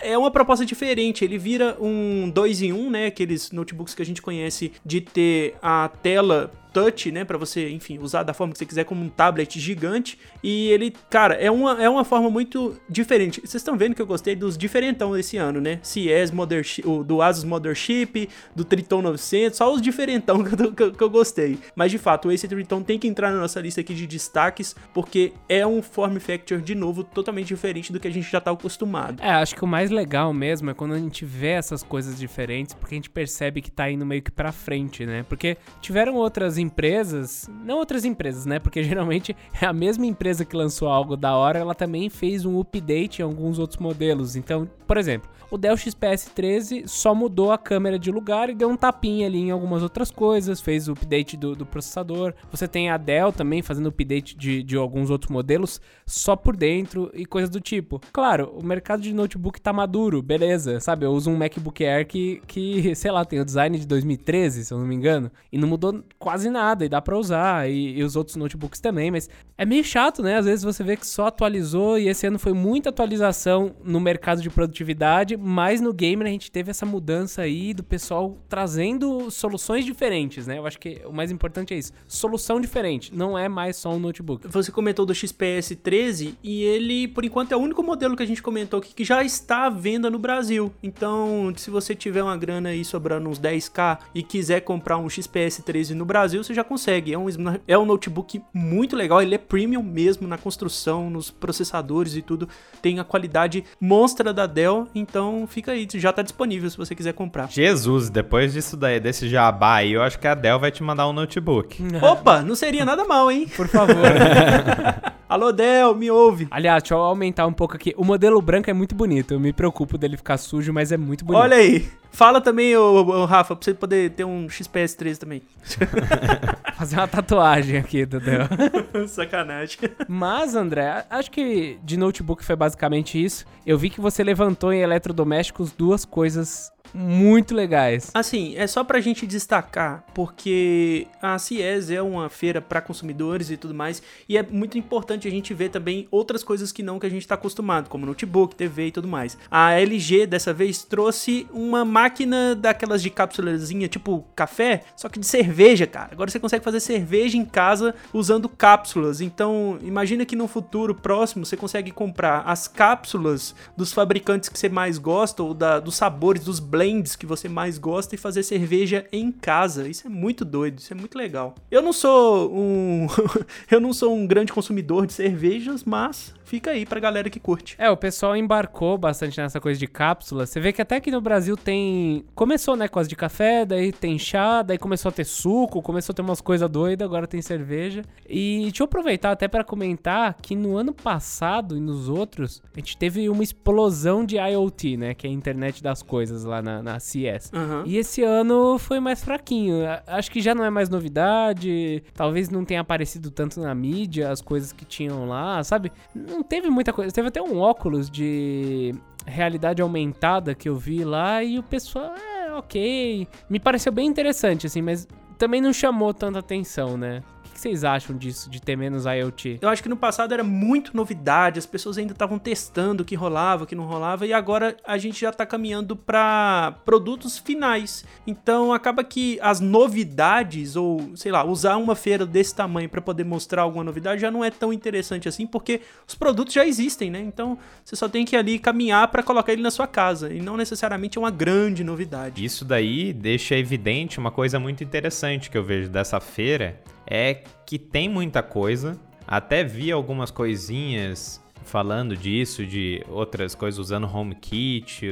É 0.00 0.16
uma 0.16 0.30
proposta 0.30 0.64
diferente, 0.64 1.24
ele 1.24 1.38
vira 1.38 1.76
um 1.80 2.30
2 2.30 2.62
em 2.62 2.72
1, 2.72 2.90
né, 2.90 3.06
aqueles 3.06 3.50
notebooks 3.50 3.94
que 3.94 4.02
a 4.02 4.06
gente 4.06 4.22
conhece 4.22 4.72
de 4.84 5.00
ter 5.00 5.56
a 5.62 5.90
tela 6.02 6.50
touch, 6.72 7.10
né, 7.10 7.24
para 7.24 7.36
você, 7.36 7.68
enfim, 7.70 7.98
usar 7.98 8.22
da 8.22 8.32
forma 8.32 8.52
que 8.52 8.58
você 8.58 8.66
quiser 8.66 8.84
como 8.84 9.04
um 9.04 9.08
tablet 9.08 9.58
gigante. 9.58 10.18
E 10.42 10.68
ele, 10.68 10.94
cara, 11.10 11.34
é 11.34 11.50
uma, 11.50 11.82
é 11.82 11.88
uma 11.88 12.04
forma 12.04 12.30
muito 12.30 12.76
diferente. 12.88 13.40
Vocês 13.40 13.56
estão 13.56 13.76
vendo 13.76 13.94
que 13.94 14.02
eu 14.02 14.06
gostei 14.06 14.36
dos 14.36 14.56
diferentão 14.56 15.12
desse 15.12 15.36
ano, 15.36 15.60
né? 15.60 15.80
CES 15.82 16.30
Mothership, 16.30 16.82
do 17.04 17.20
Asus 17.22 17.44
Mothership, 17.44 18.28
do 18.54 18.64
Triton 18.64 19.02
900, 19.02 19.56
só 19.56 19.72
os 19.72 19.82
diferentão 19.82 20.42
que 20.44 20.62
eu, 20.62 20.72
que, 20.72 20.90
que 20.92 21.02
eu 21.02 21.10
gostei. 21.10 21.58
Mas 21.74 21.90
de 21.90 21.98
fato, 21.98 22.30
esse 22.30 22.46
Triton 22.46 22.82
tem 22.82 22.98
que 22.98 23.08
entrar 23.08 23.32
na 23.32 23.40
nossa 23.40 23.60
lista 23.60 23.80
aqui 23.80 23.94
de 23.94 24.06
destaques, 24.06 24.76
porque 24.94 25.32
é 25.48 25.66
um 25.66 25.82
form 25.82 26.16
factor 26.18 26.60
de 26.60 26.74
novo 26.74 27.02
totalmente 27.02 27.48
diferente 27.48 27.92
do 27.92 27.98
que 27.98 28.08
a 28.08 28.12
gente 28.12 28.30
já 28.30 28.40
tá 28.40 28.50
acostumado. 28.50 29.22
É, 29.22 29.30
acho 29.30 29.54
que 29.54 29.64
mais 29.68 29.90
legal 29.90 30.32
mesmo 30.32 30.70
é 30.70 30.74
quando 30.74 30.94
a 30.94 30.98
gente 30.98 31.24
vê 31.24 31.50
essas 31.50 31.82
coisas 31.82 32.18
diferentes, 32.18 32.74
porque 32.74 32.94
a 32.94 32.98
gente 32.98 33.10
percebe 33.10 33.60
que 33.60 33.70
tá 33.70 33.90
indo 33.90 34.04
meio 34.04 34.22
que 34.22 34.30
para 34.30 34.50
frente, 34.50 35.06
né? 35.06 35.24
Porque 35.28 35.56
tiveram 35.80 36.16
outras 36.16 36.58
empresas, 36.58 37.48
não 37.64 37.78
outras 37.78 38.04
empresas, 38.04 38.46
né? 38.46 38.58
Porque 38.58 38.82
geralmente 38.84 39.36
é 39.60 39.66
a 39.66 39.72
mesma 39.72 40.06
empresa 40.06 40.44
que 40.44 40.56
lançou 40.56 40.88
algo 40.88 41.16
da 41.16 41.36
hora, 41.36 41.58
ela 41.58 41.74
também 41.74 42.08
fez 42.08 42.44
um 42.44 42.58
update 42.58 43.20
em 43.20 43.24
alguns 43.24 43.58
outros 43.58 43.78
modelos. 43.78 44.34
Então, 44.34 44.68
por 44.86 44.96
exemplo, 44.96 45.30
o 45.50 45.56
Dell 45.56 45.76
XPS 45.78 46.30
13 46.34 46.84
só 46.86 47.14
mudou 47.14 47.50
a 47.50 47.56
câmera 47.56 47.98
de 47.98 48.10
lugar 48.10 48.50
e 48.50 48.54
deu 48.54 48.68
um 48.68 48.76
tapinha 48.76 49.26
ali 49.26 49.38
em 49.38 49.50
algumas 49.50 49.82
outras 49.82 50.10
coisas, 50.10 50.60
fez 50.60 50.88
o 50.88 50.92
update 50.92 51.38
do, 51.38 51.56
do 51.56 51.64
processador. 51.64 52.34
Você 52.50 52.68
tem 52.68 52.90
a 52.90 52.98
Dell 52.98 53.32
também 53.32 53.62
fazendo 53.62 53.88
update 53.88 54.36
de, 54.36 54.62
de 54.62 54.76
alguns 54.76 55.08
outros 55.08 55.30
modelos 55.30 55.80
só 56.04 56.36
por 56.36 56.54
dentro 56.54 57.10
e 57.14 57.24
coisas 57.24 57.48
do 57.48 57.60
tipo. 57.60 57.98
Claro, 58.12 58.52
o 58.58 58.64
mercado 58.64 59.00
de 59.00 59.14
notebook 59.14 59.57
tá 59.60 59.72
maduro, 59.72 60.22
beleza, 60.22 60.80
sabe? 60.80 61.06
Eu 61.06 61.12
uso 61.12 61.30
um 61.30 61.36
MacBook 61.36 61.84
Air 61.84 62.06
que, 62.06 62.42
que 62.46 62.94
sei 62.94 63.10
lá, 63.10 63.24
tem 63.24 63.40
o 63.40 63.44
design 63.44 63.78
de 63.78 63.86
2013, 63.86 64.64
se 64.64 64.72
eu 64.72 64.78
não 64.78 64.86
me 64.86 64.94
engano, 64.94 65.30
e 65.52 65.58
não 65.58 65.68
mudou 65.68 66.02
quase 66.18 66.50
nada 66.50 66.84
e 66.84 66.88
dá 66.88 67.00
pra 67.00 67.16
usar, 67.18 67.70
e, 67.70 67.98
e 67.98 68.02
os 68.02 68.16
outros 68.16 68.36
notebooks 68.36 68.80
também, 68.80 69.10
mas 69.10 69.28
é 69.56 69.64
meio 69.64 69.84
chato, 69.84 70.22
né? 70.22 70.36
Às 70.36 70.46
vezes 70.46 70.64
você 70.64 70.82
vê 70.84 70.96
que 70.96 71.06
só 71.06 71.26
atualizou 71.26 71.98
e 71.98 72.08
esse 72.08 72.26
ano 72.26 72.38
foi 72.38 72.52
muita 72.52 72.90
atualização 72.90 73.74
no 73.82 74.00
mercado 74.00 74.42
de 74.42 74.50
produtividade, 74.50 75.36
mas 75.36 75.80
no 75.80 75.92
gamer 75.92 76.26
a 76.26 76.30
gente 76.30 76.50
teve 76.50 76.70
essa 76.70 76.86
mudança 76.86 77.42
aí 77.42 77.74
do 77.74 77.82
pessoal 77.82 78.38
trazendo 78.48 79.30
soluções 79.30 79.84
diferentes, 79.84 80.46
né? 80.46 80.58
Eu 80.58 80.66
acho 80.66 80.78
que 80.78 81.00
o 81.04 81.12
mais 81.12 81.30
importante 81.30 81.74
é 81.74 81.78
isso. 81.78 81.92
Solução 82.06 82.60
diferente, 82.60 83.14
não 83.14 83.38
é 83.38 83.48
mais 83.48 83.76
só 83.76 83.90
um 83.90 83.98
notebook. 83.98 84.46
Você 84.48 84.70
comentou 84.70 85.04
do 85.04 85.14
XPS 85.14 85.76
13 85.82 86.38
e 86.42 86.62
ele, 86.62 87.08
por 87.08 87.24
enquanto, 87.24 87.52
é 87.52 87.56
o 87.56 87.60
único 87.60 87.82
modelo 87.82 88.16
que 88.16 88.22
a 88.22 88.26
gente 88.26 88.42
comentou 88.42 88.78
aqui 88.78 88.94
que 88.94 89.04
já 89.04 89.22
está 89.24 89.37
à 89.46 89.70
venda 89.70 90.10
no 90.10 90.18
Brasil. 90.18 90.72
Então, 90.82 91.52
se 91.56 91.70
você 91.70 91.94
tiver 91.94 92.22
uma 92.22 92.36
grana 92.36 92.70
aí 92.70 92.84
sobrando 92.84 93.28
uns 93.28 93.38
10k 93.38 93.98
e 94.14 94.22
quiser 94.22 94.60
comprar 94.60 94.98
um 94.98 95.08
XPS 95.08 95.62
13 95.64 95.94
no 95.94 96.04
Brasil, 96.04 96.42
você 96.42 96.54
já 96.54 96.64
consegue. 96.64 97.12
É 97.12 97.18
um, 97.18 97.26
é 97.66 97.78
um 97.78 97.84
notebook 97.84 98.42
muito 98.52 98.96
legal, 98.96 99.22
ele 99.22 99.34
é 99.34 99.38
premium 99.38 99.82
mesmo 99.82 100.26
na 100.26 100.38
construção, 100.38 101.10
nos 101.10 101.30
processadores 101.30 102.16
e 102.16 102.22
tudo. 102.22 102.48
Tem 102.80 102.98
a 102.98 103.04
qualidade 103.04 103.64
monstra 103.80 104.32
da 104.32 104.46
Dell, 104.46 104.86
então 104.94 105.46
fica 105.46 105.72
aí, 105.72 105.86
já 105.94 106.12
tá 106.12 106.22
disponível 106.22 106.68
se 106.70 106.76
você 106.76 106.94
quiser 106.94 107.12
comprar. 107.12 107.50
Jesus, 107.50 108.10
depois 108.10 108.52
disso 108.52 108.76
daí, 108.76 109.00
desse 109.00 109.28
jabá 109.28 109.76
aí, 109.76 109.92
eu 109.92 110.02
acho 110.02 110.18
que 110.18 110.26
a 110.26 110.34
Dell 110.34 110.58
vai 110.58 110.70
te 110.70 110.82
mandar 110.82 111.08
um 111.08 111.12
notebook. 111.12 111.82
Opa, 112.02 112.42
não 112.42 112.54
seria 112.54 112.84
nada 112.84 113.04
mal, 113.04 113.30
hein? 113.30 113.46
Por 113.56 113.68
favor. 113.68 113.96
Alô, 115.28 115.52
Del, 115.52 115.94
me 115.94 116.10
ouve. 116.10 116.48
Aliás, 116.50 116.82
deixa 116.82 116.94
eu 116.94 117.00
aumentar 117.00 117.46
um 117.46 117.52
pouco 117.52 117.76
aqui. 117.76 117.92
O 117.98 118.04
modelo 118.04 118.40
branco 118.40 118.70
é 118.70 118.72
muito 118.72 118.94
bonito. 118.94 119.27
Eu 119.30 119.40
me 119.40 119.52
preocupo 119.52 119.98
dele 119.98 120.16
ficar 120.16 120.38
sujo, 120.38 120.72
mas 120.72 120.92
é 120.92 120.96
muito 120.96 121.24
bonito. 121.24 121.42
Olha 121.42 121.56
aí. 121.56 121.88
Fala 122.10 122.40
também, 122.40 122.76
ô, 122.76 123.04
ô, 123.04 123.24
Rafa, 123.26 123.54
pra 123.54 123.64
você 123.64 123.74
poder 123.74 124.10
ter 124.10 124.24
um 124.24 124.46
XPS3 124.46 125.18
também. 125.18 125.42
Fazer 126.76 126.96
uma 126.96 127.08
tatuagem 127.08 127.76
aqui 127.76 128.06
do 128.06 128.18
Del. 128.18 128.46
Sacanagem. 129.08 129.78
Mas, 130.08 130.54
André, 130.54 131.04
acho 131.10 131.30
que 131.30 131.78
de 131.82 131.96
notebook 131.96 132.44
foi 132.44 132.56
basicamente 132.56 133.22
isso. 133.22 133.44
Eu 133.66 133.76
vi 133.76 133.90
que 133.90 134.00
você 134.00 134.24
levantou 134.24 134.72
em 134.72 134.80
eletrodomésticos 134.80 135.72
duas 135.72 136.04
coisas 136.04 136.72
muito 136.92 137.54
legais. 137.54 138.10
Assim, 138.14 138.54
é 138.56 138.66
só 138.66 138.82
pra 138.82 139.00
gente 139.00 139.26
destacar, 139.26 140.04
porque 140.14 141.06
a 141.20 141.38
CIES 141.38 141.90
é 141.90 142.02
uma 142.02 142.28
feira 142.28 142.60
para 142.60 142.80
consumidores 142.80 143.50
e 143.50 143.56
tudo 143.56 143.74
mais, 143.74 144.02
e 144.28 144.36
é 144.36 144.42
muito 144.42 144.78
importante 144.78 145.28
a 145.28 145.30
gente 145.30 145.52
ver 145.54 145.68
também 145.68 146.08
outras 146.10 146.42
coisas 146.42 146.72
que 146.72 146.82
não 146.82 146.98
que 146.98 147.06
a 147.06 147.10
gente 147.10 147.26
tá 147.26 147.34
acostumado, 147.34 147.88
como 147.88 148.06
notebook, 148.06 148.54
TV 148.54 148.86
e 148.86 148.92
tudo 148.92 149.08
mais. 149.08 149.36
A 149.50 149.72
LG 149.72 150.26
dessa 150.26 150.52
vez 150.52 150.82
trouxe 150.82 151.46
uma 151.52 151.84
máquina 151.84 152.54
daquelas 152.54 153.02
de 153.02 153.10
cápsulazinha, 153.10 153.88
tipo 153.88 154.24
café, 154.34 154.84
só 154.96 155.08
que 155.08 155.18
de 155.18 155.26
cerveja, 155.26 155.86
cara. 155.86 156.08
Agora 156.12 156.30
você 156.30 156.40
consegue 156.40 156.64
fazer 156.64 156.80
cerveja 156.80 157.36
em 157.36 157.44
casa 157.44 157.94
usando 158.12 158.48
cápsulas. 158.48 159.20
Então, 159.20 159.78
imagina 159.82 160.24
que 160.24 160.36
no 160.36 160.48
futuro 160.48 160.94
próximo 160.94 161.44
você 161.44 161.56
consegue 161.56 161.90
comprar 161.90 162.42
as 162.46 162.66
cápsulas 162.66 163.54
dos 163.76 163.92
fabricantes 163.92 164.48
que 164.48 164.58
você 164.58 164.68
mais 164.68 164.98
gosta 164.98 165.42
ou 165.42 165.54
da, 165.54 165.78
dos 165.80 165.96
sabores, 165.96 166.44
dos 166.44 166.60
blends 166.60 166.77
blends 166.78 167.16
que 167.16 167.26
você 167.26 167.48
mais 167.48 167.76
gosta 167.76 168.14
e 168.14 168.18
fazer 168.18 168.44
cerveja 168.44 169.04
em 169.10 169.32
casa. 169.32 169.88
Isso 169.88 170.06
é 170.06 170.10
muito 170.10 170.44
doido, 170.44 170.78
isso 170.78 170.92
é 170.92 170.96
muito 170.96 171.18
legal. 171.18 171.56
Eu 171.68 171.82
não 171.82 171.92
sou 171.92 172.54
um 172.54 173.08
eu 173.68 173.80
não 173.80 173.92
sou 173.92 174.14
um 174.14 174.24
grande 174.24 174.52
consumidor 174.52 175.04
de 175.04 175.12
cervejas, 175.12 175.82
mas 175.82 176.32
fica 176.48 176.70
aí 176.70 176.86
pra 176.86 176.98
galera 176.98 177.28
que 177.28 177.38
curte. 177.38 177.76
É, 177.78 177.90
o 177.90 177.96
pessoal 177.96 178.34
embarcou 178.34 178.96
bastante 178.96 179.38
nessa 179.38 179.60
coisa 179.60 179.78
de 179.78 179.86
cápsula. 179.86 180.46
Você 180.46 180.58
vê 180.58 180.72
que 180.72 180.80
até 180.80 180.96
aqui 180.96 181.10
no 181.10 181.20
Brasil 181.20 181.56
tem. 181.56 182.24
Começou, 182.34 182.74
né, 182.74 182.88
com 182.88 182.98
as 182.98 183.06
de 183.06 183.14
café, 183.14 183.66
daí 183.66 183.92
tem 183.92 184.18
chá, 184.18 184.62
daí 184.62 184.78
começou 184.78 185.10
a 185.10 185.12
ter 185.12 185.24
suco, 185.24 185.82
começou 185.82 186.12
a 186.12 186.16
ter 186.16 186.22
umas 186.22 186.40
coisas 186.40 186.68
doidas, 186.68 187.04
agora 187.04 187.26
tem 187.26 187.42
cerveja. 187.42 188.02
E 188.28 188.62
deixa 188.62 188.82
eu 188.82 188.86
aproveitar 188.86 189.30
até 189.30 189.46
para 189.46 189.62
comentar 189.62 190.34
que 190.40 190.56
no 190.56 190.76
ano 190.76 190.94
passado 190.94 191.76
e 191.76 191.80
nos 191.80 192.08
outros, 192.08 192.62
a 192.74 192.78
gente 192.78 192.96
teve 192.96 193.28
uma 193.28 193.42
explosão 193.42 194.24
de 194.24 194.36
IoT, 194.36 194.96
né, 194.96 195.14
que 195.14 195.26
é 195.26 195.30
a 195.30 195.32
internet 195.32 195.82
das 195.82 196.02
coisas 196.02 196.44
lá 196.44 196.62
na, 196.62 196.82
na 196.82 196.98
CES. 196.98 197.52
Uhum. 197.52 197.82
E 197.84 197.98
esse 197.98 198.22
ano 198.22 198.78
foi 198.78 199.00
mais 199.00 199.22
fraquinho. 199.22 199.76
Acho 200.06 200.30
que 200.30 200.40
já 200.40 200.54
não 200.54 200.64
é 200.64 200.70
mais 200.70 200.88
novidade, 200.88 202.02
talvez 202.14 202.48
não 202.48 202.64
tenha 202.64 202.80
aparecido 202.80 203.30
tanto 203.30 203.60
na 203.60 203.74
mídia 203.74 204.30
as 204.30 204.40
coisas 204.40 204.72
que 204.72 204.84
tinham 204.84 205.28
lá, 205.28 205.62
sabe? 205.62 205.92
Não 206.14 206.37
não 206.38 206.44
teve 206.44 206.70
muita 206.70 206.92
coisa. 206.92 207.12
Teve 207.12 207.28
até 207.28 207.42
um 207.42 207.58
óculos 207.58 208.08
de 208.08 208.94
realidade 209.26 209.82
aumentada 209.82 210.54
que 210.54 210.68
eu 210.68 210.76
vi 210.76 211.04
lá 211.04 211.42
e 211.42 211.58
o 211.58 211.62
pessoal, 211.62 212.14
é, 212.16 212.52
ok. 212.54 213.26
Me 213.50 213.58
pareceu 213.58 213.92
bem 213.92 214.06
interessante, 214.06 214.66
assim, 214.66 214.80
mas 214.80 215.06
também 215.36 215.60
não 215.60 215.72
chamou 215.72 216.14
tanta 216.14 216.38
atenção, 216.38 216.96
né? 216.96 217.22
Que 217.58 217.62
vocês 217.62 217.82
acham 217.82 218.16
disso, 218.16 218.48
de 218.48 218.62
ter 218.62 218.76
menos 218.76 219.04
IoT? 219.04 219.58
Eu 219.60 219.68
acho 219.68 219.82
que 219.82 219.88
no 219.88 219.96
passado 219.96 220.32
era 220.32 220.44
muito 220.44 220.96
novidade, 220.96 221.58
as 221.58 221.66
pessoas 221.66 221.98
ainda 221.98 222.12
estavam 222.12 222.38
testando 222.38 223.02
o 223.02 223.06
que 223.06 223.16
rolava, 223.16 223.64
o 223.64 223.66
que 223.66 223.74
não 223.74 223.84
rolava, 223.84 224.24
e 224.24 224.32
agora 224.32 224.76
a 224.86 224.96
gente 224.96 225.20
já 225.20 225.30
está 225.30 225.44
caminhando 225.44 225.96
para 225.96 226.76
produtos 226.84 227.36
finais. 227.36 228.04
Então 228.24 228.72
acaba 228.72 229.02
que 229.02 229.38
as 229.42 229.58
novidades, 229.58 230.76
ou 230.76 231.16
sei 231.16 231.32
lá, 231.32 231.44
usar 231.44 231.76
uma 231.78 231.96
feira 231.96 232.24
desse 232.24 232.54
tamanho 232.54 232.88
para 232.88 233.00
poder 233.00 233.24
mostrar 233.24 233.62
alguma 233.62 233.82
novidade 233.82 234.20
já 234.20 234.30
não 234.30 234.44
é 234.44 234.50
tão 234.50 234.72
interessante 234.72 235.28
assim, 235.28 235.44
porque 235.44 235.80
os 236.06 236.14
produtos 236.14 236.54
já 236.54 236.64
existem, 236.64 237.10
né? 237.10 237.20
Então 237.20 237.58
você 237.84 237.96
só 237.96 238.08
tem 238.08 238.24
que 238.24 238.36
ali 238.36 238.58
caminhar 238.60 239.08
para 239.08 239.22
colocar 239.22 239.52
ele 239.52 239.62
na 239.62 239.72
sua 239.72 239.88
casa, 239.88 240.32
e 240.32 240.40
não 240.40 240.56
necessariamente 240.56 241.18
é 241.18 241.20
uma 241.20 241.30
grande 241.30 241.82
novidade. 241.82 242.44
Isso 242.44 242.64
daí 242.64 243.12
deixa 243.12 243.56
evidente 243.56 244.20
uma 244.20 244.30
coisa 244.30 244.60
muito 244.60 244.84
interessante 244.84 245.50
que 245.50 245.58
eu 245.58 245.64
vejo 245.64 245.88
dessa 245.88 246.20
feira 246.20 246.80
é 247.08 247.42
que 247.66 247.78
tem 247.78 248.08
muita 248.08 248.42
coisa. 248.42 248.98
Até 249.26 249.64
vi 249.64 249.90
algumas 249.92 250.30
coisinhas 250.30 251.42
falando 251.64 252.16
disso, 252.16 252.64
de 252.64 253.04
outras 253.08 253.54
coisas 253.54 253.78
usando 253.78 254.06
HomeKit, 254.06 255.06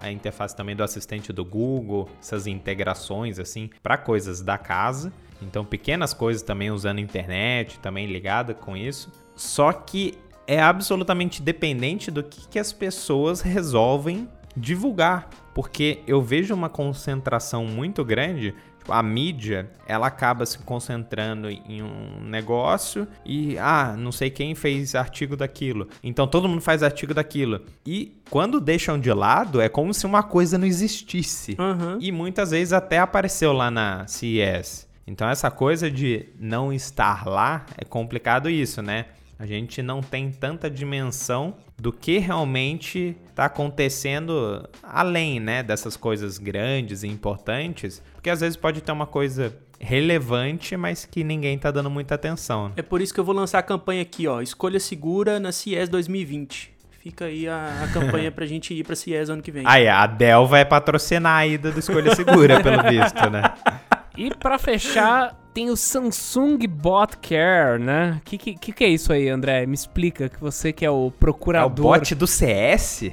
a 0.00 0.10
interface 0.10 0.56
também 0.56 0.74
do 0.74 0.82
assistente 0.82 1.32
do 1.32 1.44
Google, 1.44 2.08
essas 2.20 2.46
integrações 2.46 3.38
assim 3.38 3.70
para 3.82 3.98
coisas 3.98 4.40
da 4.40 4.56
casa. 4.56 5.12
Então 5.42 5.64
pequenas 5.64 6.14
coisas 6.14 6.42
também 6.42 6.70
usando 6.70 6.98
internet, 7.00 7.78
também 7.80 8.06
ligada 8.06 8.54
com 8.54 8.76
isso. 8.76 9.10
Só 9.34 9.72
que 9.72 10.14
é 10.46 10.60
absolutamente 10.60 11.40
dependente 11.40 12.10
do 12.10 12.22
que, 12.22 12.48
que 12.48 12.58
as 12.58 12.72
pessoas 12.72 13.40
resolvem 13.40 14.28
divulgar, 14.56 15.28
porque 15.54 16.02
eu 16.06 16.20
vejo 16.20 16.52
uma 16.54 16.68
concentração 16.68 17.64
muito 17.64 18.04
grande 18.04 18.54
a 18.90 19.02
mídia, 19.02 19.70
ela 19.86 20.06
acaba 20.06 20.44
se 20.46 20.58
concentrando 20.58 21.48
em 21.48 21.82
um 21.82 22.20
negócio 22.22 23.06
e, 23.24 23.58
ah, 23.58 23.94
não 23.96 24.12
sei 24.12 24.30
quem 24.30 24.54
fez 24.54 24.94
artigo 24.94 25.36
daquilo. 25.36 25.88
Então 26.02 26.26
todo 26.26 26.48
mundo 26.48 26.60
faz 26.60 26.82
artigo 26.82 27.14
daquilo. 27.14 27.62
E 27.84 28.12
quando 28.30 28.60
deixam 28.60 28.98
de 28.98 29.12
lado, 29.12 29.60
é 29.60 29.68
como 29.68 29.92
se 29.92 30.06
uma 30.06 30.22
coisa 30.22 30.58
não 30.58 30.66
existisse. 30.66 31.56
Uhum. 31.58 31.98
E 32.00 32.12
muitas 32.12 32.50
vezes 32.50 32.72
até 32.72 32.98
apareceu 32.98 33.52
lá 33.52 33.70
na 33.70 34.06
CES. 34.06 34.88
Então 35.06 35.28
essa 35.28 35.50
coisa 35.50 35.90
de 35.90 36.26
não 36.38 36.72
estar 36.72 37.26
lá 37.26 37.66
é 37.76 37.84
complicado 37.84 38.48
isso, 38.48 38.80
né? 38.80 39.06
A 39.40 39.46
gente 39.46 39.82
não 39.82 40.02
tem 40.02 40.30
tanta 40.30 40.68
dimensão 40.68 41.54
do 41.78 41.90
que 41.90 42.18
realmente 42.18 43.16
está 43.30 43.46
acontecendo 43.46 44.68
além, 44.82 45.40
né, 45.40 45.62
dessas 45.62 45.96
coisas 45.96 46.36
grandes 46.36 47.02
e 47.04 47.08
importantes, 47.08 48.02
porque 48.12 48.28
às 48.28 48.40
vezes 48.40 48.54
pode 48.54 48.82
ter 48.82 48.92
uma 48.92 49.06
coisa 49.06 49.56
relevante, 49.80 50.76
mas 50.76 51.06
que 51.06 51.24
ninguém 51.24 51.56
está 51.56 51.70
dando 51.70 51.88
muita 51.88 52.16
atenção. 52.16 52.68
Né? 52.68 52.74
É 52.76 52.82
por 52.82 53.00
isso 53.00 53.14
que 53.14 53.20
eu 53.20 53.24
vou 53.24 53.34
lançar 53.34 53.60
a 53.60 53.62
campanha 53.62 54.02
aqui, 54.02 54.26
ó, 54.26 54.42
escolha 54.42 54.78
segura 54.78 55.40
na 55.40 55.52
CIES 55.52 55.88
2020. 55.88 56.74
Fica 57.02 57.24
aí 57.24 57.48
a, 57.48 57.84
a 57.84 57.88
campanha 57.94 58.30
pra 58.30 58.44
gente 58.44 58.74
ir 58.74 58.84
pra 58.84 58.94
CIES 58.94 59.30
ano 59.30 59.40
que 59.40 59.50
vem. 59.50 59.62
Aí, 59.66 59.88
a 59.88 60.06
Dell 60.06 60.46
vai 60.46 60.66
patrocinar 60.66 61.38
a 61.38 61.46
ida 61.46 61.72
do 61.72 61.80
Escolha 61.80 62.14
Segura, 62.14 62.62
pelo 62.62 62.82
visto, 62.82 63.30
né? 63.30 63.42
E 64.18 64.34
para 64.34 64.58
fechar, 64.58 65.39
tem 65.52 65.70
o 65.70 65.76
Samsung 65.76 66.58
Bot 66.68 67.16
Care, 67.18 67.78
né? 67.80 68.20
O 68.20 68.24
que, 68.24 68.38
que, 68.38 68.72
que, 68.72 68.84
é 68.84 68.88
isso 68.88 69.12
aí, 69.12 69.28
André? 69.28 69.66
Me 69.66 69.74
explica, 69.74 70.28
que 70.28 70.40
você 70.40 70.72
que 70.72 70.84
é 70.84 70.90
o 70.90 71.10
procurador. 71.10 71.94
É 71.94 71.96
o 71.96 72.00
bot 72.00 72.14
do 72.14 72.26
CS? 72.26 73.10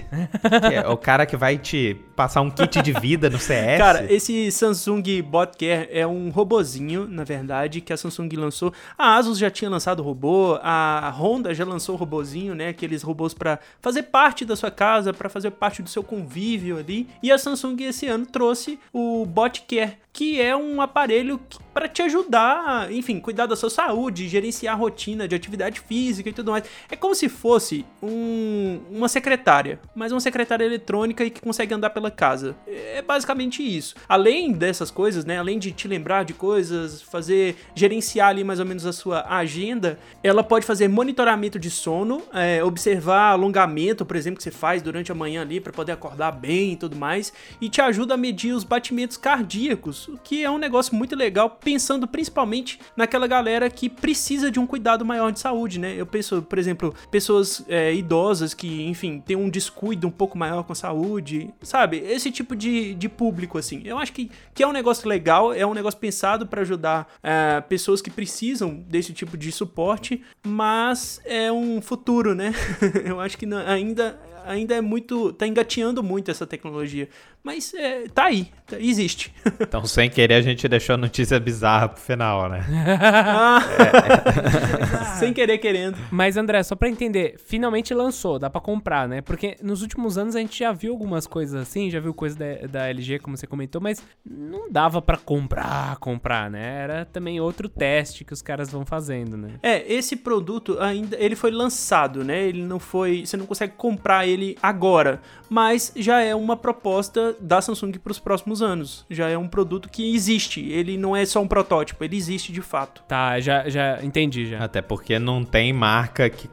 é 0.72 0.88
o 0.88 0.98
cara 0.98 1.26
que 1.26 1.36
vai 1.36 1.58
te 1.58 1.96
passar 2.16 2.42
um 2.42 2.50
kit 2.50 2.82
de 2.82 2.94
vida 2.94 3.30
no 3.30 3.40
CS? 3.40 3.78
Cara, 3.78 4.12
esse 4.12 4.52
Samsung 4.52 5.22
Bot 5.24 5.58
Care 5.58 5.90
é 5.92 6.06
um 6.06 6.30
robozinho, 6.30 7.08
na 7.08 7.24
verdade, 7.24 7.82
que 7.82 7.92
a 7.92 7.98
Samsung 7.98 8.30
lançou. 8.36 8.74
A 8.98 9.16
Asus 9.16 9.38
já 9.38 9.50
tinha 9.50 9.70
lançado 9.70 10.00
o 10.00 10.04
robô, 10.04 10.60
a 10.62 11.10
Honda 11.18 11.54
já 11.54 11.66
lançou 11.66 11.96
o 11.96 11.98
robozinho, 11.98 12.54
né? 12.54 12.70
Aqueles 12.70 13.02
robôs 13.02 13.34
para 13.34 13.60
fazer 13.82 14.04
parte 14.04 14.46
da 14.46 14.56
sua 14.56 14.72
casa, 14.72 15.14
para 15.14 15.30
fazer 15.30 15.52
parte 15.52 15.82
do 15.82 15.90
seu 15.90 16.04
convívio 16.04 16.78
ali. 16.78 17.08
E 17.22 17.32
a 17.32 17.38
Samsung 17.38 17.78
esse 17.82 18.08
ano 18.08 18.26
trouxe 18.26 18.80
o 18.94 19.26
Bot 19.26 19.64
Care, 19.68 19.98
que 20.18 20.42
é 20.42 20.58
um 20.58 20.82
aparelho 20.82 21.40
para 21.76 21.88
te 21.88 22.02
ajudar, 22.02 22.92
enfim, 22.92 23.20
cuidar 23.20 23.46
da 23.46 23.56
sua 23.56 23.70
saúde, 23.70 24.28
gerenciar 24.28 24.74
a 24.74 24.76
rotina 24.76 25.28
de 25.28 25.36
atividade 25.36 25.80
física 25.80 26.28
e 26.28 26.34
tudo 26.34 26.50
mais. 26.50 26.64
É 26.90 26.96
como 26.96 27.14
se 27.14 27.30
fosse 27.30 27.86
um, 28.02 28.80
uma 28.90 29.08
secretária, 29.08 29.80
mas 29.94 30.12
uma 30.12 30.20
secretária 30.20 30.66
eletrônica 30.66 31.24
e 31.24 31.30
que 31.30 31.40
consegue 31.40 31.72
andar 31.72 31.92
pela 31.92 32.10
casa. 32.10 32.56
É 32.66 33.00
basicamente 33.04 33.62
isso. 33.62 33.94
Além 34.10 34.54
dessas 34.54 34.90
coisas, 34.90 35.24
né, 35.24 35.38
além 35.38 35.60
de 35.60 35.72
te 35.72 35.88
lembrar 35.88 36.26
de 36.26 36.34
coisas, 36.34 37.00
fazer 37.00 37.56
gerenciar 37.76 38.30
ali 38.30 38.44
mais 38.44 38.60
ou 38.60 38.66
menos 38.66 38.88
a 38.88 38.92
sua 38.92 39.24
agenda, 39.30 40.00
ela 40.24 40.44
pode 40.44 40.66
fazer 40.66 40.88
monitoramento 40.88 41.60
de 41.60 41.70
sono, 41.70 42.24
é, 42.34 42.64
observar 42.64 43.34
alongamento, 43.34 44.04
por 44.04 44.16
exemplo, 44.16 44.40
que 44.40 44.44
você 44.44 44.50
faz 44.50 44.82
durante 44.82 45.12
a 45.12 45.16
manhã 45.16 45.44
ali 45.44 45.62
para 45.62 45.72
poder 45.72 45.92
acordar 45.92 46.32
bem 46.32 46.72
e 46.72 46.76
tudo 46.76 46.96
mais, 46.96 47.32
e 47.62 47.70
te 47.70 47.82
ajuda 47.82 48.16
a 48.16 48.18
medir 48.18 48.54
os 48.54 48.64
batimentos 48.64 49.16
cardíacos, 49.16 50.07
o 50.08 50.18
que 50.18 50.44
é 50.44 50.50
um 50.50 50.58
negócio 50.58 50.96
muito 50.96 51.16
legal 51.16 51.50
pensando 51.50 52.08
principalmente 52.08 52.80
naquela 52.96 53.28
galera 53.28 53.70
que 53.70 53.90
precisa 53.90 54.50
de 54.50 54.60
um 54.60 54.68
cuidado 54.68 55.06
maior 55.06 55.32
de 55.32 55.40
saúde, 55.40 55.80
né? 55.80 55.96
Eu 55.96 56.06
penso, 56.06 56.42
por 56.42 56.58
exemplo, 56.58 56.94
pessoas 57.12 57.64
é, 57.68 57.94
idosas 57.94 58.54
que, 58.54 58.84
enfim, 58.88 59.20
tem 59.20 59.36
um 59.36 59.50
descuido 59.50 60.08
um 60.08 60.12
pouco 60.12 60.38
maior 60.38 60.64
com 60.64 60.74
a 60.74 60.76
saúde, 60.76 61.50
sabe? 61.62 61.98
Esse 61.98 62.32
tipo 62.32 62.56
de, 62.56 62.94
de 62.94 63.10
público, 63.10 63.58
assim. 63.58 63.82
Eu 63.86 63.98
acho 63.98 64.14
que, 64.14 64.32
que 64.54 64.64
é 64.64 64.68
um 64.68 64.72
negócio 64.72 65.08
legal, 65.08 65.54
é 65.54 65.66
um 65.66 65.74
negócio 65.74 66.00
pensado 66.00 66.48
para 66.48 66.62
ajudar 66.62 67.08
é, 67.22 67.62
pessoas 67.62 68.02
que 68.02 68.10
precisam 68.10 68.76
desse 68.88 69.14
tipo 69.14 69.38
de 69.38 69.52
suporte, 69.52 70.22
mas 70.46 71.22
é 71.26 71.52
um 71.52 71.82
futuro, 71.82 72.34
né? 72.34 72.54
Eu 73.06 73.20
acho 73.20 73.38
que 73.38 73.46
não, 73.46 73.58
ainda 73.60 74.20
ainda 74.48 74.76
é 74.76 74.82
muito. 74.82 75.34
tá 75.34 75.48
engateando 75.48 76.02
muito 76.04 76.32
essa 76.32 76.46
tecnologia. 76.46 77.10
Mas 77.44 77.74
é, 77.74 78.08
tá 78.14 78.26
aí, 78.26 78.48
tá, 78.66 78.78
existe. 78.80 79.34
Então, 79.60 79.86
sem 79.86 80.10
querer, 80.10 80.36
a 80.36 80.42
gente 80.42 80.68
deixou 80.68 80.94
a 80.94 80.98
notícia 80.98 81.40
bizarra 81.40 81.90
pro 81.90 82.00
final, 82.00 82.48
né? 82.50 82.64
ah, 83.02 83.60
é. 83.80 85.16
sem 85.20 85.34
querer 85.34 85.58
querendo. 85.58 85.98
Mas, 86.10 86.38
André, 86.38 86.62
só 86.64 86.76
pra 86.76 86.88
entender, 86.88 87.36
finalmente 87.38 87.94
lançou, 87.94 88.40
dá 88.40 88.50
pra 88.50 88.62
comprar, 88.62 89.10
né? 89.10 89.22
Porque 89.22 89.58
nos 89.62 89.82
últimos 89.82 90.18
anos 90.18 90.36
a 90.36 90.40
gente 90.40 90.60
já 90.60 90.72
viu 90.72 90.94
algumas 90.94 91.28
coisas 91.28 91.60
assim, 91.62 91.90
já 91.90 92.00
viu 92.00 92.14
coisa 92.14 92.38
da, 92.38 92.68
da 92.68 92.88
LG, 92.88 93.20
como 93.20 93.36
você 93.36 93.46
comentou, 93.46 93.82
mas 93.82 94.02
não 94.26 94.72
dava 94.72 95.02
pra 95.02 95.18
comprar, 95.18 95.98
comprar, 95.98 96.50
né? 96.50 96.84
Era 96.84 97.06
também 97.06 97.40
outro 97.42 97.68
teste 97.68 98.24
que 98.24 98.34
os 98.34 98.42
caras 98.42 98.72
vão 98.72 98.86
fazendo, 98.86 99.36
né? 99.36 99.56
É, 99.62 99.92
esse 99.92 100.16
produto 100.16 100.80
ainda, 100.80 101.18
ele 101.20 101.36
foi 101.36 101.52
lançado, 101.52 102.24
né? 102.24 102.44
Ele 102.44 102.62
não 102.62 102.80
foi, 102.80 103.26
você 103.26 103.36
não 103.36 103.46
consegue 103.46 103.74
comprar 103.76 104.28
ele 104.28 104.37
agora, 104.62 105.22
mas 105.50 105.92
já 105.96 106.22
é 106.22 106.36
uma 106.36 106.56
proposta 106.56 107.36
da 107.40 107.62
Samsung 107.62 107.94
para 107.94 108.12
os 108.12 108.20
próximos 108.20 108.62
anos. 108.62 109.06
Já 109.10 109.30
é 109.30 109.38
um 109.38 109.48
produto 109.48 109.90
que 109.90 110.14
existe. 110.14 110.62
Ele 110.70 110.98
não 110.98 111.16
é 111.16 111.26
só 111.26 111.42
um 111.42 111.48
protótipo, 111.48 112.04
ele 112.04 112.16
existe 112.16 112.52
de 112.52 112.62
fato. 112.62 113.04
Tá, 113.08 113.40
já, 113.40 113.68
já 113.70 114.04
entendi 114.04 114.46
já. 114.46 114.64
Até 114.64 114.82
porque 114.82 115.18
não 115.20 115.44
tem 115.44 115.74
marca 115.74 116.30
que 116.30 116.48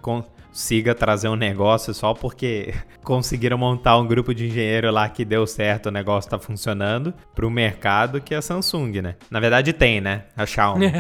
consiga 0.55 0.95
trazer 0.95 1.29
um 1.29 1.35
negócio 1.35 1.93
só 1.93 2.15
porque 2.15 2.73
conseguiram 3.03 3.59
montar 3.59 3.99
um 3.99 4.07
grupo 4.07 4.33
de 4.33 4.47
engenheiro 4.47 4.89
lá 4.93 5.09
que 5.09 5.25
deu 5.25 5.45
certo, 5.49 5.87
o 5.87 5.91
negócio 5.91 6.31
tá 6.31 6.39
funcionando 6.39 7.13
pro 7.35 7.51
mercado 7.51 8.21
que 8.21 8.33
é 8.33 8.37
a 8.37 8.43
Samsung, 8.43 9.03
né? 9.03 9.17
Na 9.29 9.41
verdade 9.41 9.73
tem, 9.73 10.01
né? 10.01 10.27
A 10.37 10.47
Xiaomi. 10.47 10.87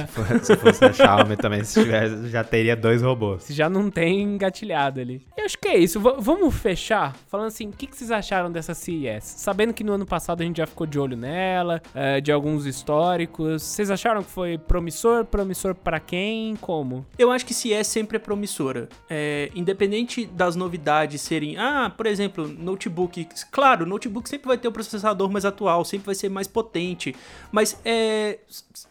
se, 0.00 0.06
for, 0.08 0.44
se, 0.44 0.56
fosse 0.56 0.84
a 0.84 0.92
Xiaomi 0.92 1.36
também, 1.36 1.62
se 1.62 1.84
tivesse, 1.84 2.28
já 2.28 2.42
teria 2.42 2.74
dois 2.74 3.00
robôs. 3.00 3.44
Se 3.44 3.54
já 3.54 3.70
não 3.70 3.90
tem 3.90 4.22
engatilhado 4.22 5.00
ali. 5.00 5.24
Eu 5.36 5.44
acho 5.44 5.56
que 5.56 5.68
é 5.68 5.78
isso. 5.78 6.00
V 6.00 6.16
vamos 6.18 6.52
fechar 6.56 7.14
falando 7.28 7.46
assim, 7.46 7.68
o 7.68 7.72
que, 7.72 7.86
que, 7.86 7.96
vocês 7.96 8.10
acharam 8.10 8.50
dessa 8.50 8.74
CES? 8.74 9.22
Sabendo 9.22 9.72
que 9.72 9.84
no 9.84 9.92
ano 9.92 10.04
passado 10.04 10.40
a 10.40 10.44
gente 10.44 10.56
já 10.56 10.66
ficou 10.66 10.84
de 10.84 10.98
olho 10.98 11.16
nela, 11.16 11.80
uh, 11.94 12.20
de 12.20 12.32
alguns 12.32 12.66
históricos. 12.66 13.62
Vocês 13.62 13.88
acharam 13.88 14.24
que 14.24 14.30
foi 14.30 14.58
promissor? 14.58 15.24
Promissor 15.24 15.76
para 15.76 16.00
quem? 16.00 16.56
Como? 16.56 17.06
Eu 17.16 17.30
acho 17.30 17.46
que 17.46 17.54
CES 17.54 17.86
sempre 17.86 18.16
é 18.16 18.20
promissora 18.20 18.88
é, 19.08 19.50
independente 19.54 20.26
das 20.26 20.56
novidades 20.56 21.20
serem, 21.22 21.56
ah, 21.56 21.92
por 21.94 22.06
exemplo, 22.06 22.46
notebook, 22.48 23.28
claro, 23.50 23.86
notebook 23.86 24.28
sempre 24.28 24.48
vai 24.48 24.58
ter 24.58 24.68
o 24.68 24.70
um 24.70 24.74
processador 24.74 25.30
mais 25.30 25.44
atual, 25.44 25.84
sempre 25.84 26.06
vai 26.06 26.14
ser 26.14 26.28
mais 26.28 26.46
potente, 26.46 27.14
mas 27.52 27.78
é, 27.84 28.38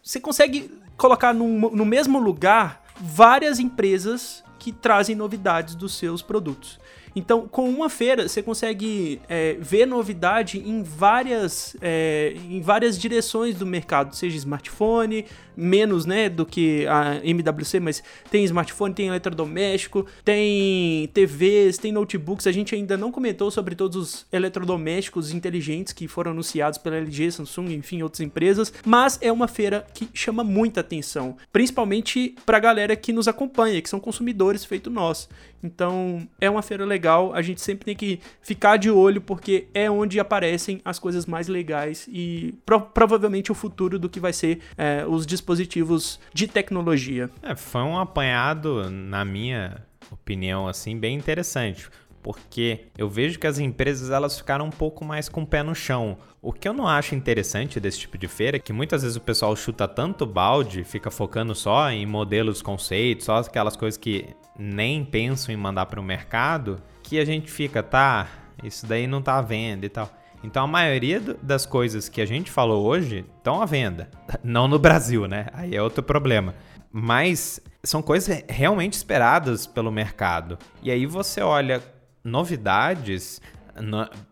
você 0.02 0.20
consegue 0.20 0.72
colocar 0.98 1.34
no, 1.34 1.70
no 1.72 1.86
mesmo 1.86 2.20
lugar 2.20 2.84
várias 3.00 3.60
empresas 3.60 4.44
que 4.58 4.72
trazem 4.72 5.16
novidades 5.16 5.76
dos 5.76 5.94
seus 5.98 6.22
produtos. 6.22 6.80
Então, 7.16 7.48
com 7.48 7.70
uma 7.70 7.90
feira, 7.90 8.28
você 8.28 8.44
consegue 8.44 9.22
é, 9.30 9.56
ver 9.60 9.86
novidade 9.86 10.60
em 10.60 10.84
várias, 10.84 11.78
é, 11.82 12.36
em 12.50 12.60
várias 12.60 13.00
direções 13.00 13.56
do 13.56 13.66
mercado, 13.66 14.14
seja 14.16 14.36
smartphone, 14.36 15.26
menos 15.56 16.06
né, 16.06 16.30
do 16.30 16.46
que 16.46 16.86
a 16.88 17.22
MWC, 17.24 17.80
mas 17.80 18.04
tem 18.30 18.44
smartphone, 18.44 18.94
tem 18.94 19.08
eletrodoméstico, 19.08 20.06
tem 20.24 21.08
TVs, 21.14 21.78
tem 21.78 21.92
notebooks. 21.92 22.48
A 22.48 22.52
gente 22.52 22.76
ainda 22.76 22.98
não 22.98 23.12
comentou 23.12 23.50
sobre 23.50 23.76
todos 23.76 23.96
os 23.96 24.26
eletrodomésticos 24.32 25.32
inteligentes 25.32 25.94
que 25.94 26.08
foram 26.08 26.32
anunciados 26.32 26.78
pela 26.78 26.98
LG, 26.98 27.32
Samsung, 27.32 27.74
enfim, 27.74 28.02
outras 28.02 28.22
empresas, 28.22 28.74
mas 28.86 29.18
é 29.22 29.32
uma 29.32 29.48
feira 29.48 29.86
que 29.94 30.10
chama 30.14 30.44
muita 30.44 30.82
atenção, 30.82 31.38
principalmente 31.52 32.36
para 32.46 32.58
a 32.58 32.60
galera 32.60 32.96
que 32.96 33.14
nos 33.14 33.28
acompanha, 33.28 33.82
que 33.82 33.90
são 33.90 34.00
consumidores 34.00 34.66
feito 34.66 34.90
nós. 34.90 35.30
Então, 35.64 36.28
é 36.40 36.50
uma 36.50 36.62
feira 36.62 36.86
legal, 36.86 37.05
a 37.08 37.42
gente 37.42 37.62
sempre 37.62 37.86
tem 37.86 37.96
que 37.96 38.20
ficar 38.42 38.78
de 38.78 38.90
olho 38.90 39.22
porque 39.22 39.68
é 39.74 39.90
onde 39.90 40.20
aparecem 40.20 40.82
as 40.84 41.00
coisas 41.00 41.26
mais 41.26 41.48
legais 41.48 42.08
e 42.12 42.54
pro 42.66 42.82
provavelmente 42.82 43.52
o 43.52 43.56
futuro 43.56 43.98
do 43.98 44.10
que 44.10 44.20
vai 44.20 44.34
ser 44.34 44.60
é, 44.78 45.06
os 45.08 45.26
dispositivos 45.26 46.20
de 46.34 46.48
tecnologia. 46.48 47.30
É, 47.42 47.56
foi 47.56 47.82
um 47.82 47.98
apanhado, 47.98 48.90
na 48.90 49.24
minha 49.26 49.86
opinião, 50.12 50.68
assim, 50.68 50.98
bem 50.98 51.16
interessante 51.16 51.90
porque 52.26 52.88
eu 52.98 53.08
vejo 53.08 53.38
que 53.38 53.46
as 53.46 53.60
empresas 53.60 54.10
elas 54.10 54.36
ficaram 54.36 54.66
um 54.66 54.72
pouco 54.72 55.06
mais 55.06 55.30
com 55.30 55.44
o 55.44 55.46
pé 55.46 55.62
no 55.62 55.76
chão. 55.76 56.18
O 56.42 56.52
que 56.52 56.68
eu 56.68 56.74
não 56.74 56.88
acho 56.88 57.14
interessante 57.14 57.80
desse 57.80 58.00
tipo 58.00 58.18
de 58.18 58.28
feira 58.28 58.58
é 58.58 58.60
que 58.60 58.74
muitas 58.74 59.04
vezes 59.04 59.16
o 59.16 59.22
pessoal 59.22 59.56
chuta 59.56 59.88
tanto 59.88 60.26
balde, 60.26 60.84
fica 60.84 61.12
focando 61.12 61.54
só 61.54 61.88
em 61.92 62.04
modelos, 62.04 62.64
conceitos, 62.64 63.28
só 63.28 63.38
aquelas 63.38 63.76
coisas 63.76 63.96
que 63.96 64.26
nem 64.58 65.06
pensam 65.06 65.54
em 65.54 65.58
mandar 65.58 65.86
para 65.86 66.00
o 66.00 66.04
mercado, 66.04 66.82
que 67.06 67.20
a 67.20 67.26
gente 67.26 67.52
fica, 67.52 67.84
tá, 67.84 68.28
isso 68.64 68.86
daí 68.86 69.06
não 69.06 69.22
tá 69.22 69.38
à 69.38 69.42
venda 69.42 69.86
e 69.86 69.90
tal. 69.90 70.10
Então 70.44 70.64
a 70.64 70.68
maioria 70.68 71.20
das 71.42 71.66
coisas 71.66 72.10
que 72.10 72.20
a 72.20 72.26
gente 72.26 72.50
falou 72.52 72.86
hoje 72.86 73.26
estão 73.38 73.62
à 73.62 73.66
venda. 73.66 74.10
Não 74.44 74.68
no 74.68 74.78
Brasil, 74.78 75.28
né? 75.28 75.48
Aí 75.54 75.76
é 75.76 75.82
outro 75.82 76.04
problema. 76.04 76.54
Mas 76.92 77.60
são 77.84 78.02
coisas 78.02 78.44
realmente 78.48 78.94
esperadas 78.94 79.66
pelo 79.66 79.92
mercado. 79.92 80.58
E 80.82 80.92
aí 80.92 81.06
você 81.06 81.42
olha 81.42 81.82
novidades, 82.24 83.42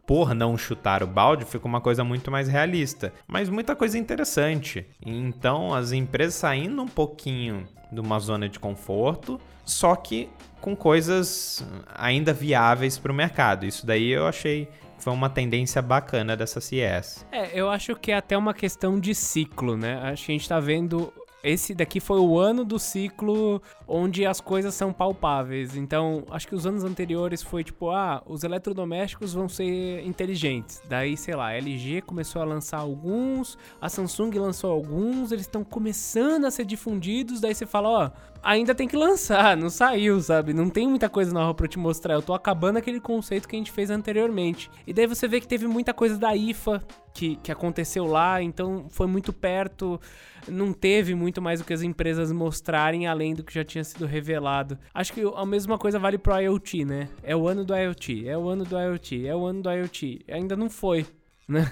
por 0.06 0.34
não 0.34 0.58
chutar 0.58 1.04
o 1.04 1.08
balde, 1.08 1.46
fica 1.46 1.68
uma 1.68 1.82
coisa 1.82 2.04
muito 2.04 2.32
mais 2.32 2.48
realista. 2.48 3.12
Mas 3.28 3.50
muita 3.50 3.76
coisa 3.76 3.98
interessante. 3.98 4.86
Então, 5.06 5.74
as 5.74 5.92
empresas 5.92 6.36
saindo 6.36 6.82
um 6.82 6.88
pouquinho 6.88 7.68
de 7.92 8.00
uma 8.00 8.20
zona 8.20 8.48
de 8.48 8.60
conforto, 8.60 9.40
só 9.66 9.96
que 9.96 10.30
com 10.64 10.78
coisas 10.78 11.62
ainda 11.94 12.32
viáveis 12.32 12.98
para 12.98 13.12
o 13.12 13.16
mercado. 13.16 13.66
Isso 13.66 13.86
daí 13.86 14.10
eu 14.10 14.26
achei 14.26 14.70
foi 14.98 15.12
uma 15.12 15.30
tendência 15.30 15.82
bacana 15.82 16.38
dessa 16.38 16.62
CES. 16.62 17.26
É, 17.30 17.50
eu 17.54 17.70
acho 17.70 17.94
que 17.98 18.14
é 18.14 18.16
até 18.16 18.38
uma 18.38 18.54
questão 18.54 18.98
de 18.98 19.14
ciclo, 19.14 19.76
né? 19.76 20.00
Acho 20.02 20.26
que 20.26 20.32
a 20.32 20.36
gente 20.36 20.44
está 20.44 20.62
vendo 20.62 21.12
esse 21.44 21.76
daqui 21.76 22.00
foi 22.00 22.22
o 22.22 22.40
ano 22.40 22.64
do 22.64 22.80
ciclo 22.80 23.62
onde 23.86 24.26
as 24.26 24.40
coisas 24.40 24.74
são 24.74 24.94
palpáveis. 24.94 25.76
Então, 25.76 26.24
acho 26.32 26.48
que 26.48 26.56
os 26.56 26.66
anos 26.66 26.86
anteriores 26.86 27.44
foi 27.44 27.66
tipo, 27.66 27.92
ah, 27.92 28.24
os 28.26 28.46
eletrodomésticos 28.46 29.34
vão 29.34 29.50
ser 29.50 30.02
inteligentes. 30.06 30.82
Daí, 30.88 31.18
sei 31.18 31.36
lá, 31.36 31.48
a 31.48 31.58
LG 31.58 32.04
começou 32.04 32.42
a 32.42 32.46
lançar 32.46 32.78
alguns, 32.78 33.58
a 33.82 33.90
Samsung 33.90 34.32
lançou 34.40 34.72
alguns, 34.72 35.34
eles 35.34 35.46
estão 35.46 35.66
começando 35.66 36.46
a 36.46 36.52
ser 36.52 36.64
difundidos. 36.64 37.42
Daí 37.42 37.54
você 37.54 37.66
fala, 37.66 37.90
ó, 37.90 38.12
ainda 38.44 38.76
tem 38.76 38.88
que 38.88 38.98
lançar, 38.98 39.56
não 39.56 39.70
saiu, 39.70 40.20
sabe? 40.22 40.54
Não 40.54 40.70
tem 40.70 40.88
muita 40.88 41.10
coisa 41.10 41.34
nova 41.34 41.54
pra 41.54 41.68
te 41.68 41.80
mostrar. 41.80 42.16
Eu 42.16 42.22
tô 42.22 42.34
acabando 42.34 42.78
aquele 42.78 43.00
conceito 43.00 43.48
que 43.48 43.56
a 43.56 43.60
gente 43.60 43.72
fez 43.72 43.90
anteriormente. 43.90 44.70
E 44.86 44.94
daí 44.94 45.08
você 45.08 45.28
vê 45.28 45.40
que 45.40 45.48
teve 45.48 45.68
muita 45.68 45.94
coisa 45.94 46.18
da 46.18 46.36
IFA 46.36 46.84
que, 47.14 47.38
que 47.38 47.52
aconteceu 47.52 48.06
lá, 48.06 48.42
então 48.42 48.88
foi 48.90 49.08
muito 49.08 49.32
perto 49.32 50.00
não 50.48 50.74
teve 50.74 51.16
muito 51.16 51.42
mais 51.42 51.62
o 51.62 51.64
que 51.64 51.74
as 51.74 51.82
empresas 51.82 52.32
mostrarem 52.32 53.08
além 53.08 53.34
do 53.34 53.44
que 53.44 53.54
já 53.54 53.64
tinha 53.64 53.84
sido 53.84 54.06
revelado. 54.06 54.78
Acho 54.94 55.14
que 55.14 55.22
a 55.22 55.46
mesma 55.46 55.78
coisa 55.78 56.00
vale 56.00 56.18
pro 56.18 56.38
IoT, 56.38 56.86
né? 56.86 57.10
É 57.22 57.36
o 57.36 57.48
ano 57.48 57.64
do 57.64 57.76
IoT, 57.76 58.28
é 58.28 58.38
o 58.38 58.48
ano 58.48 58.66
do 58.66 58.78
IoT, 58.78 59.28
é 59.28 59.36
o 59.36 59.46
ano 59.46 59.62
do 59.62 59.72
IoT. 59.72 60.26
Ainda 60.30 60.56
não 60.56 60.70
foi, 60.70 61.06
né? 61.48 61.72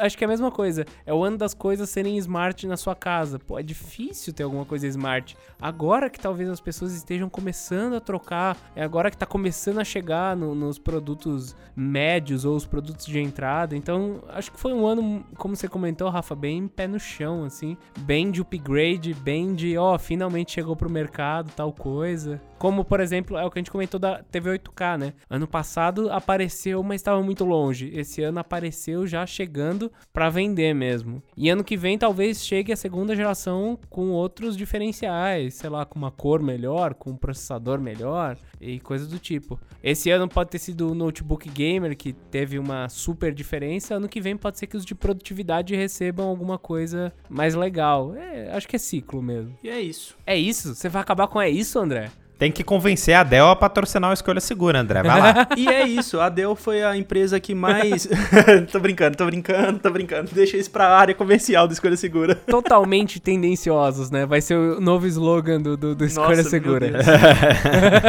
Acho 0.00 0.18
que 0.18 0.24
é 0.24 0.26
a 0.26 0.28
mesma 0.28 0.50
coisa. 0.50 0.84
É 1.06 1.14
o 1.14 1.22
ano 1.22 1.36
das 1.36 1.54
coisas 1.54 1.88
serem 1.88 2.16
smart 2.18 2.66
na 2.66 2.76
sua 2.76 2.94
casa. 2.94 3.38
Pô, 3.38 3.58
é 3.58 3.62
difícil 3.62 4.32
ter 4.32 4.42
alguma 4.42 4.64
coisa 4.64 4.86
smart. 4.86 5.36
Agora 5.60 6.10
que 6.10 6.18
talvez 6.18 6.48
as 6.48 6.60
pessoas 6.60 6.94
estejam 6.94 7.28
começando 7.28 7.94
a 7.94 8.00
trocar, 8.00 8.56
é 8.74 8.82
agora 8.82 9.10
que 9.10 9.16
tá 9.16 9.26
começando 9.26 9.78
a 9.78 9.84
chegar 9.84 10.36
no, 10.36 10.54
nos 10.54 10.78
produtos 10.78 11.56
médios 11.76 12.44
ou 12.44 12.56
os 12.56 12.66
produtos 12.66 13.06
de 13.06 13.20
entrada. 13.20 13.76
Então, 13.76 14.22
acho 14.28 14.52
que 14.52 14.58
foi 14.58 14.72
um 14.72 14.86
ano, 14.86 15.24
como 15.36 15.54
você 15.56 15.68
comentou, 15.68 16.08
Rafa, 16.08 16.34
bem 16.34 16.66
pé 16.68 16.86
no 16.86 16.98
chão, 16.98 17.44
assim. 17.44 17.76
Bem 18.00 18.30
de 18.30 18.40
upgrade, 18.40 19.14
bem 19.14 19.54
de, 19.54 19.76
ó, 19.78 19.94
oh, 19.94 19.98
finalmente 19.98 20.52
chegou 20.52 20.74
pro 20.74 20.90
mercado, 20.90 21.50
tal 21.54 21.72
coisa. 21.72 22.40
Como, 22.58 22.84
por 22.84 23.00
exemplo, 23.00 23.36
é 23.36 23.44
o 23.44 23.50
que 23.50 23.58
a 23.58 23.60
gente 23.60 23.70
comentou 23.70 24.00
da 24.00 24.22
TV 24.22 24.58
8K, 24.58 24.98
né? 24.98 25.12
Ano 25.28 25.46
passado 25.46 26.10
apareceu, 26.10 26.82
mas 26.82 27.00
estava 27.00 27.22
muito 27.22 27.44
longe. 27.44 27.90
Esse 27.94 28.22
ano 28.22 28.38
apareceu 28.38 29.06
já 29.06 29.26
chegou 29.26 29.43
chegando 29.44 29.92
para 30.12 30.30
vender 30.30 30.74
mesmo. 30.74 31.22
E 31.36 31.50
ano 31.50 31.62
que 31.62 31.76
vem 31.76 31.98
talvez 31.98 32.44
chegue 32.44 32.72
a 32.72 32.76
segunda 32.76 33.14
geração 33.14 33.78
com 33.90 34.10
outros 34.10 34.56
diferenciais, 34.56 35.54
sei 35.54 35.68
lá, 35.68 35.84
com 35.84 35.98
uma 35.98 36.10
cor 36.10 36.42
melhor, 36.42 36.94
com 36.94 37.10
um 37.10 37.16
processador 37.16 37.78
melhor 37.78 38.36
e 38.60 38.80
coisas 38.80 39.06
do 39.06 39.18
tipo. 39.18 39.60
Esse 39.82 40.10
ano 40.10 40.26
pode 40.26 40.50
ter 40.50 40.58
sido 40.58 40.90
o 40.90 40.94
notebook 40.94 41.48
gamer 41.50 41.94
que 41.96 42.12
teve 42.12 42.58
uma 42.58 42.88
super 42.88 43.34
diferença, 43.34 43.96
ano 43.96 44.08
que 44.08 44.20
vem 44.20 44.36
pode 44.36 44.58
ser 44.58 44.66
que 44.66 44.76
os 44.76 44.84
de 44.84 44.94
produtividade 44.94 45.76
recebam 45.76 46.26
alguma 46.26 46.58
coisa 46.58 47.12
mais 47.28 47.54
legal. 47.54 48.14
É, 48.16 48.50
acho 48.56 48.66
que 48.66 48.76
é 48.76 48.78
ciclo 48.78 49.22
mesmo. 49.22 49.54
E 49.62 49.68
é 49.68 49.80
isso. 49.80 50.16
É 50.26 50.36
isso? 50.36 50.74
Você 50.74 50.88
vai 50.88 51.02
acabar 51.02 51.28
com 51.28 51.40
é 51.40 51.50
isso, 51.50 51.78
André? 51.78 52.10
Tem 52.44 52.52
que 52.52 52.62
convencer 52.62 53.14
a 53.14 53.22
Dell 53.22 53.48
a 53.48 53.56
patrocinar 53.56 54.10
uma 54.10 54.12
escolha 54.12 54.38
segura, 54.38 54.78
André. 54.78 55.02
Vai 55.02 55.18
lá. 55.18 55.48
e 55.56 55.66
é 55.66 55.86
isso. 55.86 56.20
A 56.20 56.28
Dell 56.28 56.54
foi 56.54 56.82
a 56.82 56.94
empresa 56.94 57.40
que 57.40 57.54
mais. 57.54 58.06
tô 58.70 58.78
brincando, 58.80 59.16
tô 59.16 59.24
brincando, 59.24 59.78
tô 59.78 59.88
brincando. 59.88 60.28
Deixa 60.30 60.58
isso 60.58 60.70
pra 60.70 60.88
área 60.88 61.14
comercial 61.14 61.66
do 61.66 61.72
Escolha 61.72 61.96
Segura. 61.96 62.34
Totalmente 62.34 63.18
tendenciosos, 63.18 64.10
né? 64.10 64.26
Vai 64.26 64.42
ser 64.42 64.56
o 64.56 64.78
novo 64.78 65.06
slogan 65.06 65.58
do, 65.58 65.74
do, 65.74 65.94
do 65.94 66.04
Escolha 66.04 66.36
Nossa, 66.36 66.50
Segura. 66.50 66.92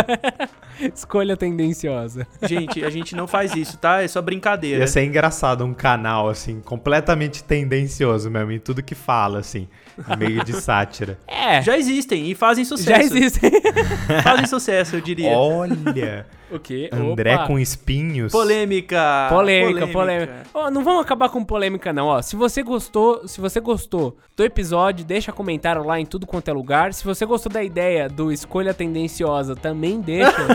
Escolha 0.93 1.37
tendenciosa. 1.37 2.27
Gente, 2.43 2.83
a 2.83 2.89
gente 2.89 3.15
não 3.15 3.27
faz 3.27 3.55
isso, 3.55 3.77
tá? 3.77 4.03
É 4.03 4.07
só 4.09 4.21
brincadeira. 4.21 4.79
Ia 4.79 4.87
ser 4.87 5.05
engraçado 5.05 5.63
um 5.63 5.73
canal, 5.73 6.27
assim, 6.27 6.59
completamente 6.59 7.41
tendencioso 7.41 8.29
mesmo, 8.29 8.51
em 8.51 8.59
tudo 8.59 8.83
que 8.83 8.95
fala, 8.95 9.39
assim, 9.39 9.69
meio 10.17 10.43
de 10.43 10.53
sátira. 10.53 11.17
É. 11.27 11.61
Já 11.61 11.77
existem 11.77 12.29
e 12.29 12.35
fazem 12.35 12.65
sucesso. 12.65 12.89
Já 12.89 12.99
existem. 12.99 13.51
fazem 14.23 14.45
sucesso, 14.45 14.95
eu 14.95 15.01
diria. 15.01 15.29
Olha! 15.29 16.25
O 16.51 16.59
quê? 16.59 16.89
André 16.93 17.35
Opa. 17.35 17.47
com 17.47 17.59
espinhos. 17.59 18.31
Polêmica. 18.31 19.27
Polêmica, 19.29 19.87
polêmica. 19.87 20.43
Ó, 20.53 20.69
não 20.69 20.83
vamos 20.83 21.01
acabar 21.01 21.29
com 21.29 21.43
polêmica, 21.43 21.91
não. 21.91 22.07
Ó, 22.07 22.21
se 22.21 22.35
você 22.35 22.61
gostou, 22.61 23.27
se 23.27 23.41
você 23.41 23.59
gostou 23.59 24.17
do 24.35 24.43
episódio, 24.43 25.03
deixa 25.05 25.31
comentário 25.31 25.83
lá 25.83 25.99
em 25.99 26.05
tudo 26.05 26.27
quanto 26.27 26.47
é 26.49 26.53
lugar. 26.53 26.93
Se 26.93 27.03
você 27.03 27.25
gostou 27.25 27.51
da 27.51 27.63
ideia 27.63 28.07
do 28.09 28.31
escolha 28.31 28.73
tendenciosa, 28.73 29.55
também 29.55 29.99
deixa. 30.01 30.31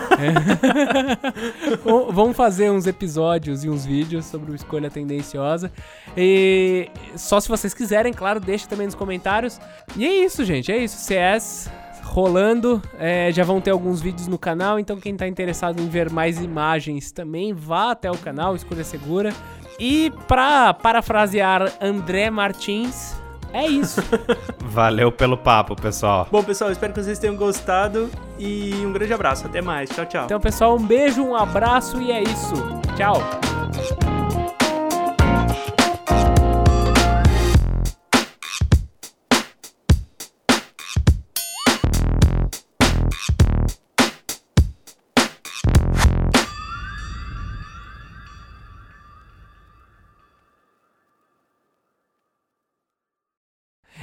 Vamos- 1.84 2.14
vamos 2.14 2.36
fazer 2.36 2.70
uns 2.70 2.86
episódios 2.86 3.64
e 3.64 3.68
uns 3.68 3.84
vídeos 3.84 4.26
sobre 4.26 4.52
o 4.52 4.54
escolha 4.54 4.90
tendenciosa. 4.90 5.70
E 6.16 6.88
só 7.16 7.40
se 7.40 7.48
vocês 7.48 7.74
quiserem, 7.74 8.12
claro, 8.12 8.40
deixa 8.40 8.66
também 8.68 8.86
nos 8.86 8.94
comentários. 8.94 9.60
E 9.96 10.04
é 10.06 10.24
isso, 10.24 10.44
gente. 10.44 10.70
É 10.70 10.78
isso. 10.78 10.96
CS 10.98 11.70
rolando. 12.10 12.82
É, 12.98 13.30
já 13.32 13.44
vão 13.44 13.60
ter 13.60 13.70
alguns 13.70 14.00
vídeos 14.00 14.26
no 14.26 14.38
canal, 14.38 14.78
então 14.78 14.96
quem 14.98 15.16
tá 15.16 15.26
interessado 15.26 15.80
em 15.80 15.88
ver 15.88 16.10
mais 16.10 16.42
imagens 16.42 17.12
também 17.12 17.54
vá 17.54 17.92
até 17.92 18.10
o 18.10 18.18
canal, 18.18 18.54
Escolha 18.56 18.84
Segura. 18.84 19.32
E 19.78 20.12
pra 20.28 20.74
parafrasear 20.74 21.72
André 21.80 22.28
Martins, 22.28 23.16
é 23.52 23.66
isso. 23.66 24.02
Valeu 24.60 25.10
pelo 25.10 25.38
papo, 25.38 25.74
pessoal. 25.74 26.28
Bom, 26.30 26.42
pessoal, 26.42 26.70
espero 26.70 26.92
que 26.92 27.02
vocês 27.02 27.18
tenham 27.18 27.36
gostado 27.36 28.10
e 28.38 28.74
um 28.84 28.92
grande 28.92 29.12
abraço. 29.12 29.46
Até 29.46 29.62
mais. 29.62 29.88
Tchau, 29.88 30.04
tchau. 30.04 30.24
Então, 30.26 30.40
pessoal, 30.40 30.76
um 30.76 30.84
beijo, 30.84 31.22
um 31.22 31.34
abraço 31.34 32.00
e 32.02 32.12
é 32.12 32.22
isso. 32.22 32.54
Tchau. 32.96 34.19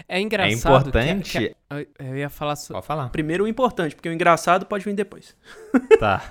É 0.10 0.22
engraçado. 0.22 0.58
importante- 0.88 1.38
que- 1.40 1.50
que- 1.50 1.56
eu 2.00 2.16
ia 2.18 2.30
falar 2.30 2.56
so- 2.56 2.74
Pode 2.74 2.86
falar. 2.86 3.10
Primeiro 3.10 3.44
o 3.44 3.48
importante, 3.48 3.94
porque 3.96 4.08
o 4.08 4.14
engraçado 4.14 4.66
pode 4.66 4.84
vir 4.86 4.94
depois. 4.94 5.36
Tá. 6.00 6.22